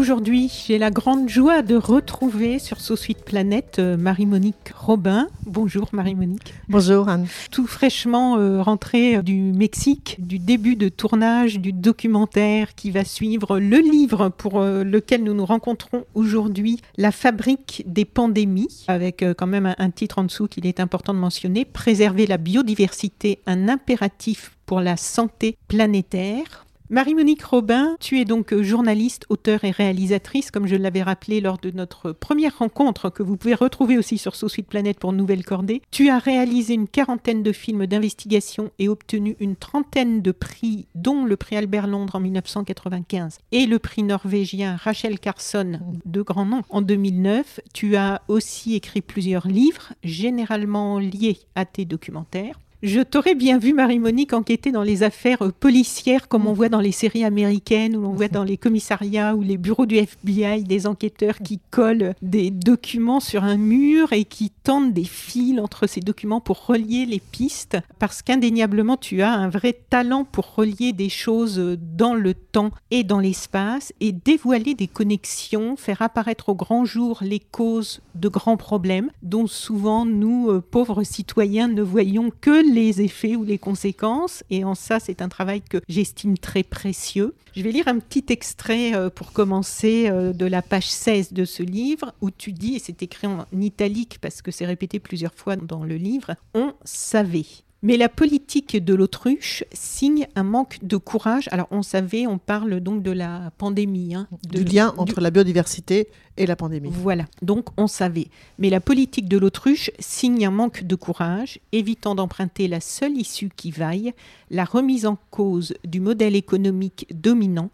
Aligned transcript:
Aujourd'hui, 0.00 0.50
j'ai 0.66 0.78
la 0.78 0.90
grande 0.90 1.28
joie 1.28 1.60
de 1.60 1.76
retrouver 1.76 2.58
sur 2.58 2.80
So 2.80 2.96
Sweet 2.96 3.22
Planète 3.22 3.76
euh, 3.78 3.98
Marie-Monique 3.98 4.72
Robin. 4.74 5.28
Bonjour 5.44 5.90
Marie-Monique. 5.92 6.54
Bonjour 6.70 7.10
Anne. 7.10 7.26
Tout 7.50 7.66
fraîchement 7.66 8.38
euh, 8.38 8.62
rentrée 8.62 9.16
euh, 9.16 9.22
du 9.22 9.34
Mexique, 9.34 10.16
du 10.18 10.38
début 10.38 10.74
de 10.74 10.88
tournage 10.88 11.58
du 11.58 11.74
documentaire 11.74 12.74
qui 12.74 12.90
va 12.90 13.04
suivre 13.04 13.58
le 13.60 13.76
livre 13.76 14.30
pour 14.30 14.62
lequel 14.62 15.22
nous 15.22 15.34
nous 15.34 15.44
rencontrons 15.44 16.06
aujourd'hui, 16.14 16.80
La 16.96 17.12
fabrique 17.12 17.82
des 17.84 18.06
pandémies, 18.06 18.86
avec 18.88 19.22
quand 19.36 19.46
même 19.46 19.74
un 19.76 19.90
titre 19.90 20.18
en 20.18 20.24
dessous 20.24 20.48
qu'il 20.48 20.66
est 20.66 20.80
important 20.80 21.12
de 21.12 21.18
mentionner, 21.18 21.66
Préserver 21.66 22.26
la 22.26 22.38
biodiversité, 22.38 23.40
un 23.44 23.68
impératif 23.68 24.56
pour 24.64 24.80
la 24.80 24.96
santé 24.96 25.58
planétaire. 25.68 26.64
Marie-Monique 26.92 27.44
Robin, 27.44 27.96
tu 28.00 28.18
es 28.18 28.24
donc 28.24 28.52
journaliste, 28.62 29.24
auteure 29.28 29.62
et 29.62 29.70
réalisatrice, 29.70 30.50
comme 30.50 30.66
je 30.66 30.74
l'avais 30.74 31.04
rappelé 31.04 31.40
lors 31.40 31.58
de 31.58 31.70
notre 31.70 32.10
première 32.10 32.58
rencontre, 32.58 33.10
que 33.10 33.22
vous 33.22 33.36
pouvez 33.36 33.54
retrouver 33.54 33.96
aussi 33.96 34.18
sur 34.18 34.34
So 34.34 34.48
Sweet 34.48 34.66
Planet 34.66 34.98
pour 34.98 35.12
Nouvelle 35.12 35.44
Cordée. 35.44 35.82
Tu 35.92 36.08
as 36.08 36.18
réalisé 36.18 36.74
une 36.74 36.88
quarantaine 36.88 37.44
de 37.44 37.52
films 37.52 37.86
d'investigation 37.86 38.72
et 38.80 38.88
obtenu 38.88 39.36
une 39.38 39.54
trentaine 39.54 40.20
de 40.20 40.32
prix, 40.32 40.88
dont 40.96 41.24
le 41.24 41.36
prix 41.36 41.54
Albert 41.54 41.86
Londres 41.86 42.16
en 42.16 42.20
1995 42.20 43.38
et 43.52 43.66
le 43.66 43.78
prix 43.78 44.02
norvégien 44.02 44.74
Rachel 44.74 45.20
Carson, 45.20 45.78
de 46.06 46.22
grand 46.22 46.44
nom, 46.44 46.62
en 46.70 46.82
2009. 46.82 47.60
Tu 47.72 47.94
as 47.94 48.20
aussi 48.26 48.74
écrit 48.74 49.00
plusieurs 49.00 49.46
livres, 49.46 49.92
généralement 50.02 50.98
liés 50.98 51.38
à 51.54 51.66
tes 51.66 51.84
documentaires. 51.84 52.58
Je 52.82 53.00
t'aurais 53.00 53.34
bien 53.34 53.58
vu, 53.58 53.74
Marie-Monique, 53.74 54.32
enquêter 54.32 54.72
dans 54.72 54.82
les 54.82 55.02
affaires 55.02 55.42
euh, 55.42 55.52
policières 55.52 56.28
comme 56.28 56.46
on 56.46 56.54
voit 56.54 56.70
dans 56.70 56.80
les 56.80 56.92
séries 56.92 57.24
américaines 57.24 57.94
ou 57.94 58.06
on 58.06 58.14
voit 58.14 58.28
dans 58.28 58.42
les 58.42 58.56
commissariats 58.56 59.36
ou 59.36 59.42
les 59.42 59.58
bureaux 59.58 59.84
du 59.84 59.96
FBI 59.96 60.64
des 60.64 60.86
enquêteurs 60.86 61.36
qui 61.44 61.60
collent 61.70 62.14
des 62.22 62.50
documents 62.50 63.20
sur 63.20 63.44
un 63.44 63.58
mur 63.58 64.14
et 64.14 64.24
qui 64.24 64.48
tendent 64.48 64.94
des 64.94 65.04
fils 65.04 65.60
entre 65.60 65.86
ces 65.86 66.00
documents 66.00 66.40
pour 66.40 66.64
relier 66.64 67.04
les 67.04 67.20
pistes 67.20 67.76
parce 67.98 68.22
qu'indéniablement 68.22 68.96
tu 68.96 69.20
as 69.20 69.32
un 69.34 69.50
vrai 69.50 69.78
talent 69.90 70.24
pour 70.24 70.54
relier 70.54 70.94
des 70.94 71.10
choses 71.10 71.76
dans 71.98 72.14
le 72.14 72.32
temps 72.32 72.70
et 72.90 73.04
dans 73.04 73.20
l'espace 73.20 73.92
et 74.00 74.12
dévoiler 74.12 74.72
des 74.72 74.88
connexions, 74.88 75.76
faire 75.76 76.00
apparaître 76.00 76.48
au 76.48 76.54
grand 76.54 76.86
jour 76.86 77.18
les 77.20 77.40
causes 77.40 78.00
de 78.14 78.28
grands 78.28 78.56
problèmes 78.56 79.10
dont 79.22 79.46
souvent 79.46 80.06
nous, 80.06 80.50
euh, 80.50 80.62
pauvres 80.62 81.02
citoyens, 81.02 81.68
ne 81.68 81.82
voyons 81.82 82.30
que 82.40 82.69
les 82.72 83.00
effets 83.00 83.36
ou 83.36 83.44
les 83.44 83.58
conséquences. 83.58 84.42
Et 84.50 84.64
en 84.64 84.74
ça, 84.74 85.00
c'est 85.00 85.22
un 85.22 85.28
travail 85.28 85.62
que 85.62 85.78
j'estime 85.88 86.38
très 86.38 86.62
précieux. 86.62 87.34
Je 87.54 87.62
vais 87.62 87.72
lire 87.72 87.88
un 87.88 87.98
petit 87.98 88.24
extrait 88.28 88.94
euh, 88.94 89.10
pour 89.10 89.32
commencer 89.32 90.08
euh, 90.08 90.32
de 90.32 90.46
la 90.46 90.62
page 90.62 90.88
16 90.90 91.32
de 91.32 91.44
ce 91.44 91.62
livre 91.62 92.14
où 92.20 92.30
tu 92.30 92.52
dis, 92.52 92.76
et 92.76 92.78
c'est 92.78 93.02
écrit 93.02 93.26
en 93.26 93.46
italique 93.58 94.18
parce 94.20 94.42
que 94.42 94.50
c'est 94.50 94.66
répété 94.66 94.98
plusieurs 94.98 95.34
fois 95.34 95.56
dans 95.56 95.84
le 95.84 95.96
livre, 95.96 96.34
on 96.54 96.74
savait. 96.84 97.46
Mais 97.82 97.96
la 97.96 98.10
politique 98.10 98.76
de 98.76 98.94
l'autruche 98.94 99.64
signe 99.72 100.26
un 100.36 100.42
manque 100.42 100.78
de 100.82 100.98
courage. 100.98 101.48
Alors 101.50 101.66
on 101.70 101.82
savait, 101.82 102.26
on 102.26 102.36
parle 102.36 102.80
donc 102.80 103.02
de 103.02 103.10
la 103.10 103.52
pandémie. 103.56 104.14
Hein, 104.14 104.28
du 104.48 104.64
lien 104.64 104.92
entre 104.98 105.20
la 105.20 105.30
biodiversité 105.30 106.08
et 106.40 106.46
la 106.46 106.56
pandémie. 106.56 106.90
Voilà, 106.90 107.26
donc 107.42 107.66
on 107.76 107.86
savait. 107.86 108.28
Mais 108.58 108.70
la 108.70 108.80
politique 108.80 109.28
de 109.28 109.38
l'autruche 109.38 109.90
signe 109.98 110.46
un 110.46 110.50
manque 110.50 110.84
de 110.84 110.94
courage, 110.94 111.60
évitant 111.72 112.14
d'emprunter 112.14 112.66
la 112.66 112.80
seule 112.80 113.16
issue 113.16 113.50
qui 113.54 113.70
vaille, 113.70 114.14
la 114.50 114.64
remise 114.64 115.04
en 115.04 115.18
cause 115.30 115.74
du 115.84 116.00
modèle 116.00 116.34
économique 116.34 117.06
dominant 117.14 117.70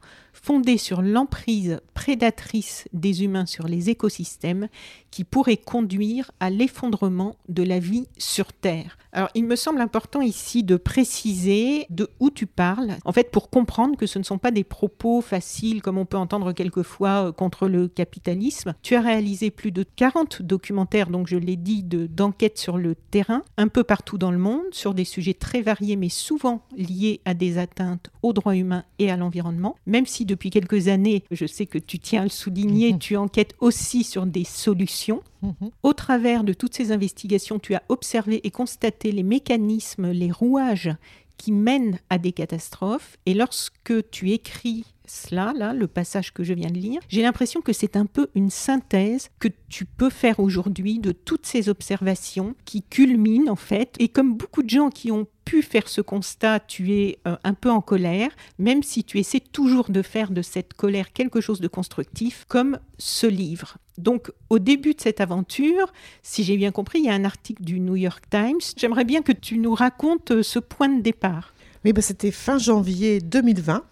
fondé 0.47 0.79
sur 0.79 1.03
l'emprise 1.03 1.81
prédatrice 1.95 2.87
des 2.93 3.25
humains 3.25 3.47
sur 3.47 3.67
les 3.67 3.91
écosystèmes 3.91 4.69
qui 5.11 5.25
pourrait 5.25 5.57
conduire 5.57 6.31
à 6.41 6.51
l'effondrement 6.51 7.37
de 7.49 7.63
la 7.63 7.79
vie 7.79 8.07
sur 8.19 8.53
Terre. 8.53 8.99
Alors 9.13 9.31
il 9.35 9.45
me 9.45 9.57
semble 9.57 9.81
important 9.81 10.21
ici 10.21 10.63
de 10.63 10.77
préciser 10.77 11.87
de 11.91 12.09
où 12.21 12.31
tu 12.31 12.47
parles, 12.47 12.93
en 13.05 13.13
fait 13.13 13.31
pour 13.31 13.51
comprendre 13.51 13.97
que 13.97 14.07
ce 14.07 14.19
ne 14.19 14.25
sont 14.25 14.39
pas 14.39 14.51
des 14.51 14.63
propos 14.63 15.21
faciles 15.21 15.83
comme 15.83 15.99
on 15.99 16.05
peut 16.05 16.19
entendre 16.19 16.53
quelquefois 16.53 17.29
euh, 17.29 17.33
contre 17.33 17.67
le 17.67 17.89
capitalisme. 17.89 18.56
Tu 18.83 18.95
as 18.95 19.01
réalisé 19.01 19.51
plus 19.51 19.73
de 19.73 19.85
40 19.97 20.43
documentaires, 20.43 21.11
donc 21.11 21.27
je 21.27 21.37
l'ai 21.37 21.57
dit, 21.57 21.83
d'enquêtes 21.83 22.59
sur 22.59 22.79
le 22.79 22.95
terrain, 22.95 23.43
un 23.57 23.69
peu 23.69 23.85
partout 23.85 24.19
dans 24.19 24.31
le 24.31 24.39
monde, 24.39 24.63
sur 24.73 24.95
des 24.95 25.05
sujets 25.05 25.35
très 25.35 25.63
variés 25.63 25.97
mais 25.97 26.09
souvent 26.09 26.63
liés 26.77 27.21
à 27.25 27.35
des 27.35 27.59
atteintes 27.59 28.11
aux 28.23 28.33
droits 28.33 28.57
humains 28.57 28.85
et 28.99 29.11
à 29.11 29.17
l'environnement, 29.17 29.77
même 29.87 30.07
si 30.07 30.25
depuis 30.25 30.51
quelques 30.51 30.89
années, 30.89 31.25
je 31.31 31.47
sais 31.47 31.67
que 31.67 31.79
tu 31.79 31.99
tiens 31.99 32.23
à 32.23 32.25
le 32.25 32.31
souligner, 32.31 32.93
mhm. 32.93 32.99
tu 32.99 33.17
enquêtes 33.17 33.55
aussi 33.61 34.05
sur 34.05 34.27
des 34.27 34.45
solutions. 34.45 35.23
Mhm. 35.43 35.71
Au 35.83 35.93
travers 35.93 36.45
de 36.45 36.53
toutes 36.53 36.75
ces 36.75 36.93
investigations, 36.93 37.59
tu 37.59 37.75
as 37.75 37.83
observé 37.89 38.41
et 38.47 38.51
constaté 38.51 39.13
les 39.13 39.23
mécanismes, 39.23 40.11
les 40.11 40.31
rouages 40.31 40.95
qui 41.37 41.53
mènent 41.53 41.99
à 42.11 42.19
des 42.19 42.33
catastrophes. 42.33 43.19
Et 43.27 43.35
lorsque 43.35 44.11
tu 44.11 44.31
écris 44.31 44.85
cela, 45.07 45.53
là, 45.57 45.73
le 45.73 45.87
passage 45.87 46.33
que 46.33 46.45
je 46.45 46.53
viens 46.53 46.71
de 46.71 46.79
lire, 46.79 47.01
j'ai 47.09 47.23
l'impression 47.23 47.61
que 47.61 47.73
c'est 47.73 47.97
un 47.97 48.07
peu 48.07 48.29
une 48.35 48.51
synthèse 48.51 49.29
que 49.39 49.49
tu 49.69 49.85
peux 49.85 50.11
faire 50.11 50.41
aujourd'hui 50.41 50.99
de 50.99 51.13
toutes 51.13 51.47
ces 51.47 51.69
observations 51.69 52.55
qui 52.65 52.83
culminent 52.83 53.51
en 53.51 53.57
fait. 53.57 53.95
Et 53.99 54.09
comme 54.09 54.35
beaucoup 54.35 54.63
de 54.63 54.71
gens 54.71 54.91
qui 54.91 55.11
ont 55.11 55.27
pu 55.45 55.63
faire 55.63 55.89
ce 55.89 56.01
constat, 56.01 56.61
tu 56.61 56.93
es 56.93 57.19
euh, 57.27 57.37
un 57.45 57.55
peu 57.55 57.71
en 57.71 57.81
colère, 57.81 58.31
même 58.59 58.83
si 58.83 59.05
tu 59.05 59.19
essaies 59.19 59.41
toujours 59.41 59.91
de 59.91 60.03
faire 60.03 60.31
de 60.31 60.43
cette 60.43 60.75
colère 60.75 61.13
quelque 61.13 61.41
chose 61.41 61.61
de 61.61 61.69
constructif, 61.69 62.45
comme 62.49 62.79
ce 62.99 63.27
livre. 63.27 63.79
Donc, 63.97 64.31
au 64.51 64.59
début 64.59 64.95
de 64.95 65.01
cette 65.01 65.21
aventure, 65.21 65.93
si 66.23 66.43
j'ai 66.43 66.57
bien 66.57 66.73
compris, 66.73 66.99
il 66.99 67.07
y 67.07 67.09
a 67.09 67.15
un 67.15 67.25
article 67.25 67.63
du 67.63 67.81
New 67.81 67.97
York 67.97 68.25
Times. 68.29 68.61
J'aimerais 68.77 69.05
bien 69.05 69.23
que 69.23 69.33
tu 69.33 69.59
nous 69.59 69.75
racontes 69.75 70.33
euh, 70.33 70.43
ce 70.43 70.59
point 70.59 70.89
de 70.89 71.01
départ. 71.01 71.55
Oui, 71.85 71.93
bah, 71.93 72.03
c'était 72.03 72.33
fin 72.33 72.59
janvier 72.59 73.21
2020. 73.21 73.85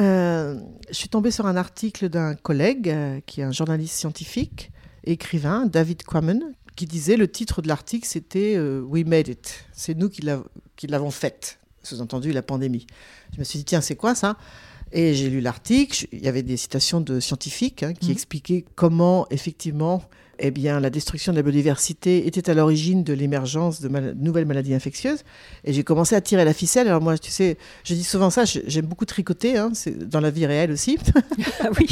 Euh, 0.00 0.58
je 0.88 0.94
suis 0.94 1.08
tombée 1.08 1.30
sur 1.30 1.46
un 1.46 1.56
article 1.56 2.08
d'un 2.08 2.34
collègue 2.34 2.88
euh, 2.88 3.20
qui 3.26 3.40
est 3.40 3.44
un 3.44 3.52
journaliste 3.52 3.94
scientifique, 3.94 4.72
écrivain, 5.04 5.66
David 5.66 6.02
Quammen, 6.02 6.54
qui 6.74 6.86
disait 6.86 7.16
le 7.16 7.30
titre 7.30 7.62
de 7.62 7.68
l'article 7.68 8.06
c'était 8.06 8.54
euh, 8.56 8.82
We 8.82 9.04
Made 9.04 9.28
It. 9.28 9.64
C'est 9.72 9.96
nous 9.96 10.08
qui 10.08 10.22
l'avons 10.22 11.10
faite, 11.10 11.58
sous-entendu 11.82 12.32
la 12.32 12.42
pandémie. 12.42 12.86
Je 13.34 13.38
me 13.38 13.44
suis 13.44 13.58
dit 13.60 13.64
tiens, 13.64 13.80
c'est 13.80 13.96
quoi 13.96 14.14
ça? 14.14 14.36
Et 14.92 15.14
j'ai 15.14 15.28
lu 15.28 15.40
l'article, 15.40 16.06
il 16.12 16.22
y 16.22 16.28
avait 16.28 16.42
des 16.42 16.56
citations 16.56 17.00
de 17.00 17.18
scientifiques 17.20 17.82
hein, 17.82 17.94
qui 17.94 18.08
mmh. 18.08 18.12
expliquaient 18.12 18.64
comment 18.74 19.26
effectivement 19.30 20.02
eh 20.38 20.50
bien, 20.50 20.80
la 20.80 20.90
destruction 20.90 21.32
de 21.32 21.36
la 21.36 21.42
biodiversité 21.42 22.26
était 22.26 22.50
à 22.50 22.54
l'origine 22.54 23.04
de 23.04 23.12
l'émergence 23.12 23.80
de 23.80 23.88
nouvelles 23.88 24.46
maladies 24.46 24.74
infectieuses. 24.74 25.24
Et 25.64 25.72
j'ai 25.72 25.84
commencé 25.84 26.14
à 26.14 26.20
tirer 26.20 26.44
la 26.44 26.54
ficelle. 26.54 26.88
Alors 26.88 27.00
moi, 27.00 27.16
tu 27.18 27.30
sais, 27.30 27.56
je 27.84 27.94
dis 27.94 28.04
souvent 28.04 28.30
ça, 28.30 28.44
j'aime 28.44 28.86
beaucoup 28.86 29.04
tricoter, 29.04 29.56
hein, 29.56 29.72
dans 30.06 30.20
la 30.20 30.30
vie 30.30 30.46
réelle 30.46 30.72
aussi. 30.72 30.98
Ah 31.60 31.70
oui. 31.78 31.86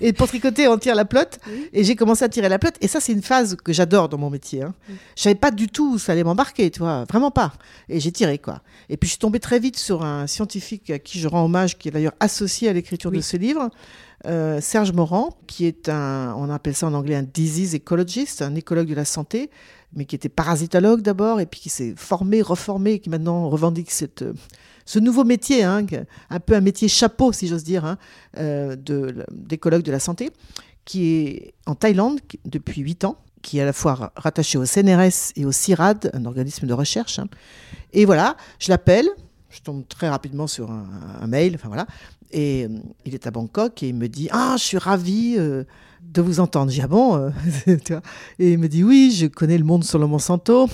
et 0.00 0.12
pour 0.12 0.26
tricoter, 0.26 0.68
on 0.68 0.76
tire 0.76 0.94
la 0.94 1.04
pelote. 1.04 1.38
Et 1.72 1.84
j'ai 1.84 1.96
commencé 1.96 2.24
à 2.24 2.28
tirer 2.28 2.48
la 2.48 2.58
pelote. 2.58 2.74
Et 2.80 2.88
ça, 2.88 3.00
c'est 3.00 3.12
une 3.12 3.22
phase 3.22 3.56
que 3.56 3.72
j'adore 3.72 4.08
dans 4.08 4.18
mon 4.18 4.28
métier. 4.30 4.62
Hein. 4.62 4.74
Je 5.16 5.22
savais 5.22 5.34
pas 5.34 5.50
du 5.50 5.68
tout 5.68 5.94
où 5.94 5.98
ça 5.98 6.12
allait 6.12 6.24
m'embarquer, 6.24 6.70
tu 6.70 6.80
vois, 6.80 7.04
vraiment 7.04 7.30
pas. 7.30 7.54
Et 7.88 8.00
j'ai 8.00 8.12
tiré, 8.12 8.38
quoi. 8.38 8.60
Et 8.90 8.96
puis, 8.96 9.06
je 9.06 9.12
suis 9.12 9.18
tombée 9.18 9.40
très 9.40 9.58
vite 9.58 9.78
sur 9.78 10.04
un 10.04 10.26
scientifique 10.26 10.90
à 10.90 10.98
qui 10.98 11.18
je 11.18 11.28
rends 11.28 11.44
hommage, 11.44 11.78
qui 11.78 11.88
est 11.88 11.92
d'ailleurs 11.92 12.14
associé 12.20 12.68
à 12.68 12.72
l'écriture 12.72 13.10
de 13.10 13.20
ce 13.20 13.36
livre, 13.36 13.70
euh, 14.26 14.60
Serge 14.60 14.92
Morand, 14.92 15.36
qui 15.46 15.66
est 15.66 15.88
un, 15.88 16.34
on 16.36 16.50
appelle 16.50 16.74
ça 16.74 16.86
en 16.86 16.94
anglais 16.94 17.14
un 17.14 17.22
disease 17.22 17.74
ecologist, 17.74 18.42
un 18.42 18.54
écologue 18.54 18.88
de 18.88 18.94
la 18.94 19.04
santé, 19.04 19.50
mais 19.94 20.04
qui 20.06 20.14
était 20.16 20.28
parasitologue 20.28 21.02
d'abord, 21.02 21.40
et 21.40 21.46
puis 21.46 21.60
qui 21.60 21.68
s'est 21.68 21.94
formé, 21.96 22.42
reformé, 22.42 22.98
qui 22.98 23.10
maintenant 23.10 23.48
revendique 23.48 23.90
cette, 23.90 24.22
euh, 24.22 24.32
ce 24.86 24.98
nouveau 24.98 25.24
métier, 25.24 25.62
hein, 25.62 25.84
un 26.30 26.40
peu 26.40 26.54
un 26.54 26.60
métier 26.60 26.88
chapeau, 26.88 27.32
si 27.32 27.48
j'ose 27.48 27.64
dire, 27.64 27.84
hein, 27.84 27.98
euh, 28.38 28.76
d'écologue 29.30 29.82
de 29.82 29.92
la 29.92 30.00
santé, 30.00 30.30
qui 30.84 31.06
est 31.06 31.54
en 31.66 31.74
Thaïlande 31.74 32.20
depuis 32.44 32.82
8 32.82 33.04
ans, 33.04 33.18
qui 33.42 33.58
est 33.58 33.62
à 33.62 33.66
la 33.66 33.72
fois 33.72 34.12
rattaché 34.16 34.58
au 34.58 34.64
CNRS 34.64 35.32
et 35.36 35.44
au 35.44 35.52
CIRAD, 35.52 36.10
un 36.14 36.24
organisme 36.24 36.66
de 36.66 36.72
recherche. 36.72 37.18
Hein. 37.18 37.28
Et 37.92 38.04
voilà, 38.04 38.36
je 38.58 38.70
l'appelle, 38.70 39.08
je 39.50 39.60
tombe 39.60 39.86
très 39.86 40.08
rapidement 40.08 40.46
sur 40.46 40.70
un, 40.70 41.26
mail, 41.26 41.54
enfin 41.54 41.68
voilà, 41.68 41.86
et 42.30 42.64
euh, 42.64 42.78
il 43.04 43.14
est 43.14 43.26
à 43.26 43.30
Bangkok 43.30 43.82
et 43.82 43.88
il 43.88 43.94
me 43.94 44.08
dit 44.08 44.28
Ah, 44.32 44.56
je 44.58 44.64
suis 44.64 44.78
ravi 44.78 45.34
euh, 45.38 45.64
de 46.02 46.22
vous 46.22 46.40
entendre. 46.40 46.70
J'ai 46.70 46.82
ah 46.82 46.88
bon 46.88 47.32
Et 48.38 48.52
il 48.52 48.58
me 48.58 48.68
dit 48.68 48.84
Oui, 48.84 49.14
je 49.16 49.26
connais 49.26 49.58
le 49.58 49.64
monde 49.64 49.84
sur 49.84 49.98
le 49.98 50.06
Monsanto, 50.06 50.68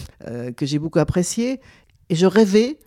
que 0.57 0.67
j'ai 0.67 0.79
beaucoup 0.79 0.99
apprécié, 0.99 1.61
et 2.09 2.15
je 2.15 2.27
rêvais 2.27 2.79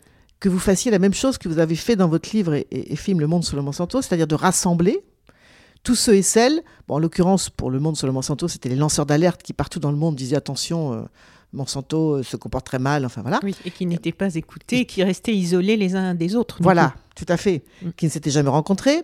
que 0.43 0.49
vous 0.49 0.59
fassiez 0.59 0.91
la 0.91 0.99
même 0.99 1.13
chose 1.13 1.37
que 1.37 1.47
vous 1.47 1.59
avez 1.59 1.75
fait 1.75 1.95
dans 1.95 2.09
votre 2.09 2.35
livre 2.35 2.53
et, 2.53 2.95
film 2.97 3.21
Le 3.21 3.27
Monde 3.27 3.45
sur 3.45 3.55
le 3.55 3.61
Monsanto, 3.61 4.01
c'est-à-dire 4.01 4.27
de 4.27 4.35
rassembler 4.35 5.01
tous 5.83 5.95
ceux 5.95 6.15
et 6.15 6.21
celles, 6.21 6.61
bon, 6.87 6.95
en 6.95 6.99
l'occurrence 6.99 7.49
pour 7.49 7.71
Le 7.71 7.79
Monde 7.79 7.95
sur 7.95 8.07
le 8.07 8.13
Monsanto, 8.13 8.49
c'était 8.49 8.67
les 8.67 8.75
lanceurs 8.75 9.05
d'alerte 9.05 9.41
qui 9.41 9.53
partout 9.53 9.79
dans 9.79 9.89
le 9.89 9.95
monde 9.95 10.17
disaient 10.17 10.35
attention, 10.35 10.93
euh, 10.93 11.01
Monsanto 11.53 12.17
euh, 12.17 12.23
se 12.23 12.35
comporte 12.35 12.65
très 12.65 12.79
mal, 12.79 13.05
enfin 13.05 13.21
voilà. 13.21 13.39
Oui, 13.43 13.55
et 13.65 13.71
qui 13.71 13.85
n'étaient 13.85 14.11
pas 14.11 14.35
écoutés, 14.35 14.85
qui 14.85 15.03
restaient 15.03 15.35
isolés 15.35 15.77
les 15.77 15.95
uns 15.95 16.15
des 16.15 16.35
autres. 16.35 16.57
Voilà, 16.61 16.93
tout 17.15 17.25
à 17.29 17.37
fait, 17.37 17.63
mm. 17.81 17.89
qui 17.95 18.05
ne 18.05 18.11
s'étaient 18.11 18.31
jamais 18.31 18.49
rencontrés. 18.49 19.03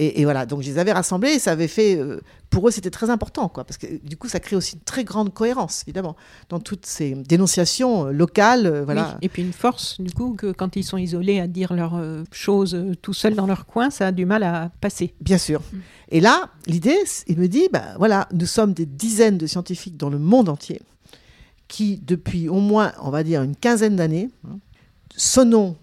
Et, 0.00 0.22
voilà, 0.22 0.46
donc 0.46 0.62
je 0.62 0.68
les 0.68 0.78
avais 0.78 0.92
rassemblés 0.92 1.30
et 1.30 1.38
ça 1.40 1.50
avait 1.50 1.66
fait, 1.66 1.96
euh, 1.96 2.20
pour 2.50 2.68
eux 2.68 2.70
c'était 2.70 2.90
très 2.90 3.10
important, 3.10 3.48
quoi, 3.48 3.64
parce 3.64 3.78
que 3.78 3.88
du 4.06 4.16
coup 4.16 4.28
ça 4.28 4.38
crée 4.38 4.54
aussi 4.54 4.76
une 4.76 4.82
très 4.82 5.02
grande 5.02 5.34
cohérence, 5.34 5.82
évidemment, 5.88 6.14
dans 6.50 6.60
toutes 6.60 6.86
ces 6.86 7.16
dénonciations 7.16 8.06
euh, 8.06 8.12
locales. 8.12 8.84
Voilà. 8.84 9.18
et 9.22 9.28
puis 9.28 9.42
une 9.42 9.52
force, 9.52 10.00
du 10.00 10.12
coup, 10.12 10.34
que 10.34 10.52
quand 10.52 10.76
ils 10.76 10.84
sont 10.84 10.98
isolés 10.98 11.40
à 11.40 11.48
dire 11.48 11.72
leurs 11.72 12.00
choses 12.30 12.80
tout 13.02 13.12
seuls 13.12 13.34
dans 13.34 13.48
leur 13.48 13.66
coin, 13.66 13.90
ça 13.90 14.06
a 14.06 14.12
du 14.12 14.24
mal 14.24 14.44
à 14.44 14.70
passer. 14.80 15.14
Bien 15.20 15.38
sûr. 15.38 15.62
Mm. 15.72 15.76
Et 16.10 16.20
là, 16.20 16.50
l'idée, 16.66 16.96
il 17.26 17.36
me 17.36 17.48
dit, 17.48 17.68
bah, 17.72 17.82
voilà, 17.98 18.28
nous 18.32 18.46
sommes 18.46 18.74
des 18.74 18.86
dizaines 18.86 19.36
de 19.36 19.48
scientifiques 19.48 19.96
dans 19.96 20.10
le 20.10 20.20
monde 20.20 20.48
entier 20.48 20.80
qui, 21.68 21.98
depuis 21.98 22.48
au 22.48 22.60
moins, 22.60 22.92
on 23.00 23.10
va 23.10 23.22
dire, 23.22 23.42
une 23.42 23.54
quinzaine 23.54 23.96
d'années, 23.96 24.30
hein, 24.46 24.58
sonnons 25.16 25.76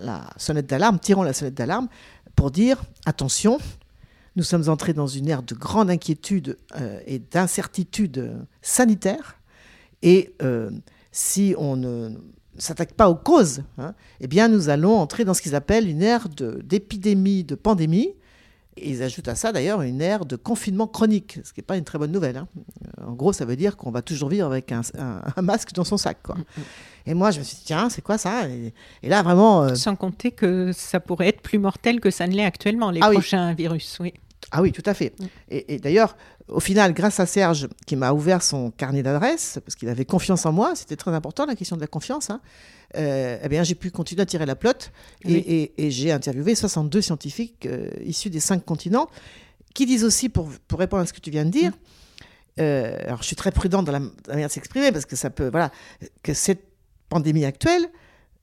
la 0.00 0.30
sonnette 0.36 0.66
d'alarme, 0.66 0.98
tirons 0.98 1.22
la 1.22 1.32
sonnette 1.32 1.54
d'alarme 1.54 1.88
pour 2.34 2.50
dire 2.50 2.82
attention, 3.04 3.58
nous 4.36 4.44
sommes 4.44 4.68
entrés 4.68 4.92
dans 4.92 5.08
une 5.08 5.28
ère 5.28 5.42
de 5.42 5.54
grande 5.54 5.90
inquiétude 5.90 6.56
euh, 6.76 7.00
et 7.06 7.18
d'incertitude 7.18 8.32
sanitaire. 8.62 9.36
Et 10.02 10.32
euh, 10.42 10.70
si 11.10 11.54
on 11.58 11.76
ne 11.76 12.10
s'attaque 12.56 12.92
pas 12.92 13.10
aux 13.10 13.16
causes, 13.16 13.62
hein, 13.78 13.94
eh 14.20 14.28
bien 14.28 14.46
nous 14.46 14.68
allons 14.68 14.96
entrer 14.96 15.24
dans 15.24 15.34
ce 15.34 15.42
qu'ils 15.42 15.56
appellent 15.56 15.88
une 15.88 16.02
ère 16.02 16.28
d'épidémie, 16.28 17.42
de, 17.42 17.56
pandémie. 17.56 18.14
Et 18.82 18.90
ils 18.90 19.02
ajoutent 19.02 19.28
à 19.28 19.34
ça 19.34 19.52
d'ailleurs 19.52 19.82
une 19.82 20.00
ère 20.00 20.24
de 20.24 20.36
confinement 20.36 20.86
chronique, 20.86 21.38
ce 21.44 21.52
qui 21.52 21.60
n'est 21.60 21.66
pas 21.66 21.76
une 21.76 21.84
très 21.84 21.98
bonne 21.98 22.12
nouvelle. 22.12 22.36
Hein. 22.36 22.48
En 23.06 23.12
gros, 23.12 23.32
ça 23.32 23.44
veut 23.44 23.56
dire 23.56 23.76
qu'on 23.76 23.90
va 23.90 24.02
toujours 24.02 24.28
vivre 24.28 24.46
avec 24.46 24.72
un, 24.72 24.82
masque 25.42 25.72
dans 25.72 25.84
son 25.84 25.96
sac. 25.96 26.18
Quoi. 26.22 26.36
Mm, 26.36 26.40
mm. 26.40 26.62
Et 27.06 27.14
moi, 27.14 27.30
je 27.30 27.38
me 27.38 27.44
suis 27.44 27.56
dit, 27.56 27.62
tiens, 27.64 27.88
c'est 27.88 28.02
quoi 28.02 28.18
ça? 28.18 28.48
Et, 28.48 28.72
là, 29.08 29.22
vraiment. 29.22 29.62
Euh, 29.62 29.74
Sans 29.74 29.96
compter 29.96 30.30
que 30.30 30.72
ça 30.72 31.00
pourrait 31.00 31.28
être 31.28 31.40
plus 31.40 31.58
mortel 31.58 32.00
que 32.00 32.10
ça 32.10 32.26
ne 32.26 32.34
l'est 32.34 32.44
actuellement, 32.44 32.90
les 32.90 33.00
ah 33.02 33.10
prochains 33.10 33.54
virus. 33.54 33.98
Oui. 34.00 34.12
Ah 34.50 34.62
oui, 34.62 34.72
tout 34.72 34.82
à 34.86 34.94
fait. 34.94 35.12
Mm. 35.18 35.26
Et, 35.50 35.78
d'ailleurs, 35.78 36.16
au 36.48 36.60
final, 36.60 36.94
grâce 36.94 37.20
à 37.20 37.26
Serge, 37.26 37.68
qui 37.86 37.96
m'a 37.96 38.12
ouvert 38.12 38.42
son 38.42 38.70
carnet 38.70 39.02
d'adresses, 39.02 39.58
parce 39.64 39.74
qu'il 39.74 39.88
avait 39.88 40.04
confiance 40.04 40.46
en 40.46 40.52
moi, 40.52 40.74
c'était 40.74 40.96
très 40.96 41.12
important 41.12 41.46
la 41.46 41.54
question 41.54 41.76
de 41.76 41.80
la 41.80 41.86
confiance, 41.86 42.30
hein, 42.30 42.40
euh, 42.96 43.38
eh 43.42 43.48
bien, 43.48 43.62
j'ai 43.62 43.74
pu 43.74 43.90
continuer 43.90 44.22
à 44.22 44.26
tirer 44.26 44.46
la 44.46 44.56
plotte 44.56 44.90
et, 45.24 45.72
j'ai 45.90 46.10
interviewé 46.10 46.54
62 46.54 47.02
scientifiques 47.02 47.66
euh, 47.66 47.90
issus 48.04 48.30
des 48.30 48.40
cinq 48.40 48.64
continents 48.64 49.08
qui 49.74 49.84
disent 49.84 50.04
aussi, 50.04 50.28
pour, 50.28 50.48
pour, 50.66 50.78
répondre 50.78 51.02
à 51.02 51.06
ce 51.06 51.12
que 51.12 51.20
tu 51.20 51.30
viens 51.30 51.44
de 51.44 51.50
dire, 51.50 51.72
mm. 52.56 52.62
alors 53.06 53.22
je 53.22 53.26
suis 53.26 53.36
très 53.36 53.52
prudente 53.52 53.84
dans 53.84 53.92
la, 53.92 54.00
manière 54.28 54.48
de 54.48 54.52
s'exprimer 54.52 54.92
parce 54.92 55.04
que 55.04 55.16
ça 55.16 55.28
peut, 55.28 55.50
voilà, 55.50 55.70
que 56.22 56.32
cette 56.32 56.64
pandémie 57.10 57.44
actuelle, 57.44 57.86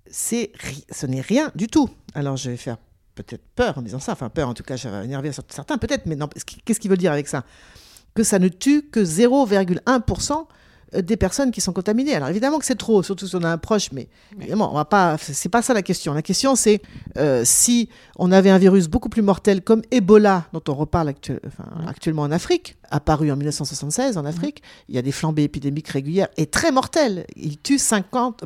c'est 0.07 0.51
ce 0.91 1.07
n'est 1.07 1.21
rien 1.21 1.51
du 1.55 1.67
tout. 1.67 1.89
Alors 2.13 2.37
je 2.37 2.51
vais 2.51 2.57
faire 2.57 2.77
peut-être 3.15 3.43
peur 3.55 3.77
en 3.77 3.81
disant 3.81 3.99
ça, 3.99 4.11
enfin 4.11 4.29
peur 4.29 4.49
en 4.49 4.53
tout 4.53 4.63
cas, 4.63 4.77
ça 4.77 4.91
va 4.91 5.03
énerver 5.03 5.31
certains 5.31 5.77
peut-être, 5.77 6.05
mais 6.05 6.15
non, 6.15 6.27
qu'est-ce 6.65 6.79
qu'il 6.79 6.91
veut 6.91 6.97
dire 6.97 7.11
avec 7.11 7.27
ça? 7.27 7.43
Que 8.13 8.23
ça 8.23 8.39
ne 8.39 8.47
tue 8.47 8.83
que 8.83 8.99
0,1% 8.99 10.45
euh, 10.93 11.01
des 11.01 11.17
personnes 11.17 11.51
qui 11.51 11.61
sont 11.61 11.73
contaminées. 11.73 12.15
Alors 12.15 12.29
évidemment 12.29 12.59
que 12.59 12.65
c'est 12.65 12.77
trop, 12.77 13.01
surtout 13.03 13.27
si 13.27 13.35
on 13.35 13.43
a 13.43 13.49
un 13.49 13.57
proche, 13.57 13.91
mais 13.91 14.07
évidemment, 14.39 14.71
on 14.71 14.75
va 14.75 14.85
pas. 14.85 15.17
C'est 15.17 15.49
pas 15.49 15.61
ça 15.61 15.73
la 15.73 15.81
question. 15.81 16.13
La 16.13 16.21
question, 16.21 16.55
c'est 16.55 16.81
euh, 17.17 17.41
si 17.43 17.89
on 18.17 18.31
avait 18.31 18.49
un 18.49 18.57
virus 18.57 18.87
beaucoup 18.87 19.09
plus 19.09 19.21
mortel 19.21 19.61
comme 19.61 19.81
Ebola, 19.91 20.45
dont 20.53 20.61
on 20.67 20.75
reparle 20.75 21.13
actuellement 21.87 22.23
en 22.23 22.31
Afrique, 22.31 22.77
apparu 22.89 23.31
en 23.31 23.35
1976 23.35 24.17
en 24.17 24.25
Afrique, 24.25 24.61
il 24.89 24.95
y 24.95 24.97
a 24.97 25.01
des 25.01 25.11
flambées 25.11 25.43
épidémiques 25.43 25.89
régulières 25.89 26.27
et 26.37 26.45
très 26.45 26.71
mortelles. 26.71 27.25
Il 27.35 27.57
tue 27.57 27.79
50, 27.79 28.45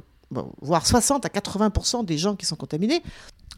voire 0.62 0.86
60 0.86 1.26
à 1.26 1.30
80% 1.30 2.06
des 2.06 2.18
gens 2.18 2.36
qui 2.36 2.46
sont 2.46 2.56
contaminés. 2.56 3.02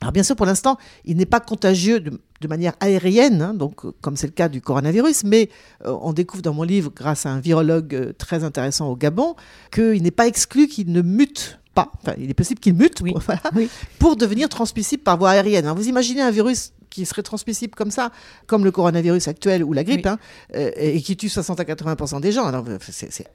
Alors 0.01 0.11
bien 0.11 0.23
sûr, 0.23 0.35
pour 0.35 0.47
l'instant, 0.47 0.77
il 1.05 1.17
n'est 1.17 1.27
pas 1.27 1.39
contagieux 1.39 1.99
de, 1.99 2.47
manière 2.47 2.73
aérienne, 2.79 3.41
hein, 3.41 3.53
donc 3.53 3.85
euh, 3.85 3.91
comme 4.01 4.17
c'est 4.17 4.25
le 4.25 4.33
cas 4.33 4.49
du 4.49 4.59
coronavirus, 4.59 5.23
mais 5.25 5.49
euh, 5.85 5.95
on 6.01 6.11
découvre 6.11 6.41
dans 6.41 6.55
mon 6.55 6.63
livre, 6.63 6.91
grâce 6.95 7.27
à 7.27 7.29
un 7.29 7.39
virologue 7.39 7.93
euh, 7.93 8.13
très 8.17 8.43
intéressant 8.43 8.89
au 8.89 8.95
Gabon, 8.95 9.35
qu'il 9.71 10.01
n'est 10.01 10.09
pas 10.09 10.25
exclu 10.25 10.67
qu'il 10.67 10.91
ne 10.91 11.03
mute 11.03 11.59
pas. 11.75 11.91
Enfin, 12.01 12.15
il 12.17 12.31
est 12.31 12.33
possible 12.33 12.59
qu'il 12.59 12.73
mute 12.73 13.03
pour, 13.99 14.15
devenir 14.15 14.49
transmissible 14.49 15.03
par 15.03 15.19
voie 15.19 15.29
aérienne. 15.29 15.71
vous 15.75 15.87
imaginez 15.87 16.21
un 16.21 16.31
virus 16.31 16.73
qui 16.91 17.05
serait 17.05 17.23
transmissible 17.23 17.73
comme 17.73 17.89
ça, 17.89 18.11
comme 18.45 18.63
le 18.63 18.71
coronavirus 18.71 19.27
actuel 19.27 19.63
ou 19.63 19.73
la 19.73 19.83
grippe, 19.83 20.05
hein, 20.05 20.19
et 20.53 21.01
qui 21.01 21.17
tue 21.17 21.29
60 21.29 21.59
à 21.59 21.63
80% 21.63 22.21
des 22.21 22.31
gens. 22.31 22.45
Alors, 22.45 22.65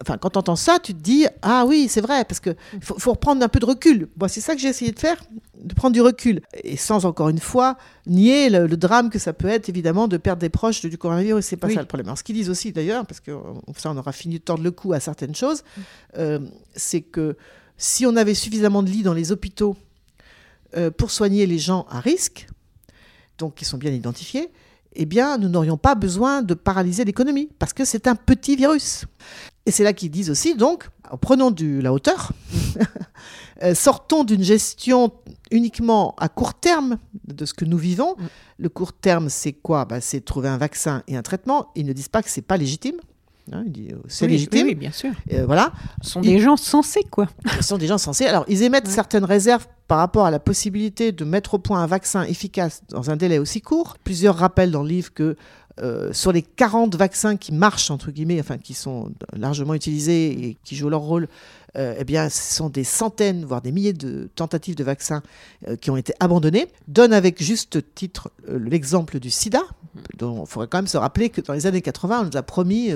Enfin, 0.03 0.19
quand 0.19 0.31
tu 0.31 0.39
entends 0.39 0.57
ça, 0.57 0.79
tu 0.79 0.95
te 0.95 1.03
dis 1.03 1.27
ah 1.43 1.65
oui, 1.67 1.89
c'est 1.89 2.01
vrai, 2.01 2.25
parce 2.25 2.39
que 2.41 2.55
faut, 2.81 2.99
faut 2.99 3.13
reprendre 3.13 3.43
un 3.43 3.49
peu 3.49 3.59
de 3.59 3.65
recul. 3.65 4.09
Bon, 4.17 4.29
c'est 4.29 4.41
ça 4.41 4.55
que 4.55 4.61
j'ai 4.61 4.69
essayé 4.69 4.93
de 4.93 4.99
faire 4.99 5.17
de 5.63 5.75
prendre 5.75 5.95
du 5.95 6.01
recul 6.01 6.41
et 6.63 6.77
sans 6.77 7.07
encore 7.07 7.29
une 7.29 7.39
fois 7.39 7.77
nier 8.07 8.51
le, 8.51 8.69
drame 8.77 9.11
que 9.11 9.19
ça 9.19 9.33
peut 9.33 9.49
être 9.49 9.69
évidemment 9.69 10.09
de 10.09 10.17
perdre 10.17 10.41
des 10.41 10.49
proches 10.49 10.83
du 10.83 10.99
coronavirus. 10.99 11.45
C'est 11.45 11.57
pas 11.57 11.71
ça 11.71 11.81
le 11.81 11.87
problème. 11.87 12.07
Alors, 12.09 12.19
ce 12.19 12.25
qu'ils 12.25 12.37
disent 12.37 12.51
aussi 12.51 12.73
d'ailleurs, 12.73 13.07
parce 13.07 13.21
que 13.21 13.33
ça 13.77 13.91
on 13.91 13.97
aura 13.97 14.13
fini 14.13 14.39
de 14.39 14.45
tordre 14.45 14.63
le 14.63 14.71
cou 14.71 14.93
à 14.93 15.01
certaines 15.01 15.35
choses, 15.35 15.63
mm. 15.63 15.81
euh, 16.19 16.39
c'est 16.75 17.01
que 17.01 17.37
si 17.79 18.07
on 18.07 18.17
avait 18.17 18.35
suffisamment 18.35 18.83
de 18.83 18.91
lits 18.91 19.03
dans 19.03 19.15
les 19.15 19.33
hôpitaux 19.33 19.77
euh, 20.77 20.91
pour 20.91 21.11
soigner 21.11 21.47
les 21.47 21.59
gens 21.59 21.87
à 21.91 22.01
risque, 22.01 22.47
donc 23.39 23.55
qui 23.55 23.65
sont 23.65 23.79
bien 23.79 23.93
identifiés, 23.93 24.51
eh 24.97 25.05
bien, 25.05 25.39
nous 25.39 25.49
n'aurions 25.49 25.77
pas 25.77 25.95
besoin 25.95 26.43
de 26.43 26.55
paralyser 26.55 27.05
l'économie, 27.05 27.51
parce 27.59 27.73
que 27.73 27.85
c'est 27.85 28.07
un 28.07 28.17
petit 28.17 28.57
virus. 28.57 29.05
Et 29.67 29.71
c'est 29.71 29.85
là 29.85 29.93
qu'ils 29.93 30.11
disent 30.11 30.31
aussi, 30.31 30.55
donc, 30.55 30.89
prenons 31.21 31.51
de 31.51 31.81
la 31.81 31.93
hauteur, 31.93 32.33
euh, 33.63 33.75
sortons 33.75 34.25
d'une 34.25 34.43
gestion 34.43 35.13
uniquement 35.51 36.15
à 36.19 36.29
court 36.29 36.55
terme 36.55 36.99
de 37.27 37.45
ce 37.45 37.53
que 37.53 37.65
nous 37.65 37.79
vivons. 37.79 38.15
Mm. 38.17 38.27
Le 38.59 38.69
court 38.69 38.93
terme, 38.93 39.29
c'est 39.29 39.53
quoi? 39.53 39.85
Bah, 39.85 40.01
C'est 40.01 40.25
trouver 40.25 40.49
un 40.49 40.59
vaccin 40.59 41.03
et 41.09 41.17
un 41.17 41.23
traitement. 41.23 41.73
Ils 41.75 41.85
ne 41.85 41.93
disent 41.93 42.09
pas 42.09 42.23
que 42.23 42.31
c'est 42.31 42.43
pas 42.43 42.57
légitime. 42.57 42.97
Hein, 43.53 43.65
euh, 43.79 43.97
c'est 44.09 44.27
légitime. 44.27 44.67
Oui, 44.67 44.75
bien 44.75 44.91
sûr. 44.91 45.11
Euh, 45.33 45.47
voilà. 45.47 45.73
Ce 46.03 46.11
sont 46.11 46.21
des 46.21 46.39
gens 46.41 46.57
sensés, 46.57 47.05
quoi. 47.11 47.29
Ce 47.57 47.63
sont 47.63 47.79
des 47.79 47.87
gens 47.87 47.99
sensés. 47.99 48.27
Alors, 48.27 48.45
ils 48.49 48.63
émettent 48.63 48.89
certaines 48.89 49.25
réserves 49.25 49.67
par 49.89 49.99
rapport 49.99 50.27
à 50.27 50.31
la 50.31 50.41
possibilité 50.41 51.13
de 51.13 51.25
mettre 51.25 51.55
au 51.55 51.59
point 51.59 51.81
un 51.81 51.87
vaccin 51.87 52.23
efficace 52.25 52.83
dans 52.89 53.11
un 53.11 53.17
délai 53.17 53.39
aussi 53.39 53.61
court. 53.61 53.97
Plusieurs 54.03 54.37
rappellent 54.37 54.73
dans 54.73 54.83
le 54.83 54.89
livre 54.89 55.13
que 55.15 55.37
euh, 55.83 56.13
sur 56.13 56.33
les 56.33 56.43
40 56.43 56.97
vaccins 56.97 57.37
qui 57.37 57.53
marchent, 57.53 57.91
entre 57.91 58.11
guillemets, 58.11 58.41
enfin 58.41 58.57
qui 58.57 58.75
sont 58.75 59.13
largement 59.35 59.75
utilisés 59.75 60.31
et 60.31 60.57
qui 60.65 60.75
jouent 60.75 60.89
leur 60.89 61.03
rôle, 61.03 61.29
eh 61.77 62.05
bien, 62.05 62.29
ce 62.29 62.55
sont 62.55 62.69
des 62.69 62.85
centaines, 62.85 63.45
voire 63.45 63.63
des 63.63 63.73
milliers 63.73 63.93
de 63.93 64.31
tentatives 64.35 64.75
de 64.75 64.85
vaccins 64.85 65.23
euh, 65.69 65.77
qui 65.77 65.91
ont 65.91 65.97
été 65.97 66.15
abandonnées. 66.21 66.69
Donne 66.89 67.13
avec 67.13 67.43
juste 67.43 67.95
titre 67.95 68.31
l'exemple 68.49 69.19
du 69.19 69.31
sida, 69.31 69.63
dont 70.17 70.45
il 70.45 70.49
faudrait 70.49 70.69
quand 70.69 70.79
même 70.79 70.87
se 70.87 70.97
rappeler 70.97 71.31
que 71.31 71.41
dans 71.41 71.53
les 71.53 71.67
années 71.67 71.83
80, 71.83 72.21
on 72.21 72.25
nous 72.27 72.37
a 72.37 72.43
promis 72.43 72.93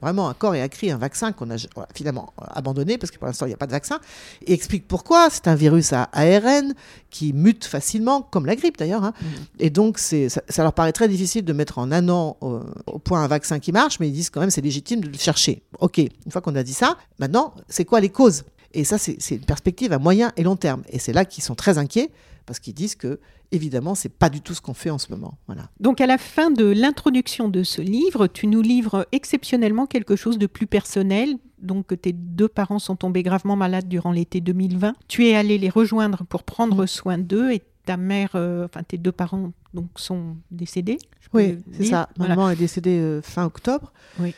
vraiment 0.00 0.28
un 0.28 0.34
corps 0.34 0.54
et 0.54 0.62
à 0.62 0.68
cri 0.68 0.90
un 0.90 0.98
vaccin 0.98 1.32
qu'on 1.32 1.50
a 1.50 1.56
finalement 1.94 2.32
abandonné, 2.38 2.98
parce 2.98 3.10
que 3.10 3.18
pour 3.18 3.26
l'instant, 3.26 3.46
il 3.46 3.50
n'y 3.50 3.54
a 3.54 3.58
pas 3.58 3.66
de 3.66 3.72
vaccin, 3.72 3.98
et 4.46 4.52
explique 4.52 4.86
pourquoi. 4.86 5.28
C'est 5.30 5.48
un 5.48 5.54
virus 5.54 5.92
à 5.92 6.08
ARN 6.12 6.74
qui 7.10 7.32
mute 7.32 7.64
facilement, 7.64 8.22
comme 8.22 8.46
la 8.46 8.56
grippe 8.56 8.76
d'ailleurs. 8.78 9.04
Hein. 9.04 9.12
Mmh. 9.20 9.26
Et 9.60 9.70
donc, 9.70 9.98
ça, 9.98 10.16
ça 10.48 10.62
leur 10.62 10.72
paraît 10.72 10.92
très 10.92 11.08
difficile 11.08 11.44
de 11.44 11.52
mettre 11.52 11.78
en 11.78 11.90
un 11.92 12.08
an 12.08 12.36
au, 12.40 12.98
point 12.98 13.22
un 13.22 13.28
vaccin 13.28 13.58
qui 13.58 13.72
marche, 13.72 14.00
mais 14.00 14.08
ils 14.08 14.12
disent 14.12 14.30
quand 14.30 14.40
même 14.40 14.50
c'est 14.50 14.60
légitime 14.60 15.00
de 15.00 15.08
le 15.08 15.18
chercher. 15.18 15.62
Ok, 15.80 15.98
une 15.98 16.10
fois 16.30 16.40
qu'on 16.40 16.56
a 16.56 16.62
dit 16.62 16.74
ça, 16.74 16.96
maintenant, 17.18 17.54
c'est 17.68 17.84
quoi 17.88 18.00
les 18.00 18.10
causes? 18.10 18.44
Et 18.74 18.84
ça, 18.84 18.98
c'est 18.98 19.16
une 19.30 19.44
perspective 19.44 19.92
à 19.92 19.98
moyen 19.98 20.32
et 20.36 20.42
long 20.42 20.56
terme. 20.56 20.82
Et 20.90 20.98
c'est 20.98 21.12
là 21.12 21.24
qu'ils 21.24 21.42
sont 21.42 21.54
très 21.54 21.78
inquiets 21.78 22.10
parce 22.46 22.60
qu'ils 22.60 22.74
disent 22.74 22.94
que 22.94 23.18
évidemment, 23.50 23.94
c'est 23.94 24.10
pas 24.10 24.28
du 24.28 24.40
tout 24.40 24.54
ce 24.54 24.60
qu'on 24.60 24.74
fait 24.74 24.90
en 24.90 24.98
ce 24.98 25.10
moment. 25.10 25.38
Voilà. 25.46 25.70
Donc, 25.80 26.00
à 26.00 26.06
la 26.06 26.18
fin 26.18 26.50
de 26.50 26.64
l'introduction 26.64 27.48
de 27.48 27.62
ce 27.62 27.80
livre, 27.80 28.26
tu 28.26 28.46
nous 28.46 28.62
livres 28.62 29.06
exceptionnellement 29.12 29.86
quelque 29.86 30.16
chose 30.16 30.38
de 30.38 30.46
plus 30.46 30.66
personnel, 30.66 31.36
donc 31.60 31.98
tes 32.00 32.12
deux 32.12 32.48
parents 32.48 32.78
sont 32.78 32.96
tombés 32.96 33.22
gravement 33.22 33.56
malades 33.56 33.88
durant 33.88 34.12
l'été 34.12 34.40
2020. 34.40 34.94
Tu 35.08 35.26
es 35.26 35.34
allé 35.34 35.58
les 35.58 35.70
rejoindre 35.70 36.24
pour 36.24 36.42
prendre 36.42 36.86
soin 36.86 37.18
d'eux 37.18 37.52
et 37.52 37.62
ta 37.84 37.96
mère, 37.96 38.32
euh, 38.34 38.66
enfin 38.66 38.82
tes 38.82 38.98
deux 38.98 39.12
parents 39.12 39.52
donc 39.72 39.86
sont 39.96 40.36
décédés. 40.50 40.98
Oui, 41.32 41.58
c'est 41.72 41.84
ça. 41.84 42.08
Maman 42.18 42.50
est 42.50 42.56
décédée 42.56 42.98
euh, 42.98 43.22
fin 43.22 43.44
octobre. 43.44 43.92
Oui. 44.20 44.34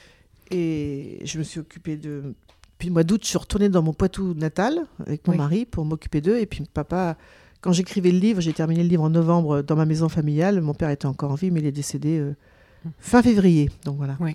Et 0.51 1.19
je 1.25 1.39
me 1.39 1.43
suis 1.45 1.61
occupée 1.61 1.97
de. 1.97 2.35
Puis 2.81 2.89
le 2.89 2.95
mois 2.95 3.05
d'août, 3.05 3.21
je 3.23 3.29
suis 3.29 3.37
retournée 3.37 3.69
dans 3.69 3.83
mon 3.83 3.93
Poitou 3.93 4.33
natal 4.33 4.87
avec 5.07 5.29
mon 5.29 5.37
mari 5.37 5.67
pour 5.67 5.85
m'occuper 5.85 6.23
d'eux. 6.23 6.39
Et 6.39 6.47
puis 6.47 6.65
papa, 6.73 7.19
quand 7.61 7.73
j'écrivais 7.73 8.11
le 8.11 8.19
livre, 8.19 8.41
j'ai 8.41 8.55
terminé 8.55 8.83
le 8.83 8.89
livre 8.89 9.03
en 9.03 9.11
novembre 9.11 9.61
dans 9.61 9.77
ma 9.77 9.85
maison 9.85 10.09
familiale. 10.09 10.63
Mon 10.63 10.73
père 10.73 10.89
était 10.89 11.05
encore 11.05 11.31
en 11.31 11.35
vie, 11.35 11.51
mais 11.51 11.61
il 11.61 11.67
est 11.67 11.73
décédé 11.73 12.19
euh, 12.19 12.35
hum. 12.87 12.93
fin 12.99 13.23
février. 13.23 13.69
Donc 13.85 13.99
voilà. 13.99 14.17
Oui. 14.19 14.35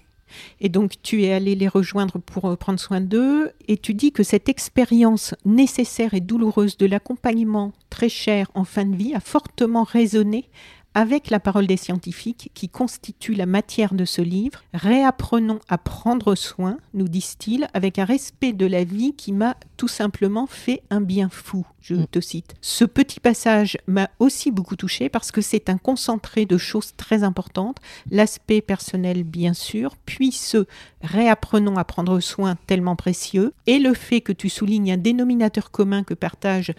Et 0.61 0.69
donc 0.69 0.93
tu 1.01 1.23
es 1.23 1.33
allé 1.33 1.55
les 1.55 1.67
rejoindre 1.67 2.19
pour 2.19 2.45
euh, 2.45 2.55
prendre 2.55 2.79
soin 2.79 3.01
d'eux 3.01 3.51
et 3.67 3.77
tu 3.77 3.95
dis 3.95 4.11
que 4.11 4.21
cette 4.21 4.47
expérience 4.47 5.33
nécessaire 5.43 6.13
et 6.13 6.21
douloureuse 6.21 6.77
de 6.77 6.85
l'accompagnement 6.85 7.73
très 7.89 8.09
cher 8.09 8.51
en 8.53 8.63
fin 8.63 8.85
de 8.85 8.95
vie 8.95 9.15
a 9.15 9.19
fortement 9.19 9.83
résonné 9.83 10.49
avec 10.95 11.29
la 11.29 11.41
parole 11.41 11.67
des 11.67 11.77
scientifiques 11.77 12.49
qui 12.53 12.69
constitue 12.69 13.33
la 13.33 13.45
matière 13.45 13.93
de 13.93 14.05
ce 14.05 14.21
livre, 14.21 14.63
réapprenons 14.73 15.59
à 15.67 15.77
prendre 15.77 16.35
soin, 16.35 16.77
nous 16.93 17.09
disent-ils, 17.09 17.67
avec 17.73 17.99
un 17.99 18.05
respect 18.05 18.53
de 18.53 18.65
la 18.65 18.85
vie 18.85 19.13
qui 19.13 19.33
m'a 19.33 19.57
tout 19.75 19.89
simplement 19.89 20.47
fait 20.47 20.81
un 20.89 21.01
bien 21.01 21.29
fou. 21.29 21.67
Je 21.87 21.93
mm. 21.93 22.07
te 22.07 22.19
cite. 22.19 22.55
Ce 22.61 22.83
petit 22.83 23.19
passage 23.19 23.77
m'a 23.85 24.09
aussi 24.17 24.49
beaucoup 24.49 24.75
touché 24.75 25.07
parce 25.07 25.31
que 25.31 25.41
c'est 25.41 25.69
un 25.69 25.77
concentré 25.77 26.47
de 26.47 26.57
choses 26.57 26.93
très 26.97 27.21
importantes, 27.21 27.77
l'aspect 28.09 28.61
personnel 28.61 29.23
bien 29.23 29.53
sûr, 29.53 29.95
puis 30.07 30.31
ce 30.31 30.65
réapprenons 31.03 31.77
à 31.77 31.83
prendre 31.83 32.19
soin 32.19 32.55
tellement 32.65 32.95
précieux, 32.95 33.53
et 33.67 33.77
le 33.77 33.93
fait 33.93 34.21
que 34.21 34.33
tu 34.33 34.49
soulignes 34.49 34.93
un 34.93 34.97
dénominateur 34.97 35.69
commun 35.69 36.03
que 36.03 36.15
partagent 36.15 36.73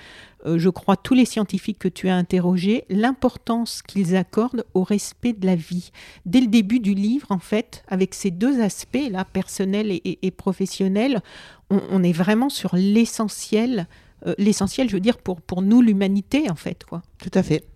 euh, 0.46 0.58
je 0.58 0.68
crois, 0.68 0.96
tous 0.96 1.14
les 1.14 1.24
scientifiques 1.24 1.78
que 1.78 1.88
tu 1.88 2.08
as 2.08 2.14
interrogés, 2.14 2.84
l'importance 2.88 3.82
qu'ils 3.82 4.16
accordent 4.16 4.64
au 4.74 4.84
respect 4.84 5.32
de 5.32 5.46
la 5.46 5.56
vie. 5.56 5.90
Dès 6.24 6.40
le 6.40 6.46
début 6.46 6.78
du 6.78 6.94
livre, 6.94 7.28
en 7.30 7.38
fait, 7.38 7.84
avec 7.88 8.14
ces 8.14 8.30
deux 8.30 8.60
aspects, 8.60 9.08
là, 9.10 9.24
personnel 9.24 10.00
et, 10.04 10.30
professionnel, 10.30 11.20
on, 11.70 12.02
est 12.02 12.12
vraiment 12.12 12.48
sur 12.48 12.76
l'essentiel. 12.76 13.88
Euh, 14.26 14.34
l'essentiel, 14.38 14.88
je 14.88 14.94
veux 14.94 15.00
dire, 15.00 15.18
pour, 15.18 15.40
pour 15.40 15.62
nous, 15.62 15.82
l'humanité, 15.82 16.48
en 16.50 16.54
fait. 16.54 16.84
Quoi. 16.84 17.02
Tout 17.18 17.30
à 17.34 17.42
fait. 17.42 17.66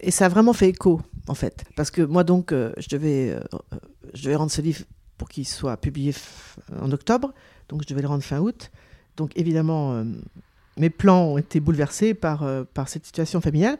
Et 0.00 0.10
ça 0.10 0.26
a 0.26 0.28
vraiment 0.28 0.52
fait 0.52 0.68
écho, 0.68 1.00
en 1.28 1.34
fait. 1.34 1.64
Parce 1.76 1.90
que 1.90 2.02
moi, 2.02 2.24
donc, 2.24 2.52
euh, 2.52 2.72
je, 2.78 2.88
devais, 2.88 3.36
je 4.14 4.24
devais 4.24 4.36
rendre 4.36 4.50
ce 4.50 4.62
livre 4.62 4.84
pour 5.18 5.28
qu'il 5.28 5.46
soit 5.46 5.76
publié 5.76 6.14
en 6.80 6.90
octobre. 6.92 7.32
Donc, 7.68 7.82
je 7.82 7.88
devais 7.88 8.02
le 8.02 8.08
rendre 8.08 8.22
fin 8.22 8.38
août. 8.38 8.70
Donc, 9.16 9.32
évidemment, 9.36 10.02
mes 10.80 10.90
plans 10.90 11.24
ont 11.24 11.38
été 11.38 11.60
bouleversés 11.60 12.14
par, 12.14 12.42
euh, 12.42 12.64
par 12.74 12.88
cette 12.88 13.06
situation 13.06 13.40
familiale. 13.40 13.78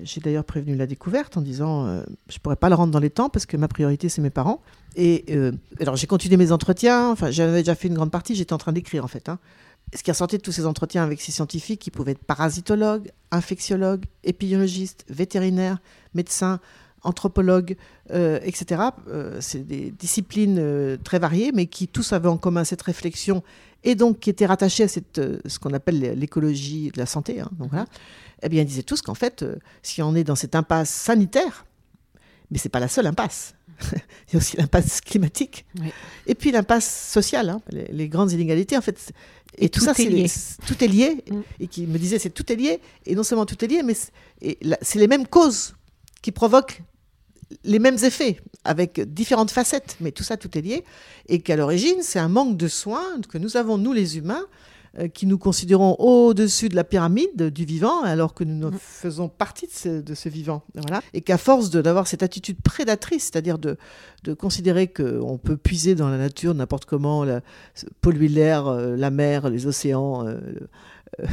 J'ai 0.00 0.20
d'ailleurs 0.20 0.44
prévenu 0.44 0.76
la 0.76 0.86
découverte 0.86 1.36
en 1.36 1.40
disant 1.40 1.86
euh, 1.86 2.02
je 2.28 2.38
pourrais 2.38 2.56
pas 2.56 2.68
le 2.68 2.76
rendre 2.76 2.92
dans 2.92 3.00
les 3.00 3.10
temps 3.10 3.28
parce 3.28 3.46
que 3.46 3.56
ma 3.56 3.66
priorité 3.68 4.08
c'est 4.08 4.22
mes 4.22 4.30
parents. 4.30 4.62
Et 4.96 5.24
euh, 5.30 5.52
alors 5.80 5.96
j'ai 5.96 6.06
continué 6.06 6.36
mes 6.36 6.52
entretiens. 6.52 7.10
Enfin, 7.10 7.30
j'avais 7.30 7.58
déjà 7.58 7.74
fait 7.74 7.88
une 7.88 7.94
grande 7.94 8.12
partie. 8.12 8.34
J'étais 8.34 8.52
en 8.52 8.58
train 8.58 8.72
d'écrire 8.72 9.04
en 9.04 9.08
fait. 9.08 9.28
Hein. 9.28 9.38
Ce 9.94 10.02
qui 10.02 10.10
a 10.10 10.14
sorti 10.14 10.36
de 10.36 10.42
tous 10.42 10.52
ces 10.52 10.66
entretiens 10.66 11.02
avec 11.02 11.20
ces 11.20 11.32
scientifiques 11.32 11.80
qui 11.80 11.90
pouvaient 11.90 12.12
être 12.12 12.24
parasitologues, 12.24 13.10
infectiologues, 13.30 14.04
épidémiologistes, 14.24 15.04
vétérinaires, 15.08 15.78
médecins, 16.14 16.60
anthropologues, 17.02 17.76
etc. 18.10 18.82
c'est 19.40 19.66
des 19.66 19.90
disciplines 19.92 20.98
très 21.04 21.18
variées, 21.18 21.52
mais 21.54 21.66
qui 21.66 21.88
tous 21.88 22.12
avaient 22.12 22.28
en 22.28 22.36
commun 22.36 22.64
cette 22.64 22.82
réflexion 22.82 23.42
et 23.84 23.94
donc 23.94 24.20
qui 24.20 24.30
était 24.30 24.46
rattaché 24.46 24.84
à 24.84 24.88
cette, 24.88 25.18
euh, 25.18 25.38
ce 25.46 25.58
qu'on 25.58 25.72
appelle 25.72 26.00
l'écologie 26.18 26.90
de 26.90 26.98
la 26.98 27.06
santé, 27.06 27.40
hein, 27.40 27.50
donc 27.58 27.70
voilà, 27.70 27.86
eh 28.42 28.48
bien, 28.48 28.62
ils 28.62 28.66
disaient 28.66 28.82
tous 28.82 29.02
qu'en 29.02 29.14
fait, 29.14 29.42
euh, 29.42 29.56
si 29.82 30.02
on 30.02 30.14
est 30.14 30.24
dans 30.24 30.34
cette 30.34 30.54
impasse 30.54 30.90
sanitaire, 30.90 31.64
mais 32.50 32.58
c'est 32.58 32.68
pas 32.68 32.80
la 32.80 32.88
seule 32.88 33.06
impasse. 33.06 33.54
Il 33.82 34.34
y 34.34 34.36
a 34.36 34.38
aussi 34.38 34.56
l'impasse 34.56 35.00
climatique. 35.00 35.64
Et 36.26 36.34
puis 36.34 36.50
l'impasse 36.50 37.10
sociale, 37.10 37.50
hein, 37.50 37.60
les, 37.70 38.08
grandes 38.08 38.32
inégalités, 38.32 38.76
en 38.76 38.80
fait. 38.82 39.12
Et, 39.56 39.68
tout, 39.68 39.80
ça, 39.80 39.92
est 39.92 40.04
lié. 40.04 40.26
tout 40.66 40.84
est 40.84 40.88
lié. 40.88 41.24
Mm. 41.30 41.40
Et 41.60 41.66
qui 41.68 41.86
me 41.86 41.98
disait, 41.98 42.18
c'est 42.18 42.30
tout 42.30 42.52
est 42.52 42.56
lié. 42.56 42.80
Et 43.06 43.14
non 43.14 43.22
seulement 43.22 43.46
tout 43.46 43.64
est 43.64 43.68
lié, 43.68 43.82
mais 43.82 43.94
c'est 44.82 44.98
les 44.98 45.08
mêmes 45.08 45.26
causes 45.26 45.74
qui 46.22 46.32
provoquent 46.32 46.82
les 47.64 47.78
mêmes 47.78 47.98
effets, 48.02 48.40
avec 48.64 49.00
différentes 49.00 49.50
facettes, 49.50 49.96
mais 50.00 50.12
tout 50.12 50.22
ça, 50.22 50.36
tout 50.36 50.56
est 50.58 50.60
lié, 50.60 50.84
et 51.28 51.40
qu'à 51.40 51.56
l'origine, 51.56 52.02
c'est 52.02 52.18
un 52.18 52.28
manque 52.28 52.56
de 52.56 52.68
soins 52.68 53.20
que 53.28 53.38
nous 53.38 53.56
avons, 53.56 53.78
nous 53.78 53.92
les 53.92 54.18
humains, 54.18 54.44
qui 55.06 55.26
nous 55.26 55.38
considérons 55.38 55.94
au-dessus 55.98 56.68
de 56.68 56.76
la 56.76 56.84
pyramide 56.84 57.50
du 57.50 57.64
vivant, 57.64 58.02
alors 58.02 58.34
que 58.34 58.44
nous 58.44 58.70
mm. 58.70 58.78
faisons 58.78 59.28
partie 59.28 59.66
de 59.66 60.14
ce, 60.14 60.28
vivant. 60.28 60.62
Voilà. 60.74 61.02
Et 61.12 61.20
qu'à 61.20 61.38
force 61.38 61.70
d'avoir 61.70 62.06
cette 62.06 62.22
attitude 62.22 62.60
prédatrice, 62.62 63.24
c'est-à-dire 63.24 63.58
de, 63.58 63.76
de 64.24 64.34
considérer 64.34 64.88
qu'on 64.88 65.38
peut 65.38 65.56
puiser 65.56 65.94
dans 65.94 66.08
la 66.08 66.18
nature 66.18 66.54
n'importe 66.54 66.84
comment, 66.84 67.24
la, 67.24 67.40
polluer 68.00 68.28
l'air, 68.28 68.66
euh, 68.66 68.96
la 68.96 69.10
mer, 69.10 69.48
les 69.50 69.66
océans, 69.66 70.26
euh, 70.26 70.38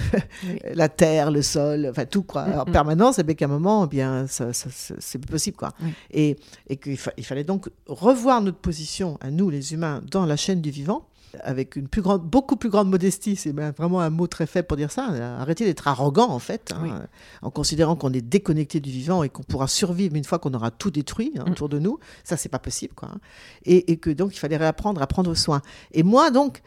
la 0.73 0.89
terre, 0.89 1.31
le 1.31 1.41
sol, 1.41 1.87
enfin 1.89 2.05
tout 2.05 2.23
quoi, 2.23 2.45
en 2.59 2.65
permanence, 2.65 3.19
et 3.19 3.23
bien 3.23 3.35
qu'à 3.35 3.45
un 3.45 3.49
moment, 3.49 3.85
eh 3.85 3.87
bien, 3.87 4.27
ça, 4.27 4.51
c'est 4.53 5.25
possible 5.25 5.57
quoi. 5.57 5.71
Et, 6.11 6.37
et 6.67 6.77
qu'il 6.77 6.97
fallait 6.97 7.43
donc 7.43 7.69
revoir 7.87 8.41
notre 8.41 8.57
position 8.57 9.17
à 9.21 9.31
nous 9.31 9.49
les 9.49 9.73
humains 9.73 10.01
dans 10.09 10.25
la 10.25 10.35
chaîne 10.35 10.61
du 10.61 10.71
vivant 10.71 11.07
avec 11.43 11.75
une 11.75 11.87
plus 11.87 12.01
grande, 12.01 12.23
beaucoup 12.23 12.55
plus 12.55 12.69
grande 12.69 12.89
modestie, 12.89 13.35
c'est 13.35 13.51
vraiment 13.51 14.01
un 14.01 14.09
mot 14.09 14.27
très 14.27 14.45
faible 14.45 14.67
pour 14.67 14.77
dire 14.77 14.91
ça, 14.91 15.05
arrêter 15.39 15.65
d'être 15.65 15.87
arrogant 15.87 16.29
en 16.29 16.39
fait, 16.39 16.73
hein, 16.75 17.07
en 17.41 17.51
considérant 17.51 17.95
qu'on 17.95 18.13
est 18.13 18.21
déconnecté 18.21 18.79
du 18.79 18.89
vivant 18.89 19.23
et 19.23 19.29
qu'on 19.29 19.43
pourra 19.43 19.67
survivre 19.67 20.15
une 20.15 20.23
fois 20.23 20.39
qu'on 20.39 20.53
aura 20.53 20.71
tout 20.71 20.91
détruit 20.91 21.33
hein, 21.37 21.45
mm. 21.47 21.51
autour 21.51 21.69
de 21.69 21.79
nous, 21.79 21.99
ça 22.23 22.37
c'est 22.37 22.49
pas 22.49 22.59
possible 22.59 22.93
quoi. 22.93 23.09
Hein. 23.13 23.19
Et, 23.65 23.91
et, 23.91 23.97
que 23.97 24.09
donc 24.09 24.35
il 24.35 24.39
fallait 24.39 24.57
réapprendre 24.57 25.01
à 25.01 25.07
prendre 25.07 25.33
soin. 25.35 25.61
Et 25.91 26.03
moi 26.03 26.31
donc, 26.31 26.61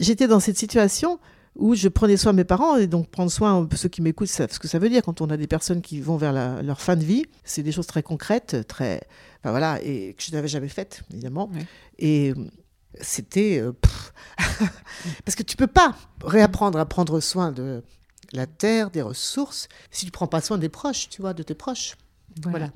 j'étais 0.00 0.26
dans 0.26 0.40
cette 0.40 0.58
situation 0.58 1.18
où 1.56 1.74
je 1.74 1.88
prenais 1.88 2.16
soin 2.16 2.32
de 2.32 2.38
mes 2.38 2.44
parents 2.44 2.76
et 2.76 2.86
donc 2.86 3.08
prendre 3.08 3.30
soin 3.30 3.68
ceux 3.74 3.88
qui 3.88 4.00
m'écoutent 4.00 4.28
ce 4.28 4.58
que 4.58 4.68
ça 4.68 4.78
veut 4.78 4.88
dire 4.88 5.02
quand 5.02 5.20
on 5.20 5.28
a 5.28 5.36
des 5.36 5.46
personnes 5.46 5.82
qui 5.82 6.00
vont 6.00 6.16
vers 6.16 6.32
leur 6.62 6.80
fin 6.80 6.96
de 6.96 7.04
vie 7.04 7.26
c'est 7.44 7.62
des 7.62 7.72
choses 7.72 7.86
très 7.86 8.02
concrètes 8.02 8.66
très 8.66 9.02
enfin 9.40 9.50
voilà 9.50 9.78
et 9.82 10.14
que 10.14 10.22
je 10.22 10.32
n'avais 10.32 10.48
jamais 10.48 10.68
faites 10.68 11.02
évidemment 11.12 11.50
et 11.98 12.32
c'était 13.00 13.60
euh, 13.60 13.72
parce 15.24 15.34
que 15.34 15.42
tu 15.42 15.56
peux 15.56 15.66
pas 15.66 15.94
réapprendre 16.24 16.78
à 16.78 16.86
prendre 16.86 17.20
soin 17.20 17.52
de 17.52 17.82
la 18.32 18.46
terre 18.46 18.90
des 18.90 19.02
ressources 19.02 19.68
si 19.90 20.04
tu 20.06 20.10
prends 20.10 20.26
pas 20.26 20.40
soin 20.40 20.58
des 20.58 20.68
proches 20.68 21.08
tu 21.08 21.20
vois 21.20 21.34
de 21.34 21.42
tes 21.42 21.54
proches. 21.54 21.96
Voilà. 22.44 22.70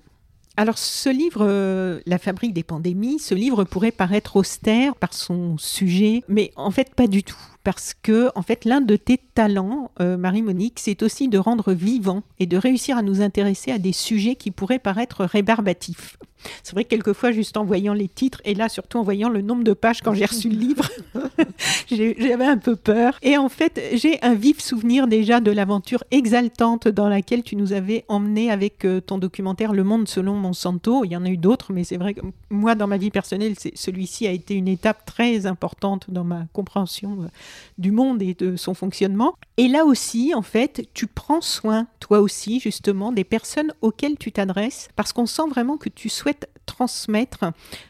Alors 0.59 0.79
ce 0.79 1.11
livre, 1.11 1.43
euh, 1.43 2.01
La 2.07 2.19
fabrique 2.19 2.55
des 2.55 2.63
pandémies, 2.63 3.19
ce 3.19 3.35
livre 3.35 3.65
pourrait 3.65 3.93
paraître 3.93 4.37
austère 4.37 4.97
par 4.97 5.13
son 5.13 5.59
sujet, 5.59 6.23
mais 6.29 6.51
en 6.57 6.71
fait 6.71 6.95
pas 6.95 7.07
du 7.07 7.23
tout 7.23 7.37
parce 7.67 7.95
que 8.01 8.31
en 8.37 8.43
fait 8.43 8.65
l'un 8.65 8.81
de 8.81 8.95
tes 8.95 9.19
talents, 9.19 9.91
euh, 9.99 10.17
Marie-Monique, 10.17 10.79
c'est 10.79 11.03
aussi 11.03 11.27
de 11.27 11.37
rendre 11.37 11.73
vivant 11.73 12.23
et 12.39 12.47
de 12.47 12.57
réussir 12.57 12.97
à 12.97 13.03
nous 13.03 13.23
intéresser 13.23 13.73
à 13.73 13.79
des 13.79 13.93
sujets 13.93 14.37
qui 14.37 14.53
pourraient 14.53 14.79
paraître 14.79 15.25
rébarbatifs. 15.25 16.17
C'est 16.63 16.73
vrai 16.73 16.85
que 16.85 16.91
quelquefois, 16.91 17.33
juste 17.33 17.57
en 17.57 17.65
voyant 17.65 17.95
les 17.95 18.09
titres, 18.09 18.41
et 18.45 18.55
là 18.55 18.69
surtout 18.69 18.99
en 18.99 19.03
voyant 19.03 19.29
le 19.29 19.43
nombre 19.43 19.65
de 19.65 19.73
pages 19.73 20.03
quand 20.03 20.15
j'ai 20.15 20.27
reçu 20.27 20.49
le 20.49 20.57
livre, 20.57 20.89
j'avais 21.91 22.45
un 22.45 22.59
peu 22.59 22.77
peur. 22.77 23.19
Et 23.23 23.37
en 23.37 23.49
fait, 23.49 23.81
j'ai 23.95 24.23
un 24.23 24.35
vif 24.35 24.61
souvenir 24.61 25.07
déjà 25.07 25.41
de 25.41 25.51
l'aventure 25.51 26.05
exaltante 26.11 26.89
dans 26.89 27.09
laquelle 27.09 27.43
tu 27.43 27.57
nous 27.57 27.73
avais 27.73 28.05
emmené 28.09 28.51
avec 28.51 28.85
euh, 28.85 29.01
ton 29.01 29.19
documentaire 29.19 29.73
Le 29.73 29.85
Monde 29.85 30.09
selon 30.09 30.35
Monsanto. 30.35 31.05
Il 31.05 31.13
y 31.13 31.17
en 31.17 31.25
a 31.25 31.29
eu 31.29 31.37
d'autres, 31.37 31.73
mais 31.73 31.85
c'est 31.85 31.97
vrai 31.97 32.15
que 32.15 32.21
moi, 32.51 32.75
dans 32.75 32.87
ma 32.87 32.97
vie 32.97 33.11
personnelle, 33.11 33.55
celui-ci 33.75 34.27
a 34.27 34.31
été 34.31 34.55
une 34.55 34.69
étape 34.69 35.05
très 35.05 35.47
importante 35.47 36.07
dans 36.09 36.25
ma 36.25 36.47
compréhension 36.53 37.19
euh, 37.23 37.27
du 37.79 37.91
monde 37.91 38.23
et 38.23 38.35
de 38.35 38.57
son 38.57 38.75
fonctionnement. 38.75 39.35
Et 39.57 39.69
là 39.69 39.85
aussi, 39.85 40.35
en 40.35 40.43
fait, 40.43 40.89
tu 40.95 41.07
prends 41.07 41.41
soin, 41.41 41.87
toi 42.01 42.21
aussi, 42.21 42.61
justement, 42.61 43.13
des 43.13 43.25
personnes 43.25 43.73
auxquelles 43.81 44.17
tu 44.19 44.33
t'adresses, 44.33 44.89
parce 44.97 45.13
qu'on 45.13 45.27
sent 45.27 45.49
vraiment 45.49 45.77
que 45.77 45.89
tu 45.89 46.09
souhaites 46.09 46.49
transmettre 46.67 47.45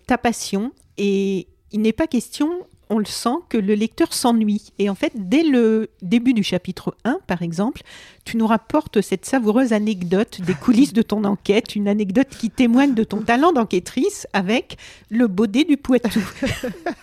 ta 0.06 0.18
passion. 0.18 0.72
Et 0.98 1.48
il 1.72 1.80
n'est 1.82 1.92
pas 1.92 2.06
question 2.06 2.50
on 2.88 2.98
le 2.98 3.04
sent 3.04 3.36
que 3.48 3.58
le 3.58 3.74
lecteur 3.74 4.12
s'ennuie. 4.12 4.72
Et 4.78 4.88
en 4.88 4.94
fait, 4.94 5.12
dès 5.14 5.42
le 5.42 5.90
début 6.02 6.32
du 6.32 6.42
chapitre 6.42 6.96
1, 7.04 7.20
par 7.26 7.42
exemple, 7.42 7.82
tu 8.24 8.36
nous 8.36 8.46
rapportes 8.46 9.00
cette 9.00 9.24
savoureuse 9.24 9.72
anecdote 9.72 10.40
des 10.42 10.54
coulisses 10.54 10.92
de 10.92 11.02
ton 11.02 11.24
enquête, 11.24 11.74
une 11.74 11.88
anecdote 11.88 12.28
qui 12.28 12.50
témoigne 12.50 12.94
de 12.94 13.04
ton 13.04 13.22
talent 13.22 13.52
d'enquêtrice 13.52 14.26
avec 14.32 14.76
le 15.10 15.26
baudet 15.26 15.64
du 15.64 15.76
Poitou. 15.76 16.20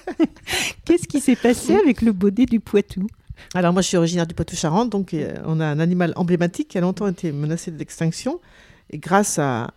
Qu'est-ce 0.85 1.07
qui 1.07 1.19
s'est 1.19 1.35
passé 1.35 1.75
avec 1.75 2.01
le 2.01 2.11
baudet 2.11 2.45
du 2.45 2.59
Poitou? 2.59 3.07
Alors 3.53 3.73
moi 3.73 3.81
je 3.81 3.87
suis 3.89 3.97
originaire 3.97 4.27
du 4.27 4.35
Poitou-Charentes, 4.35 4.89
donc 4.89 5.13
euh, 5.13 5.35
on 5.45 5.59
a 5.59 5.65
un 5.65 5.79
animal 5.79 6.13
emblématique 6.15 6.69
qui 6.69 6.77
a 6.77 6.81
longtemps 6.81 7.07
été 7.07 7.31
menacé 7.31 7.71
d'extinction. 7.71 8.39
Et 8.89 8.99
grâce 8.99 9.39
à, 9.39 9.73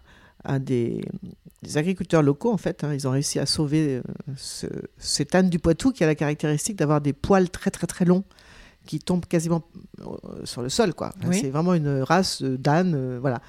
à 0.47 0.59
des, 0.59 1.03
agriculteurs 1.75 2.23
locaux, 2.23 2.53
en 2.53 2.57
fait. 2.57 2.85
Hein. 2.85 2.95
ils 2.95 3.07
ont 3.07 3.11
réussi 3.11 3.39
à 3.39 3.47
sauver 3.47 4.01
ce, 4.37 4.67
cet 4.99 5.35
âne 5.35 5.51
du 5.51 5.59
Poitou 5.59 5.93
qui 5.93 6.05
a 6.05 6.07
la 6.07 6.15
caractéristique 6.15 6.77
d'avoir 6.77 7.01
des 7.01 7.13
poils 7.13 7.51
très 7.51 7.71
très 7.71 7.87
très 7.87 8.05
longs 8.05 8.25
qui 8.87 9.01
tombent 9.01 9.27
quasiment 9.27 9.65
sur 10.45 10.63
le 10.63 10.69
sol. 10.69 10.95
quoi. 10.95 11.13
C'est 11.33 11.51
vraiment 11.51 11.75
une 11.75 12.03
race 12.03 12.43
d'âne. 12.43 13.19
voilà. 13.19 13.41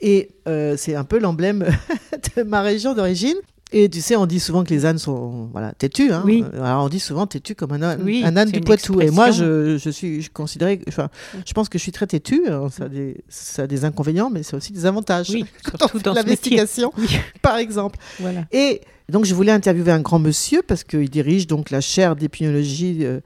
Et 0.00 0.30
c'est 0.46 0.94
un 0.94 1.04
peu 1.04 1.18
l'emblème 1.18 1.66
de 2.36 2.42
ma 2.42 2.62
région 2.62 2.94
d'origine. 2.94 3.36
Et 3.70 3.88
tu 3.88 4.00
sais, 4.00 4.16
on 4.16 4.26
dit 4.26 4.40
souvent 4.40 4.64
que 4.64 4.70
les 4.70 4.86
ânes 4.86 4.98
sont 4.98 5.48
voilà, 5.52 5.72
têtus. 5.72 6.10
Hein. 6.10 6.22
Oui. 6.24 6.42
Alors 6.54 6.84
on 6.84 6.88
dit 6.88 7.00
souvent 7.00 7.26
têtu 7.26 7.54
comme 7.54 7.72
un 7.72 7.82
âne, 7.82 8.08
un 8.24 8.36
âne 8.36 8.50
du 8.50 8.60
Poitou. 8.60 9.00
Et 9.00 9.10
moi, 9.10 9.30
je, 9.30 9.76
je 9.76 9.90
suis 9.90 10.22
je 10.22 10.30
considérais, 10.30 10.80
enfin, 10.88 11.10
je 11.46 11.52
pense 11.52 11.68
que 11.68 11.78
je 11.78 11.82
suis 11.82 11.92
très 11.92 12.06
têtu. 12.06 12.44
ça, 12.70 12.84
a 12.84 12.88
des, 12.88 13.22
ça 13.28 13.62
a 13.62 13.66
des 13.66 13.84
inconvénients, 13.84 14.30
mais 14.30 14.42
c'est 14.42 14.56
aussi 14.56 14.72
des 14.72 14.86
avantages. 14.86 15.30
Oui, 15.30 15.44
surtout 15.78 15.98
dans 15.98 16.14
l'investigation, 16.14 16.92
par 17.42 17.58
exemple. 17.58 17.98
Voilà. 18.20 18.44
Et 18.52 18.80
donc, 19.10 19.24
je 19.24 19.34
voulais 19.34 19.52
interviewer 19.52 19.92
un 19.92 20.00
grand 20.00 20.18
monsieur 20.18 20.62
parce 20.62 20.84
qu'il 20.84 21.08
dirige 21.08 21.46
donc 21.46 21.70
la 21.70 21.80
chaire 21.80 22.16
d'épidémiologie 22.16 23.04
euh, 23.04 23.20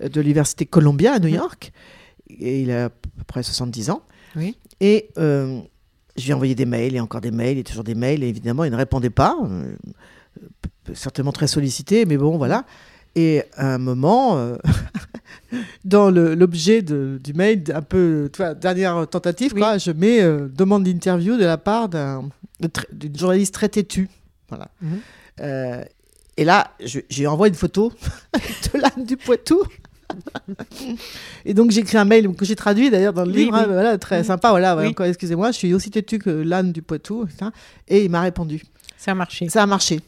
de 0.00 0.20
l'université 0.20 0.66
Columbia 0.66 1.14
à 1.14 1.18
New 1.18 1.28
York. 1.28 1.72
Et 2.38 2.62
il 2.62 2.70
a 2.70 2.86
à 2.86 2.88
peu 2.88 3.24
près 3.26 3.42
70 3.42 3.90
ans. 3.90 4.02
Oui. 4.36 4.56
Et 4.80 5.08
euh, 5.18 5.60
je 6.16 6.24
lui 6.24 6.30
ai 6.30 6.34
envoyé 6.34 6.54
des 6.54 6.66
mails 6.66 6.94
et 6.94 7.00
encore 7.00 7.20
des 7.20 7.30
mails 7.30 7.58
et 7.58 7.64
toujours 7.64 7.84
des 7.84 7.94
mails. 7.94 8.22
Et 8.22 8.28
évidemment, 8.28 8.64
il 8.64 8.70
ne 8.70 8.76
répondait 8.76 9.10
pas. 9.10 9.36
Euh, 9.44 9.74
certainement 10.94 11.32
très 11.32 11.46
sollicité, 11.46 12.04
mais 12.06 12.16
bon, 12.16 12.36
voilà. 12.38 12.64
Et 13.14 13.42
à 13.56 13.74
un 13.74 13.78
moment, 13.78 14.36
euh, 14.36 14.56
dans 15.84 16.10
l'objet 16.10 16.82
du 16.82 17.32
mail, 17.34 17.64
un 17.74 17.82
peu, 17.82 18.30
tu 18.32 18.38
vois, 18.38 18.54
dernière 18.54 19.06
tentative, 19.08 19.54
quoi, 19.54 19.78
je 19.78 19.90
mets 19.90 20.22
euh, 20.22 20.48
demande 20.48 20.84
d'interview 20.84 21.36
de 21.36 21.44
la 21.44 21.58
part 21.58 21.88
d'une 21.88 23.16
journaliste 23.16 23.54
très 23.54 23.68
têtue. 23.68 24.08
Voilà. 24.48 24.68
Mhm. 24.80 25.00
et 26.36 26.44
là, 26.44 26.70
j'ai 26.80 27.26
envoyé 27.26 27.50
une 27.50 27.58
photo 27.58 27.92
de 28.34 28.78
l'âne 28.78 29.04
du 29.04 29.16
Poitou 29.16 29.60
et 31.44 31.54
donc 31.54 31.70
j'ai 31.70 31.80
écrit 31.80 31.98
un 31.98 32.04
mail 32.04 32.32
que 32.34 32.44
j'ai 32.44 32.56
traduit 32.56 32.90
d'ailleurs 32.90 33.12
dans 33.12 33.24
le 33.24 33.32
livre, 33.32 33.54
hein, 33.54 33.66
voilà, 33.66 33.98
très 33.98 34.24
sympa. 34.24 34.50
Voilà, 34.50 34.76
excusez-moi, 35.06 35.50
je 35.50 35.56
suis 35.56 35.74
aussi 35.74 35.90
têtu 35.90 36.18
que 36.18 36.30
l'âne 36.30 36.72
du 36.72 36.82
Poitou. 36.82 37.26
Et 37.88 38.04
il 38.04 38.10
m'a 38.10 38.20
répondu. 38.20 38.62
Ça 38.96 39.12
a 39.12 39.14
marché. 39.14 39.48
Ça 39.48 39.62
a 39.62 39.66
marché. 39.66 40.00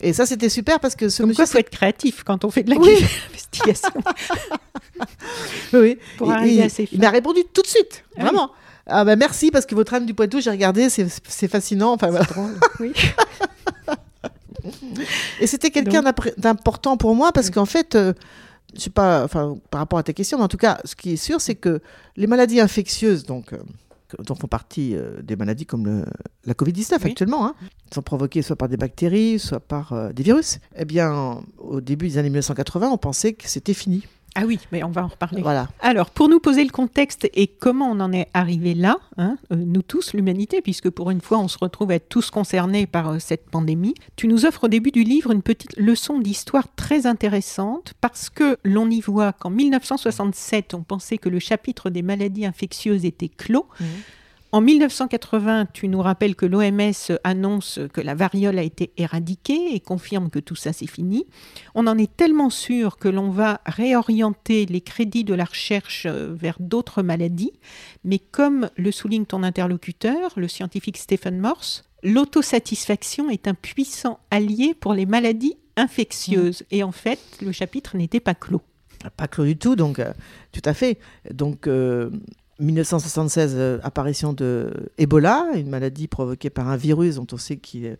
Et 0.00 0.12
ça, 0.12 0.26
c'était 0.26 0.50
super 0.50 0.78
parce 0.78 0.94
que 0.94 1.08
ce 1.08 1.22
Comme 1.22 1.30
monsieur. 1.30 1.44
il 1.44 1.48
faut 1.48 1.58
être 1.58 1.70
créatif 1.70 2.22
quand 2.22 2.44
on 2.44 2.50
fait 2.50 2.62
de 2.62 2.70
l'investigation. 2.70 3.90
oui. 5.72 5.98
Pour 6.18 6.30
arriver 6.30 6.62
à 6.62 6.68
ces 6.68 6.88
Il 6.92 7.00
m'a 7.00 7.10
répondu 7.10 7.40
tout 7.52 7.62
de 7.62 7.66
suite, 7.66 8.04
ah 8.16 8.22
vraiment. 8.22 8.50
Ah 8.88 9.04
bah 9.04 9.16
merci 9.16 9.50
parce 9.50 9.66
que 9.66 9.74
votre 9.74 9.94
âne 9.94 10.06
du 10.06 10.14
Poitou, 10.14 10.40
j'ai 10.40 10.50
regardé, 10.50 10.88
c'est 10.88 11.48
fascinant. 11.48 11.92
Enfin 11.92 12.10
voilà. 12.10 12.26
Oui. 12.78 12.92
Et 15.40 15.46
c'était 15.46 15.70
quelqu'un 15.70 16.02
d'important 16.36 16.96
pour 16.96 17.14
moi 17.14 17.32
parce 17.32 17.50
qu'en 17.50 17.66
fait, 17.66 17.94
euh, 17.94 18.12
je 18.76 18.84
sais 18.84 18.90
pas, 18.90 19.24
enfin, 19.24 19.58
par 19.70 19.80
rapport 19.80 19.98
à 19.98 20.02
ta 20.02 20.12
question, 20.12 20.38
mais 20.38 20.44
en 20.44 20.48
tout 20.48 20.56
cas, 20.56 20.78
ce 20.84 20.94
qui 20.94 21.12
est 21.12 21.16
sûr, 21.16 21.40
c'est 21.40 21.54
que 21.54 21.80
les 22.16 22.26
maladies 22.26 22.60
infectieuses, 22.60 23.24
donc, 23.24 23.52
euh, 23.52 23.58
dont 24.24 24.34
font 24.34 24.46
partie 24.46 24.94
euh, 24.94 25.22
des 25.22 25.36
maladies 25.36 25.66
comme 25.66 25.86
le, 25.86 26.04
la 26.44 26.54
Covid-19 26.54 27.06
actuellement, 27.06 27.46
hein, 27.46 27.54
sont 27.92 28.02
provoquées 28.02 28.42
soit 28.42 28.56
par 28.56 28.68
des 28.68 28.76
bactéries, 28.76 29.38
soit 29.38 29.60
par 29.60 29.92
euh, 29.92 30.12
des 30.12 30.22
virus. 30.22 30.58
Eh 30.76 30.84
bien, 30.84 31.42
au 31.58 31.80
début 31.80 32.08
des 32.08 32.18
années 32.18 32.28
1980, 32.28 32.90
on 32.90 32.98
pensait 32.98 33.32
que 33.32 33.48
c'était 33.48 33.74
fini. 33.74 34.04
Ah 34.38 34.44
oui, 34.46 34.58
mais 34.70 34.84
on 34.84 34.90
va 34.90 35.02
en 35.02 35.08
reparler. 35.08 35.40
Voilà. 35.40 35.68
Alors, 35.80 36.10
pour 36.10 36.28
nous 36.28 36.40
poser 36.40 36.62
le 36.62 36.70
contexte 36.70 37.28
et 37.32 37.46
comment 37.46 37.90
on 37.90 38.00
en 38.00 38.12
est 38.12 38.28
arrivé 38.34 38.74
là, 38.74 38.98
hein, 39.16 39.38
euh, 39.50 39.56
nous 39.56 39.80
tous, 39.80 40.12
l'humanité, 40.12 40.60
puisque 40.60 40.90
pour 40.90 41.10
une 41.10 41.22
fois 41.22 41.38
on 41.38 41.48
se 41.48 41.56
retrouve 41.58 41.90
à 41.90 41.94
être 41.94 42.10
tous 42.10 42.30
concernés 42.30 42.86
par 42.86 43.08
euh, 43.08 43.18
cette 43.18 43.48
pandémie, 43.48 43.94
tu 44.14 44.28
nous 44.28 44.44
offres 44.44 44.64
au 44.64 44.68
début 44.68 44.90
du 44.90 45.04
livre 45.04 45.30
une 45.32 45.42
petite 45.42 45.74
leçon 45.78 46.18
d'histoire 46.18 46.68
très 46.76 47.06
intéressante 47.06 47.94
parce 48.02 48.28
que 48.28 48.58
l'on 48.62 48.90
y 48.90 49.00
voit 49.00 49.32
qu'en 49.32 49.50
1967, 49.50 50.74
on 50.74 50.82
pensait 50.82 51.16
que 51.16 51.30
le 51.30 51.38
chapitre 51.38 51.88
des 51.88 52.02
maladies 52.02 52.44
infectieuses 52.44 53.06
était 53.06 53.30
clos. 53.30 53.66
Mmh. 53.80 53.84
En 54.52 54.60
1980, 54.60 55.66
tu 55.72 55.88
nous 55.88 56.00
rappelles 56.00 56.36
que 56.36 56.46
l'OMS 56.46 57.18
annonce 57.24 57.80
que 57.92 58.00
la 58.00 58.14
variole 58.14 58.58
a 58.58 58.62
été 58.62 58.92
éradiquée 58.96 59.74
et 59.74 59.80
confirme 59.80 60.30
que 60.30 60.38
tout 60.38 60.54
ça 60.54 60.72
c'est 60.72 60.86
fini. 60.86 61.26
On 61.74 61.86
en 61.86 61.98
est 61.98 62.16
tellement 62.16 62.48
sûr 62.48 62.96
que 62.96 63.08
l'on 63.08 63.30
va 63.30 63.60
réorienter 63.66 64.64
les 64.66 64.80
crédits 64.80 65.24
de 65.24 65.34
la 65.34 65.44
recherche 65.44 66.06
euh, 66.06 66.32
vers 66.32 66.56
d'autres 66.60 67.02
maladies. 67.02 67.52
Mais 68.04 68.18
comme 68.18 68.70
le 68.76 68.92
souligne 68.92 69.26
ton 69.26 69.42
interlocuteur, 69.42 70.32
le 70.36 70.48
scientifique 70.48 70.96
Stephen 70.96 71.38
Morse, 71.38 71.84
l'autosatisfaction 72.02 73.28
est 73.30 73.48
un 73.48 73.54
puissant 73.54 74.20
allié 74.30 74.74
pour 74.74 74.94
les 74.94 75.06
maladies 75.06 75.56
infectieuses. 75.76 76.62
Et 76.70 76.82
en 76.82 76.92
fait, 76.92 77.18
le 77.42 77.52
chapitre 77.52 77.96
n'était 77.96 78.20
pas 78.20 78.34
clos. 78.34 78.62
Pas 79.16 79.28
clos 79.28 79.44
du 79.44 79.56
tout, 79.56 79.76
donc 79.76 79.98
euh, 79.98 80.12
tout 80.52 80.62
à 80.64 80.72
fait. 80.72 80.98
Donc 81.32 81.66
euh, 81.66 82.10
1976, 82.58 83.52
euh, 83.54 83.78
apparition 83.82 84.32
de 84.32 84.72
Ebola, 84.98 85.46
une 85.54 85.68
maladie 85.68 86.08
provoquée 86.08 86.50
par 86.50 86.68
un 86.68 86.76
virus 86.76 87.16
dont 87.16 87.26
on 87.32 87.36
sait 87.36 87.56
qu'il 87.56 87.84
est 87.84 87.98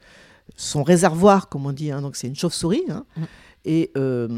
son 0.57 0.83
réservoir, 0.83 1.49
comme 1.49 1.67
on 1.67 1.73
dit, 1.73 1.91
hein, 1.91 2.01
donc 2.01 2.17
c'est 2.17 2.29
une 2.29 2.37
chauve-souris. 2.37 2.85
Hein. 2.89 3.05
Mm. 3.17 3.23
Et 3.65 3.91
euh, 3.97 4.29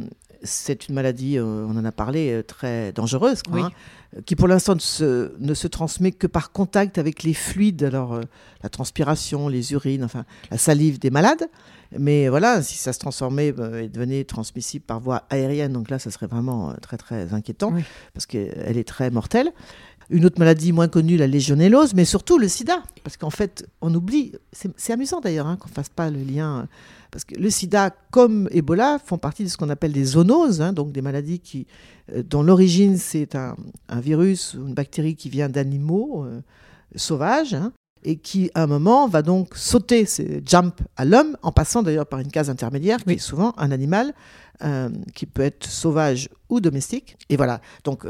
c'est 0.43 0.89
une 0.89 0.95
maladie, 0.95 1.39
euh, 1.39 1.67
on 1.69 1.77
en 1.77 1.85
a 1.85 1.93
parlé, 1.93 2.43
très 2.47 2.93
dangereuse, 2.93 3.43
hein, 3.53 3.71
qui 4.25 4.35
pour 4.35 4.49
l'instant 4.49 4.75
ne 4.75 4.81
se, 4.81 5.33
ne 5.39 5.53
se, 5.55 5.69
transmet 5.69 6.13
que 6.13 6.27
par 6.27 6.51
contact 6.51 6.97
avec 6.97 7.23
les 7.23 7.35
fluides, 7.35 7.85
alors 7.85 8.21
la 8.63 8.69
transpiration, 8.71 9.49
les 9.49 9.73
urines, 9.73 10.03
enfin 10.03 10.25
la 10.51 10.57
salive 10.57 10.99
des 10.99 11.11
malades. 11.11 11.47
Mais 11.99 12.29
voilà, 12.29 12.63
si 12.63 12.77
ça 12.77 12.93
se 12.93 12.99
transformait 12.99 13.49
et 13.49 13.89
devenait 13.89 14.25
transmissible 14.25 14.85
par 14.85 15.01
voie 15.01 15.25
aérienne, 15.31 15.73
donc 15.73 15.91
là, 15.91 15.99
ça 15.99 16.11
serait 16.11 16.27
vraiment 16.27 16.75
très 16.83 16.97
très 16.97 17.33
inquiétant, 17.33 17.73
parce 18.15 18.27
qu'elle 18.27 18.77
est 18.77 18.89
très 18.89 19.11
mortelle 19.11 19.53
une 20.11 20.25
autre 20.25 20.39
maladie 20.39 20.73
moins 20.73 20.89
connue, 20.89 21.17
la 21.17 21.27
légionellose, 21.27 21.95
mais 21.95 22.05
surtout 22.05 22.39
le 22.39 22.49
sida. 22.49 22.83
Parce 23.05 23.17
qu'en 23.17 23.31
fait, 23.31 23.67
on 23.81 23.95
oublie, 23.95 24.33
c'est 24.53 24.93
amusant 24.93 25.21
d'ailleurs 25.21 25.47
hein, 25.47 25.57
qu'on 25.57 25.69
ne 25.69 25.75
fasse 25.75 25.91
pas 25.91 26.11
le 26.11 26.23
lien, 26.23 26.67
parce 27.11 27.25
que 27.25 27.35
le 27.35 27.51
sida, 27.51 27.91
comme 28.11 28.49
Ebola, 28.51 28.99
font 29.05 29.19
partie 29.19 29.45
de 29.45 29.49
ce 29.49 29.57
qu'on 29.57 29.71
appelle 29.71 29.93
des 29.93 30.05
zoonoses, 30.05 30.61
hein, 30.61 30.73
donc 30.73 30.93
des 30.93 31.03
maladies 31.03 31.41
qui, 31.41 31.67
euh, 32.15 32.23
dont 32.23 32.43
l'origine 32.43 32.97
c'est 32.99 33.35
un, 33.35 33.57
virus 33.97 34.55
ou 34.55 34.67
une 34.67 34.75
bactérie 34.75 35.15
qui 35.15 35.29
vient 35.29 35.49
d'animaux 35.49 36.25
euh, 36.25 36.41
sauvages. 36.97 37.55
Hein, 37.55 37.73
et 38.05 38.17
qui, 38.17 38.49
à 38.55 38.63
un 38.63 38.67
moment, 38.69 39.09
va 39.09 39.23
donc 39.23 39.57
sauter, 39.57 40.07
jump 40.47 40.81
à 40.97 41.05
l'homme, 41.05 41.37
en 41.43 41.51
passant 41.51 41.83
d'ailleurs 41.83 42.07
par 42.07 42.21
une 42.21 42.31
case 42.31 42.49
intermédiaire, 42.49 43.03
qui 43.03 43.15
est 43.15 43.19
souvent 43.19 43.55
un 43.57 43.73
animal 43.73 44.15
euh, 44.63 44.89
qui 45.17 45.27
peut 45.27 45.43
être 45.43 45.67
sauvage 45.67 46.29
ou 46.49 46.61
domestique. 46.61 47.17
Et 47.29 47.37
voilà, 47.37 47.61
donc 47.83 48.07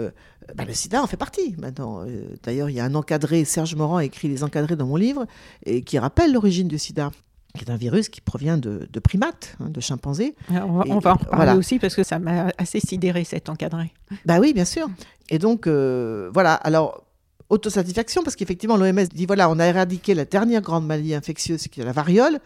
bah, 0.54 0.64
le 0.64 0.72
sida 0.72 1.02
en 1.02 1.06
fait 1.06 1.16
partie 1.16 1.54
maintenant. 1.58 2.02
Euh, 2.02 2.24
d'ailleurs, 2.42 2.70
il 2.70 2.76
y 2.76 2.80
a 2.80 2.84
un 2.84 2.94
encadré, 2.94 3.44
Serge 3.44 3.74
Morand 3.74 3.96
a 3.98 4.04
écrit 4.04 4.28
les 4.28 4.44
encadrés 4.44 4.76
dans 4.76 4.86
mon 4.86 4.96
livre, 4.96 5.26
et 5.64 5.82
qui 5.82 5.98
rappelle 5.98 6.32
l'origine 6.32 6.68
du 6.68 6.78
sida 6.78 7.10
qui 7.56 7.64
est 7.64 7.70
un 7.70 7.76
virus 7.76 8.08
qui 8.08 8.20
provient 8.20 8.58
de, 8.58 8.86
primates, 9.00 9.56
hein, 9.58 9.68
de 9.70 9.80
chimpanzés. 9.80 10.34
Ah, 10.50 10.66
on 10.66 10.98
va, 10.98 11.14
en 11.14 11.16
reparler 11.16 11.52
aussi 11.54 11.78
parce 11.78 11.94
que 11.94 12.02
ça 12.02 12.18
m'a 12.18 12.52
assez 12.58 12.78
sidéré 12.78 13.24
cet 13.24 13.48
encadré. 13.48 13.92
Bah 14.26 14.38
oui, 14.38 14.52
bien 14.52 14.66
sûr. 14.66 14.88
Et 15.30 15.38
donc, 15.38 15.66
euh, 15.66 16.30
voilà. 16.32 16.54
Alors, 16.54 17.04
autosatisfaction, 17.48 18.22
parce 18.22 18.36
qu'effectivement, 18.36 18.76
l'OMS 18.76 19.08
dit 19.12 19.26
voilà, 19.26 19.50
on 19.50 19.58
a 19.58 19.66
éradiqué 19.66 20.14
la 20.14 20.24
dernière 20.24 20.60
grande 20.60 20.86
maladie 20.86 21.14
infectieuse, 21.14 21.68
qui 21.68 21.80
est 21.80 21.84
la 21.84 21.92
variole, 21.92 22.38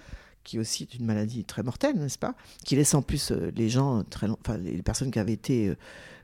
qui 0.44 0.58
aussi 0.58 0.84
est 0.84 0.94
une 0.94 1.04
maladie 1.04 1.44
très 1.44 1.62
mortelle, 1.62 1.96
n'est-ce 1.96 2.18
pas? 2.18 2.34
Qui 2.64 2.76
laisse 2.76 2.94
en 2.94 3.02
plus 3.02 3.32
euh, 3.32 3.52
les 3.56 3.68
gens, 3.68 4.04
très 4.04 4.28
enfin, 4.28 4.56
les 4.56 4.82
personnes 4.82 5.10
qui 5.10 5.18
avaient 5.18 5.32
été 5.32 5.72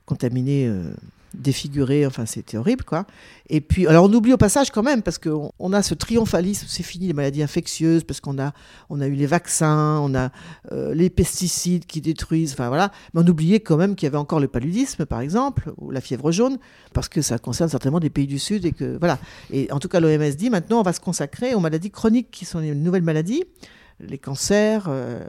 contaminées 0.07 0.73
défiguré, 1.35 2.07
enfin 2.07 2.27
c'était 2.27 2.57
horrible 2.57 2.85
quoi. 2.85 3.07
Et 3.51 3.61
puis, 3.61 3.87
alors 3.87 4.05
on 4.05 4.13
oublie 4.13 4.33
au 4.33 4.37
passage 4.37 4.71
quand 4.71 4.83
même, 4.83 5.03
parce 5.03 5.19
qu'on 5.19 5.53
on 5.59 5.73
a 5.73 5.83
ce 5.83 5.95
triomphalisme, 5.95 6.67
c'est 6.69 6.83
fini 6.83 7.07
les 7.07 7.13
maladies 7.13 7.43
infectieuses, 7.43 8.05
parce 8.05 8.21
qu'on 8.21 8.39
a, 8.39 8.53
on 8.91 9.01
a 9.01 9.07
eu 9.07 9.15
les 9.15 9.27
vaccins, 9.27 9.99
on 10.01 10.15
a 10.15 10.31
euh, 10.73 10.95
les 10.95 11.11
pesticides 11.11 11.87
qui 11.87 12.01
détruisent, 12.01 12.53
enfin 12.53 12.69
voilà. 12.69 12.91
Mais 13.15 13.23
on 13.23 13.27
oubliait 13.27 13.61
quand 13.61 13.77
même 13.77 13.95
qu'il 13.95 14.07
y 14.07 14.09
avait 14.09 14.19
encore 14.19 14.41
le 14.41 14.49
paludisme 14.49 15.07
par 15.07 15.21
exemple, 15.21 15.73
ou 15.79 15.91
la 15.91 16.01
fièvre 16.01 16.31
jaune, 16.31 16.59
parce 16.93 17.09
que 17.09 17.23
ça 17.23 17.39
concerne 17.39 17.71
certainement 17.71 18.01
des 18.01 18.11
pays 18.11 18.27
du 18.27 18.39
Sud 18.39 18.65
et 18.65 18.73
que 18.73 18.99
voilà. 18.99 19.19
Et 19.51 19.71
en 19.73 19.79
tout 19.79 19.89
cas 19.89 20.01
l'OMS 20.01 20.31
dit 20.37 20.51
maintenant 20.51 20.81
on 20.81 20.85
va 20.85 20.93
se 20.93 21.01
consacrer 21.01 21.55
aux 21.55 21.61
maladies 21.61 21.91
chroniques 21.91 22.31
qui 22.31 22.45
sont 22.45 22.59
les 22.59 22.75
nouvelles 22.75 23.03
maladies, 23.03 23.45
les 24.01 24.19
cancers, 24.19 24.87
euh, 24.89 25.25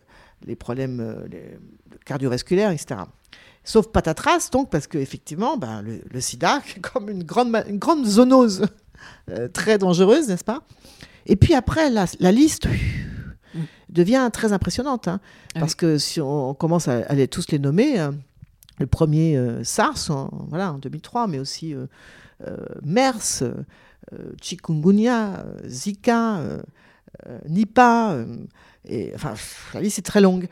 les 0.45 0.55
problèmes 0.55 0.99
euh, 0.99 1.27
cardiovasculaires, 2.05 2.71
etc. 2.71 3.01
Sauf 3.69 3.89
patatras, 3.89 4.49
donc, 4.51 4.71
parce 4.71 4.87
qu'effectivement, 4.87 5.55
ben, 5.55 5.83
le, 5.83 6.21
sida, 6.21 6.59
est 6.75 6.79
comme 6.79 7.07
une 7.07 7.23
grande, 7.23 7.55
une 7.67 7.77
grande 7.77 8.03
zoonose 8.03 8.65
euh, 9.29 9.47
très 9.47 9.77
dangereuse, 9.77 10.27
n'est-ce 10.27 10.43
pas? 10.43 10.63
Et 11.27 11.35
puis 11.35 11.53
après, 11.53 11.91
la, 11.91 12.31
liste 12.31 12.65
mm. 12.65 13.59
devient 13.89 14.27
très 14.33 14.53
impressionnante, 14.53 15.07
hein, 15.07 15.19
ah 15.53 15.59
parce 15.59 15.75
que 15.75 15.99
si 15.99 16.19
on, 16.19 16.55
commence 16.55 16.87
à, 16.87 17.03
aller 17.09 17.27
tous 17.27 17.51
les 17.51 17.59
nommer, 17.59 17.99
euh, 17.99 18.09
le 18.79 18.87
premier 18.87 19.37
euh, 19.37 19.63
SARS, 19.63 20.09
en, 20.09 20.31
voilà, 20.47 20.73
en 20.73 20.79
2003, 20.79 21.27
mais 21.27 21.37
aussi 21.37 21.75
MERS, 22.81 23.43
chikungunya, 24.41 25.45
Zika, 25.67 26.41
ni 27.47 27.67
pas. 27.67 28.17
et, 28.85 29.11
enfin, 29.13 29.35
la 29.75 29.81
liste 29.81 29.99
est 29.99 30.01
très 30.01 30.21
longue. 30.21 30.47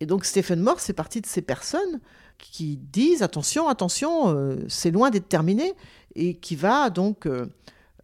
Et 0.00 0.06
donc 0.06 0.26
Stephen 0.26 0.60
Morse 0.60 0.84
fait 0.84 0.92
partie 0.92 1.22
de 1.22 1.26
ces 1.26 1.40
personnes 1.40 2.00
qui 2.38 2.76
disent 2.76 3.22
attention, 3.22 3.68
attention, 3.68 4.56
c'est 4.68 4.90
loin 4.90 5.10
d'être 5.10 5.28
terminé, 5.28 5.74
et 6.14 6.34
qui 6.34 6.56
va 6.56 6.90
donc 6.90 7.28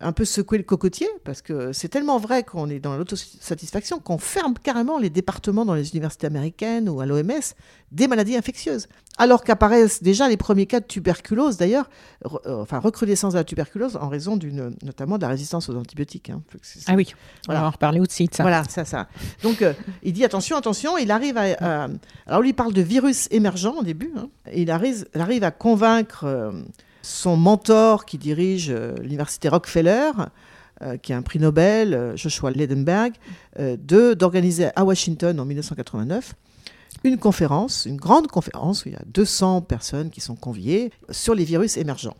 un 0.00 0.12
peu 0.12 0.24
secouer 0.24 0.58
le 0.58 0.64
cocotier, 0.64 1.08
parce 1.24 1.40
que 1.40 1.72
c'est 1.72 1.88
tellement 1.88 2.18
vrai 2.18 2.42
qu'on 2.42 2.68
est 2.68 2.80
dans 2.80 2.96
l'autosatisfaction 2.96 4.00
qu'on 4.00 4.18
ferme 4.18 4.54
carrément 4.60 4.98
les 4.98 5.10
départements 5.10 5.64
dans 5.64 5.74
les 5.74 5.90
universités 5.90 6.26
américaines 6.26 6.88
ou 6.88 7.00
à 7.00 7.06
l'OMS 7.06 7.54
des 7.92 8.08
maladies 8.08 8.36
infectieuses. 8.36 8.88
Alors 9.18 9.44
qu'apparaissent 9.44 10.02
déjà 10.02 10.28
les 10.28 10.36
premiers 10.36 10.66
cas 10.66 10.80
de 10.80 10.86
tuberculose, 10.86 11.56
d'ailleurs, 11.56 11.88
euh, 12.24 12.60
enfin 12.62 12.80
recrudescence 12.80 13.34
de 13.34 13.38
la 13.38 13.44
tuberculose 13.44 13.96
en 13.96 14.08
raison 14.08 14.36
d'une, 14.36 14.74
notamment 14.82 15.16
de 15.16 15.22
la 15.22 15.28
résistance 15.28 15.68
aux 15.68 15.76
antibiotiques. 15.76 16.30
Hein. 16.30 16.42
Ah 16.88 16.94
oui, 16.96 17.14
voilà. 17.46 17.60
on 17.60 17.62
va 17.62 17.68
en 17.68 17.70
reparler 17.70 18.00
aussi 18.00 18.26
de 18.26 18.34
ça. 18.34 18.42
Voilà, 18.42 18.64
ça, 18.64 18.84
ça. 18.84 19.06
Donc 19.44 19.62
euh, 19.62 19.72
il 20.02 20.12
dit 20.12 20.24
attention, 20.24 20.56
attention, 20.56 20.98
il 20.98 21.12
arrive 21.12 21.38
à, 21.38 21.88
Alors 22.26 22.42
lui 22.42 22.52
parle 22.52 22.72
de 22.72 22.82
virus 22.82 23.28
émergent 23.30 23.76
au 23.78 23.84
début, 23.84 24.12
hein. 24.16 24.28
il, 24.52 24.72
arrive, 24.72 25.06
il 25.14 25.20
arrive 25.20 25.44
à 25.44 25.52
convaincre... 25.52 26.24
Euh, 26.24 26.50
son 27.04 27.36
mentor 27.36 28.06
qui 28.06 28.18
dirige 28.18 28.70
euh, 28.70 28.94
l'université 28.96 29.48
Rockefeller, 29.48 30.10
euh, 30.82 30.96
qui 30.96 31.12
a 31.12 31.16
un 31.16 31.22
prix 31.22 31.38
Nobel, 31.38 31.94
euh, 31.94 32.16
Joshua 32.16 32.50
Leidenberg, 32.50 33.14
d'organiser 33.78 34.70
à 34.74 34.84
Washington 34.84 35.38
en 35.38 35.44
1989 35.44 36.34
une 37.04 37.18
conférence, 37.18 37.84
une 37.84 37.98
grande 37.98 38.28
conférence 38.28 38.84
où 38.84 38.88
il 38.88 38.92
y 38.92 38.96
a 38.96 39.02
200 39.06 39.60
personnes 39.62 40.10
qui 40.10 40.22
sont 40.22 40.34
conviées 40.34 40.90
sur 41.10 41.34
les 41.34 41.44
virus 41.44 41.76
émergents. 41.76 42.16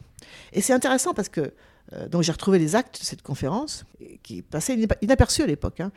Et 0.53 0.61
c'est 0.61 0.75
intéressant 0.75 1.15
parce 1.15 1.31
que 1.31 1.53
donc 2.11 2.23
j'ai 2.23 2.33
retrouvé 2.33 2.59
les 2.59 2.77
actes 2.77 3.01
de 3.01 3.05
cette 3.05 3.23
conférence 3.23 3.85
qui 4.23 4.43
passaient 4.43 4.77
inaperçus 5.01 5.43
à 5.43 5.47
l'époque. 5.47 5.81
Hein. 5.81 5.91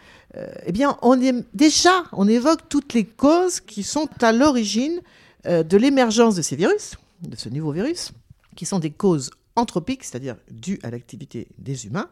eh 0.65 0.71
bien, 0.71 0.97
déjà, 1.54 2.04
on 2.13 2.28
évoque 2.28 2.69
toutes 2.69 2.93
les 2.93 3.04
causes 3.04 3.60
qui 3.60 3.84
sont 3.84 4.08
à 4.21 4.32
l'origine 4.32 5.02
de 5.45 5.78
l'émergence 5.78 6.36
de 6.36 6.41
ces 6.41 6.56
virus, 6.56 6.95
de 7.21 7.36
ce 7.36 7.50
nouveau 7.50 7.71
virus 7.71 8.13
qui 8.58 8.65
sont 8.65 8.80
des 8.80 8.91
causes 8.91 9.30
anthropiques, 9.56 10.04
c'est-à-dire 10.04 10.36
dues 10.52 10.80
à 10.84 10.91
l'activité 10.91 11.48
des 11.58 11.86
humains, 11.86 12.10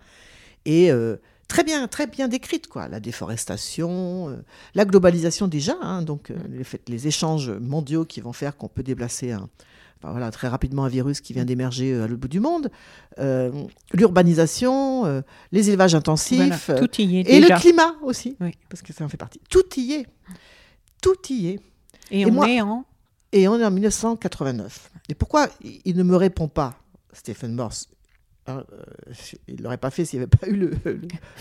et 0.65 0.91
euh, 0.91 1.17
très 1.47 1.63
bien, 1.63 1.87
très 1.87 2.07
bien 2.07 2.27
décrites, 2.27 2.67
quoi. 2.67 2.87
La 2.87 2.99
déforestation, 2.99 4.29
euh, 4.29 4.37
la 4.73 4.85
globalisation 4.85 5.47
déjà, 5.47 5.75
hein, 5.81 6.01
donc 6.01 6.31
euh, 6.31 6.35
les, 6.49 6.63
les, 6.87 7.07
échanges 7.07 7.49
mondiaux 7.49 8.05
qui 8.05 8.21
vont 8.21 8.33
faire 8.33 8.57
qu'on 8.57 8.67
peut 8.67 8.83
déplacer 8.83 9.31
un, 9.31 9.49
voilà, 10.01 10.31
très 10.31 10.47
rapidement 10.47 10.85
un 10.85 10.89
virus 10.89 11.19
qui 11.19 11.33
vient 11.33 11.45
d'émerger 11.45 11.93
à 11.95 12.07
l'autre 12.07 12.21
bout 12.21 12.27
du 12.27 12.39
monde, 12.39 12.69
l'urbanisation, 13.93 15.23
les 15.51 15.69
élevages 15.69 15.95
intensifs, 15.95 16.69
tout 16.77 17.01
y 17.01 17.19
est 17.19 17.29
et 17.29 17.39
le 17.39 17.59
climat 17.59 17.95
aussi, 18.03 18.37
parce 18.69 18.83
que 18.83 18.93
ça 18.93 19.03
en 19.03 19.09
fait 19.09 19.17
partie. 19.17 19.39
Tout 19.49 19.65
y 19.77 19.93
est, 19.93 20.07
tout 21.01 21.15
y 21.29 21.47
est. 21.47 21.59
Et, 22.11 22.27
on 22.27 22.43
est 22.43 22.61
en 22.61 22.85
et 23.31 23.47
on 23.47 23.59
est 23.59 23.65
en 23.65 23.71
1989. 23.71 24.91
Et 25.09 25.15
pourquoi 25.15 25.49
il 25.61 25.95
ne 25.95 26.03
me 26.03 26.15
répond 26.15 26.47
pas, 26.47 26.79
Stephen 27.13 27.53
Morse? 27.53 27.89
Hein, 28.47 28.63
euh, 28.73 29.13
Il 29.47 29.55
ne 29.55 29.63
l'aurait 29.63 29.77
pas 29.77 29.89
fait 29.89 30.05
s'il 30.05 30.19
n'y 30.19 30.23
avait 30.23 30.37
pas 30.37 30.47
eu 30.47 30.55
le, 30.55 30.71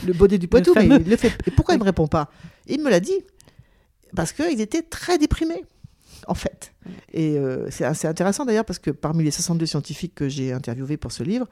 le, 0.06 0.12
bonnet 0.12 0.38
du 0.38 0.48
Poitou, 0.48 0.72
mais 0.74 0.86
il 0.86 1.08
le 1.08 1.16
fait. 1.16 1.32
Et 1.46 1.50
pourquoi 1.50 1.74
il 1.74 1.78
ne 1.78 1.82
me 1.82 1.86
répond 1.86 2.06
pas? 2.06 2.30
Il 2.66 2.82
me 2.82 2.90
l'a 2.90 3.00
dit. 3.00 3.20
Parce 4.14 4.32
qu'il 4.32 4.60
était 4.60 4.82
très 4.82 5.18
déprimé, 5.18 5.64
en 6.28 6.34
fait. 6.34 6.72
Et 7.12 7.36
euh, 7.36 7.68
c'est 7.70 7.84
assez 7.84 8.06
intéressant 8.06 8.44
d'ailleurs, 8.44 8.64
parce 8.64 8.78
que 8.78 8.90
parmi 8.90 9.24
les 9.24 9.30
62 9.30 9.66
scientifiques 9.66 10.14
que 10.14 10.28
j'ai 10.28 10.52
interviewés 10.52 10.96
pour 10.96 11.12
ce 11.12 11.22
livre, 11.22 11.46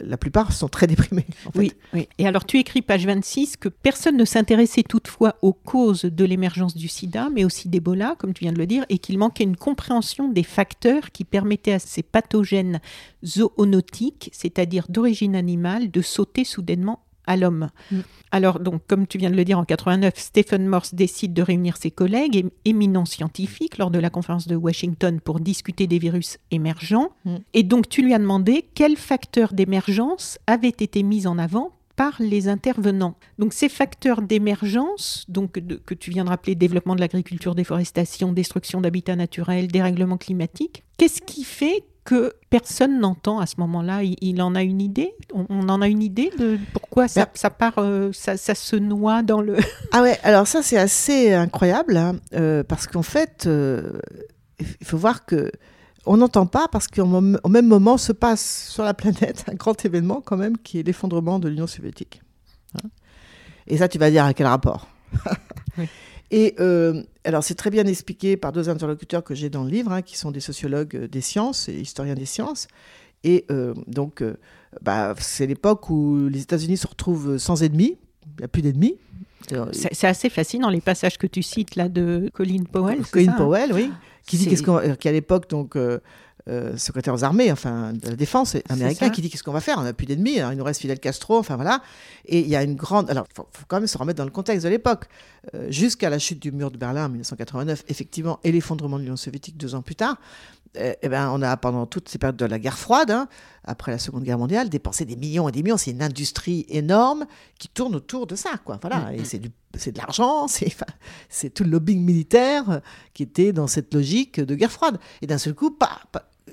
la 0.00 0.16
plupart 0.16 0.52
sont 0.52 0.68
très 0.68 0.86
déprimés. 0.86 1.26
oui, 1.54 1.72
oui. 1.92 2.08
Et 2.18 2.26
alors 2.26 2.44
tu 2.44 2.58
écris 2.58 2.82
page 2.82 3.06
26 3.06 3.56
que 3.56 3.68
personne 3.68 4.16
ne 4.16 4.24
s'intéressait 4.24 4.82
toutefois 4.82 5.36
aux 5.42 5.52
causes 5.52 6.04
de 6.04 6.24
l'émergence 6.24 6.76
du 6.76 6.88
sida, 6.88 7.28
mais 7.30 7.44
aussi 7.44 7.68
d'Ebola, 7.68 8.14
comme 8.18 8.32
tu 8.32 8.44
viens 8.44 8.52
de 8.52 8.58
le 8.58 8.66
dire, 8.66 8.84
et 8.88 8.98
qu'il 8.98 9.18
manquait 9.18 9.44
une 9.44 9.56
compréhension 9.56 10.28
des 10.28 10.42
facteurs 10.42 11.10
qui 11.10 11.24
permettaient 11.24 11.72
à 11.72 11.78
ces 11.78 12.02
pathogènes 12.02 12.80
zoonotiques, 13.24 14.30
c'est-à-dire 14.32 14.86
d'origine 14.88 15.36
animale, 15.36 15.90
de 15.90 16.02
sauter 16.02 16.44
soudainement 16.44 17.00
à 17.26 17.36
l'homme. 17.36 17.68
Mm. 17.90 18.00
Alors, 18.30 18.60
donc, 18.60 18.82
comme 18.86 19.06
tu 19.06 19.18
viens 19.18 19.30
de 19.30 19.36
le 19.36 19.44
dire, 19.44 19.58
en 19.58 19.64
89, 19.64 20.14
Stephen 20.16 20.66
Morse 20.66 20.94
décide 20.94 21.34
de 21.34 21.42
réunir 21.42 21.76
ses 21.76 21.90
collègues 21.90 22.46
éminents 22.64 23.04
scientifiques 23.04 23.78
lors 23.78 23.90
de 23.90 23.98
la 23.98 24.10
conférence 24.10 24.48
de 24.48 24.56
Washington 24.56 25.20
pour 25.20 25.40
discuter 25.40 25.86
des 25.86 25.98
virus 25.98 26.38
émergents. 26.50 27.10
Mm. 27.24 27.36
Et 27.54 27.62
donc, 27.62 27.88
tu 27.88 28.02
lui 28.02 28.14
as 28.14 28.18
demandé 28.18 28.64
quels 28.74 28.96
facteurs 28.96 29.52
d'émergence 29.52 30.38
avaient 30.46 30.68
été 30.68 31.02
mis 31.02 31.26
en 31.26 31.38
avant 31.38 31.72
par 31.96 32.16
les 32.20 32.48
intervenants. 32.48 33.16
Donc 33.38 33.52
ces 33.52 33.68
facteurs 33.68 34.22
d'émergence, 34.22 35.24
donc 35.28 35.60
que 35.84 35.94
tu 35.94 36.10
viens 36.10 36.24
de 36.24 36.30
rappeler, 36.30 36.54
développement 36.54 36.94
de 36.94 37.00
l'agriculture, 37.00 37.54
déforestation, 37.54 38.32
destruction 38.32 38.80
d'habitats 38.80 39.16
naturels, 39.16 39.68
dérèglement 39.68 40.16
climatique, 40.16 40.84
qu'est-ce 40.96 41.20
qui 41.20 41.44
fait 41.44 41.84
que 42.04 42.32
personne 42.50 42.98
n'entend 42.98 43.38
à 43.38 43.46
ce 43.46 43.54
moment-là. 43.58 44.02
Il, 44.02 44.42
en 44.42 44.54
a 44.54 44.62
une 44.62 44.80
idée? 44.80 45.14
On, 45.32 45.68
en 45.68 45.80
a 45.82 45.88
une 45.88 46.02
idée 46.02 46.30
de 46.38 46.58
pourquoi 46.72 47.08
ça, 47.08 47.26
ben 47.26 47.50
part, 47.50 47.74
euh, 47.78 48.10
ça, 48.12 48.36
se 48.36 48.76
noie 48.76 49.22
dans 49.22 49.40
le... 49.40 49.56
ah 49.92 50.02
ouais, 50.02 50.18
alors 50.22 50.46
ça 50.46 50.62
c'est 50.62 50.78
assez 50.78 51.32
incroyable, 51.32 51.96
hein, 51.96 52.16
euh, 52.34 52.64
parce 52.64 52.86
qu'en 52.86 53.02
fait, 53.02 53.44
euh, 53.46 54.00
il 54.58 54.86
faut 54.86 54.98
voir 54.98 55.24
que 55.24 55.50
on 56.04 56.16
n'entend 56.16 56.46
pas 56.46 56.66
parce 56.66 56.88
qu'au 56.88 57.06
même 57.06 57.66
moment 57.66 57.96
se 57.96 58.12
passe 58.12 58.68
sur 58.68 58.82
la 58.82 58.94
planète 58.94 59.44
un 59.50 59.54
grand 59.54 59.84
événement 59.84 60.20
quand 60.20 60.36
même 60.36 60.58
qui 60.58 60.80
est 60.80 60.82
l'effondrement 60.82 61.38
de 61.38 61.48
l'Union 61.48 61.68
soviétique. 61.68 62.22
Hein. 62.76 62.88
Et 63.68 63.78
ça, 63.78 63.88
tu 63.88 63.98
vas 63.98 64.10
dire 64.10 64.24
à 64.24 64.34
quel 64.34 64.46
rapport? 64.46 64.88
Oui. 65.78 65.88
Et 66.32 66.54
euh, 66.60 67.02
alors, 67.24 67.44
c'est 67.44 67.54
très 67.54 67.70
bien 67.70 67.86
expliqué 67.86 68.36
par 68.36 68.52
deux 68.52 68.68
interlocuteurs 68.68 69.22
que 69.22 69.34
j'ai 69.34 69.48
dans 69.48 69.64
le 69.64 69.70
livre, 69.70 69.92
hein, 69.92 70.02
qui 70.02 70.16
sont 70.16 70.30
des 70.30 70.40
sociologues 70.40 70.96
euh, 70.96 71.08
des 71.08 71.20
sciences 71.20 71.68
et 71.68 71.74
historiens 71.74 72.14
des 72.14 72.26
sciences. 72.26 72.66
Et 73.22 73.44
euh, 73.50 73.74
donc, 73.86 74.24
bah, 74.80 75.14
c'est 75.18 75.46
l'époque 75.46 75.88
où 75.90 76.28
les 76.28 76.42
États-Unis 76.42 76.76
se 76.76 76.88
retrouvent 76.88 77.38
sans 77.38 77.62
ennemis. 77.62 77.96
Il 78.26 78.40
n'y 78.40 78.44
a 78.44 78.48
plus 78.48 78.62
d'ennemis. 78.62 78.96
C'est 79.72 80.06
assez 80.06 80.28
fascinant 80.28 80.68
les 80.68 80.80
passages 80.80 81.18
que 81.18 81.26
tu 81.26 81.42
cites 81.42 81.76
là 81.76 81.88
de 81.88 82.30
Colin 82.32 82.64
Powell. 82.70 83.02
Colin 83.10 83.28
hein? 83.28 83.34
Powell, 83.36 83.72
oui, 83.72 83.90
qui 84.26 84.36
dit 84.36 84.62
qu'à 84.98 85.12
l'époque 85.12 85.48
donc 85.48 85.76
euh, 85.76 85.98
secrétaire 86.76 87.14
aux 87.14 87.24
armées, 87.24 87.52
enfin 87.52 87.92
de 87.92 88.08
la 88.08 88.16
défense 88.16 88.56
américain, 88.68 89.10
qui 89.10 89.20
dit 89.20 89.30
qu'est-ce 89.30 89.42
qu'on 89.44 89.52
va 89.52 89.60
faire 89.60 89.78
On 89.78 89.82
n'a 89.82 89.92
plus 89.92 90.06
d'ennemis, 90.06 90.38
il 90.38 90.56
nous 90.56 90.64
reste 90.64 90.80
Fidel 90.80 90.98
Castro, 90.98 91.38
enfin 91.38 91.56
voilà. 91.56 91.82
Et 92.24 92.40
il 92.40 92.48
y 92.48 92.56
a 92.56 92.62
une 92.62 92.74
grande. 92.74 93.10
Alors, 93.10 93.26
il 93.30 93.34
faut, 93.34 93.46
quand 93.68 93.78
même 93.78 93.86
se 93.86 93.98
remettre 93.98 94.18
dans 94.18 94.24
le 94.24 94.30
contexte 94.30 94.64
de 94.64 94.70
l'époque. 94.70 95.06
Euh, 95.54 95.70
jusqu'à 95.70 96.08
la 96.08 96.20
chute 96.20 96.40
du 96.40 96.52
mur 96.52 96.70
de 96.70 96.76
Berlin 96.76 97.06
en 97.06 97.08
1989, 97.08 97.84
effectivement, 97.88 98.38
et 98.44 98.52
l'effondrement 98.52 98.96
de 98.96 99.02
l'Union 99.02 99.16
soviétique 99.16 99.56
deux 99.56 99.74
ans 99.74 99.82
plus 99.82 99.96
tard, 99.96 100.16
euh, 100.78 100.94
eh 101.02 101.08
ben, 101.08 101.30
on 101.32 101.42
a, 101.42 101.56
pendant 101.56 101.84
toutes 101.84 102.08
ces 102.08 102.18
périodes 102.18 102.36
de 102.36 102.46
la 102.46 102.60
guerre 102.60 102.78
froide, 102.78 103.10
hein, 103.10 103.28
après 103.64 103.90
la 103.90 103.98
Seconde 103.98 104.22
Guerre 104.22 104.38
mondiale, 104.38 104.68
dépensé 104.68 105.04
des 105.04 105.16
millions 105.16 105.48
et 105.48 105.52
des 105.52 105.62
millions. 105.62 105.76
C'est 105.76 105.90
une 105.90 106.02
industrie 106.02 106.64
énorme 106.68 107.26
qui 107.58 107.68
tourne 107.68 107.96
autour 107.96 108.26
de 108.28 108.36
ça, 108.36 108.52
quoi. 108.64 108.78
Voilà. 108.80 109.10
Mm, 109.10 109.14
et 109.14 109.20
mm. 109.20 109.24
c'est 109.24 109.42
c'est 109.76 109.92
de 109.92 109.98
l'argent, 109.98 110.46
c'est 111.28 111.50
tout 111.50 111.64
le 111.64 111.70
lobbying 111.70 112.04
militaire 112.04 112.82
qui 113.14 113.22
était 113.22 113.52
dans 113.52 113.66
cette 113.66 113.92
logique 113.94 114.38
de 114.38 114.54
guerre 114.54 114.70
froide. 114.70 114.98
Et 115.22 115.26
d'un 115.26 115.38
seul 115.38 115.54
coup, 115.54 115.70
pas, 115.70 116.02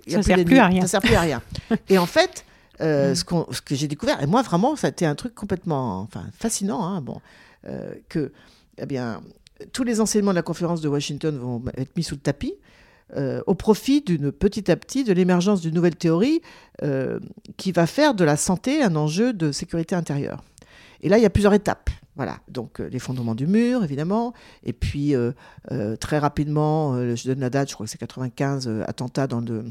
ça 0.10 0.18
ne 0.18 0.24
sert 0.24 0.46
plus 0.46 0.58
à 0.58 0.68
rien. 0.68 0.82
Ça 0.82 0.88
sert 0.88 1.02
plus 1.02 1.16
à 1.16 1.22
rien. 1.22 1.42
et 1.90 1.98
en 1.98 2.06
fait, 2.06 2.46
euh, 2.82 3.14
ce, 3.14 3.24
ce, 3.52 3.62
que 3.62 3.76
j'ai 3.76 3.88
découvert, 3.88 4.22
et 4.24 4.26
moi 4.26 4.42
vraiment, 4.42 4.76
ça 4.76 4.88
a 4.88 4.90
été 4.90 5.06
un 5.06 5.16
truc 5.16 5.36
complètement 5.36 6.00
enfin, 6.00 6.24
fascinant, 6.38 6.84
hein, 6.84 7.02
bon, 7.02 7.20
euh, 7.68 7.94
que 8.08 8.32
eh 8.78 8.86
bien, 8.86 9.22
tous 9.74 9.84
les 9.84 10.00
enseignements 10.00 10.32
de 10.32 10.38
la 10.38 10.44
conférence 10.44 10.80
de 10.80 10.88
Washington 10.88 11.38
vont 11.38 11.62
être 11.76 11.96
mis 11.98 12.04
sous 12.04 12.16
le 12.16 12.22
tapis. 12.22 12.54
Euh, 13.18 13.42
au 13.48 13.56
profit 13.56 14.02
d'une 14.02 14.32
petit 14.32 14.70
à 14.70 14.76
petit 14.76 15.04
de 15.04 15.12
l'émergence 15.14 15.62
d'une 15.62 15.74
nouvelle 15.74 15.96
théorie 15.96 16.42
qui 17.58 17.72
va 17.72 17.88
faire 17.88 18.14
de 18.14 18.24
la 18.24 18.38
santé 18.38 18.84
un 18.84 18.96
enjeu 18.96 19.34
de 19.34 19.52
sécurité 19.52 19.96
intérieure. 19.96 20.44
Et 21.02 21.10
là, 21.10 21.18
il 21.18 21.24
y 21.24 21.26
a 21.26 21.30
plusieurs 21.30 21.54
étapes. 21.54 21.90
Voilà, 22.16 22.40
donc 22.48 22.80
l'effondrement 22.80 23.34
du 23.34 23.48
mur, 23.48 23.84
évidemment, 23.84 24.34
et 24.64 24.74
puis 24.74 25.16
très 26.00 26.20
rapidement, 26.20 27.16
je 27.16 27.28
donne 27.28 27.40
la 27.40 27.50
date, 27.50 27.70
je 27.70 27.74
crois 27.74 27.86
que 27.86 27.92
c'est 27.92 27.98
95 27.98 28.70
attentats 28.88 29.28
dans 29.28 29.42
le 29.42 29.66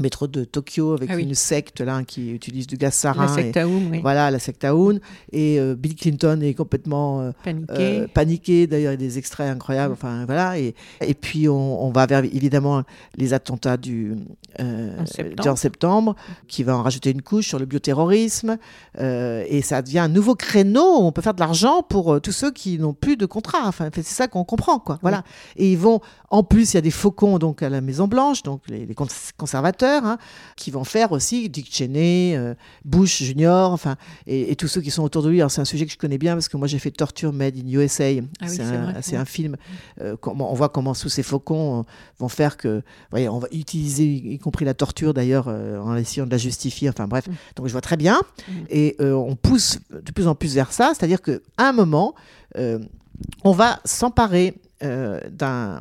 métro 0.00 0.26
de 0.26 0.44
Tokyo 0.44 0.94
avec 0.94 1.10
ah 1.12 1.18
une 1.18 1.34
secte 1.34 1.80
là 1.80 2.02
qui 2.04 2.32
utilise 2.32 2.66
du 2.66 2.76
gaz 2.76 2.94
sarin. 2.94 3.26
La 3.26 3.32
secte 3.32 3.56
Aoun, 3.56 3.88
oui. 3.92 4.00
Voilà, 4.02 4.30
la 4.30 4.38
secte 4.38 4.64
Aoun. 4.64 5.00
Et 5.32 5.58
euh, 5.60 5.74
Bill 5.76 5.94
Clinton 5.94 6.40
est 6.42 6.54
complètement 6.54 7.20
euh, 7.20 7.30
paniqué. 7.44 7.72
Euh, 7.78 8.06
paniqué. 8.12 8.66
D'ailleurs, 8.66 8.92
il 8.92 9.00
y 9.00 9.04
a 9.04 9.08
des 9.08 9.18
extraits 9.18 9.48
incroyables. 9.48 9.92
Enfin, 9.92 10.24
voilà. 10.26 10.58
Et, 10.58 10.74
et 11.00 11.14
puis, 11.14 11.48
on, 11.48 11.84
on, 11.84 11.90
va 11.90 12.06
vers 12.06 12.24
évidemment 12.24 12.82
les 13.16 13.34
attentats 13.34 13.76
du 13.76 14.14
en 14.58 15.06
septembre. 15.06 15.58
septembre. 15.58 16.16
qui 16.48 16.62
va 16.62 16.76
en 16.76 16.82
rajouter 16.82 17.10
une 17.10 17.22
couche 17.22 17.48
sur 17.48 17.58
le 17.58 17.66
bioterrorisme. 17.66 18.56
et 18.98 19.62
ça 19.62 19.82
devient 19.82 20.00
un 20.00 20.08
nouveau 20.08 20.34
créneau 20.34 21.00
où 21.00 21.04
on 21.04 21.12
peut 21.12 21.22
faire 21.22 21.34
de 21.34 21.40
l'argent 21.40 21.82
pour 21.82 22.20
tous 22.20 22.32
ceux 22.32 22.50
qui 22.50 22.78
n'ont 22.78 22.94
plus 22.94 23.16
de 23.16 23.26
contrat. 23.26 23.66
Enfin, 23.66 23.90
c'est 23.94 24.04
ça 24.04 24.28
qu'on 24.28 24.44
comprend, 24.44 24.78
quoi. 24.78 24.98
Voilà. 25.02 25.22
Et 25.56 25.72
ils 25.72 25.78
vont, 25.78 26.00
en 26.30 26.42
plus, 26.42 26.72
il 26.72 26.76
y 26.76 26.78
a 26.78 26.82
des 26.82 26.90
faucons 26.90 27.38
donc 27.38 27.62
à 27.62 27.68
la 27.68 27.80
Maison 27.80 28.08
Blanche, 28.08 28.42
donc 28.42 28.62
les 28.68 28.94
conservateurs 29.36 29.83
hein, 29.84 30.18
qui 30.56 30.70
vont 30.70 30.84
faire 30.84 31.12
aussi 31.12 31.48
Dick 31.48 31.68
Cheney, 31.70 32.36
euh, 32.36 32.54
Bush 32.84 33.22
Junior, 33.22 33.72
enfin, 33.72 33.96
et, 34.26 34.54
tous 34.56 34.68
ceux 34.68 34.80
qui 34.80 34.90
sont 34.90 35.02
autour 35.02 35.22
de 35.22 35.30
lui. 35.30 35.42
C'est 35.48 35.60
un 35.60 35.64
sujet 35.64 35.86
que 35.86 35.92
je 35.92 35.98
connais 35.98 36.18
bien 36.18 36.34
parce 36.34 36.48
que 36.48 36.56
moi 36.56 36.66
j'ai 36.66 36.78
fait 36.78 36.90
Torture 36.90 37.32
Made 37.32 37.56
in 37.56 37.68
USA. 37.68 38.04
Ah 38.40 38.46
c'est 38.48 39.16
un, 39.16 39.24
film. 39.24 39.56
Euh, 40.00 40.16
on 40.24 40.54
voit 40.54 40.68
comment 40.68 40.94
sous 40.94 41.08
ces 41.08 41.22
faucons 41.22 41.80
euh, 41.80 41.82
vont 42.18 42.28
faire 42.28 42.56
que, 42.56 42.82
voyez, 43.10 43.28
on 43.28 43.38
va 43.38 43.48
utiliser 43.52 44.04
y 44.04 44.38
compris 44.38 44.64
la 44.64 44.74
torture 44.74 45.14
d'ailleurs 45.14 45.48
en 45.48 45.96
essayant 45.96 46.26
de 46.26 46.30
la 46.30 46.38
justifier. 46.38 46.88
Enfin 46.88 47.06
bref, 47.06 47.26
mm. 47.26 47.32
donc 47.56 47.66
je 47.66 47.72
vois 47.72 47.80
très 47.80 47.96
bien. 47.96 48.20
Mm. 48.48 48.52
Et 48.70 48.96
on 49.00 49.36
pousse 49.36 49.78
de 49.90 50.12
plus 50.12 50.26
en 50.26 50.34
plus 50.34 50.54
vers 50.54 50.72
ça, 50.72 50.92
c'est-à-dire 50.94 51.22
qu'à 51.22 51.38
un 51.58 51.72
moment, 51.72 52.14
on 52.56 53.52
va 53.52 53.80
s'emparer 53.84 54.54
d'un 54.80 55.80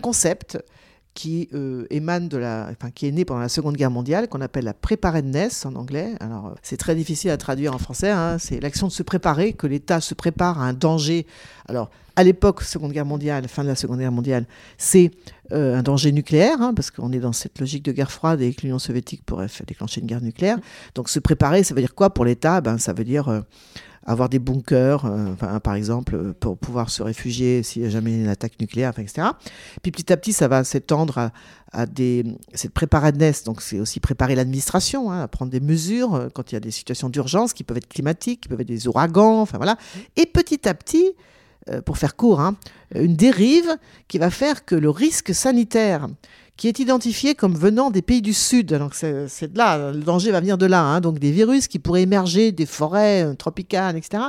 concept 0.00 0.58
qui 1.16 1.48
euh, 1.54 1.86
émane 1.88 2.28
de 2.28 2.36
la, 2.36 2.68
enfin, 2.70 2.90
qui 2.90 3.08
est 3.08 3.10
né 3.10 3.24
pendant 3.24 3.40
la 3.40 3.48
Seconde 3.48 3.74
Guerre 3.74 3.90
mondiale, 3.90 4.28
qu'on 4.28 4.42
appelle 4.42 4.66
la 4.66 4.74
preparedness 4.74 5.64
en 5.64 5.74
anglais. 5.74 6.12
Alors, 6.20 6.48
euh, 6.48 6.54
c'est 6.62 6.76
très 6.76 6.94
difficile 6.94 7.30
à 7.30 7.38
traduire 7.38 7.74
en 7.74 7.78
français. 7.78 8.10
Hein. 8.10 8.36
C'est 8.38 8.60
l'action 8.60 8.86
de 8.86 8.92
se 8.92 9.02
préparer, 9.02 9.54
que 9.54 9.66
l'État 9.66 10.00
se 10.02 10.12
prépare 10.12 10.60
à 10.60 10.66
un 10.66 10.74
danger. 10.74 11.26
Alors, 11.68 11.90
à 12.16 12.22
l'époque, 12.22 12.62
Seconde 12.62 12.92
Guerre 12.92 13.06
mondiale, 13.06 13.48
fin 13.48 13.62
de 13.62 13.68
la 13.68 13.74
Seconde 13.74 13.98
Guerre 13.98 14.12
mondiale, 14.12 14.44
c'est 14.76 15.10
euh, 15.52 15.78
un 15.78 15.82
danger 15.82 16.12
nucléaire, 16.12 16.60
hein, 16.60 16.74
parce 16.74 16.90
qu'on 16.90 17.10
est 17.12 17.18
dans 17.18 17.32
cette 17.32 17.58
logique 17.58 17.82
de 17.82 17.92
guerre 17.92 18.12
froide 18.12 18.42
et 18.42 18.52
que 18.52 18.62
l'Union 18.62 18.78
soviétique 18.78 19.24
pourrait 19.24 19.48
déclencher 19.66 20.02
une 20.02 20.06
guerre 20.06 20.22
nucléaire. 20.22 20.58
Donc, 20.94 21.08
se 21.08 21.18
préparer, 21.18 21.64
ça 21.64 21.74
veut 21.74 21.80
dire 21.80 21.94
quoi 21.94 22.10
pour 22.10 22.26
l'État? 22.26 22.60
Ben, 22.60 22.76
ça 22.76 22.92
veut 22.92 23.04
dire 23.04 23.42
avoir 24.06 24.28
des 24.28 24.38
bunkers, 24.38 25.04
euh, 25.04 25.58
par 25.58 25.74
exemple, 25.74 26.32
pour 26.34 26.56
pouvoir 26.56 26.90
se 26.90 27.02
réfugier 27.02 27.62
s'il 27.62 27.82
y 27.82 27.86
a 27.86 27.90
jamais 27.90 28.14
une 28.14 28.28
attaque 28.28 28.58
nucléaire, 28.60 28.92
etc. 28.98 29.28
Puis 29.82 29.90
petit 29.90 30.12
à 30.12 30.16
petit, 30.16 30.32
ça 30.32 30.48
va 30.48 30.62
s'étendre 30.64 31.30
à, 31.72 31.86
cette 32.54 32.72
préparedness. 32.72 33.42
Donc 33.44 33.60
c'est 33.60 33.80
aussi 33.80 34.00
préparer 34.00 34.36
l'administration, 34.36 35.10
hein, 35.10 35.22
à 35.22 35.28
prendre 35.28 35.50
des 35.50 35.60
mesures 35.60 36.14
euh, 36.14 36.28
quand 36.32 36.52
il 36.52 36.54
y 36.54 36.56
a 36.56 36.60
des 36.60 36.70
situations 36.70 37.08
d'urgence 37.08 37.52
qui 37.52 37.64
peuvent 37.64 37.76
être 37.76 37.88
climatiques, 37.88 38.42
qui 38.42 38.48
peuvent 38.48 38.60
être 38.60 38.68
des 38.68 38.86
ouragans, 38.86 39.40
enfin 39.42 39.58
voilà. 39.58 39.76
Et 40.16 40.26
petit 40.26 40.68
à 40.68 40.74
petit, 40.74 41.12
euh, 41.68 41.82
pour 41.82 41.98
faire 41.98 42.14
court, 42.14 42.40
hein, 42.40 42.54
une 42.94 43.16
dérive 43.16 43.76
qui 44.06 44.18
va 44.18 44.30
faire 44.30 44.64
que 44.64 44.76
le 44.76 44.88
risque 44.88 45.34
sanitaire 45.34 46.06
qui 46.56 46.68
est 46.68 46.78
identifié 46.78 47.34
comme 47.34 47.54
venant 47.54 47.90
des 47.90 48.02
pays 48.02 48.22
du 48.22 48.32
Sud. 48.32 48.72
Donc 48.72 48.94
c'est 48.94 49.52
de 49.52 49.58
là, 49.58 49.92
le 49.92 50.00
danger 50.00 50.30
va 50.30 50.40
venir 50.40 50.56
de 50.56 50.66
là. 50.66 50.82
Hein. 50.82 51.00
donc 51.00 51.18
des 51.18 51.30
virus 51.30 51.68
qui 51.68 51.78
pourraient 51.78 52.02
émerger 52.02 52.52
des 52.52 52.66
forêts 52.66 53.24
euh, 53.24 53.34
tropicales, 53.34 53.96
etc. 53.96 54.24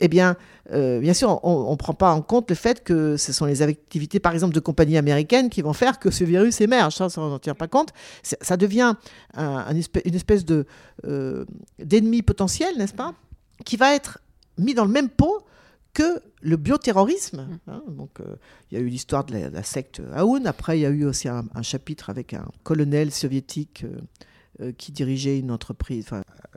Eh 0.00 0.08
bien, 0.08 0.36
euh, 0.72 1.00
bien 1.00 1.14
sûr, 1.14 1.40
on 1.42 1.70
ne 1.70 1.76
prend 1.76 1.94
pas 1.94 2.12
en 2.12 2.22
compte 2.22 2.50
le 2.50 2.56
fait 2.56 2.82
que 2.82 3.16
ce 3.16 3.32
sont 3.32 3.44
les 3.44 3.62
activités, 3.62 4.20
par 4.20 4.32
exemple, 4.32 4.54
de 4.54 4.60
compagnies 4.60 4.98
américaines 4.98 5.48
qui 5.50 5.62
vont 5.62 5.72
faire 5.72 5.98
que 5.98 6.10
ce 6.10 6.24
virus 6.24 6.60
émerge. 6.60 6.94
Ça, 6.94 7.08
on 7.18 7.28
n'en 7.28 7.38
tient 7.38 7.54
pas 7.54 7.68
compte. 7.68 7.90
Ça 8.22 8.56
devient 8.56 8.94
une 9.36 10.14
espèce 10.14 10.44
de 10.44 10.66
euh, 11.06 11.44
d'ennemi 11.78 12.22
potentiel, 12.22 12.76
n'est-ce 12.78 12.94
pas, 12.94 13.14
qui 13.64 13.76
va 13.76 13.94
être 13.94 14.18
mis 14.58 14.74
dans 14.74 14.84
le 14.84 14.90
même 14.90 15.08
pot 15.08 15.45
que 15.96 16.20
le 16.42 16.58
bioterrorisme. 16.58 17.40
Mmh. 17.40 17.70
Hein, 17.70 17.82
donc, 17.88 18.20
euh, 18.20 18.36
il 18.70 18.76
y 18.76 18.80
a 18.80 18.84
eu 18.84 18.88
l'histoire 18.88 19.24
de 19.24 19.34
la, 19.34 19.62
secte 19.62 20.02
Aoun. 20.14 20.46
Après, 20.46 20.78
il 20.78 20.82
y 20.82 20.86
a 20.86 20.90
eu 20.90 21.06
aussi 21.06 21.26
un, 21.26 21.46
chapitre 21.62 22.10
avec 22.10 22.34
un 22.34 22.46
colonel 22.64 23.10
soviétique 23.10 23.84
euh, 23.84 23.96
euh, 24.60 24.72
qui 24.76 24.92
dirigeait 24.92 25.38
une 25.38 25.50
entreprise 25.50 26.10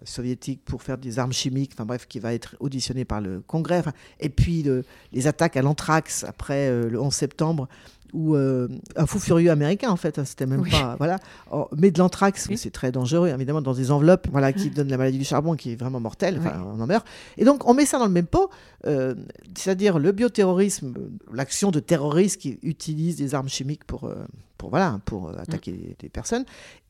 soviétique 0.03 0.65
pour 0.65 0.83
faire 0.83 0.97
des 0.97 1.19
armes 1.19 1.31
chimiques. 1.31 1.71
Enfin 1.73 1.85
bref, 1.85 2.05
qui 2.05 2.19
va 2.19 2.33
être 2.33 2.57
auditionné 2.59 3.05
par 3.05 3.21
le 3.21 3.39
Congrès. 3.39 3.81
et 4.19 4.27
puis 4.27 4.65
les 5.13 5.27
attaques 5.27 5.55
à 5.55 5.61
l'anthrax 5.61 6.25
après 6.25 6.69
le 6.89 6.99
11 6.99 7.13
septembre 7.13 7.69
ou 8.13 8.35
euh, 8.35 8.67
un 8.95 9.05
fou 9.05 9.19
furieux 9.19 9.51
américain 9.51 9.89
en 9.89 9.95
fait, 9.95 10.19
hein, 10.19 10.25
c'était 10.25 10.45
même 10.45 10.67
pas 10.69 10.95
voilà. 10.97 11.19
Oh, 11.51 11.67
mais 11.75 11.91
de 11.91 11.99
l'anthrax, 11.99 12.49
c'est 12.55 12.71
très 12.71 12.91
dangereux 12.91 13.29
évidemment 13.29 13.61
dans 13.61 13.73
des 13.73 13.91
enveloppes, 13.91 14.27
voilà, 14.31 14.53
qui 14.53 14.69
donnent 14.75 14.89
la 14.89 14.97
maladie 14.97 15.17
du 15.17 15.25
charbon, 15.25 15.55
qui 15.55 15.73
est 15.73 15.75
vraiment 15.75 15.99
mortelle, 15.99 16.41
on 16.65 16.79
en 16.79 16.87
meurt. 16.87 17.05
Et 17.37 17.45
donc 17.45 17.67
on 17.67 17.73
met 17.73 17.85
ça 17.85 17.99
dans 17.99 18.05
le 18.05 18.11
même 18.11 18.27
pot, 18.27 18.49
euh, 18.85 19.15
c'est-à-dire 19.55 19.99
le 19.99 20.11
bioterrorisme, 20.11 20.93
l'action 21.31 21.71
de 21.71 21.79
terroristes 21.79 22.41
qui 22.41 22.59
utilisent 22.63 23.17
des 23.17 23.35
armes 23.35 23.49
chimiques 23.49 23.85
pour 23.85 24.05
euh, 24.05 24.15
pour 24.57 24.69
voilà 24.69 24.99
pour 25.05 25.29
attaquer 25.37 25.95
des 25.99 26.09
personnes, 26.09 26.45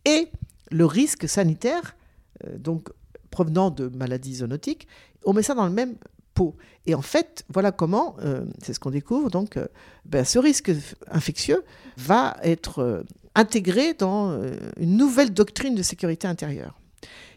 et 0.06 0.30
le 0.72 0.86
risque 0.86 1.28
sanitaire, 1.28 1.96
donc 2.58 2.90
provenant 3.32 3.70
de 3.70 3.90
maladies 3.90 4.36
zoonotiques, 4.36 4.88
on 5.26 5.34
met 5.34 5.44
ça 5.44 5.54
dans 5.54 5.66
le 5.66 5.72
même 5.72 5.96
et 6.86 6.96
en 6.96 7.02
fait, 7.02 7.44
voilà 7.50 7.72
comment, 7.72 8.16
euh, 8.24 8.46
c'est 8.64 8.74
ce 8.74 8.80
qu'on 8.80 8.92
découvre, 8.92 9.30
donc 9.30 9.58
euh, 9.58 9.68
ben, 10.06 10.26
ce 10.26 10.40
risque 10.40 10.72
infectieux 11.12 11.64
va 11.98 12.38
être 12.44 12.80
euh, 12.80 13.04
intégré 13.36 13.94
dans 13.94 14.42
une 14.78 14.98
nouvelle 14.98 15.32
doctrine 15.32 15.76
de 15.76 15.84
sécurité 15.84 16.28
intérieure, 16.28 16.80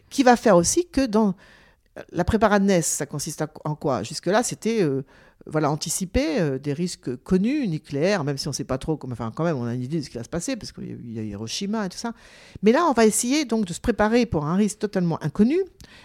qui 0.09 0.23
va 0.23 0.35
faire 0.35 0.57
aussi 0.57 0.87
que 0.87 1.05
dans 1.05 1.35
la 2.11 2.23
préparadness, 2.23 2.87
ça 2.87 3.05
consiste 3.05 3.43
en 3.63 3.75
quoi? 3.75 4.01
Jusque-là, 4.01 4.41
c'était 4.41 4.83
voilà, 5.45 5.69
anticiper 5.69 6.39
euh, 6.39 6.57
des 6.57 6.73
risques 6.73 7.15
connus, 7.17 7.67
nucléaires, 7.67 8.23
même 8.23 8.37
si 8.37 8.47
on 8.47 8.51
ne 8.51 8.55
sait 8.55 8.63
pas 8.63 8.77
trop, 8.77 8.97
enfin 9.11 9.31
quand 9.35 9.43
même 9.43 9.57
on 9.57 9.65
a 9.65 9.73
une 9.73 9.81
idée 9.81 9.99
de 9.99 10.03
ce 10.03 10.09
qui 10.09 10.17
va 10.17 10.23
se 10.23 10.29
passer, 10.29 10.55
parce 10.55 10.71
qu'il 10.71 11.13
y 11.13 11.19
a 11.19 11.23
Hiroshima 11.23 11.85
et 11.85 11.89
tout 11.89 11.97
ça. 11.97 12.13
Mais 12.61 12.71
là, 12.71 12.85
on 12.89 12.93
va 12.93 13.05
essayer 13.05 13.45
donc 13.45 13.65
de 13.65 13.73
se 13.73 13.81
préparer 13.81 14.25
pour 14.25 14.45
un 14.45 14.55
risque 14.55 14.79
totalement 14.79 15.21
inconnu. 15.23 15.59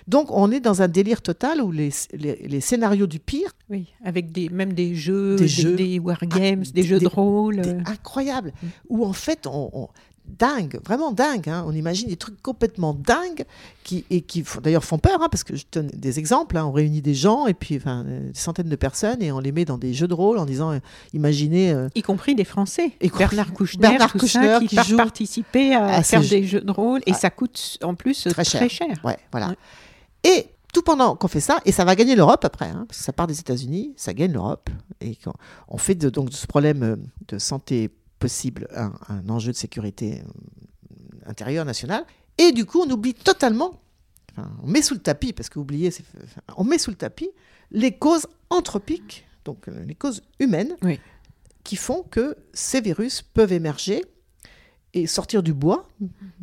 Donc 0.07 0.31
on 0.31 0.51
est 0.51 0.61
dans 0.61 0.83
un 0.83 0.89
délire 0.89 1.23
total 1.23 1.63
où 1.63 1.71
les, 1.71 1.91
les, 2.13 2.61
scénarios 2.61 3.07
du 3.07 3.21
pire... 3.21 3.53
Oui, 3.71 3.87
avec 4.05 4.33
des, 4.33 4.49
même 4.49 4.73
des 4.73 4.95
jeux, 4.95 5.37
des, 5.37 5.49
jeux, 5.49 5.77
des 5.77 5.99
wargames, 5.99 6.65
ah, 6.67 6.71
des, 6.73 6.83
jeux 6.83 6.99
de 6.99 7.07
rôle. 7.07 7.61
Incroyable, 7.87 8.53
mm. 8.63 8.67
où 8.89 9.05
en 9.05 9.13
fait 9.13 9.47
on 9.47 9.89
dingue, 10.29 10.81
vraiment 10.85 11.13
dingue. 11.13 11.49
Hein. 11.49 11.65
On 11.67 11.73
imagine 11.73 12.09
des 12.09 12.17
trucs 12.17 12.41
complètement 12.43 12.95
dingues 12.95 13.45
qui, 13.85 14.05
et 14.11 14.21
qui 14.21 14.45
d'ailleurs 14.63 14.85
font 14.85 14.99
peur, 14.99 15.23
hein, 15.23 15.29
parce 15.31 15.45
que 15.45 15.57
je 15.57 15.65
donne 15.71 15.89
des 15.89 16.19
exemples. 16.19 16.57
Hein. 16.57 16.67
On 16.67 16.73
réunit 16.73 17.03
des 17.03 17.15
gens 17.15 17.47
et 17.47 17.55
puis 17.55 17.77
enfin, 17.77 18.05
des 18.05 18.35
centaines 18.35 18.69
de 18.69 18.77
personnes 18.77 19.23
et 19.23 19.33
on 19.33 19.41
les 19.41 19.53
met 19.53 19.65
dans 19.65 19.79
des 19.79 19.95
jeux 19.95 20.09
de 20.09 20.15
rôle 20.15 20.39
en 20.39 20.47
disant, 20.47 20.73
euh, 20.73 20.79
imaginez. 21.15 21.73
Euh, 21.73 21.89
y 21.95 22.03
compris 22.03 22.35
des 22.35 22.45
Français. 22.45 22.93
Et 23.01 23.11
Bernard 23.11 23.53
Kouchner, 23.53 23.89
Bernard 23.89 24.13
tout 24.13 24.27
ça, 24.27 24.61
qui, 24.61 24.69
qui 24.69 24.95
participer 24.95 25.75
à, 25.75 26.03
faire 26.03 26.21
des 26.21 26.45
jeux 26.45 26.61
de 26.61 26.71
rôle 26.71 27.01
et 27.07 27.13
ça 27.13 27.31
coûte 27.31 27.79
en 27.83 27.95
plus 27.95 28.29
très, 28.31 28.45
cher. 28.45 28.69
Ouais, 29.05 29.19
voilà. 29.33 29.55
Et 30.25 30.47
tout 30.73 30.83
pendant 30.83 31.17
qu'on 31.17 31.29
fait 31.29 31.41
ça, 31.41 31.61
et 31.65 31.73
ça 31.73 31.85
va 31.85 31.97
gagner 31.97 32.15
l'Europe 32.15 32.45
après, 32.45 32.71
parce 32.73 32.99
que 32.99 33.05
ça 33.05 33.13
part 33.13 33.27
des 33.27 33.41
États-Unis, 33.41 33.95
ça 33.97 34.13
gagne 34.13 34.33
l'Europe, 34.33 34.69
et 35.01 35.17
on 35.69 35.79
fait 35.79 35.95
de, 35.95 36.11
donc 36.11 36.31
de 36.31 36.35
ce 36.35 36.47
problème 36.47 36.83
euh, 36.83 36.97
de 37.29 37.39
santé 37.39 37.91
possible 38.19 38.69
un, 38.75 39.29
enjeu 39.29 39.53
de 39.53 39.57
sécurité 39.57 40.21
euh, 40.21 40.95
intérieure 41.27 41.65
nationale. 41.65 42.05
Et 42.37 42.53
du 42.53 42.65
coup, 42.65 42.83
on 42.87 42.91
oublie 42.91 43.15
totalement, 43.15 43.81
on 44.63 44.67
met 44.69 44.83
sous 44.83 44.95
le 44.95 45.01
tapis, 45.01 45.33
parce 45.33 45.49
que 45.49 45.59
oublier, 45.59 45.91
on 46.57 46.65
met 46.65 46.79
sous 46.79 46.91
le 46.91 46.97
tapis 46.97 47.31
les 47.71 47.93
causes 47.93 48.27
anthropiques, 48.51 49.27
donc 49.45 49.69
euh, 49.69 49.85
les 49.85 49.95
causes 49.95 50.23
humaines, 50.39 50.77
qui 51.65 51.77
font 51.77 52.03
que 52.03 52.37
ces 52.53 52.81
virus 52.81 53.23
peuvent 53.23 53.53
émerger 53.53 54.05
et 54.95 55.07
sortir 55.07 55.43
du 55.43 55.53
bois 55.53 55.88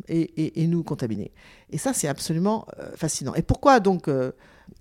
et, 0.08 0.66
nous 0.66 0.82
contaminer. 0.82 1.32
Et 1.70 1.78
ça, 1.78 1.92
c'est 1.92 2.08
absolument 2.08 2.66
euh, 2.78 2.90
fascinant. 2.96 3.34
Et 3.34 3.42
pourquoi 3.42 3.80
donc 3.80 4.08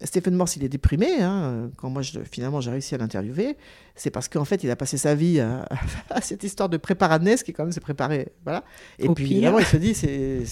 Stephen 0.02 0.36
Morse, 0.36 0.58
il 0.58 0.64
est 0.64 0.70
déprimé. 0.70 1.22
Hein, 1.22 1.70
quand 1.78 1.90
moi, 1.90 2.02
je, 2.02 2.20
finalement, 2.30 2.60
j'ai 2.60 2.72
réussi 2.72 2.96
à 2.96 2.98
l'interviewer, 2.98 3.56
c'est 3.96 4.10
parce 4.10 4.28
qu'en 4.28 4.44
fait, 4.44 4.64
il 4.64 4.70
a 4.70 4.76
passé 4.76 4.98
sa 4.98 5.16
vie 5.16 5.40
à, 5.40 5.66
cette 6.22 6.44
histoire 6.44 6.68
de 6.70 6.78
préparadness 6.78 7.44
qui, 7.44 7.54
quand 7.54 7.64
même, 7.64 7.72
s'est 7.72 7.80
préparé. 7.80 8.30
Voilà. 8.44 8.64
Et 9.00 9.08
puis, 9.10 9.32
évidemment, 9.32 9.60
il 9.60 9.66
se 9.66 9.78
dit, 9.78 9.94
c'est, 9.94 10.44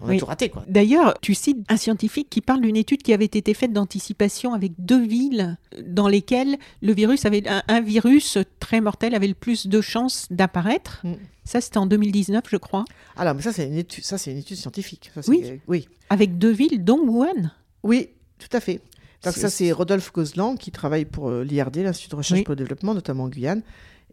on 0.00 0.08
a 0.08 0.16
tout 0.16 0.26
raté. 0.26 0.48
Quoi. 0.48 0.64
D'ailleurs, 0.68 1.18
tu 1.20 1.34
cites 1.34 1.58
un 1.68 1.76
scientifique 1.76 2.28
qui 2.30 2.40
parle 2.40 2.60
d'une 2.60 2.76
étude 2.76 3.02
qui 3.02 3.12
avait 3.12 3.24
été 3.24 3.54
faite 3.54 3.72
d'anticipation 3.72 4.54
avec 4.54 4.72
deux 4.78 5.04
villes 5.04 5.58
dans 5.84 6.08
lesquelles 6.08 6.56
le 6.82 6.92
virus 6.92 7.24
avait 7.24 7.42
un, 7.48 7.80
virus 7.80 8.38
très 8.60 8.80
mortel 8.80 9.14
avait 9.14 9.28
le 9.28 9.34
plus 9.34 9.66
de 9.66 9.80
chances 9.80 10.26
d'apparaître. 10.30 11.00
Mm. 11.04 11.14
Ça, 11.44 11.60
c'était 11.60 11.78
en 11.78 11.86
2019, 11.86 12.44
je 12.48 12.56
crois. 12.56 12.84
Alors, 13.16 13.34
mais 13.34 13.42
ça, 13.42 13.52
c'est 13.52 13.66
une 13.66 13.76
étude, 13.76 14.04
ça, 14.04 14.18
c'est 14.18 14.32
une 14.32 14.38
étude 14.38 14.56
scientifique. 14.56 15.10
oui. 15.28 15.60
oui. 15.68 15.88
Avec 16.10 16.38
deux 16.38 16.52
villes, 16.52 16.84
dont 16.84 16.98
Wuhan. 16.98 17.50
Oui, 17.82 18.10
tout 18.38 18.54
à 18.56 18.60
fait. 18.60 18.80
Donc 19.24 19.34
ça, 19.34 19.50
c'est 19.50 19.72
Rodolphe 19.72 20.10
Cozlan 20.10 20.56
qui 20.56 20.70
travaille 20.70 21.04
pour 21.04 21.30
euh, 21.30 21.44
l'IRD, 21.44 21.76
l'Institut 21.78 22.10
de 22.10 22.16
recherche 22.16 22.44
pour 22.44 22.52
le 22.52 22.56
développement, 22.56 22.94
notamment 22.94 23.24
en 23.24 23.28
Guyane. 23.28 23.62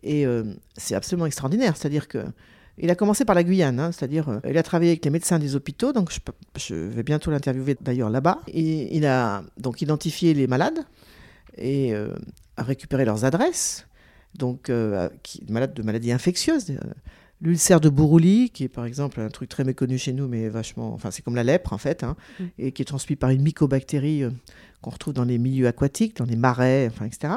Et 0.04 0.26
euh, 0.26 0.44
c'est 0.78 0.96
absolument 0.96 1.26
extraordinaire. 1.26 1.76
C'est-à-dire 1.76 2.08
que 2.08 2.20
il 2.78 2.90
a 2.90 2.96
commencé 2.96 3.26
par 3.26 3.36
la 3.36 3.44
Guyane, 3.44 3.80
hein, 3.80 3.92
c'est-à-dire 3.92 4.30
euh, 4.30 4.40
il 4.50 4.58
a 4.58 4.64
travaillé 4.64 4.92
avec 4.92 5.04
les 5.04 5.12
médecins 5.12 5.38
des 5.38 5.56
hôpitaux, 5.56 5.92
donc 5.92 6.12
je, 6.56 6.74
vais 6.74 7.04
bientôt 7.04 7.30
l'interviewer 7.30 7.78
d'ailleurs 7.82 8.10
là-bas. 8.10 8.40
Et 8.48 8.96
il 8.96 9.06
a 9.06 9.44
donc 9.58 9.82
identifié 9.82 10.34
les 10.34 10.48
malades 10.48 10.80
et 11.58 11.94
a 11.94 12.64
récupéré 12.64 13.04
leurs 13.04 13.26
adresses, 13.26 13.86
donc 14.36 14.72
qui, 15.22 15.44
malades 15.50 15.74
de 15.74 15.84
maladies 15.84 16.14
infectieuses. 16.14 16.74
L'ulcère 17.42 17.82
de 17.82 17.90
Bourouli, 17.90 18.52
qui 18.52 18.64
est 18.66 18.70
par 18.70 18.86
exemple 18.86 19.20
un 19.20 19.30
truc 19.30 19.50
très 19.50 19.64
méconnu 19.64 19.98
chez 19.98 20.14
nous, 20.14 20.28
mais 20.28 20.48
vachement. 20.48 20.94
Enfin, 20.94 21.10
c'est 21.10 21.24
comme 21.24 21.36
la 21.36 21.44
lèpre 21.44 21.74
en 21.74 21.78
fait, 21.78 22.04
hein, 22.04 22.16
mm. 22.40 22.46
et 22.60 22.72
qui 22.72 22.82
est 22.82 22.86
transmis 22.86 23.16
par 23.16 23.32
une 23.32 23.42
mycobactérie 23.42 24.24
euh, 24.24 24.30
qu'on 24.82 24.92
retrouve 24.92 25.14
dans 25.14 25.26
les 25.26 25.38
milieux 25.38 25.68
aquatiques, 25.68 26.18
dans 26.18 26.26
les 26.26 26.36
marais, 26.36 26.88
enfin, 26.92 27.06
etc. 27.06 27.34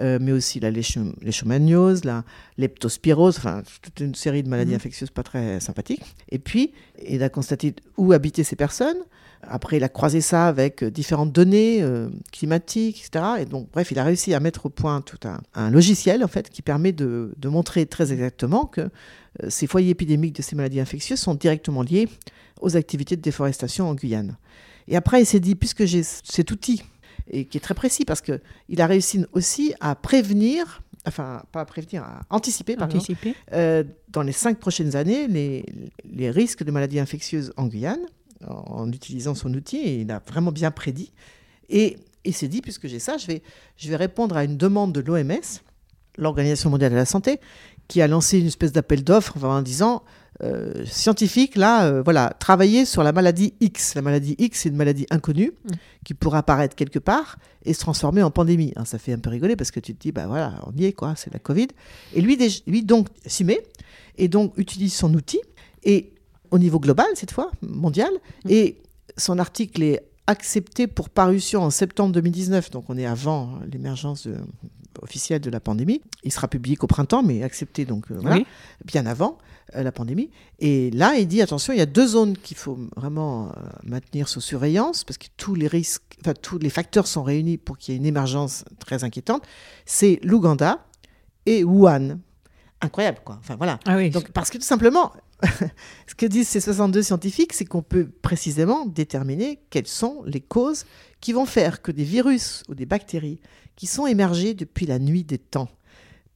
euh, 0.00 0.18
mais 0.20 0.32
aussi 0.32 0.60
la 0.60 0.70
leishmaniose, 0.70 2.04
la 2.04 2.24
leptospirose, 2.58 3.36
enfin 3.38 3.62
toute 3.82 4.00
une 4.00 4.14
série 4.14 4.42
de 4.42 4.48
maladies 4.48 4.70
mhm. 4.70 4.76
infectieuses 4.76 5.10
pas 5.10 5.22
très 5.22 5.60
sympathiques. 5.60 6.02
Et 6.30 6.38
puis, 6.38 6.72
il 7.06 7.22
a 7.22 7.28
constaté 7.28 7.74
où 7.96 8.12
habitaient 8.12 8.44
ces 8.44 8.56
personnes. 8.56 8.98
Après, 9.42 9.78
il 9.78 9.84
a 9.84 9.88
croisé 9.88 10.20
ça 10.20 10.46
avec 10.46 10.84
différentes 10.84 11.32
données 11.32 11.82
euh, 11.82 12.08
climatiques, 12.30 13.04
etc. 13.06 13.24
Et 13.40 13.44
donc, 13.46 13.68
bref, 13.72 13.90
il 13.90 13.98
a 13.98 14.04
réussi 14.04 14.34
à 14.34 14.40
mettre 14.40 14.66
au 14.66 14.68
point 14.68 15.00
tout 15.00 15.18
un, 15.54 15.70
logiciel, 15.70 16.22
en 16.22 16.28
fait, 16.28 16.50
qui 16.50 16.62
permet 16.62 16.92
de, 16.92 17.32
montrer 17.44 17.86
très 17.86 18.12
exactement 18.12 18.66
que 18.66 18.82
euh, 18.82 18.88
ces 19.48 19.66
foyers 19.66 19.90
épidémiques 19.90 20.36
de 20.36 20.42
ces 20.42 20.56
maladies 20.56 20.80
infectieuses 20.80 21.20
sont 21.20 21.34
directement 21.34 21.82
liés 21.82 22.08
aux 22.60 22.76
activités 22.76 23.16
de 23.16 23.22
déforestation 23.22 23.88
en 23.88 23.94
Guyane. 23.94 24.36
Et 24.88 24.96
après, 24.96 25.22
il 25.22 25.26
s'est 25.26 25.40
dit, 25.40 25.54
puisque 25.54 25.84
j'ai 25.84 26.02
cet 26.02 26.50
outil, 26.50 26.82
et 27.30 27.44
qui 27.44 27.56
est 27.56 27.60
très 27.60 27.74
précis, 27.74 28.04
parce 28.04 28.20
qu'il 28.20 28.80
a 28.80 28.86
réussi 28.86 29.24
aussi 29.32 29.72
à 29.80 29.94
prévenir, 29.94 30.82
enfin, 31.06 31.42
pas 31.52 31.60
à 31.60 31.64
prévenir, 31.64 32.02
à 32.02 32.22
anticiper, 32.30 32.76
anticiper. 32.80 33.34
Euh, 33.52 33.84
dans 34.08 34.22
les 34.22 34.32
cinq 34.32 34.58
prochaines 34.58 34.96
années, 34.96 35.28
les, 35.28 35.64
les, 36.04 36.30
risques 36.30 36.64
de 36.64 36.70
maladies 36.70 36.98
infectieuses 36.98 37.52
en 37.56 37.66
Guyane, 37.66 38.04
en, 38.46 38.90
utilisant 38.90 39.34
son 39.34 39.52
outil, 39.54 39.78
et 39.78 40.00
il 40.00 40.10
a 40.10 40.20
vraiment 40.26 40.52
bien 40.52 40.70
prédit. 40.70 41.12
Et 41.68 41.98
il 42.24 42.34
s'est 42.34 42.48
dit, 42.48 42.60
puisque 42.60 42.88
j'ai 42.88 42.98
ça, 42.98 43.16
je 43.16 43.26
vais, 43.26 43.42
je 43.76 43.88
vais 43.88 43.96
répondre 43.96 44.36
à 44.36 44.44
une 44.44 44.56
demande 44.56 44.92
de 44.92 45.00
l'OMS, 45.00 45.60
l'Organisation 46.18 46.68
mondiale 46.70 46.90
de 46.90 46.96
la 46.96 47.06
santé, 47.06 47.40
qui 47.86 48.02
a 48.02 48.08
lancé 48.08 48.38
une 48.38 48.46
espèce 48.46 48.72
d'appel 48.72 49.04
d'offres 49.04 49.42
en 49.44 49.62
disant 49.62 50.02
euh, 50.42 50.84
scientifique, 50.86 51.56
là, 51.56 51.84
euh, 51.84 52.02
voilà, 52.02 52.34
travailler 52.38 52.84
sur 52.84 53.02
la 53.02 53.12
maladie 53.12 53.54
X. 53.60 53.94
La 53.94 54.02
maladie 54.02 54.36
X, 54.38 54.60
c'est 54.60 54.68
une 54.70 54.76
maladie 54.76 55.06
inconnue 55.10 55.52
mm. 55.64 55.72
qui 56.04 56.14
pourrait 56.14 56.38
apparaître 56.38 56.74
quelque 56.74 56.98
part 56.98 57.38
et 57.64 57.74
se 57.74 57.80
transformer 57.80 58.22
en 58.22 58.30
pandémie. 58.30 58.72
Hein, 58.76 58.84
ça 58.84 58.98
fait 58.98 59.12
un 59.12 59.18
peu 59.18 59.30
rigoler 59.30 59.56
parce 59.56 59.70
que 59.70 59.80
tu 59.80 59.94
te 59.94 60.00
dis, 60.00 60.12
bah 60.12 60.26
voilà, 60.26 60.60
on 60.66 60.76
y 60.76 60.86
est, 60.86 60.92
quoi, 60.92 61.14
c'est 61.16 61.32
la 61.32 61.38
Covid. 61.38 61.68
Et 62.14 62.20
lui, 62.20 62.38
lui 62.66 62.82
donc, 62.82 63.08
s'y 63.26 63.44
met 63.44 63.62
et 64.16 64.28
donc 64.28 64.52
utilise 64.56 64.94
son 64.94 65.12
outil 65.14 65.40
et 65.84 66.12
au 66.50 66.58
niveau 66.58 66.80
global, 66.80 67.06
cette 67.14 67.32
fois, 67.32 67.50
mondial. 67.60 68.10
Mm. 68.44 68.50
Et 68.50 68.78
son 69.16 69.38
article 69.38 69.82
est 69.82 70.02
accepté 70.26 70.86
pour 70.86 71.10
parution 71.10 71.62
en 71.62 71.70
septembre 71.70 72.12
2019, 72.14 72.70
donc 72.70 72.84
on 72.88 72.96
est 72.96 73.06
avant 73.06 73.58
l'émergence 73.70 74.28
officielle 75.02 75.40
de 75.40 75.50
la 75.50 75.60
pandémie. 75.60 76.00
Il 76.24 76.32
sera 76.32 76.48
publié 76.48 76.76
qu'au 76.76 76.86
printemps, 76.86 77.22
mais 77.22 77.42
accepté 77.42 77.84
donc 77.84 78.10
euh, 78.10 78.18
voilà, 78.20 78.42
bien 78.84 79.06
avant. 79.06 79.38
Euh, 79.76 79.82
la 79.82 79.92
pandémie. 79.92 80.30
Et 80.58 80.90
là, 80.90 81.14
il 81.16 81.28
dit 81.28 81.42
attention, 81.42 81.72
il 81.72 81.78
y 81.78 81.82
a 81.82 81.86
deux 81.86 82.06
zones 82.06 82.36
qu'il 82.36 82.56
faut 82.56 82.78
vraiment 82.96 83.48
euh, 83.48 83.52
maintenir 83.84 84.28
sous 84.28 84.40
surveillance 84.40 85.04
parce 85.04 85.16
que 85.18 85.26
tous 85.36 85.54
les 85.54 85.68
risques, 85.68 86.02
enfin 86.20 86.34
tous 86.34 86.58
les 86.58 86.70
facteurs 86.70 87.06
sont 87.06 87.22
réunis 87.22 87.56
pour 87.56 87.78
qu'il 87.78 87.94
y 87.94 87.96
ait 87.96 88.00
une 88.00 88.06
émergence 88.06 88.64
très 88.78 89.04
inquiétante. 89.04 89.44
C'est 89.86 90.18
l'Ouganda 90.22 90.86
et 91.46 91.62
Wuhan. 91.62 92.18
Incroyable, 92.80 93.18
quoi. 93.24 93.36
Enfin 93.40 93.56
voilà. 93.56 93.78
Ah 93.86 94.08
Donc 94.08 94.30
parce 94.32 94.50
que 94.50 94.58
tout 94.58 94.64
simplement, 94.64 95.12
ce 96.06 96.14
que 96.16 96.26
disent 96.26 96.48
ces 96.48 96.60
62 96.60 97.02
scientifiques, 97.02 97.52
c'est 97.52 97.64
qu'on 97.64 97.82
peut 97.82 98.08
précisément 98.22 98.86
déterminer 98.86 99.60
quelles 99.70 99.86
sont 99.86 100.22
les 100.26 100.40
causes 100.40 100.84
qui 101.20 101.32
vont 101.32 101.46
faire 101.46 101.82
que 101.82 101.92
des 101.92 102.04
virus 102.04 102.62
ou 102.68 102.74
des 102.74 102.86
bactéries 102.86 103.40
qui 103.76 103.86
sont 103.86 104.06
émergées 104.06 104.54
depuis 104.54 104.86
la 104.86 104.98
nuit 104.98 105.24
des 105.24 105.38
temps 105.38 105.68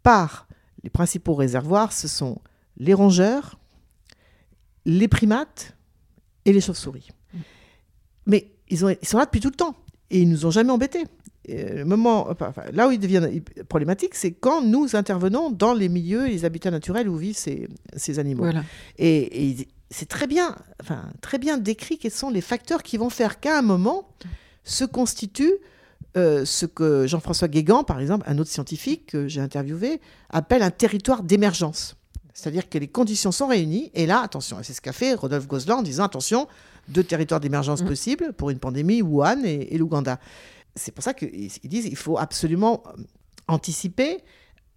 par 0.02 0.46
les 0.82 0.90
principaux 0.90 1.34
réservoirs, 1.34 1.92
ce 1.92 2.08
sont 2.08 2.40
les 2.76 2.94
rongeurs, 2.94 3.58
les 4.84 5.08
primates 5.08 5.74
et 6.44 6.52
les 6.52 6.60
chauves-souris. 6.60 7.08
Mais 8.26 8.50
ils, 8.68 8.78
sont 8.78 9.18
là 9.18 9.24
depuis 9.24 9.40
tout 9.40 9.48
le 9.48 9.56
temps 9.56 9.74
et 10.10 10.20
ils 10.20 10.28
nous 10.28 10.46
ont 10.46 10.50
jamais 10.50 10.70
embêtés. 10.70 11.04
le 11.48 11.84
moment, 11.84 12.28
là 12.72 12.88
où 12.88 12.90
il 12.90 12.98
devient 12.98 13.42
problématique, 13.68 14.14
c'est 14.14 14.32
quand 14.32 14.62
nous 14.62 14.94
intervenons 14.94 15.50
dans 15.50 15.74
les 15.74 15.88
milieux 15.88 16.26
et 16.26 16.30
les 16.30 16.44
habitats 16.44 16.70
naturels 16.70 17.08
où 17.08 17.16
vivent 17.16 17.36
ces, 17.36 18.18
animaux. 18.18 18.46
Et, 18.98 19.68
c'est 19.90 20.08
très 20.08 20.26
bien, 20.26 20.56
enfin, 20.80 21.08
très 21.20 21.38
bien 21.38 21.56
décrit 21.56 21.98
quels 21.98 22.10
sont 22.10 22.30
les 22.30 22.40
facteurs 22.40 22.82
qui 22.82 22.96
vont 22.96 23.10
faire 23.10 23.38
qu'à 23.38 23.58
un 23.58 23.62
moment 23.62 24.08
se 24.64 24.84
constitue 24.84 25.52
euh, 26.16 26.44
ce 26.44 26.66
que 26.66 27.06
Jean-François 27.06 27.48
Guégan, 27.48 27.84
par 27.84 28.00
exemple, 28.00 28.24
un 28.28 28.38
autre 28.38 28.50
scientifique 28.50 29.06
que 29.06 29.28
j'ai 29.28 29.40
interviewé, 29.40 30.00
appelle 30.30 30.62
un 30.62 30.70
territoire 30.70 31.22
d'émergence. 31.22 31.96
C'est-à-dire 32.34 32.68
que 32.68 32.78
les 32.78 32.88
conditions 32.88 33.32
sont 33.32 33.46
réunies. 33.46 33.90
Et 33.94 34.06
là, 34.06 34.20
attention, 34.20 34.58
c'est 34.62 34.72
ce 34.72 34.80
qu'a 34.80 34.92
fait 34.92 35.14
Rodolphe 35.14 35.46
Gosselin 35.46 35.76
en 35.76 35.82
disant 35.82 36.04
attention, 36.04 36.48
deux 36.88 37.04
territoires 37.04 37.40
d'émergence 37.40 37.82
mm. 37.82 37.86
possibles 37.86 38.32
pour 38.32 38.50
une 38.50 38.58
pandémie, 38.58 39.02
Wuhan 39.02 39.42
et, 39.44 39.76
l'Ouganda. 39.78 40.18
C'est 40.74 40.92
pour 40.92 41.04
ça 41.04 41.14
qu'ils 41.14 41.50
disent 41.64 41.84
qu'il 41.84 41.96
faut 41.96 42.18
absolument 42.18 42.82
euh, 42.86 43.02
anticiper, 43.48 44.18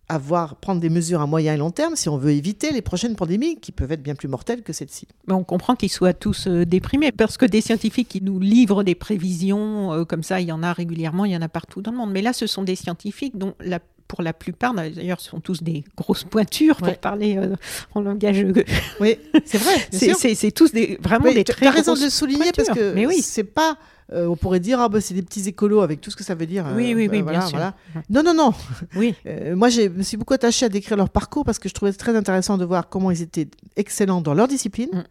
avoir, 0.09 0.55
prendre 0.55 0.79
des 0.79 0.89
mesures 0.89 1.21
à 1.21 1.27
moyen 1.27 1.53
et 1.53 1.57
long 1.57 1.71
terme 1.71 1.95
si 1.95 2.07
on 2.07 2.17
veut 2.17 2.31
éviter 2.31 2.71
les 2.71 2.81
prochaines 2.81 3.15
pandémies 3.15 3.57
qui 3.59 3.71
peuvent 3.71 3.91
être 3.91 4.01
bien 4.01 4.15
plus 4.15 4.27
mortelles 4.27 4.63
que 4.63 4.73
celle-ci. 4.73 5.07
On 5.27 5.43
comprend 5.43 5.75
qu'ils 5.75 5.91
soient 5.91 6.13
tous 6.13 6.47
euh, 6.47 6.65
déprimés 6.65 7.11
parce 7.11 7.37
que 7.37 7.45
des 7.45 7.61
scientifiques 7.61 8.07
qui 8.07 8.21
nous 8.21 8.39
livrent 8.39 8.83
des 8.83 8.95
prévisions 8.95 9.93
euh, 9.93 10.05
comme 10.05 10.23
ça, 10.23 10.39
il 10.39 10.47
y 10.47 10.51
en 10.51 10.63
a 10.63 10.71
régulièrement, 10.71 11.25
il 11.25 11.33
y 11.33 11.37
en 11.37 11.41
a 11.41 11.49
partout 11.49 11.81
dans 11.81 11.91
le 11.91 11.97
monde. 11.97 12.11
Mais 12.11 12.21
là, 12.21 12.33
ce 12.33 12.47
sont 12.47 12.63
des 12.63 12.75
scientifiques 12.75 13.37
dont 13.37 13.53
la 13.59 13.79
pour 14.07 14.21
la 14.21 14.33
plupart, 14.33 14.73
d'ailleurs, 14.73 15.19
sont 15.19 15.39
tous 15.39 15.63
des 15.63 15.83
grosses 15.95 16.23
pointures 16.23 16.77
pour 16.77 16.97
parler 16.97 17.37
euh, 17.37 17.55
en 17.93 18.01
langage. 18.01 18.45
Oui, 18.99 19.17
c'est 19.45 19.57
vrai. 19.57 19.73
c'est 19.91 20.51
tous 20.51 20.71
des, 20.71 20.97
vraiment 21.01 21.31
des 21.31 21.43
très. 21.43 21.61
Tu 21.61 21.67
as 21.67 21.71
raison 21.71 21.93
de 21.93 22.03
le 22.03 22.09
souligner 22.09 22.51
parce 22.55 22.69
que 22.69 22.93
mais 22.93 23.05
oui. 23.05 23.21
c'est 23.21 23.43
pas. 23.43 23.77
Euh, 24.13 24.27
on 24.27 24.35
pourrait 24.35 24.59
dire, 24.59 24.79
ah, 24.79 24.87
bah, 24.87 25.01
c'est 25.01 25.13
des 25.13 25.21
petits 25.21 25.47
écolos 25.47 25.81
avec 25.81 25.99
tout 25.99 26.11
ce 26.11 26.15
que 26.15 26.23
ça 26.23 26.33
veut 26.33 26.45
dire. 26.45 26.65
oui, 26.75 26.93
oui, 26.95 27.09
oui, 27.11 27.21
bien 27.21 27.41
sûr. 27.41 27.59
Non, 28.09 28.23
non, 28.23 28.33
non. 28.33 28.53
Oui. 28.95 29.13
Euh, 29.27 29.55
moi, 29.55 29.69
je 29.69 29.81
me 29.81 30.03
suis 30.03 30.15
beaucoup 30.15 30.33
attachée 30.33 30.65
à 30.65 30.69
décrire 30.69 30.95
leur 30.95 31.09
parcours 31.09 31.43
parce 31.43 31.59
que 31.59 31.67
je 31.67 31.73
trouvais 31.73 31.91
très 31.91 32.15
intéressant 32.15 32.57
de 32.57 32.63
voir 32.63 32.87
comment 32.87 33.11
ils 33.11 33.21
étaient 33.21 33.47
excellents 33.75 34.21
dans 34.21 34.33
leur 34.33 34.47
discipline, 34.47 34.89
mm. 34.93 35.03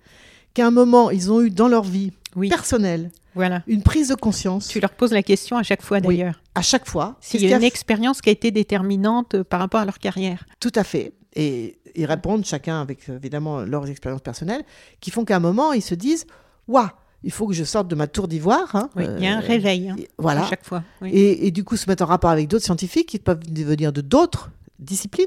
qu'à 0.54 0.66
un 0.66 0.70
moment, 0.70 1.11
ils 1.11 1.30
ont 1.30 1.42
eu 1.42 1.50
dans 1.50 1.68
leur 1.68 1.82
vie 1.82 2.12
personnelle 2.48 3.11
voilà. 3.37 3.62
Une 3.66 3.82
prise 3.82 4.09
de 4.09 4.14
conscience. 4.14 4.66
Tu 4.66 4.80
leur 4.80 4.92
poses 4.92 5.12
la 5.12 5.22
question 5.22 5.59
à 5.59 5.62
chaque 5.62 5.82
fois 5.82 6.00
d'ailleurs. 6.00 6.40
à 6.54 6.62
chaque 6.62 6.88
fois. 6.88 7.16
S'il 7.20 7.42
y 7.42 7.52
a 7.52 7.56
une 7.59 7.62
expérience 7.62 8.22
qui 8.22 8.30
a 8.30 8.32
été 8.32 8.50
déterminante 8.50 9.35
euh, 9.35 9.44
par 9.44 9.61
rapport 9.61 9.80
à 9.80 9.85
leur 9.85 9.98
carrière. 9.98 10.46
Tout 10.59 10.72
à 10.74 10.82
fait. 10.82 11.12
Et 11.35 11.78
ils 11.94 12.06
répondent 12.06 12.46
chacun 12.46 12.80
avec 12.80 13.11
évidemment 13.11 13.61
leurs 13.61 13.88
expériences 13.90 14.22
personnelles, 14.22 14.64
qui 15.00 15.11
font 15.11 15.26
qu'à 15.26 15.37
un 15.37 15.40
moment, 15.40 15.74
ils 15.74 15.82
se 15.82 15.94
disent 15.94 16.26
Waouh, 16.66 16.88
il 17.22 17.33
faut 17.33 17.46
que 17.46 17.55
je 17.55 17.64
sorte 17.64 17.88
de 17.88 17.94
ma 17.94 18.07
tour 18.07 18.29
d'ivoire. 18.29 18.74
Hein. 18.74 18.90
Oui, 18.96 19.05
il 19.18 19.24
y 19.24 19.26
a 19.26 19.37
un 19.37 19.42
euh, 19.42 19.46
réveil 19.46 19.88
hein, 19.88 19.96
voilà. 20.18 20.44
à 20.44 20.48
chaque 20.48 20.64
fois. 20.64 20.83
Et, 21.05 21.46
et, 21.46 21.50
du 21.50 21.64
coup, 21.64 21.76
se 21.76 21.88
mettre 21.88 22.05
en 22.05 22.07
rapport 22.07 22.31
avec 22.31 22.48
d'autres 22.48 22.64
scientifiques 22.64 23.09
qui 23.09 23.18
peuvent 23.18 23.40
venir 23.50 23.92
de 23.92 24.00
d'autres 24.00 24.50
disciplines. 24.79 25.26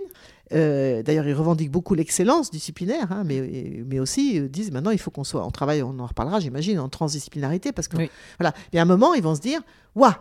Euh, 0.52 1.04
d'ailleurs, 1.04 1.28
ils 1.28 1.34
revendiquent 1.34 1.72
beaucoup 1.72 1.94
l'excellence 1.94 2.50
disciplinaire, 2.50 3.12
hein, 3.12 3.24
mais, 3.26 3.84
mais 3.86 4.00
aussi 4.00 4.40
euh, 4.40 4.48
disent 4.48 4.72
maintenant 4.72 4.90
il 4.90 4.98
faut 4.98 5.12
qu'on 5.12 5.24
soit, 5.24 5.46
on 5.46 5.52
travaille, 5.52 5.84
on 5.84 6.00
en 6.00 6.08
reparlera, 6.08 6.40
j'imagine, 6.40 6.80
en 6.80 6.90
transdisciplinarité, 6.90 7.72
parce 7.72 7.88
que 7.88 7.98
voilà. 8.40 8.54
Et 8.74 8.80
à 8.80 8.82
un 8.82 8.86
moment, 8.86 9.14
ils 9.14 9.22
vont 9.22 9.36
se 9.36 9.42
dire, 9.42 9.62
waouh, 9.96 10.12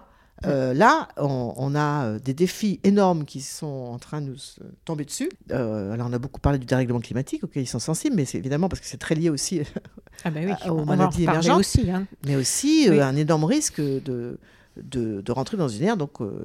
euh, 0.46 0.72
là, 0.74 1.08
on, 1.16 1.74
a 1.74 2.18
des 2.18 2.34
défis 2.34 2.80
énormes 2.84 3.24
qui 3.24 3.40
sont 3.40 3.66
en 3.66 3.98
train 3.98 4.20
de 4.20 4.26
nous 4.26 4.36
tomber 4.84 5.04
dessus. 5.04 5.28
alors, 5.50 6.06
on 6.08 6.12
a 6.12 6.18
beaucoup 6.18 6.40
parlé 6.40 6.58
du 6.58 6.66
dérèglement 6.66 7.00
climatique, 7.00 7.44
auquel 7.44 7.62
ils 7.62 7.66
sont 7.66 7.78
sensibles, 7.78 8.16
mais 8.16 8.24
c'est 8.24 8.38
évidemment 8.38 8.68
parce 8.68 8.80
que 8.80 8.86
c'est 8.86 8.98
très 8.98 9.14
lié 9.14 9.30
aussi 9.30 9.60
ah 10.24 10.30
bah 10.30 10.40
oui, 10.44 10.70
aux 10.70 10.84
maladies 10.84 11.24
émergentes. 11.24 11.60
Aussi, 11.60 11.90
hein. 11.90 12.06
Mais 12.26 12.36
aussi 12.36 12.88
un 12.88 13.16
énorme 13.16 13.44
risque 13.44 13.80
de, 13.80 14.38
de, 14.76 15.20
de, 15.20 15.32
rentrer 15.32 15.56
dans 15.56 15.68
une 15.68 15.82
ère 15.82 15.96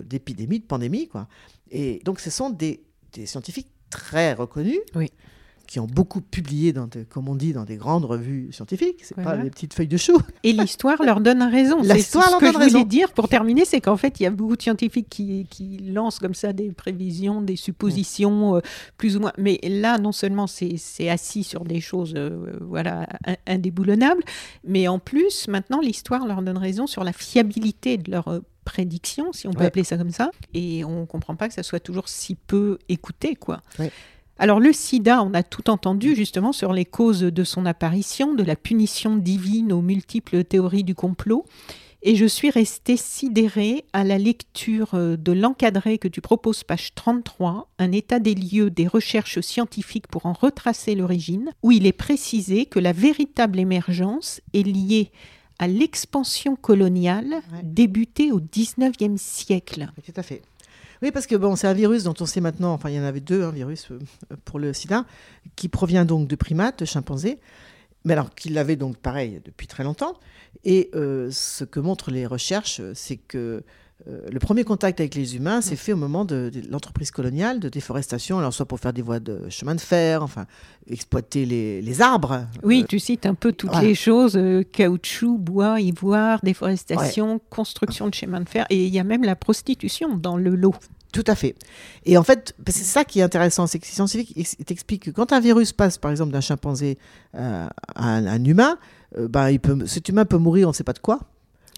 d'épidémie, 0.03 0.59
de 0.59 0.65
pandémie. 0.65 1.07
Quoi. 1.07 1.27
Et 1.69 2.01
donc, 2.03 2.19
ce 2.19 2.29
sont 2.29 2.49
des, 2.49 2.83
des 3.13 3.25
scientifiques 3.25 3.69
très 3.89 4.33
reconnus. 4.33 4.79
Qui 5.67 5.79
ont 5.79 5.87
beaucoup 5.87 6.21
publié, 6.21 6.73
dans 6.73 6.87
comme 7.09 7.29
on 7.29 7.35
dit, 7.35 7.53
dans 7.53 7.63
des 7.63 7.77
grandes 7.77 8.05
revues 8.05 8.51
scientifiques. 8.51 8.99
C'est 9.03 9.15
pas 9.15 9.37
des 9.37 9.49
petites 9.49 9.73
feuilles 9.73 9.87
de 9.87 9.97
chou. 9.97 10.19
Et 10.43 10.53
l'histoire 10.53 11.01
leur 11.01 11.21
donne 11.21 11.41
raison. 11.41 11.81
L'histoire 11.81 12.29
leur 12.29 12.39
donne 12.39 12.49
raison. 12.49 12.59
Ce 12.59 12.65
que 12.65 12.69
je 12.69 12.73
voulais 12.73 12.85
dire 12.85 13.11
pour 13.13 13.29
terminer, 13.29 13.65
c'est 13.65 13.81
qu'en 13.81 13.97
fait, 13.97 14.19
il 14.19 14.23
y 14.23 14.25
a 14.25 14.29
beaucoup 14.29 14.55
de 14.55 14.61
scientifiques 14.61 15.07
qui, 15.09 15.47
qui, 15.49 15.77
lancent 15.77 16.19
comme 16.19 16.33
ça 16.33 16.53
des 16.53 16.71
prévisions, 16.71 17.41
des 17.41 17.55
suppositions, 17.55 18.57
euh, 18.57 18.59
plus 18.97 19.17
ou 19.17 19.21
moins. 19.21 19.33
Mais 19.37 19.59
là, 19.63 19.97
non 19.97 20.11
seulement 20.11 20.47
c'est 20.47 21.09
assis 21.09 21.43
sur 21.43 21.63
des 21.63 21.81
choses, 21.81 22.13
euh, 22.15 22.57
voilà, 22.61 23.07
indéboulonnables, 23.47 24.23
mais 24.63 24.87
en 24.87 24.99
plus, 24.99 25.47
maintenant, 25.47 25.79
l'histoire 25.79 26.27
leur 26.27 26.41
donne 26.41 26.57
raison 26.57 26.87
sur 26.87 27.03
la 27.03 27.13
fiabilité 27.13 27.97
de 27.97 28.11
leurs 28.11 28.27
euh, 28.27 28.39
prédiction, 28.63 29.33
si 29.33 29.47
on 29.47 29.51
peut 29.51 29.65
appeler 29.65 29.83
ça 29.83 29.97
comme 29.97 30.11
ça, 30.11 30.31
et 30.53 30.85
on 30.85 31.01
ne 31.01 31.05
comprend 31.05 31.35
pas 31.35 31.47
que 31.47 31.53
ça 31.53 31.63
soit 31.63 31.79
toujours 31.79 32.07
si 32.07 32.35
peu 32.35 32.79
écouté, 32.87 33.35
quoi. 33.35 33.61
Alors 34.39 34.59
le 34.59 34.73
sida, 34.73 35.23
on 35.23 35.33
a 35.33 35.43
tout 35.43 35.69
entendu 35.69 36.15
justement 36.15 36.51
sur 36.51 36.73
les 36.73 36.85
causes 36.85 37.21
de 37.21 37.43
son 37.43 37.65
apparition, 37.65 38.33
de 38.33 38.43
la 38.43 38.55
punition 38.55 39.15
divine 39.15 39.71
aux 39.71 39.81
multiples 39.81 40.43
théories 40.43 40.83
du 40.83 40.95
complot. 40.95 41.45
Et 42.05 42.17
je 42.17 42.25
suis 42.25 42.49
restée 42.49 42.97
sidérée 42.97 43.85
à 43.93 44.03
la 44.03 44.17
lecture 44.17 44.93
euh, 44.93 45.15
de 45.15 45.31
l'encadré 45.31 45.97
que 45.97 46.09
tu 46.09 46.19
proposes, 46.19 46.65
page 46.65 46.93
33, 46.95 47.69
un 47.79 47.91
état 47.93 48.19
des 48.19 48.35
lieux 48.35 48.69
des 48.69 48.87
recherches 48.87 49.39
scientifiques 49.39 50.07
pour 50.07 50.25
en 50.25 50.33
retracer 50.33 50.95
l'origine, 50.95 51.51
où 51.63 51.71
il 51.71 51.85
est 51.85 51.93
précisé 51.93 52.65
que 52.65 52.79
la 52.79 52.91
véritable 52.91 53.57
émergence 53.57 54.41
est 54.53 54.67
liée 54.67 55.11
à 55.59 55.67
l'expansion 55.67 56.57
coloniale 56.57 57.41
débutée 57.63 58.33
au 58.33 58.41
XIXe 58.41 59.21
siècle. 59.21 59.89
tout 60.05 60.11
à 60.17 60.23
fait. 60.23 60.41
Oui, 61.03 61.11
parce 61.11 61.27
que 61.27 61.35
bon, 61.35 61.55
c'est 61.57 61.67
un 61.67 61.73
virus 61.73 62.03
dont 62.05 62.13
on 62.19 62.25
sait 62.25 62.39
maintenant, 62.41 62.71
enfin 62.73 62.89
il 62.89 62.95
y 62.95 62.99
en 62.99 63.03
avait 63.03 63.19
deux, 63.19 63.43
un 63.43 63.51
virus 63.51 63.91
euh, 63.91 63.99
pour 64.45 64.57
le 64.57 64.71
sida, 64.71 65.05
qui 65.57 65.67
provient 65.67 66.05
donc 66.05 66.29
de 66.29 66.35
primates, 66.37 66.79
de 66.79 66.85
chimpanzés, 66.85 67.39
mais 68.05 68.13
alors 68.13 68.33
qu'il 68.33 68.53
l'avait 68.53 68.77
donc 68.77 68.95
pareil 68.97 69.41
depuis 69.43 69.67
très 69.67 69.83
longtemps. 69.83 70.13
Et 70.63 70.89
euh, 70.95 71.29
ce 71.29 71.65
que 71.65 71.81
montrent 71.81 72.09
les 72.09 72.25
recherches, 72.25 72.79
c'est 72.93 73.17
que 73.17 73.63
euh, 74.07 74.19
le 74.29 74.39
premier 74.39 74.63
contact 74.65 74.99
avec 74.99 75.15
les 75.15 75.35
humains 75.37 75.61
s'est 75.61 75.77
fait 75.77 75.93
au 75.93 75.97
moment 75.97 76.25
de, 76.25 76.51
de 76.53 76.61
l'entreprise 76.69 77.11
coloniale 77.11 77.59
de 77.59 77.69
déforestation, 77.69 78.39
alors 78.39 78.53
soit 78.53 78.65
pour 78.65 78.79
faire 78.79 78.91
des 78.91 79.01
voies 79.01 79.19
de 79.21 79.47
chemin 79.49 79.75
de 79.75 79.81
fer, 79.81 80.23
enfin 80.23 80.45
exploiter 80.87 81.45
les, 81.45 81.81
les 81.81 82.01
arbres. 82.01 82.45
Oui, 82.63 82.81
Euh, 82.83 82.87
tu 82.87 82.99
cites 82.99 83.25
un 83.25 83.35
peu 83.35 83.53
toutes 83.53 83.71
voilà. 83.71 83.87
les 83.87 83.95
choses 83.95 84.35
euh, 84.35 84.63
caoutchouc, 84.63 85.37
bois, 85.37 85.79
ivoire, 85.79 86.39
déforestation, 86.43 87.39
construction 87.49 88.07
de 88.09 88.13
chemins 88.13 88.41
de 88.41 88.49
fer, 88.49 88.65
et 88.69 88.85
il 88.85 88.93
y 88.93 88.99
a 88.99 89.05
même 89.05 89.23
la 89.23 89.35
prostitution 89.35 90.17
dans 90.17 90.35
le 90.37 90.53
lot. 90.55 90.75
Tout 91.13 91.23
à 91.27 91.35
fait. 91.35 91.55
Et 92.05 92.17
en 92.17 92.23
fait, 92.23 92.53
c'est 92.67 92.83
ça 92.83 93.05
qui 93.05 93.19
est 93.19 93.23
intéressant, 93.23 93.67
c'est 93.67 93.79
que 93.79 93.85
ces 93.87 93.93
scientifiques 93.93 94.33
ex- 94.35 94.57
t'expliquent 94.65 95.03
que 95.05 95.11
quand 95.11 95.31
un 95.31 95.39
virus 95.39 95.71
passe, 95.71 95.97
par 95.97 96.11
exemple, 96.11 96.33
d'un 96.33 96.41
chimpanzé 96.41 96.97
euh, 97.35 97.67
à 97.95 98.05
un, 98.09 98.25
un 98.27 98.43
humain, 98.43 98.77
euh, 99.17 99.27
ben, 99.29 99.49
il 99.49 99.59
peut, 99.61 99.85
cet 99.85 100.09
humain 100.09 100.25
peut 100.25 100.37
mourir, 100.39 100.67
on 100.67 100.71
ne 100.71 100.75
sait 100.75 100.83
pas 100.83 100.93
de 100.93 100.99
quoi. 100.99 101.19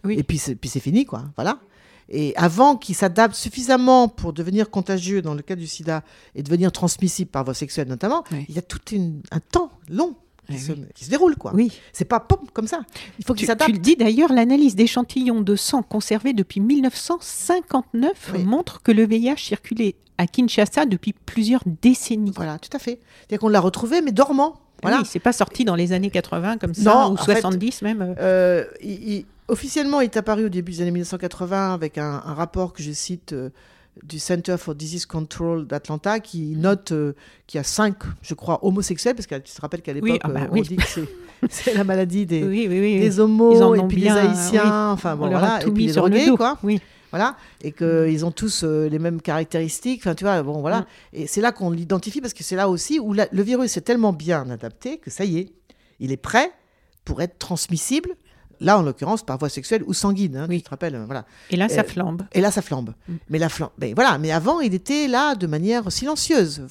Oui. 0.03 0.15
Et 0.17 0.23
puis 0.23 0.37
c'est, 0.39 0.55
puis 0.55 0.69
c'est 0.69 0.79
fini, 0.79 1.05
quoi. 1.05 1.25
Voilà. 1.35 1.59
Et 2.07 2.33
avant 2.37 2.75
qu'il 2.77 2.95
s'adapte 2.95 3.35
suffisamment 3.35 4.07
pour 4.07 4.31
devenir 4.31 4.69
contagieux 4.69 5.21
dans 5.21 5.33
le 5.33 5.41
cas 5.41 5.55
du 5.55 5.65
sida 5.67 6.03
et 6.35 6.43
devenir 6.43 6.71
transmissible 6.71 7.29
par 7.31 7.43
voie 7.43 7.53
sexuelle 7.55 7.87
notamment, 7.87 8.23
Oui. 8.31 8.45
il 8.47 8.55
y 8.55 8.59
a 8.59 8.61
tout 8.61 8.79
une- 8.91 9.21
un 9.31 9.39
temps 9.39 9.71
long 9.89 10.15
qui, 10.47 10.53
Eh 10.55 10.57
se, 10.59 10.71
oui. 10.71 10.85
qui 10.93 11.05
se 11.05 11.09
déroule, 11.09 11.35
quoi. 11.35 11.51
Oui. 11.53 11.71
C'est 11.93 12.05
pas 12.05 12.19
pop 12.19 12.41
comme 12.53 12.67
ça. 12.67 12.81
Il 13.19 13.25
faut 13.25 13.33
qu'il 13.33 13.47
s'adapte. 13.47 13.69
tu 13.69 13.75
le 13.75 13.81
dis 13.81 13.95
d'ailleurs, 13.95 14.31
l'analyse 14.31 14.75
d'échantillons 14.75 15.41
de 15.41 15.55
sang 15.55 15.81
conservés 15.83 16.33
depuis 16.33 16.59
1959 16.59 18.31
Oui. 18.33 18.43
montre 18.43 18.81
que 18.81 18.91
le 18.91 19.05
VIH 19.05 19.37
circulait 19.37 19.95
à 20.17 20.27
Kinshasa 20.27 20.85
depuis 20.85 21.13
plusieurs 21.13 21.63
décennies. 21.81 22.31
Voilà, 22.35 22.57
tout 22.59 22.69
à 22.75 22.79
fait. 22.79 22.99
C'est-à-dire 23.19 23.39
qu'on 23.39 23.49
l'a 23.49 23.59
retrouvé, 23.59 24.01
mais 24.01 24.11
dormant. 24.11 24.59
Voilà. 24.81 24.99
Oui, 24.99 25.03
c'est 25.09 25.19
pas 25.19 25.33
sorti 25.33 25.65
dans 25.65 25.75
les 25.75 25.93
années 25.93 26.09
80 26.09 26.57
comme 26.57 26.73
ça, 26.73 26.93
Non, 26.93 27.09
ou 27.11 27.13
en 27.13 27.17
fait, 27.17 27.33
70 27.33 27.81
même. 27.81 28.01
euh. 28.01 28.15
Euh, 28.19 28.65
il- 28.81 29.09
il- 29.13 29.25
officiellement, 29.47 30.01
il 30.01 30.05
est 30.05 30.17
apparu 30.17 30.45
au 30.45 30.49
début 30.49 30.71
des 30.73 30.81
années 30.81 30.91
1980 30.91 31.73
avec 31.73 31.97
un, 31.97 32.21
un 32.25 32.33
rapport 32.33 32.73
que 32.73 32.83
je 32.83 32.91
cite 32.91 33.33
euh, 33.33 33.49
du 34.03 34.19
Center 34.19 34.55
for 34.57 34.75
Disease 34.75 35.05
Control 35.05 35.65
d'Atlanta 35.67 36.19
qui 36.19 36.55
note 36.55 36.91
euh, 36.91 37.13
qu'il 37.47 37.57
y 37.57 37.61
a 37.61 37.63
cinq, 37.63 37.95
je 38.21 38.33
crois, 38.33 38.63
homosexuels, 38.65 39.15
parce 39.15 39.27
que 39.27 39.35
tu 39.35 39.53
te 39.53 39.61
rappelles 39.61 39.81
qu'à 39.81 39.93
l'époque, 39.93 40.09
Oui, 40.11 40.19
ah 40.21 40.27
bah 40.29 40.41
euh, 40.43 40.47
on 40.51 40.53
oui. 40.53 40.61
dit 40.63 40.75
que 40.75 40.83
c'est, 41.49 41.73
la 41.73 41.83
maladie 41.83 42.25
des, 42.25 42.43
oui, 42.43 42.67
des 42.67 43.05
Ils 43.05 43.21
en 43.21 43.25
homos 43.25 43.75
et 43.75 43.87
puis 43.87 44.01
bien, 44.01 44.15
des 44.15 44.27
haïtiens, 44.27 44.91
enfin 44.91 45.13
On 45.13 45.17
bon 45.17 45.29
voilà, 45.29 45.61
et 45.65 45.71
puis 45.71 45.83
les 45.87 45.93
le 45.93 45.93
drogués, 45.95 46.31
quoi. 46.35 46.59
Voilà, 47.11 47.37
et 47.61 47.71
qu'ils 47.71 48.25
ont 48.25 48.31
tous 48.31 48.63
euh, 48.65 48.89
les 48.89 48.99
mêmes 48.99 49.21
caractéristiques. 49.21 50.01
Enfin, 50.01 50.15
tu 50.15 50.25
vois, 50.25 50.43
bon, 50.43 50.59
voilà. 50.59 50.81
Mm. 50.81 50.85
Et 51.13 51.27
c'est 51.27 51.39
là 51.39 51.53
qu'on 51.53 51.71
l'identifie 51.71 52.19
parce 52.19 52.33
que 52.33 52.43
c'est 52.43 52.57
là 52.57 52.67
aussi 52.67 52.99
où 52.99 53.13
la- 53.13 53.29
le 53.31 53.41
virus 53.41 53.77
est 53.77 53.81
tellement 53.81 54.11
bien 54.11 54.49
adapté 54.49 54.97
que 54.97 55.09
ça 55.09 55.23
y 55.23 55.37
est, 55.37 55.53
il 56.01 56.11
est 56.11 56.17
prêt 56.17 56.51
pour 57.05 57.21
être 57.21 57.37
transmissible. 57.39 58.15
Là, 58.59 58.77
en 58.79 58.81
l'occurrence, 58.81 59.23
par 59.23 59.37
voie 59.37 59.49
sexuelle 59.49 59.83
ou 59.85 59.93
sanguine. 59.93 60.37
hein, 60.37 60.45
Oui. 60.49 60.57
Tu 60.57 60.63
te 60.63 60.69
rappelles, 60.69 60.97
voilà. 61.05 61.25
Et 61.49 61.55
là, 61.57 61.67
ça 61.69 61.81
Euh, 61.81 61.83
flambe. 61.83 62.23
Et 62.33 62.41
là, 62.41 62.51
ça 62.51 62.61
flambe. 62.61 62.93
Mm. 63.07 63.13
Mais 63.29 63.39
la 63.39 63.49
flambe. 63.49 63.71
Mais 63.79 63.93
voilà. 63.93 64.17
Mais 64.17 64.31
avant, 64.31 64.59
il 64.59 64.73
était 64.73 65.07
là 65.07 65.35
de 65.35 65.47
manière 65.47 65.91
silencieuse, 65.91 66.67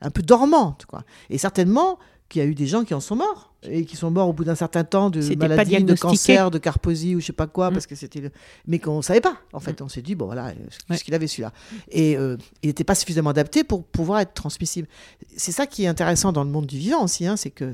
un 0.00 0.10
peu 0.10 0.22
dormante, 0.22 0.86
quoi. 0.86 1.02
Et 1.30 1.38
certainement 1.38 1.98
qu'il 2.28 2.42
y 2.42 2.44
a 2.44 2.48
eu 2.48 2.54
des 2.54 2.66
gens 2.66 2.84
qui 2.84 2.94
en 2.94 3.00
sont 3.00 3.16
morts 3.16 3.49
et 3.62 3.84
qui 3.84 3.94
sont 3.96 4.10
morts 4.10 4.28
au 4.28 4.32
bout 4.32 4.44
d'un 4.44 4.54
certain 4.54 4.84
temps 4.84 5.10
de 5.10 5.20
maladie, 5.36 5.84
de 5.84 5.94
cancer, 5.94 6.50
de 6.50 6.58
Carposie 6.58 7.14
ou 7.14 7.20
je 7.20 7.26
sais 7.26 7.32
pas 7.34 7.46
quoi, 7.46 7.70
Mm. 7.70 7.74
parce 7.74 7.86
que 7.86 7.94
c'était. 7.94 8.20
le- 8.20 8.30
Mais 8.66 8.78
qu'on 8.78 9.02
savait 9.02 9.20
pas. 9.20 9.36
En 9.52 9.60
fait, 9.60 9.82
on 9.82 9.88
s'est 9.88 10.00
dit 10.02 10.14
bon 10.14 10.26
voilà, 10.26 10.46
euh, 10.48 10.52
qu'est-ce 10.54 10.92
Ouais. 10.92 10.98
qu'il 10.98 11.14
avait 11.14 11.26
celui-là 11.26 11.52
Et 11.90 12.16
euh, 12.16 12.36
il 12.62 12.68
n'était 12.68 12.84
pas 12.84 12.94
suffisamment 12.94 13.30
adapté 13.30 13.62
pour 13.64 13.84
pouvoir 13.84 14.20
être 14.20 14.32
transmissible. 14.34 14.88
C'est 15.36 15.52
ça 15.52 15.66
qui 15.66 15.84
est 15.84 15.88
intéressant 15.88 16.32
dans 16.32 16.44
le 16.44 16.50
monde 16.50 16.66
du 16.66 16.78
vivant 16.78 17.04
aussi, 17.04 17.26
hein, 17.26 17.36
c'est 17.36 17.50
que 17.50 17.72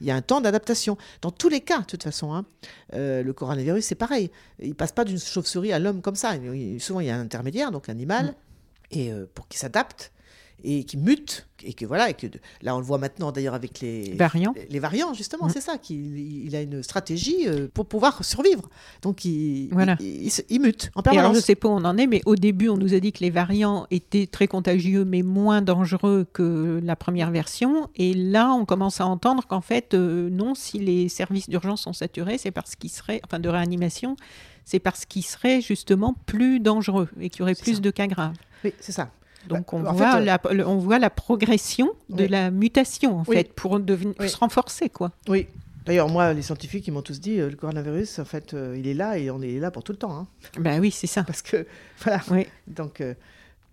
il 0.00 0.06
y 0.06 0.10
a 0.12 0.14
un 0.16 0.22
temps 0.22 0.40
d'adaptation. 0.40 0.96
Dans 1.20 1.30
tous 1.32 1.48
les 1.48 1.60
cas, 1.60 1.80
de 1.80 1.84
toute 1.86 2.02
façon, 2.04 2.32
hein, 2.32 2.44
euh, 2.94 3.22
le 3.22 3.32
coronavirus 3.32 3.84
c'est 3.84 3.94
pareil. 3.96 4.30
Il 4.62 4.74
passe 4.76 4.92
pas 4.92 5.04
d'une 5.04 5.18
chauve-souris 5.18 5.72
à 5.72 5.78
l'homme 5.80 6.00
comme 6.00 6.14
ça. 6.16 6.36
Il- 6.36 6.80
souvent 6.80 7.00
il 7.00 7.06
y 7.06 7.10
a 7.10 7.16
un 7.16 7.20
intermédiaire, 7.20 7.72
donc 7.72 7.88
animal, 7.88 8.34
et 8.92 9.12
euh, 9.12 9.26
pour 9.34 9.48
qu'il 9.48 9.58
s'adapte 9.58 10.12
et 10.64 10.84
qu'il 10.84 11.00
mute 11.00 11.46
et 11.62 11.72
que 11.72 11.86
voilà 11.86 12.10
et 12.10 12.14
que 12.14 12.26
là 12.62 12.74
on 12.74 12.78
le 12.78 12.84
voit 12.84 12.98
maintenant 12.98 13.32
d'ailleurs 13.32 13.54
avec 13.54 13.80
les 13.80 14.14
Variants. 14.14 14.54
les 14.70 14.78
variants 14.78 15.14
justement 15.14 15.46
Mm. 15.46 15.50
c'est 15.50 15.60
ça 15.60 15.78
qu'il 15.78 16.18
il 16.46 16.56
a 16.56 16.62
une 16.62 16.82
stratégie 16.82 17.46
euh, 17.46 17.68
pour 17.72 17.86
pouvoir 17.86 18.24
survivre 18.24 18.68
donc 19.02 19.24
il, 19.24 19.68
Voilà. 19.72 19.96
il, 20.00 20.24
il 20.24 20.30
se- 20.30 20.42
il 20.48 20.60
mute 20.60 20.90
en 20.94 21.00
Et 21.02 21.08
alors, 21.08 21.14
permanence 21.14 21.36
je 21.36 21.40
sais 21.42 21.54
pas 21.54 21.68
où 21.68 21.72
on 21.72 21.84
en 21.84 21.96
est, 21.98 22.06
mais 22.06 22.22
au 22.26 22.34
début, 22.36 22.68
on 22.68 22.76
nous 22.76 22.92
a 22.94 23.00
dit 23.00 23.12
que 23.12 23.20
les 23.20 23.30
variants 23.30 23.86
étaient 23.90 24.26
très 24.26 24.46
contagieux, 24.48 25.04
mais 25.04 25.22
moins 25.22 25.62
dangereux 25.62 26.26
que 26.32 26.80
la 26.82 26.96
première 26.96 27.30
version. 27.30 27.88
Et 27.96 28.14
là, 28.14 28.52
on 28.52 28.64
commence 28.64 29.00
à 29.00 29.06
entendre 29.06 29.46
qu'en 29.46 29.60
fait, 29.60 29.94
euh, 29.94 30.28
non, 30.30 30.54
si 30.54 30.78
les 30.78 31.08
services 31.08 31.48
d'urgence 31.48 31.82
sont 31.82 31.92
saturés, 31.92 32.38
c'est 32.38 32.50
parce 32.50 32.74
qu'ils 32.76 32.90
seraient, 32.90 33.20
enfin 33.24 33.38
de 33.38 33.48
réanimation, 33.48 34.16
c'est 34.64 34.78
parce 34.80 35.04
qu'ils 35.04 35.24
seraient 35.24 35.60
justement 35.60 36.14
plus 36.26 36.60
dangereux 36.60 37.08
et 37.20 37.28
qu'il 37.30 37.40
y 37.40 37.42
aurait 37.42 37.54
plus 37.54 37.74
ça. 37.74 37.80
de 37.80 37.90
cas 37.90 38.06
graves. 38.06 38.34
oui 38.64 38.72
c'est 38.80 38.92
ça 38.92 39.10
Donc, 39.48 39.72
on, 39.72 39.80
Bah, 39.80 39.90
en 39.90 39.94
voit 39.94 40.12
fait, 40.12 40.18
euh, 40.18 40.54
la, 40.54 40.68
on 40.68 40.76
voit 40.78 40.98
la 40.98 41.10
progression 41.10 41.90
de 42.08 42.22
Oui. 42.24 42.28
la 42.28 42.50
mutation, 42.50 43.18
en 43.20 43.24
Oui. 43.26 43.36
fait, 43.36 43.52
pour 43.52 43.78
devenir, 43.80 44.14
Oui. 44.20 44.28
se 44.28 44.36
renforcer, 44.36 44.88
quoi. 44.88 45.12
oui 45.28 45.46
D'ailleurs, 45.86 46.08
moi, 46.08 46.32
les 46.32 46.40
scientifiques, 46.40 46.86
ils 46.86 46.92
m'ont 46.92 47.02
tous 47.02 47.20
dit, 47.20 47.38
euh, 47.40 47.50
le 47.50 47.56
coronavirus, 47.56 48.18
en 48.18 48.24
fait, 48.24 48.54
euh, 48.54 48.74
il 48.78 48.86
est 48.88 48.94
là 48.94 49.18
et 49.18 49.30
on 49.30 49.42
est 49.42 49.58
là 49.58 49.70
pour 49.70 49.82
tout 49.84 49.92
le 49.92 49.98
temps. 49.98 50.16
hein. 50.16 50.26
Ben 50.58 50.80
oui, 50.80 50.90
c'est 50.90 51.06
ça. 51.06 51.24
Parce 51.24 51.42
que, 51.42 51.66
voilà. 52.02 52.20
Donc, 52.66 53.02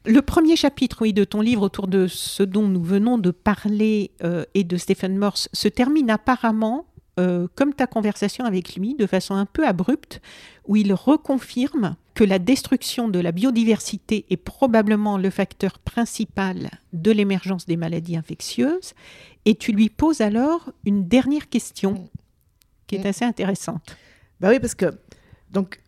Le 0.05 0.21
premier 0.21 0.55
chapitre 0.57 0.97
oui, 1.03 1.13
de 1.13 1.23
ton 1.23 1.39
livre 1.41 1.61
autour 1.61 1.87
de 1.87 2.07
ce 2.07 2.43
dont 2.43 2.67
nous 2.67 2.83
venons 2.83 3.17
de 3.17 3.31
parler 3.31 4.11
et 4.53 4.63
de 4.65 4.75
Stephen 4.77 5.15
Morse 5.17 5.47
se 5.53 5.67
termine 5.69 6.09
apparemment 6.09 6.85
comme 7.55 7.73
ta 7.73 7.85
conversation 7.87 8.43
avec 8.45 8.75
lui, 8.75 8.95
de 8.95 9.05
façon 9.05 9.35
un 9.35 9.45
peu 9.45 9.65
abrupte, 9.67 10.21
où 10.67 10.75
il 10.75 10.91
reconfirme 10.93 11.95
que 12.21 12.25
la 12.27 12.37
destruction 12.37 13.09
de 13.09 13.17
la 13.17 13.31
biodiversité 13.31 14.27
est 14.29 14.37
probablement 14.37 15.17
le 15.17 15.31
facteur 15.31 15.79
principal 15.79 16.69
de 16.93 17.09
l'émergence 17.09 17.65
des 17.65 17.77
maladies 17.77 18.15
infectieuses. 18.15 18.93
Et 19.45 19.55
tu 19.55 19.71
lui 19.71 19.89
poses 19.89 20.21
alors 20.21 20.71
une 20.85 21.07
dernière 21.07 21.49
question 21.49 22.11
qui 22.85 22.93
est 22.97 23.03
Mm. 23.03 23.07
assez 23.07 23.25
intéressante. 23.25 23.97
Bah 24.39 24.49
oui, 24.51 24.59
parce 24.59 24.75
que 24.75 24.85
donc 25.49 25.81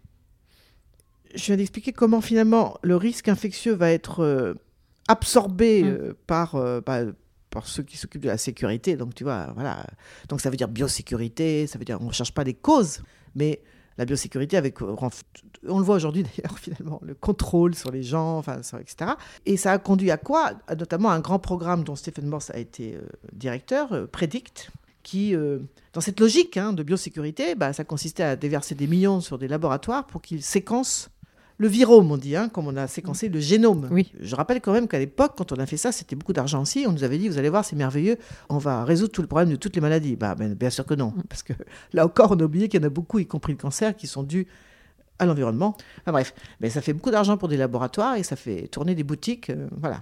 je 1.35 1.45
viens 1.45 1.57
d'expliquer 1.57 1.91
comment 1.93 2.19
finalement 2.19 2.79
le 2.81 2.95
risque 2.95 3.27
infectieux 3.27 3.73
va 3.75 3.91
être 3.91 4.21
euh, 4.21 4.55
absorbé 5.07 5.83
Mm. 5.83 5.87
euh, 5.87 6.13
par 6.25 6.55
euh, 6.55 6.81
bah, 6.81 7.01
par 7.51 7.67
ceux 7.67 7.83
qui 7.83 7.95
s'occupent 7.97 8.23
de 8.23 8.29
la 8.29 8.39
sécurité. 8.39 8.95
Donc 8.97 9.13
tu 9.13 9.23
vois, 9.23 9.51
voilà. 9.53 9.85
Donc 10.29 10.41
ça 10.41 10.49
veut 10.49 10.57
dire 10.57 10.67
biosécurité, 10.67 11.67
ça 11.67 11.77
veut 11.77 11.85
dire 11.85 11.99
on 12.01 12.07
ne 12.07 12.11
cherche 12.11 12.33
pas 12.33 12.43
les 12.43 12.55
causes, 12.55 13.03
mais 13.35 13.61
la 13.97 14.05
biosécurité 14.05 14.57
avec 14.57 14.81
euh, 14.81 14.95
on 15.67 15.79
le 15.79 15.85
voit 15.85 15.95
aujourd'hui 15.95 16.23
d'ailleurs 16.37 16.57
finalement 16.57 16.99
le 17.03 17.13
contrôle 17.13 17.75
sur 17.75 17.91
les 17.91 18.03
gens, 18.03 18.37
enfin 18.37 18.59
etc. 18.79 19.11
Et 19.45 19.57
ça 19.57 19.71
a 19.71 19.77
conduit 19.77 20.11
à 20.11 20.17
quoi? 20.17 20.53
À 20.67 20.75
Notamment 20.75 21.11
un 21.11 21.19
grand 21.19 21.39
programme 21.39 21.83
dont 21.83 21.95
Stephen 21.95 22.27
Morse 22.27 22.49
a 22.51 22.57
été 22.57 22.95
euh, 22.95 23.01
directeur, 23.33 23.93
euh, 23.93 24.05
Predict, 24.05 24.71
qui 25.03 25.35
euh, 25.35 25.59
dans 25.93 26.01
cette 26.01 26.19
logique 26.19 26.57
hein, 26.57 26.73
de 26.73 26.81
biosécurité, 26.81 27.55
bah, 27.55 27.73
ça 27.73 27.83
consistait 27.83 28.23
à 28.23 28.35
déverser 28.35 28.73
des 28.73 28.87
millions 28.87 29.21
sur 29.21 29.37
des 29.37 29.47
laboratoires 29.47 30.07
pour 30.07 30.21
qu'ils 30.21 30.41
séquencent 30.41 31.09
le 31.57 31.67
virome, 31.67 32.11
on 32.11 32.17
dit, 32.17 32.35
hein, 32.35 32.49
comme 32.49 32.67
on 32.67 32.75
a 32.75 32.87
séquencé 32.87 33.29
le 33.29 33.39
génome. 33.39 33.87
Oui. 33.91 34.11
Je 34.19 34.35
rappelle 34.35 34.59
quand 34.59 34.73
même 34.73 34.87
qu'à 34.87 34.99
l'époque, 34.99 35.33
quand 35.37 35.51
on 35.51 35.57
a 35.57 35.65
fait 35.65 35.77
ça, 35.77 35.91
c'était 35.91 36.15
beaucoup 36.15 36.33
d'argent 36.33 36.61
aussi. 36.61 36.85
On 36.87 36.91
nous 36.91 37.03
avait 37.03 37.17
dit, 37.17 37.29
vous 37.29 37.37
allez 37.37 37.49
voir, 37.49 37.63
c'est 37.63 37.75
merveilleux, 37.75 38.17
on 38.49 38.57
va 38.57 38.83
résoudre 38.83 39.11
tout 39.11 39.21
le 39.21 39.27
problème 39.27 39.49
de 39.49 39.55
toutes 39.55 39.75
les 39.75 39.81
maladies. 39.81 40.15
Bah, 40.15 40.35
ben, 40.35 40.53
bien 40.55 40.69
sûr 40.69 40.85
que 40.85 40.93
non, 40.95 41.13
parce 41.29 41.43
que 41.43 41.53
là 41.93 42.05
encore, 42.05 42.31
on 42.31 42.39
a 42.39 42.43
oublié 42.43 42.67
qu'il 42.69 42.81
y 42.81 42.83
en 42.83 42.87
a 42.87 42.89
beaucoup, 42.89 43.19
y 43.19 43.25
compris 43.27 43.53
le 43.53 43.59
cancer, 43.59 43.95
qui 43.95 44.07
sont 44.07 44.23
dus 44.23 44.47
à 45.19 45.25
l'environnement. 45.25 45.77
Enfin 46.01 46.11
bref, 46.11 46.33
mais 46.59 46.69
ça 46.71 46.81
fait 46.81 46.93
beaucoup 46.93 47.11
d'argent 47.11 47.37
pour 47.37 47.47
des 47.47 47.57
laboratoires 47.57 48.15
et 48.15 48.23
ça 48.23 48.35
fait 48.35 48.67
tourner 48.67 48.95
des 48.95 49.03
boutiques, 49.03 49.51
euh, 49.51 49.67
voilà. 49.79 50.01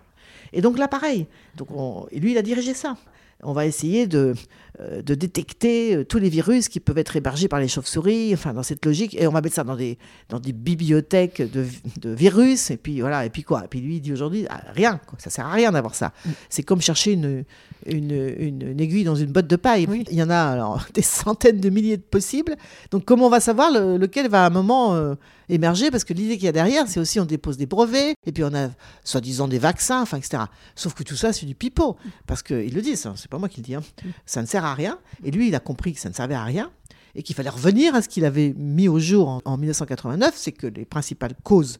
Et 0.53 0.61
donc 0.61 0.77
là, 0.77 0.87
pareil. 0.87 1.27
Donc 1.57 1.69
on- 1.71 2.07
et 2.11 2.19
lui, 2.19 2.31
il 2.31 2.37
a 2.37 2.41
dirigé 2.41 2.73
ça. 2.73 2.95
On 3.43 3.53
va 3.53 3.65
essayer 3.65 4.07
de, 4.07 4.33
euh, 4.79 5.01
de 5.01 5.15
détecter 5.15 5.95
euh, 5.95 6.03
tous 6.05 6.19
les 6.19 6.29
virus 6.29 6.69
qui 6.69 6.79
peuvent 6.79 6.97
être 6.97 7.15
hébergés 7.15 7.47
par 7.47 7.59
les 7.59 7.67
chauves-souris, 7.67 8.31
enfin 8.33 8.53
dans 8.53 8.63
cette 8.63 8.85
logique, 8.85 9.15
et 9.19 9.25
on 9.27 9.31
va 9.31 9.41
mettre 9.41 9.55
ça 9.55 9.63
dans 9.63 9.75
des, 9.75 9.97
dans 10.29 10.39
des 10.39 10.53
bibliothèques 10.53 11.41
de, 11.51 11.65
de 11.99 12.09
virus, 12.11 12.71
et 12.71 12.77
puis 12.77 13.01
voilà, 13.01 13.25
et 13.25 13.29
puis 13.29 13.43
quoi? 13.43 13.63
Et 13.65 13.67
puis 13.67 13.79
lui, 13.81 13.95
il 13.95 14.01
dit 14.01 14.13
aujourd'hui, 14.13 14.45
ah, 14.49 14.61
rien, 14.73 14.99
quoi. 15.07 15.17
ça 15.19 15.29
sert 15.29 15.45
à 15.45 15.51
rien 15.53 15.71
d'avoir 15.71 15.95
ça. 15.95 16.13
C'est 16.49 16.63
comme 16.63 16.81
chercher 16.81 17.13
une, 17.13 17.43
une, 17.85 18.11
une- 18.37 18.61
une 18.71 18.79
aiguille 18.79 19.03
dans 19.03 19.15
une 19.15 19.31
botte 19.31 19.47
de 19.47 19.55
paille. 19.55 19.87
Oui. 19.89 20.05
Il 20.11 20.17
y 20.17 20.23
en 20.23 20.29
a 20.29 20.35
alors, 20.37 20.85
des 20.93 21.01
centaines 21.01 21.59
de 21.59 21.69
milliers 21.69 21.97
de 21.97 22.01
possibles. 22.03 22.55
Donc 22.91 23.05
comment 23.05 23.27
on 23.27 23.29
va 23.29 23.39
savoir 23.39 23.71
le- 23.71 23.97
lequel 23.97 24.29
va 24.29 24.43
à 24.43 24.47
un 24.47 24.51
moment 24.51 24.93
euh, 24.95 25.15
émerger 25.53 25.91
Parce 25.91 26.03
que 26.03 26.13
l'idée 26.13 26.35
qu'il 26.35 26.45
y 26.45 26.49
a 26.49 26.51
derrière, 26.51 26.87
c'est 26.87 26.99
aussi 26.99 27.19
on 27.19 27.25
dépose 27.25 27.57
des 27.57 27.65
brevets, 27.65 28.15
et 28.25 28.31
puis 28.31 28.43
on 28.43 28.53
a 28.55 28.69
soi-disant 29.03 29.47
des 29.47 29.59
vaccins, 29.59 30.01
enfin, 30.01 30.17
etc. 30.17 30.43
Sauf 30.75 30.93
que 30.93 31.03
tout 31.03 31.15
ça, 31.15 31.33
c'est 31.33 31.45
du 31.45 31.55
pipeau. 31.55 31.97
Parce 32.27 32.41
qu'ils 32.43 32.73
le 32.73 32.81
disent, 32.81 33.07
c'est 33.15 33.29
pas 33.29 33.37
moi 33.37 33.49
qui 33.49 33.57
le 33.61 33.65
dis. 33.65 33.75
hein. 33.75 33.83
Ça 34.25 34.41
ne 34.41 34.47
sert 34.47 34.65
à 34.65 34.73
rien. 34.73 34.97
Et 35.23 35.31
lui, 35.31 35.47
il 35.49 35.55
a 35.55 35.59
compris 35.59 35.93
que 35.93 35.99
ça 35.99 36.09
ne 36.09 36.13
servait 36.13 36.35
à 36.35 36.43
rien 36.43 36.71
et 37.13 37.23
qu'il 37.23 37.35
fallait 37.35 37.49
revenir 37.49 37.93
à 37.93 38.01
ce 38.01 38.07
qu'il 38.07 38.23
avait 38.23 38.53
mis 38.57 38.87
au 38.87 38.97
jour 38.99 39.27
en, 39.27 39.41
en 39.43 39.57
1989, 39.57 40.33
c'est 40.35 40.53
que 40.53 40.67
les 40.67 40.85
principales 40.85 41.35
causes 41.43 41.79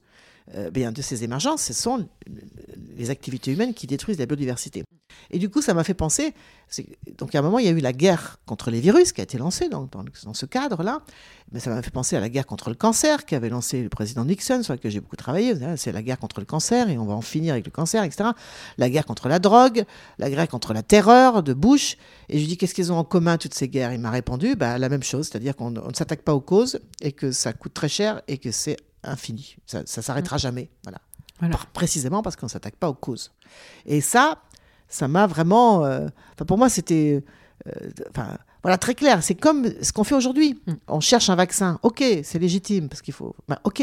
bien, 0.72 0.92
de 0.92 1.02
ces 1.02 1.24
émergences, 1.24 1.64
ce 1.64 1.74
sont 1.74 2.08
les 2.98 3.10
activités 3.10 3.52
humaines 3.52 3.74
qui 3.74 3.88
détruisent 3.88 4.20
la 4.20 4.26
biodiversité. 4.26 4.84
Et 5.30 5.40
du 5.40 5.50
coup, 5.50 5.62
ça 5.62 5.74
m'a 5.74 5.84
fait 5.84 5.94
penser, 5.94 6.34
donc 7.18 7.36
à 7.36 7.40
un 7.40 7.42
moment, 7.42 7.60
il 7.60 7.66
y 7.66 7.70
a 7.70 7.72
eu 7.72 7.80
la 7.80 7.94
guerre 7.94 8.40
contre 8.46 8.72
les 8.72 8.80
virus 8.80 9.12
qui 9.12 9.22
a 9.22 9.24
été 9.24 9.38
lancée 9.38 9.70
dans, 9.70 9.88
ce 10.34 10.46
cadre-là, 10.46 11.02
mais 11.52 11.60
ça 11.60 11.70
m'a 11.70 11.82
fait 11.82 11.92
penser 11.92 12.16
à 12.16 12.20
la 12.20 12.30
guerre 12.30 12.46
contre 12.46 12.70
le 12.70 12.76
cancer 12.76 13.26
qui 13.26 13.36
avait 13.36 13.50
lancé 13.50 13.82
le 13.82 13.90
président 13.90 14.26
Nixon, 14.26 14.64
sur 14.64 14.74
laquelle 14.74 14.92
j'ai 14.92 15.00
beaucoup 15.00 15.16
travaillé, 15.16 15.54
c'est 15.78 15.92
la 15.92 16.02
guerre 16.02 16.20
contre 16.20 16.40
le 16.40 16.46
cancer 16.46 16.90
et 16.90 16.98
on 16.98 17.06
va 17.06 17.14
en 17.14 17.22
finir 17.22 17.54
avec 17.54 17.66
le 17.66 17.72
cancer, 17.72 18.04
etc. 18.04 18.30
La 18.78 18.90
guerre 18.90 19.06
contre 19.06 19.28
la 19.28 19.40
drogue, 19.40 19.84
la 20.18 20.30
guerre 20.30 20.48
contre 20.48 20.74
la 20.74 20.84
terreur 20.84 21.44
de 21.44 21.54
Bush, 21.54 21.98
et 22.30 22.38
je 22.38 22.42
lui 22.42 22.48
dis 22.48 22.58
qu'est-ce 22.58 22.74
qu'ils 22.74 22.92
ont 22.92 22.98
en 22.98 23.04
commun 23.04 23.38
toutes 23.38 23.54
ces 23.54 23.68
guerres? 23.68 23.94
Il 23.94 24.00
m'a 24.00 24.12
répondu 24.12 24.56
bah, 24.56 24.78
la 24.78 24.90
même 24.90 25.04
chose, 25.04 25.28
c'est-à-dire 25.28 25.56
qu'on 25.56 25.72
ne 25.72 25.94
s'attaque 25.94 26.22
pas 26.22 26.34
aux 26.34 26.42
causes 26.42 26.80
et 27.02 27.12
que 27.12 27.32
ça 27.32 27.54
coûte 27.54 27.74
très 27.74 27.90
cher 27.90 28.22
et 28.28 28.38
que 28.38 28.52
c'est 28.52 28.78
infini, 29.04 29.56
ça 29.66 29.82
ne 29.82 29.86
s'arrêtera 29.86 30.38
mm. 30.38 30.40
jamais. 30.40 30.70
Voilà. 30.84 31.00
Précisément 31.74 32.22
parce 32.22 32.36
qu'on 32.36 32.46
ne 32.46 32.52
s'attaque 32.52 32.76
pas 32.76 32.90
aux 32.90 32.94
causes. 32.94 33.32
Et 33.86 34.00
ça, 34.02 34.44
ça 34.88 35.08
m'a 35.08 35.26
vraiment. 35.26 35.86
Euh, 35.86 36.08
pour 36.48 36.58
moi, 36.58 36.70
c'était. 36.70 37.24
Euh, 37.68 37.90
enfin, 38.10 38.38
voilà, 38.62 38.78
très 38.78 38.94
clair. 38.94 39.24
C'est 39.24 39.36
comme 39.36 39.68
ce 39.82 39.92
qu'on 39.92 40.04
fait 40.04 40.16
aujourd'hui. 40.16 40.62
Mm. 40.68 40.74
On 40.88 41.00
cherche 41.00 41.30
un 41.30 41.36
vaccin. 41.36 41.80
OK, 41.82 42.04
c'est 42.24 42.40
légitime 42.40 42.90
parce 42.90 43.02
qu'il 43.02 43.14
faut. 43.14 43.36
Ben, 43.48 43.58
OK. 43.64 43.82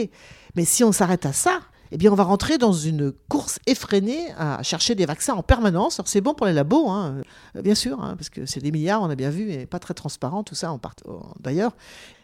Mais 0.55 0.64
si 0.64 0.85
on 0.85 0.93
s'arrête 0.93 1.27
à 1.27 1.33
ça, 1.33 1.61
eh 1.93 1.97
bien, 1.97 2.12
on 2.12 2.14
va 2.14 2.24
rentrer 2.24 2.59
dans 2.59 2.72
une 2.72 3.12
course 3.28 3.59
effrénée 3.66 4.32
à 4.36 4.62
chercher 4.62 4.95
des 4.95 5.07
vaccins 5.07 5.34
en 5.34 5.43
permanence. 5.43 5.99
Alors, 5.99 6.09
c'est 6.09 6.20
bon 6.20 6.34
pour 6.34 6.47
les 6.47 6.53
labos, 6.53 6.89
hein, 6.89 7.22
euh, 7.57 7.62
bien 7.62 7.74
sûr, 7.74 8.03
hein, 8.03 8.14
parce 8.16 8.30
que 8.30 8.47
c'est 8.47 8.61
des 8.61 8.72
milliards, 8.72 9.03
on 9.03 9.11
a 9.11 9.14
bien 9.14 9.30
vu, 9.30 9.51
et 9.51 9.66
pas 9.66 9.78
très 9.78 9.95
transparent, 9.95 10.45
tout 10.45 10.55
ça, 10.55 10.76
part... 10.80 10.95
d'ailleurs. 11.41 11.76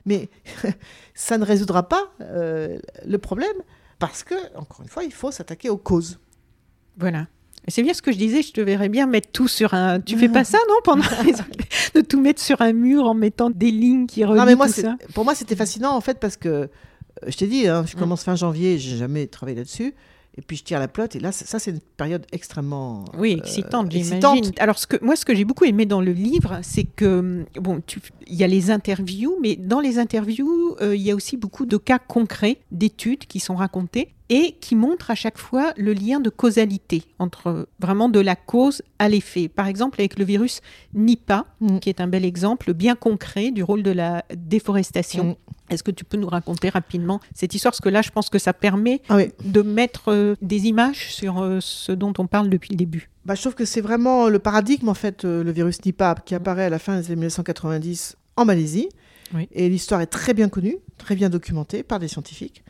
Mais 0.06 0.28
ça 1.14 1.38
ne 1.38 1.44
résoudra 1.44 1.88
pas 1.88 2.10
le 2.20 3.16
problème 3.16 3.56
parce 3.98 4.22
que, 4.22 4.34
encore 4.56 4.82
une 4.82 4.88
fois, 4.88 5.04
il 5.04 5.12
faut 5.12 5.30
s'attaquer 5.30 5.70
aux 5.70 5.78
causes. 5.78 6.18
Voilà. 6.98 7.26
C'est 7.68 7.82
bien 7.82 7.94
ce 7.94 8.02
que 8.02 8.12
je 8.12 8.18
disais, 8.18 8.42
je 8.42 8.52
te 8.52 8.60
verrais 8.60 8.90
bien 8.90 9.06
mettre 9.06 9.30
tout 9.32 9.48
sur 9.48 9.72
un. 9.72 9.98
Tu 10.00 10.18
fais 10.18 10.28
pas 10.28 10.44
ça, 10.44 10.58
non 10.68 10.74
pendant 10.84 11.02
De 11.94 12.00
tout 12.02 12.20
mettre 12.20 12.42
sur 12.42 12.60
un 12.60 12.72
mur 12.72 13.06
en 13.06 13.14
mettant 13.14 13.48
des 13.48 13.70
lignes 13.70 14.06
qui 14.06 14.24
relient 14.24 14.38
non, 14.38 14.44
mais 14.44 14.54
moi, 14.54 14.66
tout 14.66 14.72
ça? 14.72 14.96
Pour 15.14 15.24
moi, 15.24 15.34
c'était 15.34 15.56
fascinant 15.56 15.96
en 15.96 16.00
fait 16.02 16.20
parce 16.20 16.36
que 16.36 16.48
euh, 16.48 16.66
je 17.26 17.36
t'ai 17.36 17.46
dit, 17.46 17.68
hein, 17.68 17.84
je 17.86 17.96
mm. 17.96 17.98
commence 17.98 18.24
fin 18.24 18.36
janvier, 18.36 18.78
j'ai 18.78 18.96
jamais 18.96 19.26
travaillé 19.26 19.56
là-dessus. 19.56 19.94
Et 20.36 20.42
puis 20.42 20.56
je 20.56 20.64
tire 20.64 20.80
la 20.80 20.88
plotte. 20.88 21.14
Et 21.14 21.20
là, 21.20 21.30
ça, 21.30 21.60
c'est 21.60 21.70
une 21.70 21.80
période 21.80 22.26
extrêmement. 22.32 23.04
Oui, 23.16 23.32
excitante, 23.38 23.86
euh, 23.86 23.90
j'imagine. 23.96 24.52
Alors, 24.58 24.78
ce 24.80 24.86
que, 24.88 24.96
moi, 25.00 25.14
ce 25.14 25.24
que 25.24 25.32
j'ai 25.32 25.44
beaucoup 25.44 25.64
aimé 25.64 25.86
dans 25.86 26.00
le 26.00 26.10
livre, 26.10 26.58
c'est 26.62 26.82
que, 26.82 27.44
bon, 27.54 27.80
il 28.26 28.34
y 28.34 28.42
a 28.42 28.48
les 28.48 28.72
interviews, 28.72 29.38
mais 29.40 29.54
dans 29.54 29.78
les 29.78 29.98
interviews, 29.98 30.76
euh, 30.80 30.96
il 30.96 31.02
y 31.02 31.12
a 31.12 31.14
aussi 31.14 31.36
beaucoup 31.36 31.66
de 31.66 31.76
cas 31.76 32.00
concrets 32.00 32.58
d'études 32.72 33.26
qui 33.26 33.38
sont 33.38 33.54
racontés 33.54 34.12
et 34.30 34.52
qui 34.60 34.74
montre 34.74 35.10
à 35.10 35.14
chaque 35.14 35.38
fois 35.38 35.72
le 35.76 35.92
lien 35.92 36.20
de 36.20 36.30
causalité 36.30 37.04
entre 37.18 37.68
vraiment 37.78 38.08
de 38.08 38.20
la 38.20 38.36
cause 38.36 38.82
à 38.98 39.08
l'effet. 39.08 39.48
Par 39.48 39.66
exemple, 39.66 40.00
avec 40.00 40.18
le 40.18 40.24
virus 40.24 40.60
Nipah, 40.94 41.46
mm. 41.60 41.78
qui 41.78 41.90
est 41.90 42.00
un 42.00 42.06
bel 42.06 42.24
exemple 42.24 42.72
bien 42.72 42.94
concret 42.94 43.50
du 43.50 43.62
rôle 43.62 43.82
de 43.82 43.90
la 43.90 44.24
déforestation. 44.34 45.24
Mm. 45.24 45.34
Est-ce 45.70 45.82
que 45.82 45.90
tu 45.90 46.04
peux 46.04 46.16
nous 46.16 46.28
raconter 46.28 46.68
rapidement 46.68 47.20
cette 47.34 47.54
histoire? 47.54 47.72
Parce 47.72 47.80
que 47.80 47.88
là, 47.88 48.02
je 48.02 48.10
pense 48.10 48.30
que 48.30 48.38
ça 48.38 48.52
permet 48.52 49.00
ah 49.08 49.18
de 49.44 49.62
mettre 49.62 50.12
euh, 50.12 50.36
des 50.42 50.66
images 50.66 51.12
sur 51.12 51.42
euh, 51.42 51.58
ce 51.60 51.92
dont 51.92 52.12
on 52.18 52.26
parle 52.26 52.50
depuis 52.50 52.70
le 52.70 52.76
début. 52.76 53.10
Bah, 53.24 53.34
je 53.34 53.40
trouve 53.40 53.54
que 53.54 53.64
c'est 53.64 53.80
vraiment 53.80 54.28
le 54.28 54.38
paradigme, 54.38 54.88
en 54.88 54.94
fait, 54.94 55.24
euh, 55.24 55.42
le 55.42 55.52
virus 55.52 55.84
Nipah, 55.84 56.16
qui 56.24 56.34
apparaît 56.34 56.64
à 56.64 56.70
la 56.70 56.78
fin 56.78 56.98
des 56.98 57.06
années 57.06 57.16
1990 57.16 58.16
en 58.36 58.44
Malaisie. 58.44 58.88
Et 59.52 59.68
l'histoire 59.68 60.00
est 60.00 60.06
très 60.06 60.32
bien 60.32 60.48
connue, 60.48 60.76
très 60.96 61.16
bien 61.16 61.28
documentée 61.28 61.82
par 61.82 61.98
des 61.98 62.06
scientifiques. 62.06 62.62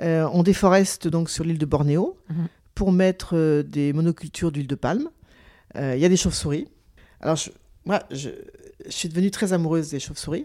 Euh, 0.00 0.28
on 0.32 0.42
déforeste 0.42 1.08
donc 1.08 1.30
sur 1.30 1.44
l'île 1.44 1.58
de 1.58 1.66
Bornéo 1.66 2.18
mhm. 2.28 2.48
pour 2.74 2.92
mettre 2.92 3.36
euh, 3.36 3.62
des 3.62 3.92
monocultures 3.92 4.52
d'huile 4.52 4.66
de 4.66 4.74
palme. 4.74 5.08
Euh, 5.76 5.94
il 5.96 6.00
y 6.00 6.04
a 6.04 6.08
des 6.08 6.16
chauves-souris. 6.16 6.68
Alors, 7.20 7.38
moi, 7.84 8.02
je, 8.10 8.30
suis 8.88 9.08
devenue 9.08 9.30
très 9.30 9.52
amoureuse 9.52 9.90
des 9.90 9.98
chauves-souris 9.98 10.44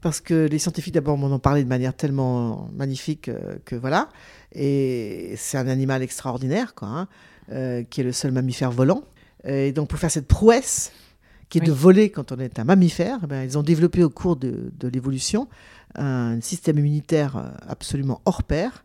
parce 0.00 0.20
que 0.20 0.46
les 0.46 0.58
scientifiques, 0.58 0.94
d'abord, 0.94 1.18
m'en 1.18 1.34
ont 1.34 1.38
parlé 1.38 1.64
de 1.64 1.68
manière 1.68 1.94
tellement 1.94 2.68
magnifique 2.72 3.30
que 3.64 3.74
voilà. 3.74 4.08
Et 4.52 5.34
c'est 5.36 5.58
un 5.58 5.66
animal 5.66 6.02
extraordinaire, 6.02 6.74
quoi, 6.74 7.08
hein, 7.48 7.84
qui 7.90 8.00
est 8.00 8.04
le 8.04 8.12
seul 8.12 8.30
mammifère 8.32 8.70
volant. 8.70 9.04
Et 9.44 9.72
donc, 9.72 9.88
pour 9.88 9.98
faire 9.98 10.10
cette 10.10 10.28
prouesse, 10.28 10.92
qui 11.48 11.58
est 11.58 11.62
de 11.62 11.72
voler 11.72 12.10
quand 12.10 12.32
on 12.32 12.38
est 12.38 12.58
un 12.58 12.64
mammifère, 12.64 13.18
eh 13.24 13.26
ben, 13.26 13.42
ils 13.42 13.58
ont 13.58 13.62
développé 13.62 14.04
au 14.04 14.10
cours 14.10 14.36
de, 14.36 14.72
de 14.78 14.88
l'évolution 14.88 15.48
un 15.94 16.40
système 16.40 16.78
immunitaire 16.78 17.52
absolument 17.66 18.20
hors 18.24 18.42
pair, 18.42 18.83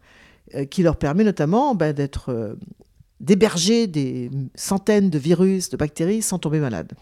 qui 0.70 0.84
leur 0.84 0.98
permet 0.98 1.24
notamment 1.24 1.76
ben, 1.76 1.94
d'être 1.94 2.30
euh, 2.30 2.56
d'héberger 3.20 3.88
des 3.88 4.32
centaines 4.56 5.10
de 5.10 5.20
virus, 5.20 5.70
de 5.70 5.78
bactéries 5.78 6.22
sans 6.22 6.40
tomber 6.40 6.60
malade. 6.60 6.94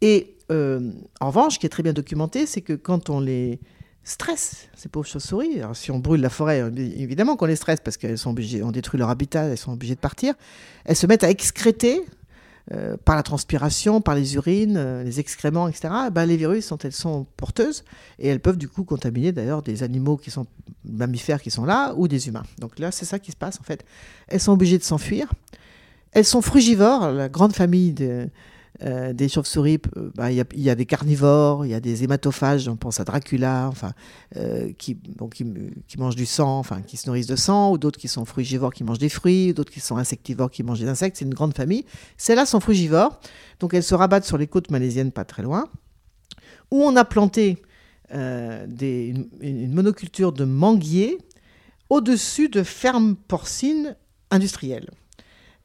Et 0.00 0.36
en 0.50 1.28
revanche, 1.28 1.54
ce 1.54 1.58
qui 1.58 1.64
est 1.66 1.70
très 1.70 1.82
bien 1.82 1.94
documenté, 1.94 2.44
c'est 2.44 2.60
que 2.60 2.74
quand 2.74 3.08
on 3.08 3.20
les 3.20 3.58
stresse, 4.04 4.68
ces 4.74 4.88
pauvres 4.88 5.06
chauves-souris, 5.06 5.60
si 5.74 5.90
on 5.90 5.98
brûle 5.98 6.20
la 6.20 6.28
forêt, 6.28 6.60
évidemment 6.76 7.36
qu'on 7.36 7.46
les 7.46 7.56
stresse 7.56 7.80
parce 7.82 7.96
qu'elles 7.96 8.18
sont 8.18 8.30
obligées, 8.30 8.62
on 8.62 8.70
détruit 8.70 8.98
leur 8.98 9.08
habitat, 9.10 9.44
elles 9.44 9.58
sont 9.58 9.72
obligées 9.72 9.94
de 9.94 10.00
partir, 10.00 10.34
elles 10.84 10.96
se 10.96 11.06
mettent 11.06 11.24
à 11.24 11.30
excréter 11.30 12.02
euh, 12.70 12.96
par 13.04 13.16
la 13.16 13.24
transpiration, 13.24 14.00
par 14.00 14.14
les 14.14 14.36
urines, 14.36 14.76
euh, 14.76 15.02
les 15.02 15.18
excréments, 15.18 15.66
etc., 15.66 15.92
ben, 16.12 16.26
les 16.26 16.36
virus, 16.36 16.64
sont, 16.64 16.78
elles 16.78 16.92
sont 16.92 17.26
porteuses 17.36 17.84
et 18.20 18.28
elles 18.28 18.38
peuvent 18.38 18.56
du 18.56 18.68
coup 18.68 18.84
contaminer 18.84 19.32
d'ailleurs 19.32 19.62
des 19.62 19.82
animaux 19.82 20.16
qui 20.16 20.30
sont 20.30 20.46
mammifères 20.84 21.42
qui 21.42 21.50
sont 21.50 21.64
là 21.64 21.92
ou 21.96 22.06
des 22.06 22.28
humains. 22.28 22.44
Donc 22.58 22.78
là, 22.78 22.92
c'est 22.92 23.04
ça 23.04 23.18
qui 23.18 23.32
se 23.32 23.36
passe 23.36 23.58
en 23.58 23.64
fait. 23.64 23.84
Elles 24.28 24.40
sont 24.40 24.52
obligées 24.52 24.78
de 24.78 24.84
s'enfuir. 24.84 25.32
Elles 26.12 26.24
sont 26.24 26.40
frugivores, 26.40 27.10
la 27.10 27.28
grande 27.28 27.52
famille 27.52 27.92
de, 27.92 28.28
euh, 28.80 29.12
des 29.12 29.28
chauves-souris, 29.28 29.78
euh, 29.96 30.10
bah, 30.14 30.32
il 30.32 30.36
y, 30.36 30.70
a 30.70 30.74
des 30.74 30.86
carnivores, 30.86 31.66
il 31.66 31.68
y 31.68 31.74
a 31.74 31.80
des 31.80 32.04
hématophages, 32.04 32.68
on 32.68 32.76
pense 32.76 33.00
à 33.00 33.04
Dracula, 33.04 33.68
enfin, 33.68 33.92
euh, 34.36 34.72
qui, 34.78 34.98
mangent 35.98 36.16
du 36.16 36.26
sang, 36.26 36.58
enfin, 36.58 36.80
qui 36.80 36.96
se 36.96 37.06
nourrissent 37.06 37.26
de 37.26 37.36
sang, 37.36 37.70
ou 37.70 37.78
d'autres 37.78 37.98
qui 37.98 38.08
sont 38.08 38.24
frugivores, 38.24 38.72
qui 38.72 38.82
mangent 38.82 38.98
des 38.98 39.10
fruits, 39.10 39.52
d'autres 39.52 39.70
qui 39.70 39.80
sont 39.80 39.98
insectivores, 39.98 40.50
qui 40.50 40.62
mangent 40.62 40.80
des 40.80 40.88
insectes. 40.88 41.18
C'est 41.18 41.26
une 41.26 41.34
grande 41.34 41.54
famille. 41.54 41.84
Celles-là 42.16 42.46
sont 42.46 42.60
frugivores, 42.60 43.20
donc 43.60 43.74
elles 43.74 43.82
se 43.84 43.94
rabattent 43.94 44.24
sur 44.24 44.38
les 44.38 44.46
côtes 44.46 44.70
malaisiennes, 44.70 45.12
pas 45.12 45.24
très 45.24 45.42
loin, 45.42 45.68
où 46.70 46.82
on 46.82 46.96
a 46.96 47.04
planté 47.04 47.62
des, 48.12 49.14
une, 49.40 49.72
monoculture 49.72 50.32
de 50.32 50.44
manguiers 50.44 51.16
au-dessus 51.88 52.50
de 52.50 52.62
fermes 52.62 53.16
porcines 53.16 53.96
industrielles. 54.30 54.90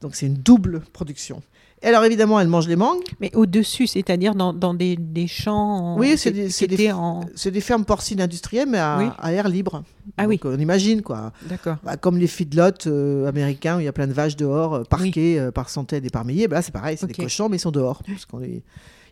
Donc 0.00 0.14
c'est 0.14 0.26
une 0.26 0.34
double 0.34 0.80
production. 0.92 1.42
Et 1.82 1.86
alors 1.86 2.04
évidemment, 2.04 2.40
elle 2.40 2.48
mange 2.48 2.66
les 2.66 2.76
mangues. 2.76 3.02
Mais 3.20 3.30
au-dessus, 3.34 3.86
c'est-à-dire 3.86 4.34
dans, 4.34 4.74
des, 4.74 5.26
champs 5.28 5.96
Oui, 5.96 6.16
c'est 6.16 6.32
des, 6.32 6.92
en... 6.92 7.24
des, 7.44 7.60
fermes 7.60 7.84
porcines 7.84 8.20
industrielles, 8.20 8.68
mais 8.68 8.78
à, 8.78 9.32
air 9.32 9.48
libre. 9.48 9.84
Ah 10.16 10.26
oui. 10.26 10.40
On 10.44 10.58
imagine, 10.58 11.02
quoi. 11.02 11.32
D'accord. 11.42 11.76
Bah, 11.84 11.96
comme 11.96 12.18
les 12.18 12.26
feedlots 12.26 12.86
euh, 12.86 13.28
américains, 13.28 13.76
où 13.76 13.80
il 13.80 13.84
y 13.84 13.88
a 13.88 13.92
plein 13.92 14.06
de 14.06 14.12
vaches 14.12 14.36
dehors, 14.36 14.74
euh, 14.74 14.82
parquées 14.82 15.38
euh, 15.38 15.50
par 15.50 15.68
centaines 15.68 16.04
et 16.04 16.10
par 16.10 16.24
milliers. 16.24 16.48
Bah, 16.48 16.56
là, 16.56 16.62
c'est 16.62 16.72
pareil, 16.72 16.96
c'est 16.98 17.06
des 17.06 17.14
cochons, 17.14 17.48
mais 17.48 17.58
ils 17.58 17.60
sont 17.60 17.70
dehors. 17.70 18.02
Parce 18.04 18.24
qu'on 18.24 18.40
Il 18.40 18.62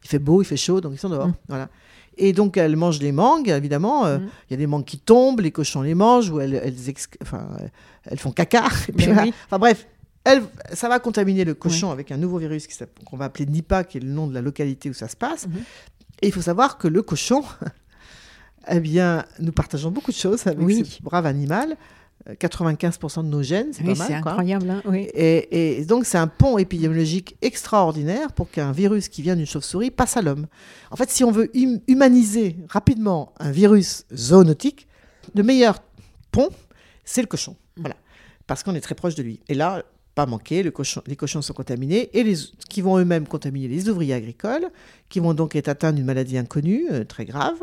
fait 0.03 0.19
beau, 0.19 0.43
il 0.43 0.47
fait 0.47 0.57
chaud, 0.57 0.81
donc 0.81 0.95
ils 0.95 0.99
sont 0.99 1.11
dehors. 1.11 1.29
Mm. 1.29 1.35
Voilà. 1.49 1.69
Et 2.19 2.33
donc, 2.33 2.57
elles 2.57 2.77
mangent 2.77 3.01
les 3.01 3.13
mangues, 3.13 3.51
évidemment. 3.51 4.07
Mm. 4.07 4.29
Il 4.49 4.53
y 4.53 4.55
a 4.55 4.57
des 4.57 4.67
mangues 4.67 4.87
qui 4.87 4.99
tombent, 4.99 5.41
les 5.41 5.53
cochons 5.53 5.83
les 5.83 5.95
mangent, 5.95 6.31
ou 6.31 6.41
elles, 6.41 6.55
elles, 6.55 6.95
enfin, 7.23 7.47
elles 8.05 8.19
font 8.19 8.33
caca. 8.33 8.65
Enfin 8.99 9.59
bref, 9.59 9.87
ça 10.73 10.89
va 10.89 10.99
contaminer 10.99 11.45
le 11.45 11.55
cochon 11.55 11.91
avec 11.91 12.11
un 12.11 12.17
nouveau 12.17 12.39
virus 12.39 12.67
qu'on 13.05 13.17
va 13.17 13.27
appeler 13.27 13.47
Nipah, 13.47 13.85
qui 13.85 13.99
est 13.99 14.01
le 14.01 14.11
nom 14.11 14.27
de 14.27 14.35
la 14.35 14.43
localité 14.43 14.91
où 14.91 14.95
ça 14.95 15.09
se 15.09 15.17
passe. 15.17 15.47
Mhm. 15.47 15.63
Et 16.23 16.29
il 16.29 16.33
faut 16.33 16.43
savoir 16.43 16.79
que 16.79 16.89
le 16.89 17.03
cochon, 17.03 17.45
eh 18.69 18.81
bien, 18.81 19.25
nous 19.39 19.53
partageons 19.53 19.91
beaucoup 19.91 20.11
de 20.11 20.17
choses 20.17 20.47
avec 20.47 20.69
ce 20.71 21.03
brave 21.03 21.27
animal. 21.27 21.77
95% 22.29 23.23
de 23.23 23.29
nos 23.29 23.43
gènes, 23.43 23.73
c'est 23.73 23.85
pas 23.85 23.95
mal. 23.95 24.07
C'est 24.09 24.15
incroyable. 24.15 24.71
Hein, 24.71 24.83
et, 24.93 25.85
donc, 25.85 26.07
c'est 26.07 26.19
un 26.19 26.27
pont 26.27 26.59
épidémiologique 26.59 27.37
extraordinaire 27.41 28.33
pour 28.33 28.51
qu'un 28.51 28.73
virus 28.73 29.09
qui 29.09 29.23
vient 29.23 29.37
d'une 29.37 29.47
chauve-souris 29.47 29.93
passe 29.93 30.17
à 30.17 30.23
l'homme. 30.23 30.47
En 30.91 30.97
fait, 30.97 31.09
si 31.11 31.23
on 31.23 31.31
veut 31.31 31.51
hum, 31.55 31.79
humaniser 31.87 32.57
rapidement 32.69 33.33
un 33.39 33.53
virus 33.53 34.07
zoonotique, 34.13 34.89
le 35.37 35.45
meilleur 35.45 35.79
pont, 36.33 36.49
c'est 37.05 37.21
le 37.21 37.29
cochon. 37.29 37.57
Mm. 37.77 37.81
Voilà. 37.83 37.97
Parce 38.49 38.65
qu'on 38.65 38.75
est 38.75 38.81
très 38.81 38.97
proche 38.97 39.15
de 39.15 39.23
lui. 39.23 39.41
Et 39.49 39.55
là, 39.55 39.85
pas 40.17 40.27
manquer, 40.27 40.63
les 40.63 40.73
cochons 41.17 41.43
sont 41.43 41.53
contaminés 41.53 42.09
et 42.19 42.25
qui 42.71 42.81
vont 42.81 42.99
eux-mêmes 42.99 43.29
contaminer 43.29 43.69
les 43.69 43.89
ouvriers 43.91 44.15
agricoles, 44.15 44.71
qui 45.11 45.21
vont 45.21 45.35
donc 45.35 45.55
être 45.55 45.69
atteints 45.69 45.93
d'une 45.93 46.07
maladie 46.07 46.39
inconnue, 46.39 46.87
euh, 46.91 47.05
très 47.05 47.27
grave. 47.27 47.59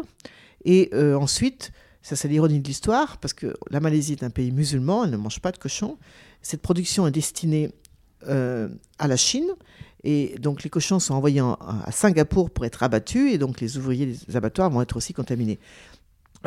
Et 0.63 0.91
euh, 0.93 1.15
ensuite, 1.15 1.71
ça 2.03 2.15
c'est 2.15 2.27
l'ironie 2.27 2.59
de 2.59 2.67
l'histoire, 2.67 3.17
parce 3.17 3.33
que 3.33 3.55
la 3.71 3.79
Malaisie 3.79 4.13
est 4.13 4.23
un 4.23 4.29
pays 4.29 4.51
musulman, 4.51 5.03
elle 5.03 5.09
ne 5.09 5.17
mange 5.17 5.39
pas 5.39 5.51
de 5.51 5.57
cochons. 5.57 5.97
Cette 6.43 6.61
production 6.61 7.07
est 7.07 7.11
destinée 7.11 7.71
euh, 8.27 8.69
à 8.99 9.07
la 9.07 9.17
Chine. 9.17 9.49
Et 10.03 10.35
donc 10.39 10.63
les 10.63 10.69
cochons 10.69 10.99
sont 10.99 11.15
envoyés 11.15 11.39
à 11.39 11.91
Singapour 11.91 12.51
pour 12.51 12.65
être 12.65 12.83
abattus, 12.83 13.33
et 13.33 13.39
donc 13.39 13.61
les 13.61 13.77
ouvriers 13.77 14.05
des 14.05 14.35
abattoirs 14.35 14.69
vont 14.69 14.81
être 14.81 14.97
aussi 14.97 15.13
contaminés. 15.13 15.59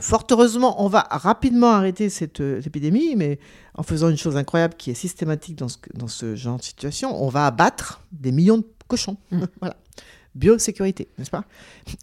Fort 0.00 0.26
heureusement, 0.30 0.84
on 0.84 0.88
va 0.88 1.06
rapidement 1.10 1.72
arrêter 1.72 2.10
cette, 2.10 2.40
euh, 2.40 2.60
épidémie, 2.64 3.16
mais 3.16 3.38
en 3.74 3.82
faisant 3.82 4.10
une 4.10 4.18
chose 4.18 4.36
incroyable 4.36 4.74
qui 4.74 4.90
est 4.90 4.94
systématique 4.94 5.56
dans 5.56 5.68
ce, 5.68 5.78
dans 5.94 6.08
ce 6.08 6.36
genre 6.36 6.58
de 6.58 6.62
situation, 6.62 7.22
on 7.22 7.28
va 7.28 7.46
abattre 7.46 8.02
des 8.12 8.32
millions 8.32 8.58
de 8.58 8.66
cochons. 8.88 9.16
Mm. 9.30 9.44
voilà 9.60 9.76
biosécurité, 10.36 11.08
n'est-ce 11.18 11.30
pas? 11.30 11.44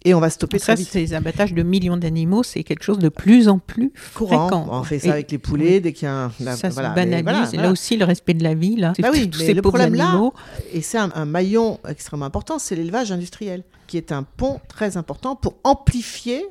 Et 0.04 0.12
on 0.12 0.20
va 0.20 0.28
stopper 0.28 0.58
ça, 0.58 0.74
vite. 0.74 0.88
Ces 0.88 1.14
abattages 1.14 1.54
de 1.54 1.62
millions 1.62 1.96
d'animaux, 1.96 2.42
c'est 2.42 2.64
quelque 2.64 2.82
chose 2.82 2.98
de 2.98 3.08
plus 3.08 3.48
en 3.48 3.58
plus 3.58 3.92
courant. 4.14 4.48
Fréquent. 4.48 4.66
On 4.70 4.82
fait 4.82 4.98
ça 4.98 5.12
avec 5.12 5.30
les 5.30 5.38
poulets 5.38 5.80
dès 5.80 5.92
qu'il 5.92 6.06
y 6.06 6.10
a 6.10 6.24
un. 6.24 6.30
ça 6.56 6.70
se 6.70 6.76
banalise. 6.76 7.54
Là 7.54 7.70
aussi, 7.70 7.96
le 7.96 8.04
respect 8.04 8.34
de 8.34 8.42
la 8.42 8.54
vie, 8.54 8.76
là. 8.76 8.92
Bah 8.98 9.10
oui, 9.12 9.30
mais 9.38 9.54
le 9.54 9.62
problème 9.62 9.94
là, 9.94 10.30
et 10.72 10.82
c'est 10.82 10.98
un, 10.98 11.24
maillon 11.24 11.78
extrêmement 11.88 12.26
important, 12.26 12.58
c'est 12.58 12.74
l'élevage 12.74 13.12
industriel, 13.12 13.62
qui 13.86 13.96
est 13.96 14.12
un 14.12 14.24
pont 14.24 14.60
très 14.68 14.96
important 14.96 15.36
pour 15.36 15.54
amplifier 15.64 16.44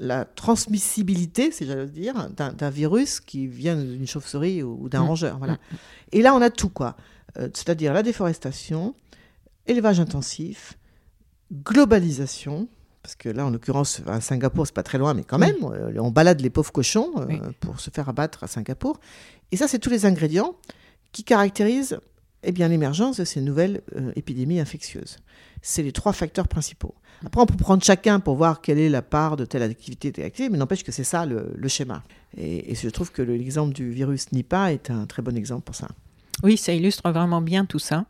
la 0.00 0.24
transmissibilité, 0.24 1.52
si 1.52 1.66
j'allais 1.66 1.86
dire, 1.86 2.30
d'un 2.30 2.70
virus 2.70 3.20
qui 3.20 3.46
vient 3.46 3.76
d'une 3.76 4.06
chauve-souris 4.06 4.62
ou, 4.62 4.88
d'un 4.88 5.02
mm. 5.02 5.06
rongeur. 5.06 5.38
Voilà. 5.38 5.54
Mm. 5.54 5.76
Et 6.12 6.22
là, 6.22 6.34
on 6.34 6.40
a 6.40 6.50
tout, 6.50 6.70
quoi. 6.70 6.96
Euh, 7.38 7.48
c'est-à-dire 7.54 7.92
la 7.92 8.02
déforestation, 8.02 8.94
élevage 9.66 10.00
intensif, 10.00 10.78
globalisation, 11.52 12.68
parce 13.02 13.14
que 13.14 13.28
là, 13.28 13.46
en 13.46 13.50
l'occurrence, 13.50 14.02
à 14.06 14.20
Singapour, 14.20 14.66
c'est 14.66 14.74
pas 14.74 14.82
très 14.82 14.98
loin, 14.98 15.14
mais 15.14 15.22
quand 15.22 15.38
même, 15.38 15.56
euh, 15.64 15.92
on 15.98 16.10
balade 16.10 16.40
les 16.40 16.50
pauvres 16.50 16.72
cochons 16.72 17.12
euh, 17.18 17.52
pour 17.60 17.78
se 17.78 17.90
faire 17.90 18.08
abattre 18.08 18.44
à 18.44 18.46
Singapour. 18.46 19.00
Et 19.52 19.56
ça, 19.56 19.68
c'est 19.68 19.78
tous 19.78 19.90
les 19.90 20.06
ingrédients 20.06 20.54
qui 21.12 21.24
caractérisent 21.24 21.98
eh 22.42 22.52
bien, 22.52 22.68
l'émergence 22.68 23.18
de 23.18 23.24
ces 23.24 23.40
nouvelles 23.40 23.82
euh, 23.96 24.12
épidémies 24.16 24.60
infectieuses. 24.60 25.18
C'est 25.62 25.82
les 25.82 25.92
trois 25.92 26.12
facteurs 26.12 26.48
principaux. 26.48 26.94
Après, 27.24 27.42
on 27.42 27.46
peut 27.46 27.56
prendre 27.56 27.84
chacun 27.84 28.18
pour 28.18 28.36
voir 28.36 28.62
quelle 28.62 28.78
est 28.78 28.88
la 28.88 29.02
part 29.02 29.36
de 29.36 29.44
telle 29.44 29.62
activité, 29.62 30.10
telle 30.10 30.24
activité, 30.24 30.50
mais 30.50 30.56
n'empêche 30.56 30.84
que 30.84 30.92
c'est 30.92 31.04
ça 31.04 31.26
le, 31.26 31.68
schéma. 31.68 32.02
Et, 32.36 32.74
je 32.74 32.88
trouve 32.88 33.12
que 33.12 33.20
l'exemple 33.20 33.74
du 33.74 33.90
virus 33.90 34.32
Nipah 34.32 34.72
est 34.72 34.90
un 34.90 35.04
très 35.04 35.20
bon 35.20 35.36
exemple 35.36 35.62
pour 35.62 35.74
ça. 35.74 35.88
Oui, 36.42 36.56
ça 36.56 36.72
illustre 36.72 37.10
vraiment 37.10 37.42
bien 37.42 37.66
tout 37.66 37.78
ça. 37.78 38.06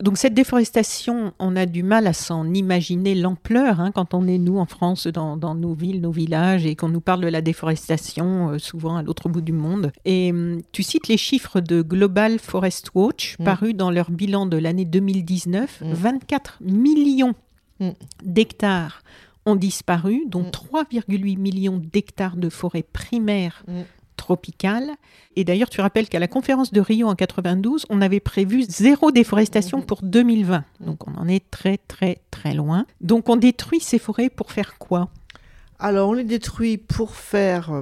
Donc 0.00 0.16
cette 0.16 0.34
déforestation, 0.34 1.32
on 1.40 1.56
a 1.56 1.66
du 1.66 1.82
mal 1.82 2.06
à 2.06 2.12
s'en 2.12 2.52
imaginer 2.52 3.16
l'ampleur 3.16 3.80
hein, 3.80 3.90
quand 3.92 4.14
on 4.14 4.28
est, 4.28 4.38
nous, 4.38 4.58
en 4.58 4.66
France, 4.66 5.08
dans, 5.08 5.36
nos 5.54 5.74
villes, 5.74 6.00
nos 6.00 6.12
villages, 6.12 6.66
et 6.66 6.76
qu'on 6.76 6.88
nous 6.88 7.00
parle 7.00 7.20
de 7.20 7.28
la 7.28 7.40
déforestation, 7.40 8.50
euh, 8.50 8.58
souvent 8.58 8.96
à 8.96 9.02
l'autre 9.02 9.28
bout 9.28 9.40
du 9.40 9.52
monde. 9.52 9.90
Et 10.04 10.30
hum, 10.30 10.60
tu 10.70 10.84
cites 10.84 11.08
les 11.08 11.16
chiffres 11.16 11.60
de 11.60 11.82
Global 11.82 12.38
Forest 12.38 12.90
Watch, 12.94 13.36
mm. 13.38 13.44
parus 13.44 13.74
dans 13.74 13.90
leur 13.90 14.10
bilan 14.10 14.46
de 14.46 14.56
l'année 14.56 14.84
2019. 14.84 15.82
24 15.82 16.58
mm. 16.60 16.72
millions 16.72 17.34
mm. 17.80 17.90
d'hectares 18.22 19.02
ont 19.46 19.56
disparu, 19.56 20.24
dont 20.28 20.44
3,8 20.44 21.38
millions 21.38 21.82
d'hectares 21.82 22.36
de 22.36 22.50
forêts 22.50 22.84
primaires 22.84 23.64
tropicale. 24.28 24.90
Et 25.36 25.44
d'ailleurs, 25.44 25.70
tu 25.70 25.80
rappelles 25.80 26.08
qu'à 26.08 26.18
la 26.18 26.28
conférence 26.28 26.70
de 26.70 26.82
Rio 26.82 27.08
en 27.08 27.14
92, 27.14 27.86
on 27.88 28.02
avait 28.02 28.20
prévu 28.20 28.62
zéro 28.68 29.10
déforestation 29.10 29.80
pour 29.80 30.02
2020. 30.02 30.64
Donc 30.80 31.08
on 31.08 31.14
en 31.14 31.26
est 31.26 31.50
très 31.50 31.78
très 31.78 32.18
très 32.30 32.52
loin. 32.52 32.84
Donc 33.00 33.30
on 33.30 33.36
détruit 33.36 33.80
ces 33.80 33.98
forêts 33.98 34.28
pour 34.28 34.52
faire 34.52 34.76
quoi? 34.76 35.08
Alors 35.78 36.10
on 36.10 36.12
les 36.12 36.24
détruit 36.24 36.76
pour 36.76 37.14
faire 37.14 37.72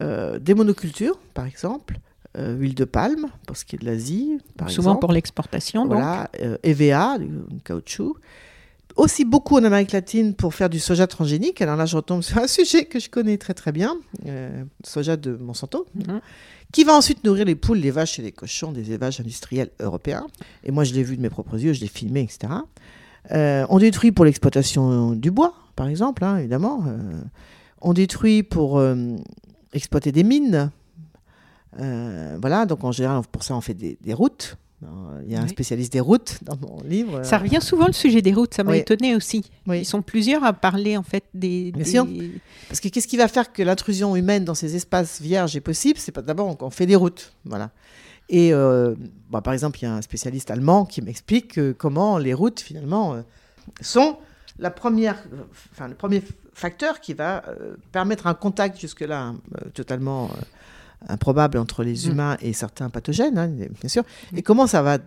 euh, 0.00 0.38
des 0.38 0.54
monocultures, 0.54 1.18
par 1.34 1.44
exemple. 1.44 1.98
Euh, 2.38 2.54
huile 2.54 2.74
de 2.74 2.84
palme, 2.84 3.26
pour 3.46 3.56
ce 3.58 3.66
qui 3.66 3.76
est 3.76 3.78
de 3.78 3.84
l'Asie, 3.84 4.38
par 4.56 4.70
Souvent 4.70 4.96
pour 4.96 5.12
l'exportation, 5.12 5.86
voilà, 5.86 6.30
euh, 6.40 6.56
EVA, 6.62 7.18
du 7.18 7.60
caoutchouc 7.64 8.16
aussi 8.98 9.24
beaucoup 9.24 9.56
en 9.56 9.64
Amérique 9.64 9.92
latine 9.92 10.34
pour 10.34 10.54
faire 10.54 10.68
du 10.68 10.80
soja 10.80 11.06
transgénique. 11.06 11.62
Alors 11.62 11.76
là, 11.76 11.86
je 11.86 11.96
retombe 11.96 12.22
sur 12.22 12.38
un 12.38 12.46
sujet 12.58 12.84
que 12.84 12.98
je 12.98 13.08
connais 13.08 13.38
très 13.38 13.54
très 13.54 13.72
bien, 13.72 13.96
euh, 14.26 14.64
soja 14.84 15.16
de 15.16 15.36
Monsanto, 15.36 15.86
mhm. 15.94 16.20
qui 16.72 16.84
va 16.84 16.94
ensuite 16.94 17.24
nourrir 17.24 17.46
les 17.46 17.54
poules, 17.54 17.78
les 17.78 17.92
vaches 17.92 18.18
et 18.18 18.22
les 18.22 18.32
cochons 18.32 18.72
des 18.72 18.90
élevages 18.90 19.20
industriels 19.20 19.70
européens. 19.80 20.26
Et 20.64 20.72
moi, 20.72 20.84
je 20.84 20.92
l'ai 20.92 21.04
vu 21.04 21.16
de 21.16 21.22
mes 21.22 21.30
propres 21.30 21.58
yeux, 21.58 21.72
je 21.72 21.80
l'ai 21.80 21.86
filmé, 21.86 22.20
etc. 22.22 22.52
Euh, 23.30 23.64
on 23.70 23.78
détruit 23.78 24.10
pour 24.12 24.24
l'exploitation 24.24 25.12
du 25.12 25.30
bois, 25.30 25.54
par 25.76 25.88
exemple, 25.88 26.24
hein, 26.24 26.36
évidemment. 26.38 26.84
Euh, 26.86 27.20
on 27.80 27.92
détruit 27.92 28.42
pour 28.42 28.82
exploiter 29.72 30.10
des 30.10 30.24
mines. 30.24 30.72
voilà, 31.76 32.66
donc 32.66 32.82
en 32.82 32.90
général, 32.90 33.22
pour 33.30 33.44
ça, 33.44 33.54
on 33.54 33.60
fait 33.60 33.74
des 33.74 34.14
routes. 34.14 34.56
Il 35.26 35.32
y 35.32 35.34
a 35.34 35.40
un 35.40 35.48
spécialiste 35.48 35.92
des 35.92 36.00
routes 36.00 36.38
dans 36.42 36.56
mon 36.56 36.80
livre. 36.84 37.24
Ça 37.24 37.38
revient 37.38 37.60
souvent 37.60 37.86
le 37.86 37.92
sujet 37.92 38.22
des 38.22 38.32
routes, 38.32 38.54
ça 38.54 38.62
m'a 38.62 38.76
étonné 38.76 39.16
aussi. 39.16 39.44
Ils 39.66 39.84
sont 39.84 40.02
plusieurs 40.02 40.44
à 40.44 40.52
parler 40.52 40.96
en 40.96 41.02
fait 41.02 41.24
des. 41.34 41.72
Bien 41.72 41.84
sûr. 41.84 42.06
Parce 42.68 42.80
que 42.80 42.88
qu'est-ce 42.88 43.08
qui 43.08 43.16
va 43.16 43.28
faire 43.28 43.52
que 43.52 43.62
l'intrusion 43.62 44.14
humaine 44.14 44.44
dans 44.44 44.54
ces 44.54 44.76
espaces 44.76 45.20
vierges 45.20 45.56
est 45.56 45.60
possible? 45.60 45.98
C'est 45.98 46.12
pas 46.12 46.22
d'abord 46.22 46.56
qu'on 46.56 46.70
fait 46.70 46.86
des 46.86 46.96
routes, 46.96 47.32
voilà. 47.44 47.70
Et 48.28 48.52
euh, 48.52 48.94
bah, 49.30 49.40
par 49.40 49.52
exemple, 49.52 49.78
il 49.80 49.84
y 49.84 49.88
a 49.88 49.94
un 49.94 50.02
spécialiste 50.02 50.50
allemand 50.50 50.84
qui 50.84 51.02
m'explique 51.02 51.58
comment 51.78 52.18
les 52.18 52.34
routes 52.34 52.60
finalement 52.60 53.14
euh, 53.14 53.22
sont 53.80 54.18
la 54.58 54.70
première, 54.70 55.22
enfin 55.72 55.88
le 55.88 55.94
premier 55.94 56.22
facteur 56.52 57.00
qui 57.00 57.14
va 57.14 57.44
euh, 57.48 57.76
permettre 57.92 58.26
un 58.26 58.34
contact 58.34 58.78
jusque-là 58.78 59.34
totalement 59.72 60.30
improbable 61.06 61.58
entre 61.58 61.84
les 61.84 62.06
mm. 62.06 62.10
humains 62.10 62.36
et 62.40 62.52
certains 62.52 62.90
pathogènes, 62.90 63.38
hein, 63.38 63.48
bien 63.48 63.88
sûr, 63.88 64.04
et 64.34 64.42
comment 64.42 64.66
ça 64.66 64.82
va 64.82 64.98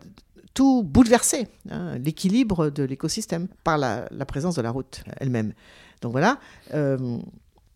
tout 0.54 0.84
bouleverser, 0.84 1.48
hein, 1.70 1.98
l'équilibre 1.98 2.70
de 2.70 2.84
l'écosystème 2.84 3.48
par 3.64 3.78
la, 3.78 4.08
présence 4.28 4.56
de 4.56 4.62
la 4.62 4.72
route 4.72 5.04
elle-même. 5.18 5.54
Donc 6.02 6.12
voilà, 6.12 6.40
euh, 6.74 7.18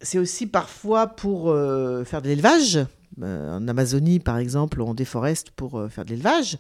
c'est 0.01 0.20
aussi 0.20 0.47
parfois 0.47 1.07
pour 1.07 1.49
euh, 1.49 2.03
faire 2.03 2.22
de 2.22 2.28
l'élevage. 2.28 2.80
Euh, 3.22 3.57
en 3.57 3.68
Amazonie, 3.68 4.20
par 4.20 4.38
exemple, 4.38 4.82
on 4.82 4.93
déforeste 4.93 5.51
pour 5.51 5.82
faire 5.89 6.03
de 6.05 6.09
l'élevage. 6.09 6.57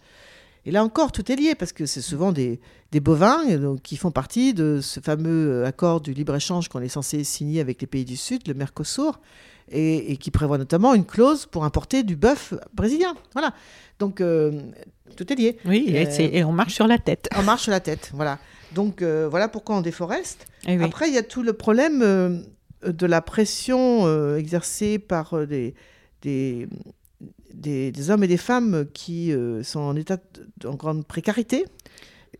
Et 0.67 0.71
là 0.71 0.83
encore, 0.83 1.11
tout 1.11 1.31
est 1.31 1.35
lié 1.35 1.53
parce 1.53 1.73
que 1.73 1.85
c'est 1.85 2.01
souvent 2.01 2.31
des, 2.31 2.59
des 2.91 2.99
bovins 2.99 3.57
donc, 3.57 3.81
qui 3.81 3.97
font 3.97 4.09
partie 4.09 4.53
de 4.53 4.79
ce 4.81 4.99
fameux 4.99 5.63
accord 5.63 6.01
du 6.01 6.13
libre-échange 6.13 6.69
qu'on 6.69 6.81
est 6.81 6.89
censé 6.89 7.23
signer 7.23 7.59
avec 7.59 7.81
les 7.81 7.87
pays 7.87 8.05
du 8.05 8.17
Sud, 8.17 8.47
le 8.47 8.55
Mercosur 8.55 9.19
et, 9.71 10.17
qui 10.17 10.31
prévoit 10.31 10.57
notamment 10.57 10.93
une 10.93 11.05
clause 11.05 11.45
pour 11.45 11.65
importer 11.65 12.03
du 12.03 12.15
bœuf 12.15 12.53
brésilien. 12.73 13.15
Voilà. 13.33 13.53
Donc, 13.99 14.21
euh, 14.21 14.61
tout 15.15 15.31
est 15.31 15.35
lié. 15.35 15.57
Oui, 15.65 15.85
et, 15.87 16.41
euh, 16.41 16.45
on 16.45 16.51
marche 16.51 16.73
sur 16.73 16.87
la 16.87 16.97
tête. 16.97 17.29
On 17.35 17.43
marche 17.43 17.63
sur 17.63 17.71
la 17.71 17.79
tête, 17.79 18.11
voilà. 18.13 18.39
Donc, 18.73 19.01
euh, 19.01 19.27
voilà 19.29 19.47
pourquoi 19.47 19.77
on 19.77 19.81
déforeste. 19.81 20.47
Eh 20.67 20.81
Après, 20.83 21.07
il 21.07 21.13
y 21.13 21.17
a 21.17 21.23
tout 21.23 21.43
le 21.43 21.53
problème 21.53 22.43
de 22.85 23.05
la 23.05 23.21
pression 23.21 24.35
exercée 24.35 24.99
par 24.99 25.47
des, 25.47 25.73
des, 26.21 26.67
des, 27.53 28.09
hommes 28.09 28.23
et 28.23 28.27
des 28.27 28.37
femmes 28.37 28.85
qui 28.93 29.33
sont 29.63 29.79
en 29.79 29.95
état 29.95 30.17
de, 30.17 30.67
en 30.67 30.75
grande 30.75 31.05
précarité 31.05 31.65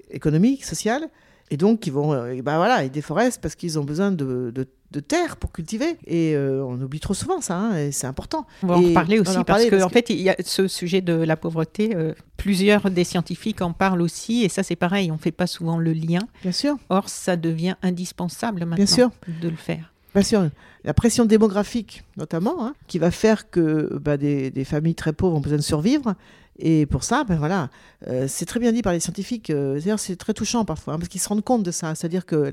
économique, 0.09 0.65
sociale, 0.65 1.07
et 1.51 1.57
donc 1.57 1.79
qui 1.79 1.89
vont, 1.89 2.09
bah 2.41 2.57
voilà, 2.57 2.83
ils 2.83 2.91
déforestent 2.91 3.41
parce 3.41 3.55
qu'ils 3.55 3.79
ont 3.79 3.83
besoin 3.83 4.11
de, 4.11 4.51
de 4.53 4.67
de 4.95 4.99
terre 5.01 5.37
pour 5.37 5.51
cultiver. 5.51 5.97
Et 6.07 6.35
euh, 6.35 6.63
on 6.65 6.81
oublie 6.81 6.99
trop 6.99 7.13
souvent 7.13 7.41
ça, 7.41 7.57
hein, 7.57 7.77
et 7.77 7.91
c'est 7.91 8.07
important. 8.07 8.47
On 8.63 8.67
va 8.67 8.77
en 8.77 8.93
parler 8.93 9.19
aussi, 9.19 9.37
parce 9.45 9.65
qu'en 9.69 9.81
en 9.81 9.89
fait, 9.89 10.09
il 10.09 10.21
y 10.21 10.29
a 10.29 10.35
ce 10.43 10.67
sujet 10.67 11.01
de 11.01 11.13
la 11.13 11.37
pauvreté, 11.37 11.95
euh, 11.95 12.13
plusieurs 12.37 12.89
des 12.89 13.03
scientifiques 13.03 13.61
en 13.61 13.73
parlent 13.73 14.01
aussi, 14.01 14.43
et 14.43 14.49
ça 14.49 14.63
c'est 14.63 14.75
pareil, 14.75 15.11
on 15.11 15.15
ne 15.15 15.19
fait 15.19 15.31
pas 15.31 15.47
souvent 15.47 15.77
le 15.77 15.93
lien. 15.93 16.21
Bien 16.41 16.51
sûr. 16.51 16.77
Or, 16.89 17.09
ça 17.09 17.35
devient 17.35 17.75
indispensable 17.83 18.61
maintenant 18.61 18.75
Bien 18.77 18.85
sûr. 18.85 19.11
de 19.41 19.49
le 19.49 19.55
faire. 19.55 19.91
Bien 20.13 20.23
sûr. 20.23 20.49
La 20.85 20.93
pression 20.93 21.25
démographique, 21.25 22.03
notamment, 22.15 22.65
hein, 22.65 22.73
qui 22.87 22.99
va 22.99 23.11
faire 23.11 23.49
que 23.49 23.97
bah, 24.01 24.17
des, 24.17 24.65
familles 24.65 24.95
très 24.95 25.13
pauvres 25.13 25.35
ont 25.35 25.41
besoin 25.41 25.57
de 25.57 25.63
survivre. 25.63 26.15
Et 26.57 26.85
pour 26.85 27.03
ça, 27.03 27.25
ben 27.25 27.35
voilà, 27.35 27.69
euh, 28.07 28.27
c'est 28.29 28.45
très 28.45 28.61
bien 28.61 28.71
dit 28.71 28.81
par 28.81 28.93
les 28.93 29.01
scientifiques. 29.01 29.51
D'ailleurs, 29.51 29.99
c'est 29.99 30.15
très 30.15 30.33
touchant 30.33 30.63
parfois, 30.63 30.93
hein, 30.93 30.99
parce 30.99 31.09
qu'ils 31.09 31.19
se 31.19 31.27
rendent 31.27 31.43
compte 31.43 31.63
de 31.63 31.71
ça. 31.71 31.95
C'est-à-dire 31.95 32.25
que 32.25 32.49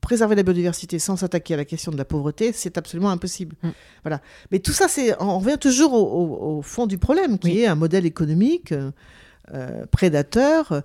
préserver 0.00 0.34
la 0.34 0.42
biodiversité 0.42 0.98
sans 0.98 1.16
s'attaquer 1.16 1.54
à 1.54 1.56
la 1.56 1.64
question 1.64 1.92
de 1.92 1.96
la 1.96 2.04
pauvreté, 2.04 2.52
c'est 2.52 2.78
absolument 2.78 3.10
impossible. 3.10 3.56
Mm. 3.62 3.68
Voilà. 4.02 4.20
Mais 4.50 4.58
tout 4.58 4.72
ça, 4.72 4.88
c'est, 4.88 5.20
on 5.22 5.38
revient 5.38 5.58
toujours 5.58 5.92
au, 5.94 6.62
fond 6.62 6.86
du 6.86 6.98
problème, 6.98 7.38
qui 7.38 7.60
est 7.60 7.66
un 7.66 7.74
modèle 7.74 8.06
économique 8.06 8.72
euh, 8.72 8.90
euh, 9.52 9.86
prédateur 9.86 10.72
euh, 10.72 10.80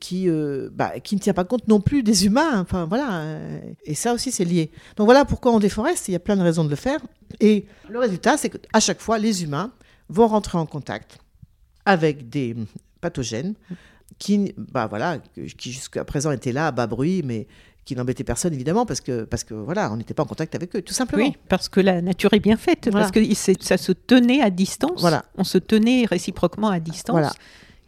qui, 0.00 0.28
bah, 0.72 1.00
qui 1.00 1.14
ne 1.14 1.20
tient 1.20 1.34
pas 1.34 1.44
compte 1.44 1.68
non 1.68 1.80
plus 1.80 2.02
des 2.02 2.26
humains. 2.26 2.60
Enfin, 2.60 2.84
voilà. 2.84 3.24
Et 3.84 3.94
ça 3.94 4.12
aussi, 4.12 4.30
c'est 4.30 4.44
lié. 4.44 4.70
Donc 4.96 5.06
voilà 5.06 5.24
pourquoi 5.24 5.52
on 5.52 5.58
déforeste. 5.58 6.08
Il 6.08 6.12
y 6.12 6.16
a 6.16 6.20
plein 6.20 6.36
de 6.36 6.42
raisons 6.42 6.64
de 6.64 6.70
le 6.70 6.76
faire. 6.76 7.00
Et 7.40 7.66
le 7.88 7.98
résultat, 7.98 8.36
c'est 8.36 8.50
qu'à 8.50 8.80
chaque 8.80 9.00
fois, 9.00 9.18
les 9.18 9.42
humains 9.42 9.72
vont 10.08 10.26
rentrer 10.26 10.58
en 10.58 10.66
contact 10.66 11.18
avec 11.84 12.28
des 12.28 12.54
pathogènes 13.00 13.54
qui, 14.18 14.54
bah 14.56 14.86
voilà, 14.86 15.18
qui 15.58 15.72
jusqu'à 15.72 16.04
présent 16.04 16.30
étaient 16.30 16.52
là 16.52 16.68
à 16.68 16.70
bas 16.70 16.86
bruit, 16.86 17.22
mais 17.24 17.46
qui 17.84 17.96
n'embêtait 17.96 18.24
personne 18.24 18.54
évidemment 18.54 18.86
parce 18.86 19.00
que 19.00 19.24
parce 19.24 19.44
que 19.44 19.54
voilà 19.54 19.92
on 19.92 19.96
n'était 19.96 20.14
pas 20.14 20.22
en 20.22 20.26
contact 20.26 20.54
avec 20.54 20.74
eux 20.76 20.82
tout 20.82 20.94
simplement. 20.94 21.24
Oui 21.24 21.36
parce 21.48 21.68
que 21.68 21.80
la 21.80 22.00
nature 22.00 22.32
est 22.32 22.40
bien 22.40 22.56
faite 22.56 22.90
parce 22.92 23.10
que 23.10 23.20
ça 23.34 23.76
se 23.76 23.92
tenait 23.92 24.40
à 24.40 24.50
distance. 24.50 25.00
Voilà. 25.00 25.24
On 25.36 25.44
se 25.44 25.58
tenait 25.58 26.04
réciproquement 26.04 26.68
à 26.68 26.80
distance. 26.80 27.14
Voilà. 27.14 27.32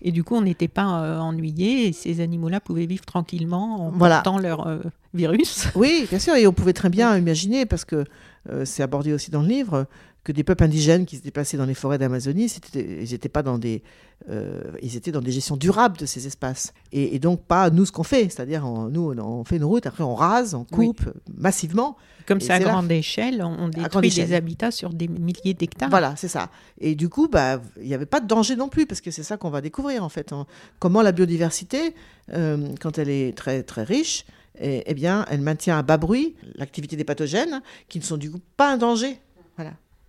et 0.03 0.11
du 0.11 0.24
coup 0.24 0.34
on 0.34 0.42
n'était 0.42 0.68
pas 0.68 1.03
euh, 1.03 1.18
ennuyés 1.18 1.86
et 1.88 1.92
ces 1.92 2.20
animaux 2.20 2.49
là 2.49 2.61
pouvaient 2.61 2.86
vivre 2.86 3.05
tranquillement 3.05 3.86
en 3.86 3.90
voilà. 3.90 4.16
portant 4.16 4.38
leur 4.38 4.66
euh, 4.66 4.78
virus. 5.12 5.68
Oui 5.76 6.07
bien 6.11 6.18
sûr 6.18 6.34
et 6.34 6.47
on 6.47 6.53
pouvait 6.53 6.72
très 6.72 6.90
bien 6.90 7.16
imaginer 7.16 7.64
parce 7.64 7.84
que 7.84 8.05
euh, 8.51 8.64
c'est 8.64 8.82
abordé 8.82 9.12
aussi 9.12 9.30
dans 9.30 9.42
le 9.42 9.49
livre, 9.49 9.86
que 10.25 10.33
des 10.33 10.43
peuples 10.43 10.64
indigènes 10.64 11.05
qui 11.05 11.18
se 11.18 11.22
déplaçaient 11.22 11.59
dans 11.59 11.66
les 11.66 11.75
forêts 11.75 11.99
d'Amazonie, 11.99 12.51
ils 12.75 13.11
n'étaient 13.11 13.29
pas 13.29 13.43
dans 13.43 13.59
des, 13.59 13.83
euh, 14.31 14.62
ils 14.83 14.97
étaient 14.97 15.12
dans 15.12 15.20
des 15.20 15.31
gestions 15.31 15.57
durables 15.57 15.99
de 15.99 16.07
ces 16.07 16.27
espaces. 16.27 16.72
Et, 16.93 17.18
donc 17.18 17.43
pas 17.45 17.70
nous 17.70 17.85
ce 17.85 17.93
qu'on 17.93 18.03
fait, 18.03 18.31
c'est-à-dire 18.31 18.64
nous 18.64 19.14
on 19.18 19.45
fait 19.45 19.57
une 19.57 19.64
route, 19.64 19.87
après 19.87 20.03
on 20.03 20.14
rase, 20.14 20.55
on 20.55 20.64
coupe 20.64 21.03
massivement. 21.37 21.97
Comme 22.27 22.41
c'est 22.41 22.53
à 22.53 22.59
grande 22.59 22.91
échelle, 22.91 23.43
on 23.43 23.68
détruit 23.68 24.09
des 24.09 24.33
habitats 24.33 24.70
sur 24.70 24.95
des 24.95 25.09
milliers 25.09 25.53
d'hectares. 25.53 25.91
Voilà, 25.91 26.14
c'est 26.16 26.29
ça. 26.29 26.49
Et 26.81 26.95
du 26.95 27.11
coup, 27.11 27.29
bah, 27.29 27.61
il 27.79 27.87
n'y 27.87 27.93
avait 27.93 28.07
pas 28.07 28.20
de 28.20 28.27
danger 28.27 28.57
non 28.57 28.68
plus, 28.68 28.87
parce 28.87 29.03
que 29.03 29.11
c'est 29.11 29.22
ça 29.22 29.37
qu'on 29.37 29.51
va 29.51 29.61
découvrir 29.61 30.03
en 30.03 30.09
fait. 30.09 30.33
Hein. 30.33 30.47
Comment 30.79 31.03
la 31.03 31.12
biodiversité, 31.12 31.95
euh, 32.33 32.68
quand 32.81 32.99
elle 32.99 33.11
est 33.11 33.37
très 33.37 33.62
très 33.62 33.83
riche, 33.83 34.25
eh, 34.59 34.85
eh 34.87 34.95
bien, 34.95 35.27
elle 35.29 35.41
maintient 35.41 35.79
à 35.79 35.83
bas 35.83 35.99
bruit 35.99 36.37
l'activité 36.55 36.97
des 36.97 37.05
pathogènes 37.05 37.61
qui 37.89 37.99
ne 37.99 38.05
sont 38.05 38.16
du 38.16 38.31
coup 38.31 38.41
pas 38.57 38.72
un 38.72 38.79
danger. 38.79 39.18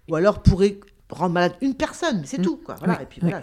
Ou 0.09 0.15
alors 0.15 0.41
pourrait 0.41 0.77
rendre 1.09 1.33
malade 1.33 1.55
une 1.61 1.75
personne, 1.75 2.23
c'est 2.25 2.39
mm. 2.39 2.43
tout. 2.43 2.57
Quoi. 2.57 2.75
et 3.01 3.05
puis 3.05 3.21
voilà, 3.21 3.41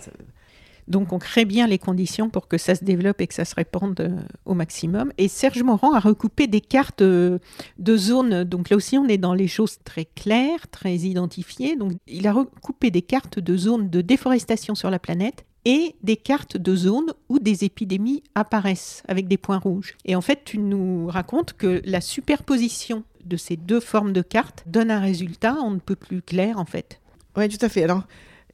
Donc 0.88 1.12
on 1.12 1.18
crée 1.18 1.44
bien 1.44 1.66
les 1.66 1.78
conditions 1.78 2.28
pour 2.28 2.48
que 2.48 2.58
ça 2.58 2.74
se 2.74 2.84
développe 2.84 3.20
et 3.20 3.26
que 3.26 3.34
ça 3.34 3.44
se 3.44 3.54
répande 3.54 4.00
euh, 4.00 4.20
au 4.44 4.54
maximum. 4.54 5.12
Et 5.18 5.28
Serge 5.28 5.62
Morand 5.62 5.92
a 5.92 6.00
recoupé 6.00 6.46
des 6.46 6.60
cartes 6.60 7.02
euh, 7.02 7.38
de 7.78 7.96
zones. 7.96 8.44
Donc 8.44 8.70
là 8.70 8.76
aussi 8.76 8.98
on 8.98 9.06
est 9.06 9.18
dans 9.18 9.34
les 9.34 9.48
choses 9.48 9.78
très 9.84 10.04
claires, 10.04 10.68
très 10.70 10.96
identifiées. 10.96 11.76
Donc 11.76 11.92
il 12.06 12.26
a 12.26 12.32
recoupé 12.32 12.90
des 12.90 13.02
cartes 13.02 13.38
de 13.38 13.56
zones 13.56 13.90
de 13.90 14.00
déforestation 14.00 14.74
sur 14.74 14.90
la 14.90 14.98
planète 14.98 15.44
et 15.64 15.94
des 16.02 16.16
cartes 16.16 16.56
de 16.56 16.74
zones 16.74 17.12
où 17.28 17.38
des 17.38 17.64
épidémies 17.64 18.22
apparaissent 18.34 19.02
avec 19.06 19.28
des 19.28 19.36
points 19.36 19.58
rouges. 19.58 19.96
Et 20.04 20.16
en 20.16 20.20
fait, 20.20 20.40
tu 20.44 20.58
nous 20.58 21.06
racontes 21.06 21.52
que 21.52 21.80
la 21.84 22.00
superposition 22.00 23.04
de 23.24 23.36
ces 23.36 23.56
deux 23.56 23.80
formes 23.80 24.12
de 24.12 24.22
cartes 24.22 24.64
donne 24.66 24.90
un 24.90 25.00
résultat 25.00 25.56
on 25.62 25.70
ne 25.70 25.78
peut 25.78 25.96
plus 25.96 26.22
clair 26.22 26.58
en 26.58 26.64
fait. 26.64 27.00
Oui, 27.36 27.48
tout 27.48 27.64
à 27.64 27.68
fait. 27.68 27.84
Alors, 27.84 28.02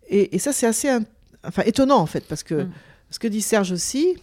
et, 0.09 0.39
ça 0.39 0.53
c'est 0.53 0.67
assez 0.67 0.91
enfin, 1.45 1.63
étonnant 1.65 1.99
en 1.99 2.07
fait, 2.07 2.25
parce 2.29 2.43
que 2.43 2.65
mm. 2.65 2.71
ce 3.11 3.19
que 3.19 3.29
dit 3.29 3.43
Serge 3.43 3.73
aussi, 3.73 4.17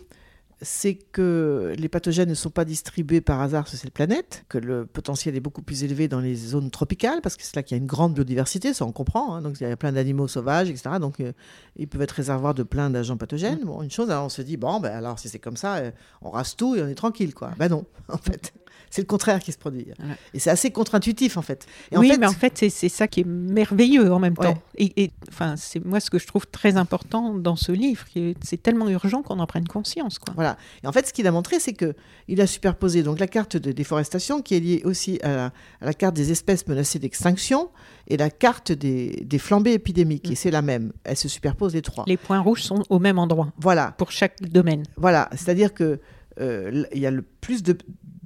c'est 0.62 0.96
que 0.96 1.74
les 1.78 1.90
pathogènes 1.90 2.30
ne 2.30 2.36
sont 2.36 2.50
pas 2.50 2.66
distribués 2.66 3.22
par 3.22 3.42
hasard 3.42 3.68
sur 3.68 3.78
cette 3.78 3.94
planète, 3.94 4.46
que 4.50 4.58
le 4.58 4.86
potentiel 4.86 5.36
est 5.36 5.40
beaucoup 5.40 5.62
plus 5.62 5.84
élevé 5.84 6.08
dans 6.08 6.20
les 6.20 6.36
zones 6.36 6.72
tropicales, 6.72 7.22
parce 7.22 7.36
que 7.36 7.44
c'est 7.44 7.56
là 7.56 7.64
qu'il 7.64 7.76
y 7.76 7.80
a 7.80 7.82
une 7.82 7.88
grande 7.88 8.14
biodiversité, 8.14 8.74
ça 8.74 8.86
on 8.86 8.92
comprend. 8.92 9.36
Hein. 9.36 9.42
donc 9.42 9.58
il 9.60 9.68
y 9.68 9.72
a 9.72 9.76
plein 9.76 9.92
d'animaux 9.92 10.28
sauvages, 10.28 10.70
etc. 10.70 10.96
Donc 11.00 11.20
euh, 11.20 11.34
ils 11.76 11.88
peuvent 11.88 12.02
être 12.02 12.12
réservoirs 12.12 12.54
de 12.54 12.64
plein 12.64 12.90
d'agents 12.90 13.18
pathogènes. 13.18 13.62
Mm. 13.62 13.66
Bon, 13.66 13.82
une 13.82 13.92
chose, 13.92 14.10
alors 14.10 14.26
on 14.26 14.30
se 14.30 14.42
dit, 14.42 14.58
bon, 14.58 14.80
ben, 14.80 14.92
alors 14.92 15.20
si 15.20 15.30
c'est 15.30 15.40
comme 15.40 15.58
ça, 15.58 15.76
euh, 15.76 15.92
on 16.22 16.30
rase 16.30 16.56
tout 16.56 16.76
et 16.76 16.82
on 16.82 16.88
est 16.88 16.96
tranquille, 16.96 17.34
quoi. 17.34 17.52
Ben 17.58 17.70
non, 17.70 17.86
en 18.10 18.18
fait. 18.18 18.54
C'est 18.90 19.02
le 19.02 19.08
contraire 19.08 19.40
qui 19.40 19.52
se 19.52 19.58
produit. 19.58 19.88
Et 20.34 20.40
c'est 20.40 20.50
assez 20.50 20.72
contre-intuitif 20.72 21.36
en 21.36 21.42
fait. 21.42 21.66
oui, 21.92 22.14
mais 22.18 22.28
en 22.28 22.32
fait, 22.32 22.58
c'est 22.70 22.90
ça 22.90 23.08
qui 23.10 23.22
est 23.22 23.28
merveilleux 23.28 24.14
en 24.14 24.20
même 24.20 24.38
temps. 24.38 24.58
Et, 24.78 25.12
enfin, 25.28 25.56
c'est 25.58 25.84
moi 25.84 26.00
ce 26.00 26.10
que 26.10 26.18
je 26.18 26.26
trouve 26.28 26.48
très 26.48 26.78
important 26.78 27.34
dans 27.34 27.58
ce 27.58 27.74
livre. 27.74 28.06
C'est 28.42 28.62
tellement 28.62 28.88
urgent 28.90 29.22
qu'on 29.22 29.40
en 29.40 29.48
prenne 29.48 29.68
conscience. 29.68 30.18
Quoi. 30.20 30.34
Voilà. 30.36 30.45
Et 30.84 30.88
en 30.88 30.92
fait, 30.92 31.08
ce 31.08 31.14
qu'il 31.14 31.28
a 31.28 31.32
montré, 31.32 31.60
c'est 31.60 31.74
que 31.74 31.94
il 32.28 32.42
a 32.42 32.48
superposé 32.48 33.04
donc 33.04 33.20
la 33.20 33.28
carte 33.28 33.58
de 33.58 33.72
déforestation 33.72 34.42
qui 34.42 34.56
est 34.56 34.60
liée 34.60 34.82
aussi 34.86 35.20
à 35.24 35.52
la, 35.82 35.94
carte 35.94 36.16
des 36.16 36.32
espèces 36.32 36.68
menacées 36.68 37.00
d'extinction 37.00 37.70
et 38.08 38.18
la 38.18 38.30
carte 38.30 38.72
des, 38.72 39.26
flambées 39.40 39.74
épidémiques. 39.74 40.30
Et 40.30 40.34
mm. 40.34 40.38
c'est 40.38 40.52
la 40.52 40.62
même. 40.62 40.94
Elle 41.04 41.18
se 41.18 41.28
superpose 41.28 41.74
les 41.74 41.82
trois. 41.82 42.06
Les 42.08 42.18
points 42.18 42.40
rouges 42.40 42.64
sont 42.64 42.84
au 42.90 43.00
même 43.00 43.20
endroit. 43.20 43.52
Voilà. 43.58 43.94
Pour 43.98 44.12
chaque 44.12 44.42
domaine. 44.42 44.84
Voilà. 44.98 45.30
C'est-à-dire 45.32 45.74
que 45.74 46.00
euh, 46.40 46.86
il 46.94 47.00
y 47.00 47.06
a 47.06 47.12
le 47.12 47.22
plus 47.22 47.64
de, 47.64 47.78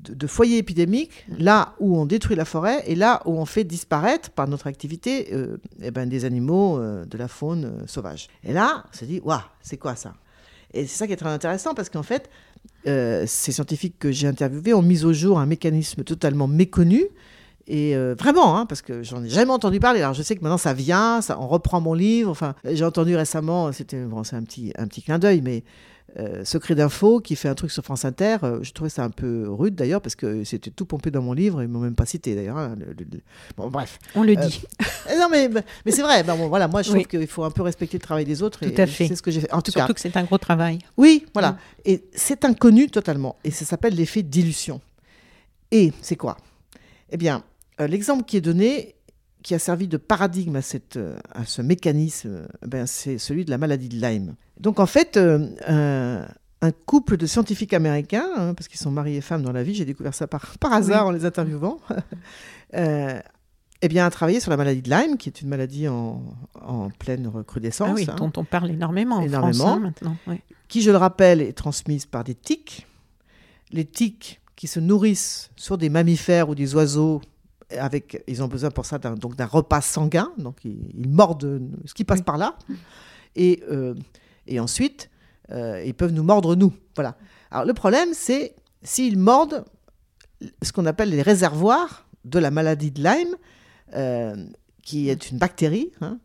de, 0.10 0.28
foyers 0.28 0.58
épidémiques, 0.58 1.26
là 1.38 1.76
où 1.80 1.98
on 1.98 2.06
détruit 2.06 2.36
la 2.36 2.46
forêt 2.46 2.84
et 2.88 2.96
là 2.96 3.22
où 3.26 3.32
on 3.34 3.46
fait 3.46 3.64
disparaître 3.64 4.32
par 4.32 4.48
notre 4.48 4.68
activité 4.68 5.30
euh, 5.34 5.58
eh 5.82 5.92
ben, 5.92 6.10
des 6.10 6.26
animaux, 6.26 6.80
euh, 6.80 7.06
de 7.06 7.18
la 7.18 7.28
faune 7.28 7.84
sauvage. 7.86 8.28
Et 8.44 8.54
là, 8.54 8.86
on 8.92 8.98
se 8.98 9.06
dit, 9.06 9.20
waouh, 9.24 9.40
c'est 9.62 9.78
quoi 9.78 9.96
ça? 9.96 10.14
Et 10.74 10.86
c'est 10.86 10.98
ça 10.98 11.08
qui 11.08 11.14
est 11.14 11.18
très 11.18 11.30
intéressant 11.30 11.74
parce 11.74 11.90
qu'en 11.90 12.04
fait, 12.04 12.30
ces 12.86 13.52
scientifiques 13.52 13.98
que 14.00 14.12
j'ai 14.12 14.28
interviewés 14.28 14.74
ont 14.74 14.82
mis 14.82 15.06
au 15.06 15.14
jour 15.14 15.40
un 15.40 15.46
mécanisme 15.46 16.04
totalement 16.04 16.48
méconnu. 16.48 17.06
Et 17.68 17.96
vraiment, 18.18 18.58
hein, 18.58 18.66
parce 18.66 18.82
que 18.82 19.04
j'en 19.04 19.24
ai 19.24 19.30
jamais 19.30 19.52
entendu 19.52 19.80
parler. 19.80 20.02
Alors 20.02 20.16
je 20.16 20.24
sais 20.24 20.36
que 20.36 20.42
maintenant 20.42 20.58
ça 20.58 20.74
vient, 20.74 21.22
ça, 21.22 21.40
on 21.40 21.48
reprend 21.48 21.82
mon 21.82 21.94
livre. 21.94 22.32
Enfin, 22.32 22.56
j'ai 22.66 22.84
entendu 22.84 23.16
récemment, 23.16 23.72
c'était 23.72 24.02
bon, 24.02 24.24
un 24.32 24.44
petit, 24.44 24.74
un 24.78 24.88
petit 24.88 25.04
clin 25.04 25.20
d'œil, 25.20 25.42
mais 25.42 25.64
euh, 26.18 26.44
Secret 26.46 26.76
d'info 26.76 27.20
qui 27.20 27.36
fait 27.36 27.50
un 27.50 27.56
truc 27.56 27.72
sur 27.72 27.84
France 27.84 28.06
Inter. 28.06 28.38
Euh, 28.44 28.60
je 28.62 28.72
trouvais 28.72 28.90
ça 28.90 29.04
un 29.04 29.10
peu 29.10 29.48
rude 29.50 29.76
d'ailleurs 29.76 30.02
parce 30.02 30.16
que 30.16 30.44
c'était 30.44 30.72
tout 30.72 30.86
pompé 30.86 31.12
dans 31.12 31.22
mon 31.22 31.34
livre. 31.34 31.62
Ils 31.62 31.68
m'ont 31.68 31.80
même 31.80 31.96
pas 31.96 32.06
cité 32.06 32.36
d'ailleurs. 32.36 32.58
Hein, 32.58 32.76
bon, 33.58 33.70
bref. 33.70 34.00
On 34.16 34.24
le 34.24 34.36
dit. 34.36 34.62
Euh, 35.10 35.18
non, 35.18 35.28
mais, 35.30 35.50
mais 35.86 35.92
c'est 35.92 36.02
vrai. 36.02 36.24
Ben, 36.24 36.36
bon, 36.36 36.48
voilà, 36.48 36.68
moi, 36.68 36.82
je 36.82 36.92
trouve 36.92 37.06
qu'il 37.06 37.28
faut 37.28 37.44
un 37.44 37.52
peu 37.52 37.62
respecter 37.62 37.98
le 37.98 38.02
travail 38.02 38.26
des 38.26 38.44
autres. 38.44 38.60
Tout 38.60 38.82
à 38.82 38.86
fait. 38.86 39.08
C'est 39.08 39.16
ce 39.16 39.22
que 39.22 39.32
j'ai 39.32 39.42
fait. 39.42 39.52
En 39.54 39.62
tout 39.62 39.72
Surtout 39.72 39.94
que 39.94 40.00
c'est 40.02 40.16
un 40.18 40.24
gros 40.24 40.38
travail. 40.38 40.80
Oui, 40.98 41.26
voilà. 41.34 41.52
Mm. 41.52 41.58
Et 41.86 42.04
c'est 42.14 42.46
inconnu 42.46 42.90
totalement. 42.90 43.38
Et 43.44 43.52
ça 43.52 43.66
s'appelle 43.66 43.96
l'effet 43.96 44.24
dilution. 44.24 44.82
Et 45.72 45.94
c'est 46.02 46.16
quoi? 46.16 46.38
Eh 47.12 47.18
bien, 47.18 47.44
l'exemple 47.80 48.24
qui 48.24 48.38
est 48.38 48.42
donné 48.42 48.96
qui 49.44 49.56
a 49.56 49.60
servi 49.60 49.88
de 49.88 49.98
paradigme 49.98 50.56
à, 50.56 50.62
cette, 50.62 51.00
à 51.32 51.46
ce 51.46 51.62
mécanisme, 51.62 52.48
ben, 52.66 52.86
c'est 52.86 53.18
celui 53.18 53.46
de 53.46 53.50
la 53.50 53.58
maladie 53.58 53.90
de 53.90 53.96
Lyme. 53.96 54.36
Donc 54.60 54.80
en 54.80 54.86
fait, 54.86 55.18
euh, 55.18 56.26
un, 56.62 56.72
couple 56.86 57.18
de 57.18 57.26
scientifiques 57.26 57.74
américains, 57.74 58.28
hein, 58.36 58.54
parce 58.54 58.68
qu'ils 58.68 58.80
sont 58.80 58.92
mariés 58.92 59.18
et 59.18 59.22
femmes 59.22 59.42
dans 59.42 59.54
la 59.54 59.64
vie, 59.64 59.74
j'ai 59.74 59.86
découvert 59.86 60.14
ça 60.14 60.28
par, 60.28 60.58
par 60.58 60.74
hasard 60.74 61.08
en 61.08 61.12
les 61.12 61.26
interviewant, 61.26 61.80
euh, 62.76 63.20
eh 63.82 63.88
bien, 63.88 64.06
a 64.06 64.10
travaillé 64.10 64.42
sur 64.42 64.52
la 64.52 64.58
maladie 64.58 64.82
de 64.82 64.90
Lyme, 64.90 65.16
qui 65.18 65.30
est 65.30 65.42
une 65.42 65.48
maladie 65.48 65.88
en, 65.88 66.22
pleine 67.00 67.28
recrudescence. 67.28 67.90
Ah 67.90 67.94
oui, 67.96 68.06
hein. 68.10 68.16
dont 68.18 68.32
on 68.36 68.44
parle 68.44 68.72
énormément, 68.72 69.22
énormément 69.22 69.48
en 69.48 69.54
France, 69.54 69.78
hein, 69.78 69.80
maintenant. 69.80 70.18
Qui, 70.68 70.82
je 70.82 70.92
le 70.92 70.98
rappelle, 70.98 71.42
est 71.42 71.54
transmise 71.54 72.06
par 72.06 72.26
des 72.26 72.36
tiques. 72.36 72.86
Les 73.72 73.86
tiques 73.86 74.42
qui 74.58 74.68
se 74.68 74.82
nourrissent 74.82 75.50
sur 75.56 75.78
des 75.78 75.90
mammifères 75.90 76.50
ou 76.50 76.56
des 76.56 76.76
oiseaux 76.76 77.22
avec, 77.78 78.24
ils 78.28 78.42
ont 78.42 78.48
besoin 78.48 78.72
pour 78.72 78.86
ça 78.86 78.98
d'un, 78.98 79.16
donc 79.16 79.36
d'un 79.36 79.46
repas 79.46 79.82
sanguin, 79.82 80.32
donc 80.38 80.58
ils, 80.64 81.08
mordent 81.08 81.62
ce 81.86 81.94
qui 81.94 82.04
passe 82.04 82.22
par 82.22 82.38
là. 82.38 82.58
Et 83.36 83.64
euh, 83.70 83.94
et 84.48 84.60
ensuite, 84.60 85.10
euh, 85.52 85.84
ils 85.86 85.94
peuvent 85.94 86.12
nous 86.12 86.24
mordre 86.24 86.56
nous. 86.56 86.74
Voilà. 86.96 87.16
Alors 87.52 87.66
le 87.66 87.74
problème, 87.74 88.10
c'est 88.14 88.56
s'ils 88.82 89.18
mordent 89.18 89.64
ce 90.64 90.72
qu'on 90.72 90.86
appelle 90.86 91.10
les 91.10 91.22
réservoirs 91.22 92.08
de 92.26 92.40
la 92.40 92.50
maladie 92.50 92.92
de 92.92 93.04
Lyme, 93.04 93.36
euh, 93.94 94.36
qui 94.84 95.10
est 95.10 95.30
une 95.30 95.38
bactérie. 95.38 95.92
Hein. 96.02 96.20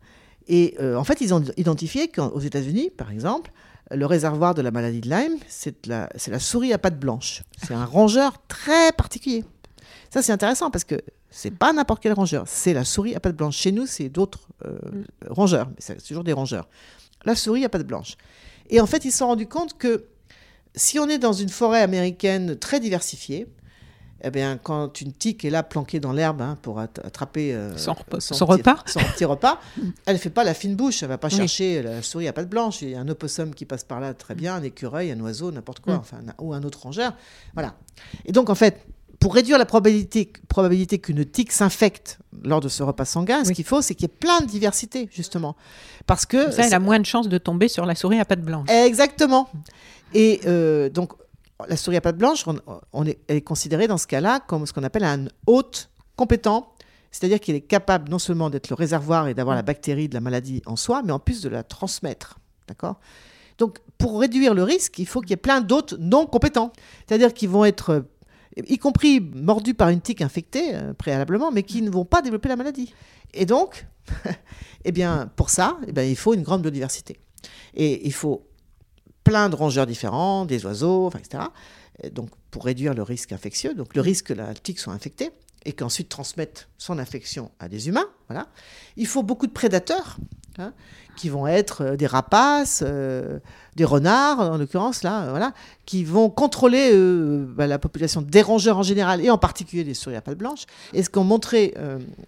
et 0.47 0.77
en 0.81 1.05
fait, 1.05 1.21
ils 1.21 1.35
ont 1.35 1.43
identifié 1.57 2.09
qu'aux 2.09 2.41
États-Unis, 2.41 2.91
par 2.91 3.11
exemple, 3.11 3.51
le 3.91 4.07
réservoir 4.07 4.55
de 4.55 4.63
la 4.63 4.71
maladie 4.71 5.01
de 5.01 5.11
Lyme, 5.11 5.37
c'est 5.49 5.87
la, 5.87 6.09
la 6.29 6.39
souris 6.39 6.73
à 6.73 6.79
pattes 6.79 6.99
blanches. 6.99 7.43
C'est 7.63 7.75
un 7.75 7.85
rongeur 7.85 8.47
très 8.49 8.93
particulier. 8.93 9.45
Ça, 10.11 10.23
c'est 10.23 10.33
intéressant 10.33 10.71
parce 10.71 10.85
que 10.85 11.01
c'est 11.37 11.51
pas 11.51 11.73
n'importe 11.73 12.03
quel 12.03 12.13
rongeur, 12.13 12.45
c'est 12.47 12.73
la 12.73 12.85
souris 12.85 13.15
à 13.15 13.21
pattes 13.21 13.37
blanches. 13.37 13.57
Chez 13.57 13.73
nous, 13.73 13.87
c'est 13.87 14.09
d'autres 14.09 14.49
mm. 14.65 15.03
rongeurs, 15.31 15.69
mais 15.69 15.77
c'est 15.79 16.03
toujours 16.03 16.25
des 16.25 16.33
rongeurs 16.33 16.69
la 17.25 17.35
souris 17.35 17.65
à 17.65 17.69
pattes 17.69 17.87
blanche. 17.87 18.17
Et 18.71 18.81
en 18.81 18.87
fait, 18.87 19.05
ils 19.05 19.13
se 19.13 19.19
sont 19.19 19.27
rendus 19.27 19.47
compte 19.47 19.77
que 19.77 20.07
si 20.75 20.99
on 20.99 21.09
est 21.09 21.19
dans 21.19 21.33
une 21.33 21.49
forêt 21.49 21.83
américaine 21.83 22.57
très 22.57 22.81
diversifiée, 22.81 23.47
eh 24.27 24.31
bien, 24.31 24.57
quand 24.57 25.03
une 25.03 25.13
tique 25.13 25.45
est 25.45 25.51
là 25.51 25.63
planquée 25.63 26.01
dans 26.01 26.13
l'herbe 26.13 26.41
hein, 26.41 26.57
pour 26.63 26.81
attraper 26.81 27.55
euh, 27.55 27.77
son, 27.77 27.93
repas, 27.93 28.83
son 28.87 29.01
petit 29.01 29.27
repas, 29.27 29.61
elle 30.07 30.15
ne 30.15 30.19
fait 30.19 30.31
pas 30.31 30.45
la 30.45 30.55
fine 30.55 30.77
bouche, 30.77 31.03
elle 31.03 31.09
ne 31.09 31.15
va 31.15 31.19
pas 31.19 31.29
chercher 31.29 31.83
la 31.83 32.03
souris 32.03 32.27
à 32.27 32.33
pattes 32.33 32.49
blanches. 32.49 32.81
Il 32.81 32.91
y 32.91 32.95
a 32.95 33.01
un 33.01 33.09
opossum 33.09 33.55
qui 33.55 33.67
passe 33.67 33.85
par 33.85 34.01
là 34.01 34.15
très 34.15 34.35
bien, 34.35 34.55
un 34.55 34.63
écureuil, 34.63 35.11
un 35.13 35.21
oiseau, 35.21 35.53
n'importe 35.53 35.81
quoi, 35.81 35.97
mm. 35.97 35.99
enfin, 35.99 36.19
ou 36.41 36.55
un 36.55 36.63
autre 36.63 36.81
rongeur. 36.81 37.15
Voilà. 37.53 37.75
Et 38.25 38.33
donc, 38.33 38.49
en 38.49 38.55
fait, 38.55 38.87
pour 39.25 39.35
réduire 39.35 39.57
la 39.57 39.65
probabilité, 39.65 40.31
probabilité 40.49 40.99
qu'une 40.99 41.25
tique 41.25 41.51
s'infecte 41.51 42.19
lors 42.43 42.61
de 42.61 42.69
ce 42.69 42.83
repas 42.83 43.07
sanguin, 43.07 43.43
ce 43.43 43.53
qu'il 43.53 43.65
faut, 43.65 43.81
c'est 43.81 43.95
qu'il 43.95 44.03
y 44.03 44.13
ait 44.13 44.19
plein 44.21 44.43
de 44.43 44.45
diversité, 44.45 45.09
justement. 45.11 45.57
Parce 46.05 46.27
que. 46.27 46.51
Ça, 46.51 46.67
elle 46.67 46.75
a 46.75 46.79
moins 46.79 47.01
de 47.01 47.07
chances 47.07 47.31
de 47.31 47.39
tomber 47.39 47.69
sur 47.69 47.87
la 47.87 47.95
souris 47.95 48.21
à 48.21 48.27
pattes 48.27 48.43
blanches. 48.43 48.69
Exactement. 48.69 49.49
Et 50.13 50.43
euh, 50.45 50.91
donc, 50.91 51.15
la 51.67 51.79
souris 51.79 51.97
à 51.97 52.03
pattes 52.03 52.19
blanches, 52.19 52.45
on, 52.93 53.07
est, 53.07 53.19
elle 53.27 53.39
est 53.39 53.41
considérée 53.41 53.87
dans 53.87 53.97
ce 53.97 54.07
cas-là 54.07 54.41
comme 54.41 54.67
ce 54.67 54.75
qu'on 54.75 54.85
appelle 54.85 55.05
un 55.05 55.25
hôte 55.47 55.89
compétent. 56.17 56.75
C'est-à-dire 57.11 57.41
qu'il 57.41 57.55
est 57.55 57.63
capable 57.63 58.11
non 58.11 58.19
seulement 58.19 58.51
d'être 58.51 58.69
le 58.69 58.75
réservoir 58.75 59.29
et 59.29 59.33
d'avoir 59.33 59.57
la 59.57 59.63
bactérie 59.63 60.11
de 60.11 60.15
la 60.15 60.21
maladie 60.21 60.61
en 60.67 60.77
soi, 60.77 61.01
mais 61.03 61.13
en 61.13 61.19
plus 61.19 61.41
de 61.41 61.49
la 61.49 61.63
transmettre. 61.63 62.41
D'accord? 62.69 63.01
Donc, 63.59 63.79
pour 63.99 64.21
réduire 64.21 64.55
le 64.55 64.65
risque, 64.65 64.99
il 64.99 65.07
faut 65.07 65.21
qu'il 65.21 65.31
y 65.31 65.35
ait 65.35 65.37
plein 65.37 65.61
d'hôtes 65.61 65.95
non 65.99 66.27
compétents. 66.27 66.73
C'est-à-dire 67.07 67.33
qu'ils 67.33 67.49
vont 67.49 67.65
être 67.65 68.05
y 68.57 68.79
compris 68.79 69.21
mordus 69.21 69.75
par 69.75 69.89
une 69.89 70.01
tique 70.01 70.23
infectée 70.23 70.75
euh, 70.75 70.95
préalablement, 70.95 71.51
mais 71.51 71.63
qui 71.63 71.83
ne 71.83 71.91
vont 71.91 72.05
pas 72.05 72.23
développer 72.23 72.49
la 72.49 72.57
maladie. 72.57 72.95
Et 73.33 73.47
donc, 73.47 73.87
eh 74.85 74.93
bien, 74.93 75.31
pour 75.37 75.51
ça, 75.51 75.79
eh 75.87 75.93
bien, 75.93 76.05
il 76.05 76.17
faut 76.17 76.35
une 76.35 76.43
grande 76.43 76.63
biodiversité. 76.63 77.19
Et 77.75 78.07
il 78.07 78.13
faut 78.13 78.47
plein 79.25 79.49
de 79.49 79.57
rongeurs 79.57 79.87
différents, 79.87 80.45
des 80.45 80.65
oiseaux, 80.67 81.11
etc. 81.11 81.45
donc, 82.13 82.31
pour 82.51 82.65
réduire 82.65 82.95
le 82.95 83.03
risque 83.03 83.33
infectieux, 83.33 83.75
donc 83.75 83.95
le 83.95 84.01
risque 84.01 84.27
que 84.27 84.35
la 84.35 84.55
tique 84.55 84.79
soit 84.79 84.93
infectée. 84.93 85.31
et 85.67 85.73
qu'ensuite 85.73 86.11
transmettent 86.11 86.69
son 86.77 86.99
infection 86.99 87.51
à 87.59 87.69
des 87.69 87.89
humains. 87.89 88.05
Voilà. 88.29 88.49
Il 88.97 89.07
faut 89.07 89.23
beaucoup 89.23 89.47
de 89.47 89.53
prédateurs 89.53 90.19
hein, 90.59 90.73
qui 91.17 91.29
vont 91.29 91.47
être 91.47 91.83
euh, 91.83 91.97
des 91.97 92.07
rapaces, 92.07 92.83
euh, 92.87 93.39
des 93.77 93.85
renards 93.85 94.41
en 94.41 94.57
l'occurrence 94.57 95.03
là, 95.03 95.31
voilà, 95.31 95.53
qui 95.87 96.05
vont 96.05 96.31
contrôler 96.31 96.91
euh, 96.93 97.45
bah, 97.47 97.67
la 97.67 97.79
population 97.79 98.23
des 98.23 98.43
rongeurs 98.43 98.79
en 98.79 98.83
général 98.83 99.25
et 99.25 99.31
en 99.31 99.39
particulier 99.39 99.85
des 99.85 99.95
souris 99.95 100.17
à 100.17 100.21
pattes 100.21 100.39
blanches. 100.39 100.65
Et 100.93 101.03
ce 101.03 101.11
qu'ont 101.11 101.25
montré 101.25 101.75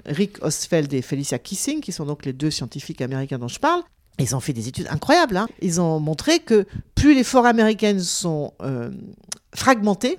Rick 0.07 0.43
Osfeld 0.43 0.93
et 0.93 1.03
Felicia 1.03 1.39
Kissing, 1.39 1.81
qui 1.81 1.93
sont 1.93 2.05
donc 2.05 2.25
les 2.25 2.33
deux 2.33 2.51
scientifiques 2.51 3.01
américains 3.01 3.39
dont 3.39 3.49
je 3.49 3.61
parle, 3.61 3.83
ils 4.19 4.35
ont 4.35 4.41
fait 4.41 4.53
des 4.53 4.69
études 4.69 4.89
incroyables. 4.91 5.37
Hein. 5.37 5.47
Ils 5.61 5.81
ont 5.81 6.01
montré 6.01 6.39
que 6.39 6.67
plus 6.95 7.15
les 7.15 7.25
forêts 7.25 7.51
américaines 7.51 8.01
sont 8.01 8.53
fragmentées, 9.55 10.19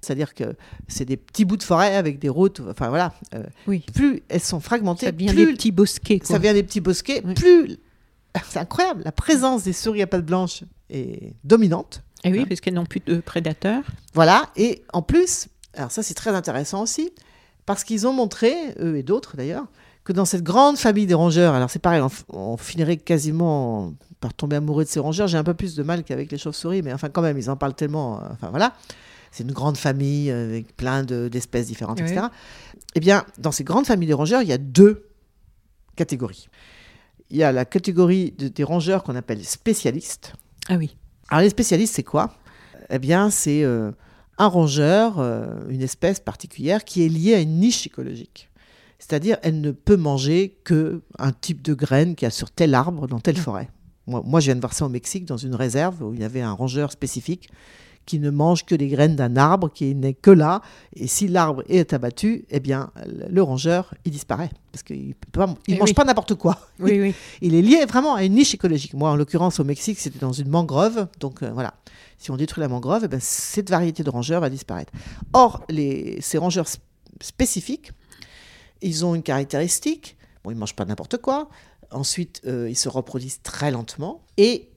c'est-à-dire 0.00 0.34
que 0.34 0.56
c'est 0.88 1.04
des 1.04 1.16
petits 1.16 1.44
bouts 1.44 1.56
de 1.56 1.62
forêt 1.62 1.96
avec 1.96 2.18
des 2.18 2.28
routes. 2.28 2.60
Enfin 2.68 2.88
voilà. 2.88 3.12
Euh, 3.34 3.42
oui. 3.66 3.84
Plus 3.94 4.22
elles 4.28 4.40
sont 4.40 4.60
fragmentées, 4.60 5.06
ça 5.06 5.12
vient 5.12 5.32
plus 5.32 5.46
des 5.46 5.52
petits 5.52 5.72
bosquets. 5.72 6.20
Ça 6.24 6.38
vient 6.38 6.54
des 6.54 6.62
petits 6.62 6.80
bosquets. 6.80 7.22
Plus 7.22 7.78
c'est 8.48 8.58
incroyable. 8.58 9.02
La 9.04 9.12
présence 9.12 9.64
des 9.64 9.72
souris 9.72 10.02
à 10.02 10.06
pattes 10.06 10.24
blanches 10.24 10.62
est 10.88 11.34
dominante. 11.44 12.02
Et 12.24 12.30
oui, 12.30 12.40
hein. 12.40 12.46
parce 12.48 12.60
qu'elles 12.60 12.74
n'ont 12.74 12.86
plus 12.86 13.00
de 13.04 13.20
prédateurs. 13.20 13.82
Voilà. 14.14 14.48
Et 14.56 14.82
en 14.92 15.02
plus, 15.02 15.48
alors 15.74 15.90
ça 15.90 16.02
c'est 16.02 16.14
très 16.14 16.30
intéressant 16.30 16.82
aussi, 16.82 17.10
parce 17.66 17.84
qu'ils 17.84 18.06
ont 18.06 18.12
montré, 18.12 18.52
eux 18.78 18.96
et 18.96 19.02
d'autres 19.02 19.36
d'ailleurs, 19.36 19.66
que 20.04 20.12
dans 20.12 20.24
cette 20.24 20.42
grande 20.42 20.76
famille 20.76 21.06
des 21.06 21.14
rongeurs, 21.14 21.54
alors 21.54 21.70
c'est 21.70 21.78
pareil, 21.78 22.02
on, 22.30 22.56
finirait 22.56 22.96
quasiment 22.96 23.92
par 24.20 24.34
tomber 24.34 24.56
amoureux 24.56 24.84
de 24.84 24.88
ces 24.88 25.00
rongeurs. 25.00 25.28
J'ai 25.28 25.38
un 25.38 25.44
peu 25.44 25.54
plus 25.54 25.74
de 25.74 25.82
mal 25.82 26.04
qu'avec 26.04 26.30
les 26.30 26.38
chauves-souris, 26.38 26.82
mais 26.82 26.92
enfin 26.92 27.08
quand 27.08 27.22
même, 27.22 27.38
ils 27.38 27.50
en 27.50 27.56
parlent 27.56 27.74
tellement. 27.74 28.18
Euh, 28.18 28.28
enfin 28.32 28.50
voilà 28.50 28.74
c'est 29.30 29.44
une 29.44 29.52
grande 29.52 29.76
famille 29.76 30.30
avec 30.30 30.76
plein 30.76 31.04
d'espèces 31.04 31.66
différentes, 31.66 32.00
etc. 32.00 32.26
Eh 32.94 33.00
bien, 33.00 33.24
dans 33.38 33.52
ces 33.52 33.64
grandes 33.64 33.86
familles 33.86 34.08
de 34.08 34.14
rongeurs, 34.14 34.42
il 34.42 34.48
y 34.48 34.52
a 34.52 34.58
deux 34.58 35.08
catégories. 35.96 36.48
Il 37.30 37.36
y 37.36 37.44
a 37.44 37.52
la 37.52 37.64
catégorie 37.64 38.32
des 38.32 38.64
rongeurs 38.64 39.04
qu'on 39.04 39.14
appelle 39.14 39.44
spécialistes. 39.44 40.34
Ah 40.68 40.76
oui. 40.76 40.96
Alors 41.28 41.42
les 41.42 41.50
spécialistes, 41.50 41.94
c'est 41.94 42.02
quoi? 42.02 42.34
Eh 42.90 42.98
bien, 42.98 43.30
c'est 43.30 43.62
euh, 43.62 43.92
un 44.38 44.46
rongeur, 44.46 45.20
euh, 45.20 45.68
une 45.68 45.82
espèce 45.82 46.18
particulière 46.18 46.84
qui 46.84 47.04
est 47.04 47.08
liée 47.08 47.34
à 47.34 47.40
une 47.40 47.60
niche 47.60 47.86
écologique. 47.86 48.48
C'est-à-dire, 48.98 49.38
elle 49.42 49.60
ne 49.60 49.70
peut 49.70 49.96
manger 49.96 50.58
que 50.64 51.02
un 51.18 51.32
type 51.32 51.62
de 51.62 51.72
graine 51.72 52.16
qu'il 52.16 52.26
y 52.26 52.28
a 52.28 52.30
sur 52.30 52.50
tel 52.50 52.74
arbre 52.74 53.06
dans 53.06 53.20
telle 53.20 53.36
forêt. 53.36 53.70
Moi, 54.06 54.22
moi, 54.24 54.40
je 54.40 54.46
viens 54.46 54.56
de 54.56 54.60
voir 54.60 54.74
ça 54.74 54.84
au 54.84 54.88
Mexique, 54.88 55.24
dans 55.24 55.36
une 55.36 55.54
réserve 55.54 56.02
où 56.02 56.12
il 56.12 56.20
y 56.20 56.24
avait 56.24 56.40
un 56.40 56.52
rongeur 56.52 56.90
spécifique 56.90 57.48
qui 58.06 58.18
ne 58.18 58.30
mange 58.30 58.64
que 58.64 58.74
les 58.74 58.88
graines 58.88 59.14
d'un 59.14 59.36
arbre 59.36 59.70
qui 59.72 59.94
n'est 59.94 60.14
que 60.14 60.30
là. 60.30 60.62
Et 60.94 61.06
si 61.06 61.28
l'arbre 61.28 61.62
est 61.68 61.92
abattu, 61.92 62.44
eh 62.50 62.60
bien, 62.60 62.90
le 63.06 63.42
rongeur, 63.42 63.94
il 64.04 64.12
disparaît. 64.12 64.50
Parce 64.72 64.82
qu'il 64.82 65.08
ne 65.08 65.54
eh 65.68 65.78
mange 65.78 65.94
pas 65.94 66.04
n'importe 66.04 66.34
quoi. 66.34 66.58
Oui, 66.78 67.00
oui. 67.00 67.14
Il 67.40 67.54
est 67.54 67.62
lié 67.62 67.84
vraiment 67.86 68.14
à 68.14 68.24
une 68.24 68.34
niche 68.34 68.54
écologique. 68.54 68.94
Moi, 68.94 69.10
en 69.10 69.16
l'occurrence, 69.16 69.58
au 69.58 69.64
Mexique, 69.64 69.98
c'était 69.98 70.18
dans 70.18 70.32
une 70.32 70.48
mangrove. 70.48 71.08
Donc 71.18 71.42
euh, 71.42 71.50
voilà, 71.52 71.74
si 72.18 72.30
on 72.30 72.36
détruit 72.36 72.62
la 72.62 72.68
mangrove, 72.68 73.02
eh 73.04 73.08
bien, 73.08 73.18
cette 73.20 73.70
variété 73.70 74.02
de 74.04 74.10
rongeurs 74.10 74.40
va 74.40 74.50
disparaître. 74.50 74.92
Or, 75.32 75.64
les, 75.68 76.20
ces 76.20 76.38
rongeurs 76.38 76.66
spécifiques, 77.20 77.92
ils 78.82 79.04
ont 79.04 79.14
une 79.14 79.22
caractéristique. 79.22 80.16
Bon, 80.44 80.50
ils 80.50 80.54
ne 80.54 80.60
mangent 80.60 80.76
pas 80.76 80.84
n'importe 80.84 81.18
quoi. 81.18 81.48
Ensuite, 81.90 82.40
euh, 82.46 82.70
ils 82.70 82.76
se 82.76 82.88
reproduisent 82.88 83.42
très 83.42 83.70
lentement. 83.70 84.24
Et 84.36 84.68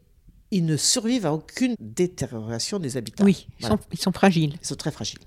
ils 0.53 0.65
ne 0.65 0.77
survivent 0.77 1.25
à 1.25 1.33
aucune 1.33 1.75
détérioration 1.79 2.77
des 2.77 2.95
habitats. 2.95 3.23
Oui, 3.23 3.47
ils, 3.59 3.65
sont, 3.97 4.11
fragiles. 4.11 4.55
Ils 4.61 4.67
sont 4.67 4.75
très 4.75 4.91
fragiles. 4.91 5.19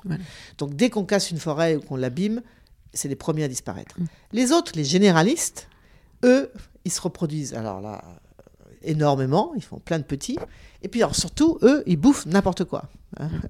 Donc 0.56 0.74
dès 0.74 0.88
qu'on 0.88 1.04
casse 1.04 1.32
une 1.32 1.38
forêt 1.38 1.74
ou 1.74 1.80
qu'on 1.80 1.96
l'abîme, 1.96 2.42
c'est 2.94 3.08
les 3.08 3.16
premiers 3.16 3.42
à 3.42 3.48
disparaître. 3.48 3.98
Mm. 3.98 4.04
Les 4.32 4.52
autres, 4.52 4.72
les 4.76 4.84
généralistes, 4.84 5.68
eux, 6.24 6.52
ils 6.84 6.92
se 6.92 7.00
reproduisent. 7.00 7.54
Alors 7.54 7.80
là, 7.80 8.04
énormément, 8.82 9.52
ils 9.56 9.64
font 9.64 9.80
plein 9.80 9.98
de 9.98 10.04
petits. 10.04 10.38
Et 10.82 10.88
puis 10.88 11.02
alors 11.02 11.16
surtout, 11.16 11.58
eux, 11.62 11.82
ils 11.86 11.96
bouffent 11.96 12.26
n'importe 12.26 12.64
quoi. 12.64 12.88
Hein. 13.18 13.26
Mm. 13.26 13.40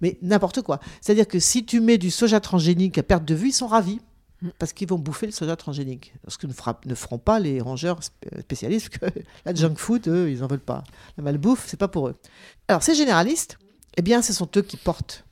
Mais 0.00 0.18
n'importe 0.22 0.62
quoi. 0.62 0.80
C'est-à-dire 1.02 1.28
que 1.28 1.38
si 1.38 1.66
tu 1.66 1.80
mets 1.80 1.98
du 1.98 2.10
soja 2.10 2.40
transgénique 2.40 2.96
à 2.96 3.02
perte 3.02 3.26
de 3.26 3.34
vue, 3.34 3.48
ils 3.48 3.52
sont 3.52 3.66
ravis. 3.66 4.00
Mm. 4.42 4.48
Parce 4.58 4.72
qu'ils 4.72 4.88
vont 4.88 4.98
bouffer 4.98 5.26
le 5.26 5.32
soja 5.32 5.56
transgénique. 5.56 6.12
Ce 6.28 6.38
que 6.38 6.46
ne, 6.46 6.52
ne 6.86 6.94
feront 6.94 7.18
pas 7.18 7.40
les 7.40 7.60
rangeurs 7.60 8.00
spécialistes, 8.40 8.90
que 8.90 9.06
la 9.44 9.54
junk 9.54 9.76
food, 9.76 10.08
eux, 10.08 10.30
ils 10.30 10.40
n'en 10.40 10.46
veulent 10.46 10.58
pas. 10.60 10.84
La 11.16 11.24
malbouffe, 11.24 11.64
c'est 11.66 11.78
pas 11.78 11.88
pour 11.88 12.08
eux. 12.08 12.14
Alors, 12.68 12.82
ces 12.82 12.94
généralistes, 12.94 13.58
eh 13.96 14.02
bien, 14.02 14.22
ce 14.22 14.32
sont 14.32 14.48
eux 14.56 14.62
qui 14.62 14.76
portent. 14.76 15.24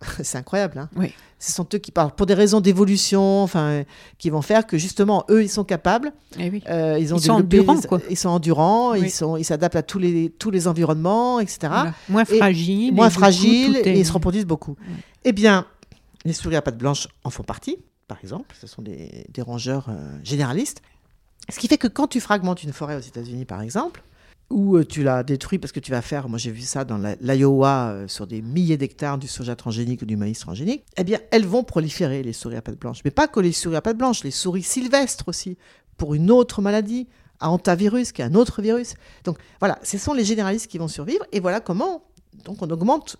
c'est 0.22 0.38
incroyable, 0.38 0.78
hein 0.78 0.90
oui. 0.96 1.12
Ce 1.38 1.52
sont 1.52 1.66
eux 1.74 1.78
qui 1.78 1.90
parlent 1.90 2.14
pour 2.14 2.24
des 2.24 2.32
raisons 2.32 2.60
d'évolution, 2.60 3.42
enfin, 3.42 3.82
qui 4.16 4.30
vont 4.30 4.40
faire 4.40 4.66
que 4.66 4.78
justement, 4.78 5.24
eux, 5.28 5.42
ils 5.42 5.50
sont 5.50 5.64
capables. 5.64 6.12
Eh 6.38 6.48
oui. 6.48 6.62
Euh, 6.68 6.98
ils, 6.98 7.12
ont 7.12 7.18
ils 7.18 7.24
sont 7.24 7.32
endurants, 7.32 7.80
quoi. 7.82 8.00
Ils 8.08 8.16
sont 8.16 8.30
endurants, 8.30 8.94
ils 8.94 9.10
sont, 9.10 9.36
ils 9.36 9.44
s'adaptent 9.44 9.76
à 9.76 9.82
tous 9.82 9.98
les 9.98 10.30
tous 10.30 10.50
les 10.50 10.66
environnements, 10.66 11.38
etc. 11.40 11.68
Moins 12.08 12.24
fragiles. 12.24 12.94
Moins 12.94 13.10
fragiles, 13.10 13.76
et 13.84 14.00
ils 14.00 14.06
se 14.06 14.12
reproduisent 14.12 14.46
beaucoup. 14.46 14.76
Eh 15.24 15.32
bien, 15.32 15.66
les 16.24 16.32
souris 16.32 16.56
à 16.56 16.62
pattes 16.62 16.78
blanches 16.78 17.08
en 17.22 17.28
font 17.28 17.42
partie 17.42 17.76
par 18.06 18.18
exemple. 18.22 18.54
Ce 18.58 18.66
sont 18.66 18.82
des, 18.82 19.26
rongeurs 19.38 19.88
euh, 19.88 20.18
généralistes. 20.22 20.82
Ce 21.48 21.58
qui 21.58 21.68
fait 21.68 21.78
que 21.78 21.88
quand 21.88 22.08
tu 22.08 22.20
fragmentes 22.20 22.62
une 22.62 22.72
forêt 22.72 22.96
aux 22.96 23.00
États-Unis, 23.00 23.44
par 23.44 23.60
exemple, 23.60 24.02
ou 24.50 24.76
euh, 24.76 24.84
tu 24.84 25.02
la 25.02 25.22
détruis 25.22 25.58
parce 25.58 25.72
que 25.72 25.80
tu 25.80 25.90
vas 25.90 26.02
faire, 26.02 26.28
moi 26.28 26.38
j'ai 26.38 26.50
vu 26.50 26.60
ça 26.60 26.84
dans 26.84 26.98
l'Iowa, 27.20 27.90
euh, 27.90 28.08
sur 28.08 28.26
des 28.26 28.42
milliers 28.42 28.76
d'hectares 28.76 29.18
du 29.18 29.26
soja 29.26 29.56
transgénique 29.56 30.02
ou 30.02 30.06
du 30.06 30.16
maïs 30.16 30.38
transgénique, 30.38 30.84
eh 30.96 31.04
bien 31.04 31.18
elles 31.30 31.46
vont 31.46 31.64
proliférer, 31.64 32.22
les 32.22 32.32
souris 32.32 32.56
à 32.56 32.62
pattes 32.62 32.78
blanches. 32.78 33.00
Mais 33.04 33.10
pas 33.10 33.28
que 33.28 33.40
les 33.40 33.52
souris 33.52 33.76
à 33.76 33.82
pattes 33.82 33.98
blanches, 33.98 34.22
les 34.22 34.30
souris 34.30 34.62
sylvestres 34.62 35.28
aussi, 35.28 35.56
pour 35.96 36.14
une 36.14 36.30
autre 36.30 36.62
maladie, 36.62 37.08
à 37.40 37.50
hantavirus, 37.50 38.12
qui 38.12 38.22
est 38.22 38.24
un 38.24 38.34
autre 38.34 38.62
virus. 38.62 38.94
Donc 39.24 39.38
voilà, 39.60 39.78
ce 39.82 39.98
sont 39.98 40.14
les 40.14 40.24
généralistes 40.24 40.68
qui 40.70 40.78
vont 40.78 40.88
survivre, 40.88 41.24
et 41.32 41.40
voilà 41.40 41.60
comment 41.60 42.04
donc 42.44 42.62
on 42.62 42.70
augmente 42.70 43.16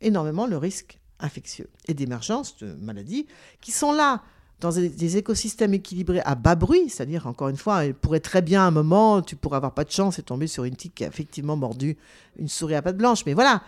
énormément 0.00 0.46
le 0.46 0.58
risque 0.58 0.98
infectieux 1.20 1.68
et 1.88 1.94
d'émergence 1.94 2.56
de 2.58 2.74
maladies 2.74 3.26
qui 3.60 3.72
sont 3.72 3.92
là 3.92 4.22
dans 4.60 4.70
des, 4.70 5.16
écosystèmes 5.18 5.74
équilibrés 5.74 6.22
à 6.24 6.34
bas 6.34 6.54
bruit, 6.54 6.88
c'est-à-dire, 6.88 7.26
encore 7.26 7.50
une 7.50 7.58
fois, 7.58 7.84
il 7.84 7.92
pourrait 7.92 8.20
très 8.20 8.40
bien 8.40 8.62
à 8.62 8.64
un 8.64 8.70
moment, 8.70 9.20
tu 9.20 9.36
pourrais 9.36 9.56
avoir 9.56 9.74
pas 9.74 9.84
de 9.84 9.90
chance 9.90 10.18
et 10.18 10.22
tomber 10.22 10.46
sur 10.46 10.64
une 10.64 10.76
tique 10.76 10.94
qui 10.94 11.04
a 11.04 11.08
effectivement 11.08 11.56
mordu 11.56 11.98
une 12.38 12.48
souris 12.48 12.74
à 12.74 12.80
pattes 12.80 12.96
blanches, 12.96 13.26
mais 13.26 13.34
voilà, 13.34 13.62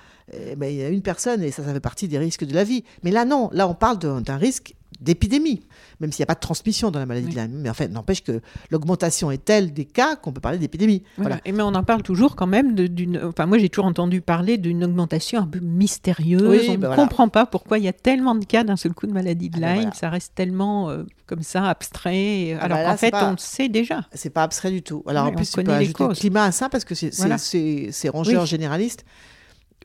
ben, 0.56 0.66
il 0.66 0.76
y 0.76 0.82
a 0.82 0.88
une 0.88 1.02
personne 1.02 1.42
et 1.42 1.50
ça, 1.50 1.62
ça 1.62 1.74
fait 1.74 1.80
partie 1.80 2.08
des 2.08 2.18
risques 2.18 2.44
de 2.44 2.54
la 2.54 2.64
vie. 2.64 2.84
Mais 3.02 3.10
là, 3.10 3.26
non, 3.26 3.50
là, 3.52 3.68
on 3.68 3.74
parle 3.74 3.98
d'un 3.98 4.36
risque 4.38 4.74
d'épidémie, 5.00 5.62
même 6.00 6.12
s'il 6.12 6.22
n'y 6.22 6.24
a 6.24 6.26
pas 6.26 6.34
de 6.34 6.40
transmission 6.40 6.90
dans 6.90 6.98
la 6.98 7.06
maladie 7.06 7.28
de 7.28 7.34
Lyme. 7.34 7.52
Mais 7.52 7.70
en 7.70 7.74
fait, 7.74 7.88
n'empêche 7.88 8.22
que 8.24 8.40
l'augmentation 8.70 9.30
est 9.30 9.44
telle 9.44 9.72
des 9.72 9.84
cas 9.84 10.16
qu'on 10.16 10.32
peut 10.32 10.40
parler 10.40 10.58
d'épidémie. 10.58 11.02
Voilà. 11.18 11.40
Et 11.44 11.52
mais 11.52 11.62
on 11.62 11.74
en 11.74 11.84
parle 11.84 12.02
toujours 12.02 12.36
quand 12.36 12.46
même 12.46 12.74
d'une. 12.74 13.20
Enfin, 13.24 13.46
moi, 13.46 13.58
j'ai 13.58 13.68
toujours 13.68 13.86
entendu 13.86 14.20
parler 14.20 14.58
d'une 14.58 14.84
augmentation 14.84 15.40
un 15.40 15.46
peu 15.46 15.60
mystérieuse. 15.60 16.68
on 16.68 16.72
ne 16.72 16.76
ben 16.78 16.94
comprend 16.96 17.28
pas 17.28 17.46
pourquoi 17.46 17.78
il 17.78 17.84
y 17.84 17.88
a 17.88 17.92
tellement 17.92 18.34
de 18.34 18.44
cas 18.44 18.64
d'un 18.64 18.76
seul 18.76 18.92
coup 18.92 19.06
de 19.06 19.12
maladie 19.12 19.50
de 19.50 19.58
ah 19.58 19.60
ben 19.60 19.80
Lyme. 19.80 19.90
Ça 19.94 20.10
reste 20.10 20.34
tellement 20.34 20.90
euh, 20.90 21.04
comme 21.26 21.42
ça 21.42 21.68
abstrait. 21.68 22.56
Ah 22.58 22.64
alors 22.64 22.78
ben 22.78 22.90
qu'en 22.90 22.96
fait, 22.96 23.14
on 23.14 23.30
le 23.32 23.38
sait 23.38 23.68
déjà. 23.68 24.06
C'est 24.12 24.30
pas 24.30 24.42
abstrait 24.42 24.70
du 24.70 24.82
tout. 24.82 25.04
Alors 25.06 25.26
en 25.26 25.32
plus, 25.32 25.50
tu 25.50 25.62
peux 25.62 25.72
ajouter 25.72 26.06
le 26.06 26.14
climat 26.14 26.44
à 26.44 26.52
ça 26.52 26.68
parce 26.68 26.84
que 26.84 26.94
c'est 26.94 27.12
ces 27.12 28.08
rongeurs 28.08 28.46
généralistes. 28.46 29.04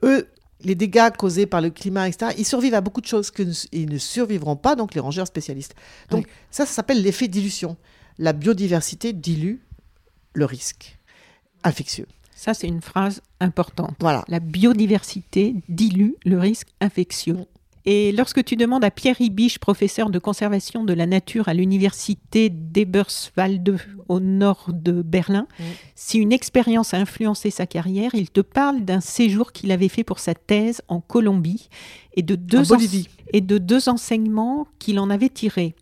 Eux, 0.04 0.28
les 0.64 0.76
dégâts 0.76 1.12
causés 1.18 1.46
par 1.46 1.62
le 1.62 1.70
climat, 1.70 2.08
etc., 2.08 2.34
ils 2.38 2.46
survivent 2.46 2.74
à 2.74 2.82
beaucoup 2.82 3.02
de 3.02 3.08
choses 3.08 3.32
qu'ils 3.32 3.90
ne 3.90 3.98
survivront 3.98 4.56
pas, 4.56 4.76
donc 4.76 4.94
les 4.94 5.02
rangeurs 5.02 5.28
spécialistes. 5.28 5.76
Donc 6.10 6.28
ça, 6.52 6.66
ça 6.66 6.74
s'appelle 6.74 7.02
l'effet 7.02 7.28
dilution. 7.28 7.78
La 8.18 8.34
biodiversité 8.34 9.14
dilue 9.14 9.58
le 10.34 10.46
risque 10.46 10.98
infectieux. 11.64 12.08
Ça, 12.36 12.54
c'est 12.54 12.68
une 12.68 12.82
phrase 12.82 13.22
importante. 13.40 13.96
Voilà. 14.00 14.26
La 14.28 14.40
biodiversité 14.40 15.56
dilue 15.70 16.12
le 16.26 16.40
risque 16.40 16.68
infectieux. 16.82 17.46
Et 17.86 18.12
lorsque 18.14 18.44
tu 18.44 18.56
demandes 18.56 18.86
à 18.86 18.92
Pierre 18.92 19.20
Ibisch, 19.20 19.60
professeur 19.60 20.10
de 20.10 20.20
conservation 20.20 20.86
de 20.86 20.94
la 20.94 21.06
nature 21.06 21.50
à 21.50 21.54
l'université 21.54 22.50
d'Eberswalde 22.50 23.78
au 24.08 24.20
nord 24.20 24.70
de 24.72 25.02
Berlin, 25.02 25.48
mm. 25.60 25.64
si 25.96 26.18
une 26.20 26.32
expérience 26.32 26.94
a 26.94 26.98
influencé 26.98 27.50
sa 27.50 27.66
carrière, 27.66 28.16
il 28.16 28.30
te 28.30 28.42
parle 28.42 28.86
d'un 28.86 29.02
séjour 29.02 29.52
qu'il 29.52 29.72
avait 29.72 29.90
fait 29.90 30.04
pour 30.04 30.20
sa 30.20 30.34
thèse 30.34 30.82
en 30.88 31.02
Colombie 31.02 31.70
et 32.16 32.22
de 32.22 32.36
deux, 32.36 32.64
et 33.34 33.42
de 33.42 33.58
deux 33.58 33.90
enseignements 33.90 34.68
qu'il 34.80 35.00
en 35.00 35.10
avait 35.10 35.30
tirés. 35.30 35.76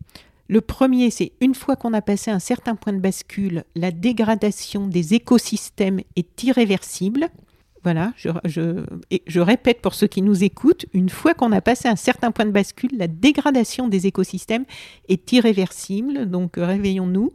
Le 0.51 0.59
premier, 0.59 1.11
c'est 1.11 1.31
une 1.39 1.55
fois 1.55 1.77
qu'on 1.77 1.93
a 1.93 2.01
passé 2.01 2.29
un 2.29 2.39
certain 2.39 2.75
point 2.75 2.91
de 2.91 2.99
bascule, 2.99 3.63
la 3.75 3.91
dégradation 3.91 4.85
des 4.87 5.13
écosystèmes 5.13 6.01
est 6.17 6.43
irréversible. 6.43 7.29
Voilà, 7.83 8.13
je, 8.15 8.29
je, 8.45 9.39
répète 9.39 9.81
pour 9.81 9.95
ceux 9.95 10.05
qui 10.05 10.21
nous 10.21 10.43
écoutent, 10.43 10.85
une 10.93 11.09
fois 11.09 11.33
qu'on 11.33 11.51
a 11.51 11.61
passé 11.61 11.87
un 11.87 11.95
certain 11.95 12.31
point 12.31 12.45
de 12.45 12.51
bascule, 12.51 12.91
la 12.95 13.07
dégradation 13.07 13.87
des 13.87 14.05
écosystèmes 14.05 14.65
est 15.09 15.31
irréversible, 15.31 16.29
donc 16.29 16.57
euh, 16.59 16.65
réveillons-nous. 16.65 17.31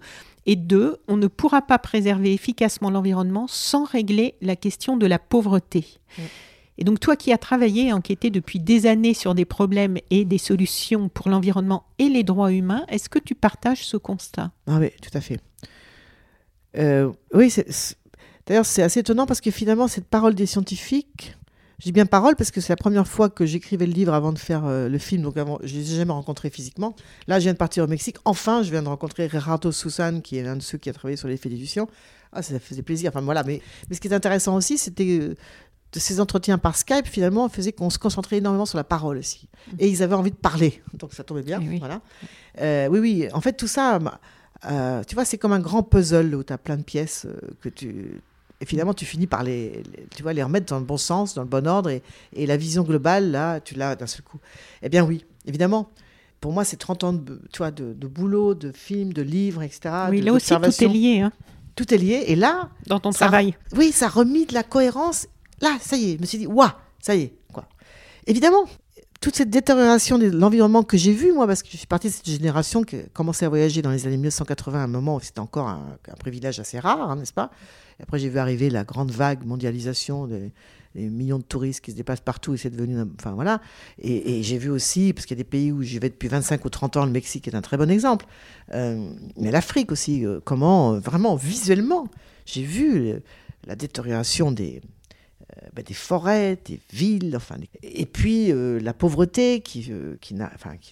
Et 0.47 0.55
deux, 0.55 0.99
on 1.09 1.17
ne 1.17 1.27
pourra 1.27 1.63
pas 1.63 1.79
préserver 1.79 2.33
efficacement 2.33 2.91
l'environnement 2.91 3.47
sans 3.49 3.85
régler 3.85 4.37
la 4.41 4.55
question 4.55 4.97
de 4.97 5.07
la 5.07 5.19
pauvreté. 5.19 5.99
Et 6.79 6.85
donc 6.85 7.01
toi 7.01 7.17
qui 7.17 7.33
as 7.33 7.39
travaillé 7.39 7.89
et 7.89 7.93
enquêté 7.93 8.31
depuis 8.31 8.61
des 8.61 8.87
années 8.87 9.15
sur 9.15 9.35
des 9.35 9.45
problèmes 9.45 9.97
et 10.11 10.25
des 10.25 10.39
solutions 10.39 11.09
pour 11.09 11.29
l'environnement 11.29 11.85
et 11.99 12.09
les 12.09 12.23
droits 12.23 12.53
humains, 12.53 12.85
est-ce 12.89 13.09
que 13.09 13.19
tu 13.19 13.35
partages 13.35 13.85
ce 13.85 13.97
constat? 13.97 14.53
Ah 14.69 14.79
oui, 14.79 14.91
tout 15.03 15.17
à 15.17 15.21
fait. 15.21 15.41
Euh, 16.77 17.11
oui, 17.33 17.53
d'ailleurs 18.47 18.67
c'est 18.67 18.83
assez 18.83 19.01
étonnant 19.01 19.27
parce 19.27 19.41
que 19.41 19.51
finalement 19.51 19.89
cette 19.89 20.07
parole 20.07 20.35
des 20.35 20.47
scientifiques, 20.47 21.37
je 21.79 21.85
dis 21.85 21.93
bien 21.93 22.07
parole 22.07 22.37
parce 22.37 22.51
que 22.51 22.61
c'est 22.61 22.73
la 22.73 22.77
première 22.77 23.07
fois 23.07 23.29
que 23.29 23.45
j'écrivais 23.45 23.87
le 23.87 23.93
livre 23.93 24.15
avant 24.15 24.33
de 24.33 24.39
faire 24.39 24.65
euh, 24.65 24.89
le 24.89 24.99
film, 24.99 25.23
donc 25.23 25.37
avant, 25.37 25.59
je 25.63 25.75
ne 25.75 25.81
les 25.81 25.93
ai 25.93 25.97
jamais 25.97 26.13
rencontrés 26.13 26.49
physiquement. 26.49 26.97
Là, 27.27 27.39
je 27.39 27.45
viens 27.45 27.53
de 27.53 27.59
partir 27.59 27.85
au 27.85 27.87
Mexique. 27.87 28.17
Enfin, 28.25 28.63
je 28.63 28.71
viens 28.71 28.83
de 28.83 28.89
rencontrer 28.89 29.29
Gerardo 29.29 29.71
Susan, 29.73 30.23
qui 30.23 30.39
est 30.39 30.43
l'un 30.43 30.57
de 30.57 30.63
ceux 30.63 30.79
qui 30.79 30.89
a 30.89 30.95
travaillé 30.95 31.19
sur 31.19 31.29
l'effet 31.29 31.51
d'édition. 31.51 31.87
Ah, 32.33 32.41
ça 32.41 32.59
faisait 32.59 32.81
plaisir. 32.81 33.11
Enfin 33.13 33.21
voilà, 33.21 33.43
mais, 33.43 33.61
mais 33.91 33.97
ce 33.97 34.01
qui 34.01 34.09
est 34.09 34.15
intéressant 34.15 34.57
aussi, 34.57 34.79
c'était 34.79 35.19
euh, 35.21 35.35
de 35.93 35.99
ces 35.99 36.21
entretiens 36.21 36.57
par 36.57 36.77
Skype, 36.77 37.07
finalement, 37.07 37.49
faisait 37.49 37.73
qu'on 37.73 37.91
se 37.91 37.99
concentrait 37.99 38.39
énormément 38.39 38.67
sur 38.67 38.79
la 38.79 38.85
parole 38.85 39.19
aussi. 39.19 39.49
Mmh. 39.49 39.77
Et 39.79 39.89
ils 39.89 40.03
avaient 40.03 40.15
envie 40.15 40.31
de 40.31 40.37
parler, 40.37 40.83
donc 40.95 41.13
ça 41.13 41.25
tombait 41.25 41.43
bien. 41.43 41.61
Oui, 41.61 41.79
Voilà. 41.79 42.01
Euh, 42.61 42.89
oui, 42.89 42.99
oui. 43.01 43.29
En 43.33 43.41
fait, 43.41 43.53
tout 43.53 43.69
ça, 43.69 43.99
euh, 44.65 45.03
tu 45.05 45.15
vois, 45.15 45.25
c'est 45.25 45.39
comme 45.39 45.53
un 45.53 45.61
grand 45.61 45.83
puzzle 45.83 46.35
où 46.35 46.43
tu 46.43 46.53
as 46.53 46.59
plein 46.59 46.77
de 46.77 46.83
pièces 46.83 47.27
euh, 47.27 47.39
que 47.61 47.69
tu. 47.69 48.21
Et 48.61 48.67
finalement, 48.67 48.95
tu 48.95 49.05
finis 49.05 49.27
par 49.27 49.43
les, 49.43 49.83
tu 50.15 50.23
vois, 50.23 50.33
les 50.33 50.43
remettre 50.43 50.67
dans 50.67 50.79
le 50.79 50.85
bon 50.85 50.97
sens, 50.97 51.35
dans 51.35 51.43
le 51.43 51.49
bon 51.49 51.67
ordre, 51.67 51.91
et, 51.91 52.03
et 52.33 52.47
la 52.47 52.57
vision 52.57 52.83
globale, 52.83 53.31
là, 53.31 53.61
tu 53.61 53.75
l'as 53.75 53.97
d'un 53.97 54.07
seul 54.07 54.23
coup. 54.23 54.39
Eh 54.83 54.89
bien, 54.89 55.05
oui, 55.05 55.25
évidemment. 55.47 55.91
Pour 56.41 56.53
moi, 56.53 56.65
c'est 56.65 56.77
30 56.77 57.05
ans 57.05 57.13
de, 57.13 57.41
tu 57.53 57.59
vois, 57.59 57.71
de, 57.71 57.93
de, 57.93 58.07
boulot, 58.07 58.55
de 58.55 58.73
films, 58.73 59.13
de 59.13 59.23
livres, 59.23 59.63
etc. 59.63 59.95
Oui, 60.11 60.21
là 60.21 60.33
aussi, 60.33 60.55
tout 60.55 60.85
est 60.85 60.89
lié. 60.89 61.21
Hein. 61.21 61.33
Tout 61.75 61.93
est 61.93 61.99
lié. 61.99 62.25
Et 62.29 62.37
là. 62.37 62.71
Dans 62.87 63.01
ton 63.01 63.11
travail. 63.11 63.55
Oui, 63.75 63.93
ça 63.93 64.07
a 64.07 64.09
remis 64.09 64.47
de 64.47 64.55
la 64.55 64.63
cohérence 64.63 65.27
là, 65.61 65.77
ça 65.81 65.97
y 65.97 66.13
est, 66.13 66.17
je 66.17 66.21
me 66.21 66.27
suis 66.27 66.39
dit, 66.39 66.47
waouh, 66.47 66.71
ça 67.01 67.15
y 67.15 67.23
est. 67.23 67.35
Quoi. 67.53 67.65
Évidemment, 68.27 68.65
toute 69.21 69.37
cette 69.37 69.51
détérioration 69.51 70.19
de 70.19 70.27
l'environnement 70.27 70.83
que 70.83 70.97
j'ai 70.97 71.13
vu, 71.13 71.33
moi, 71.33 71.47
parce 71.47 71.63
que 71.63 71.69
je 71.71 71.77
suis 71.77 71.87
partie 71.87 72.09
de 72.09 72.13
cette 72.13 72.29
génération 72.29 72.83
qui 72.83 72.97
a 72.97 73.03
commencé 73.13 73.45
à 73.45 73.49
voyager 73.49 73.83
dans 73.83 73.91
les 73.91 74.07
années 74.07 74.17
1980, 74.17 74.81
à 74.81 74.85
un 74.85 74.87
moment 74.87 75.17
où 75.17 75.21
c'était 75.21 75.41
encore 75.41 75.69
un, 75.69 75.99
privilège 76.19 76.61
assez 76.61 76.79
rare, 76.79 77.11
hein, 77.11 77.17
n'est-ce 77.17 77.33
pas? 77.33 77.51
Et 77.99 78.03
Après, 78.03 78.19
j'ai 78.19 78.29
vu 78.29 78.39
arriver 78.39 78.69
la 78.71 78.85
grande 78.85 79.11
vague 79.11 79.45
mondialisation 79.45 80.27
des, 80.27 80.53
millions 80.95 81.39
de 81.39 81.45
touristes 81.45 81.85
qui 81.85 81.91
se 81.91 81.97
déplacent 81.97 82.21
partout 82.21 82.55
et 82.55 82.57
c'est 82.57 82.71
devenu. 82.71 82.97
Enfin, 83.19 83.33
voilà. 83.33 83.61
Et, 83.99 84.43
j'ai 84.43 84.57
vu 84.57 84.71
aussi, 84.71 85.13
parce 85.13 85.27
qu'il 85.27 85.37
y 85.37 85.41
a 85.41 85.43
des 85.43 85.49
pays 85.49 85.71
où 85.71 85.83
j'y 85.83 85.99
vais 85.99 86.09
depuis 86.09 86.29
25 86.29 86.65
ou 86.65 86.71
30 86.71 86.97
ans, 86.97 87.05
le 87.05 87.13
Mexique 87.13 87.47
est 87.49 87.55
un 87.55 87.61
très 87.61 87.77
bon 87.77 87.91
exemple, 87.91 88.25
euh, 88.73 89.11
mais 89.37 89.51
l'Afrique 89.51 89.93
aussi, 89.93 90.25
euh, 90.25 90.41
comment, 90.43 90.95
euh, 90.95 90.99
vraiment, 91.01 91.37
visuellement, 91.37 92.09
j'ai 92.47 92.63
vu 92.63 93.21
la 93.67 93.77
détérioration 93.77 94.53
des, 94.53 94.81
euh, 95.55 95.69
bah, 95.75 95.83
des 95.83 95.95
forêts, 95.95 96.59
des 96.65 96.81
villes, 96.93 97.35
enfin, 97.37 97.55
et 97.83 98.07
puis 98.07 98.51
euh, 98.51 98.81
la 98.81 98.93
pauvreté 98.93 99.61
qui, 99.61 99.87
euh, 99.93 100.17
qui, 100.21 100.35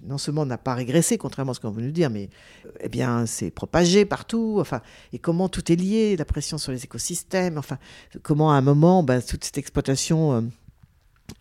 non 0.05 0.17
seulement 0.17 0.47
n'a 0.47 0.59
pas 0.59 0.75
régressé, 0.75 1.19
contrairement 1.19 1.51
à 1.51 1.55
ce 1.57 1.61
qu'on 1.61 1.73
veut 1.73 1.83
nous 1.83 1.91
dire, 1.91 2.09
mais 2.09 2.31
eh 2.79 2.89
bien, 2.89 3.27
c'est 3.27 3.51
propagé 3.51 4.05
partout, 4.05 4.59
enfin, 4.61 4.81
et 5.13 5.19
comment 5.19 5.49
tout 5.49 5.73
est 5.73 5.77
lié, 5.77 6.17
la 6.17 6.25
pression 6.25 6.57
sur 6.57 6.71
les 6.71 6.85
écosystèmes, 6.85 7.59
enfin, 7.59 7.79
comment 8.23 8.53
à 8.53 8.55
un 8.55 8.61
moment, 8.61 9.03
bah, 9.03 9.21
toute 9.21 9.43
cette 9.43 9.59
exploitation 9.59 10.49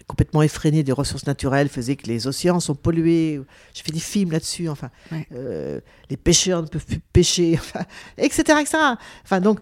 complètement 0.07 0.41
effrénée 0.41 0.83
des 0.83 0.91
ressources 0.91 1.25
naturelles 1.25 1.69
faisait 1.69 1.95
que 1.95 2.07
les 2.07 2.27
océans 2.27 2.59
sont 2.59 2.75
pollués. 2.75 3.41
Je 3.73 3.81
fais 3.81 3.91
des 3.91 3.99
films 3.99 4.31
là-dessus, 4.31 4.69
enfin, 4.69 4.89
les 5.11 6.17
pêcheurs 6.17 6.61
ne 6.61 6.67
peuvent 6.67 6.85
plus 6.85 6.99
pêcher, 6.99 7.53
enfin, 7.59 7.85
etc., 8.17 8.59
etc. 8.61 8.77
Enfin, 9.23 9.41
donc, 9.41 9.59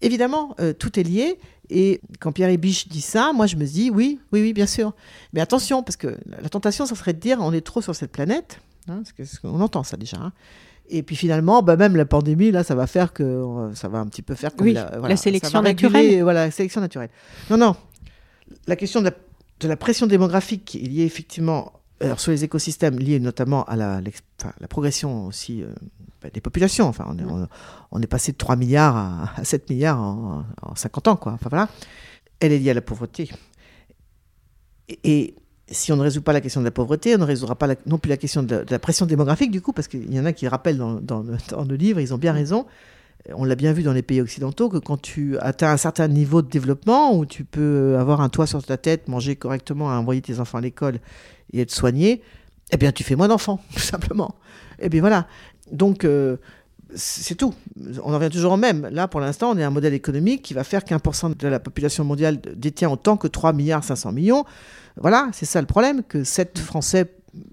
évidemment, 0.00 0.56
tout 0.78 0.98
est 0.98 1.04
lié. 1.04 1.38
Et 1.70 2.00
quand 2.18 2.32
Pierre 2.32 2.56
Biche 2.58 2.88
dit 2.88 3.00
ça, 3.00 3.32
moi 3.32 3.46
je 3.46 3.56
me 3.56 3.64
dis 3.64 3.90
oui, 3.90 4.18
oui, 4.32 4.40
oui, 4.42 4.52
bien 4.52 4.66
sûr. 4.66 4.92
Mais 5.32 5.40
attention, 5.40 5.82
parce 5.82 5.96
que 5.96 6.18
la 6.26 6.48
tentation, 6.48 6.84
ça 6.84 6.96
serait 6.96 7.12
de 7.12 7.20
dire 7.20 7.38
on 7.40 7.52
est 7.52 7.60
trop 7.60 7.80
sur 7.80 7.94
cette 7.94 8.10
planète. 8.10 8.60
Hein, 8.88 9.02
parce 9.16 9.38
qu'on 9.38 9.60
entend 9.60 9.84
ça 9.84 9.96
déjà. 9.96 10.16
Hein. 10.16 10.32
Et 10.88 11.04
puis 11.04 11.14
finalement, 11.14 11.62
bah 11.62 11.76
même 11.76 11.94
la 11.94 12.04
pandémie, 12.04 12.50
là, 12.50 12.64
ça 12.64 12.74
va 12.74 12.88
faire 12.88 13.12
que 13.12 13.22
euh, 13.22 13.74
ça 13.74 13.88
va 13.88 13.98
un 13.98 14.06
petit 14.06 14.22
peu 14.22 14.34
faire 14.34 14.54
comme 14.56 14.66
oui, 14.66 14.72
la, 14.72 14.98
la, 14.98 15.16
sélection 15.16 15.62
naturelle. 15.62 16.22
Voilà, 16.22 16.46
la 16.46 16.50
sélection 16.50 16.80
naturelle. 16.80 17.10
Non, 17.48 17.56
non. 17.56 17.76
La 18.66 18.76
question 18.76 19.02
de 19.02 19.10
la, 19.66 19.76
pression 19.76 20.06
démographique 20.06 20.64
qui 20.64 20.78
est 20.78 20.88
liée 20.88 21.04
effectivement 21.04 21.72
alors, 22.00 22.18
sur 22.18 22.32
les 22.32 22.44
écosystèmes, 22.44 22.98
liée 22.98 23.20
notamment 23.20 23.64
à 23.64 23.76
la, 23.76 24.00
la 24.60 24.68
progression 24.68 25.26
aussi 25.26 25.62
euh, 25.62 25.68
bah, 26.22 26.28
des 26.32 26.40
populations. 26.40 26.86
Enfin, 26.86 27.04
on 27.08 27.18
est, 27.18 27.46
on, 27.90 28.00
est, 28.00 28.06
passé 28.06 28.32
de 28.32 28.36
3 28.36 28.56
milliards 28.56 28.96
à, 28.96 29.44
7 29.44 29.68
milliards 29.70 30.00
en, 30.00 30.44
50 30.74 31.08
ans, 31.08 31.16
quoi. 31.16 31.32
Enfin, 31.32 31.48
voilà. 31.50 31.68
Elle 32.40 32.52
est 32.52 32.58
liée 32.58 32.70
à 32.70 32.74
la 32.74 32.82
pauvreté. 32.82 33.30
Et, 35.04 35.34
si 35.72 35.92
on 35.92 35.96
ne 35.96 36.02
résout 36.02 36.20
pas 36.20 36.32
la 36.32 36.40
question 36.40 36.60
de 36.60 36.64
la 36.64 36.72
pauvreté, 36.72 37.14
on 37.14 37.18
ne 37.18 37.24
résoudra 37.24 37.54
pas 37.54 37.68
non 37.86 37.98
plus 37.98 38.08
la 38.08 38.16
question 38.16 38.42
de, 38.42 38.64
la 38.68 38.78
pression 38.80 39.06
démographique, 39.06 39.52
du 39.52 39.60
coup, 39.60 39.72
parce 39.72 39.86
qu'il 39.86 40.12
y 40.12 40.18
en 40.18 40.24
a 40.24 40.32
qui 40.32 40.48
rappellent 40.48 40.78
dans, 40.78 40.94
dans, 40.94 41.22
le, 41.22 41.76
livre, 41.76 42.00
ils 42.00 42.12
ont 42.12 42.18
bien 42.18 42.32
raison. 42.32 42.66
On 43.34 43.44
l'a 43.44 43.54
bien 43.54 43.72
vu 43.72 43.82
dans 43.82 43.92
les 43.92 44.02
pays 44.02 44.20
occidentaux 44.20 44.68
que 44.68 44.78
quand 44.78 45.00
tu 45.00 45.38
atteins 45.38 45.70
un 45.70 45.76
certain 45.76 46.08
niveau 46.08 46.42
de 46.42 46.48
développement, 46.48 47.16
où 47.16 47.26
tu 47.26 47.44
peux 47.44 47.96
avoir 47.98 48.20
un 48.20 48.28
toit 48.28 48.46
sur 48.46 48.62
ta 48.62 48.76
tête, 48.76 49.08
manger 49.08 49.36
correctement, 49.36 49.86
envoyer 49.86 50.20
tes 50.20 50.40
enfants 50.40 50.58
à 50.58 50.60
l'école 50.60 50.98
et 51.52 51.60
être 51.60 51.70
soigné, 51.70 52.22
eh 52.72 52.76
bien, 52.76 52.92
tu 52.92 53.04
fais 53.04 53.16
moins 53.16 53.28
d'enfants, 53.28 53.60
tout 53.74 53.80
simplement. 53.80 54.34
Eh 54.80 54.88
bien 54.88 55.00
voilà. 55.00 55.26
Donc, 55.70 56.04
euh, 56.04 56.36
c'est 56.94 57.36
tout. 57.36 57.54
On 58.02 58.12
en 58.12 58.18
revient 58.18 58.30
toujours 58.30 58.52
au 58.52 58.56
même. 58.56 58.88
Là, 58.90 59.08
pour 59.08 59.20
l'instant, 59.20 59.50
on 59.50 59.58
est 59.58 59.62
un 59.62 59.70
modèle 59.70 59.94
économique 59.94 60.42
qui 60.42 60.54
va 60.54 60.64
faire 60.64 60.84
qu'un 60.84 60.98
pour 60.98 61.14
cent 61.14 61.30
de 61.30 61.48
la 61.48 61.60
population 61.60 62.04
mondiale 62.04 62.40
détient 62.56 62.90
autant 62.90 63.16
que 63.16 63.28
3 63.28 63.52
milliards 63.52 63.84
500 63.84 64.12
millions. 64.12 64.44
Voilà, 64.96 65.28
c'est 65.32 65.46
ça 65.46 65.60
le 65.60 65.66
problème, 65.66 66.02
que 66.02 66.24
7 66.24 66.58
Français 66.58 67.06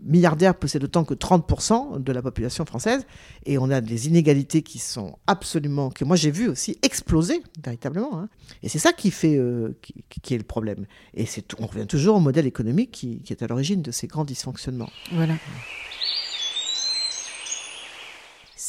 milliardaires 0.04 0.56
possèdent 0.56 0.84
autant 0.84 1.04
que 1.04 1.14
30% 1.14 2.02
de 2.02 2.12
la 2.12 2.22
population 2.22 2.66
française. 2.66 3.06
Et 3.46 3.58
on 3.58 3.70
a 3.70 3.82
des 3.82 4.08
inégalités 4.08 4.62
qui 4.62 4.80
sont 4.80 5.18
absolument, 5.28 5.90
que 5.90 6.06
moi 6.06 6.16
j'ai 6.16 6.32
vu 6.32 6.48
aussi 6.48 6.78
exploser 6.82 7.42
véritablement. 7.64 8.20
Hein. 8.20 8.30
Et 8.64 8.70
c'est 8.70 8.80
ça 8.80 8.94
qui 8.94 9.12
fait, 9.12 9.38
euh, 9.38 9.78
qui, 10.22 10.34
est 10.34 10.38
le 10.38 10.44
problème. 10.44 10.86
Et 11.14 11.26
on 11.60 11.68
revient 11.68 11.88
toujours 11.88 12.18
au 12.18 12.22
modèle 12.22 12.46
économique 12.46 12.92
qui, 12.92 13.20
qui 13.22 13.34
est 13.34 13.44
à 13.44 13.48
l'origine 13.48 13.82
de 13.82 13.92
ces 13.92 14.08
grands 14.08 14.26
dysfonctionnements. 14.26 14.90
Voilà. 15.12 15.36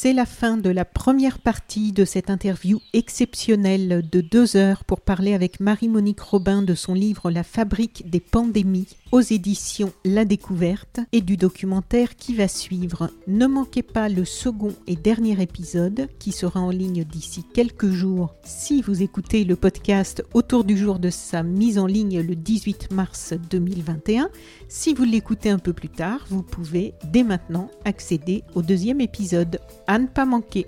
C'est 0.01 0.13
la 0.13 0.25
fin 0.25 0.55
de 0.55 0.69
la 0.69 0.85
première 0.85 1.39
partie 1.39 1.91
de 1.91 2.05
cette 2.05 2.29
interview 2.29 2.79
exceptionnelle 2.93 4.07
de 4.09 4.21
deux 4.21 4.55
heures 4.55 4.85
pour 4.85 5.01
parler 5.01 5.33
avec 5.33 5.59
Marie-Monique 5.59 6.21
Robin 6.21 6.61
de 6.61 6.73
son 6.73 6.93
livre 6.93 7.29
La 7.29 7.43
fabrique 7.43 8.09
des 8.09 8.21
pandémies 8.21 8.95
aux 9.11 9.21
éditions 9.21 9.91
La 10.05 10.25
Découverte 10.25 10.99
et 11.11 11.21
du 11.21 11.37
documentaire 11.37 12.15
qui 12.15 12.35
va 12.35 12.47
suivre. 12.47 13.09
Ne 13.27 13.47
manquez 13.47 13.83
pas 13.83 14.09
le 14.09 14.25
second 14.25 14.73
et 14.87 14.95
dernier 14.95 15.41
épisode 15.41 16.07
qui 16.19 16.31
sera 16.31 16.59
en 16.59 16.69
ligne 16.69 17.03
d'ici 17.03 17.43
quelques 17.53 17.89
jours 17.89 18.35
si 18.43 18.81
vous 18.81 19.01
écoutez 19.01 19.43
le 19.43 19.55
podcast 19.55 20.23
autour 20.33 20.63
du 20.63 20.77
jour 20.77 20.99
de 20.99 21.09
sa 21.09 21.43
mise 21.43 21.79
en 21.79 21.85
ligne 21.85 22.21
le 22.21 22.35
18 22.35 22.91
mars 22.91 23.33
2021. 23.49 24.29
Si 24.67 24.93
vous 24.93 25.03
l'écoutez 25.03 25.49
un 25.49 25.59
peu 25.59 25.73
plus 25.73 25.89
tard, 25.89 26.25
vous 26.29 26.43
pouvez 26.43 26.93
dès 27.11 27.23
maintenant 27.23 27.69
accéder 27.85 28.43
au 28.55 28.61
deuxième 28.61 29.01
épisode. 29.01 29.59
À 29.87 29.97
ne 29.97 30.07
pas 30.07 30.25
manquer. 30.25 30.67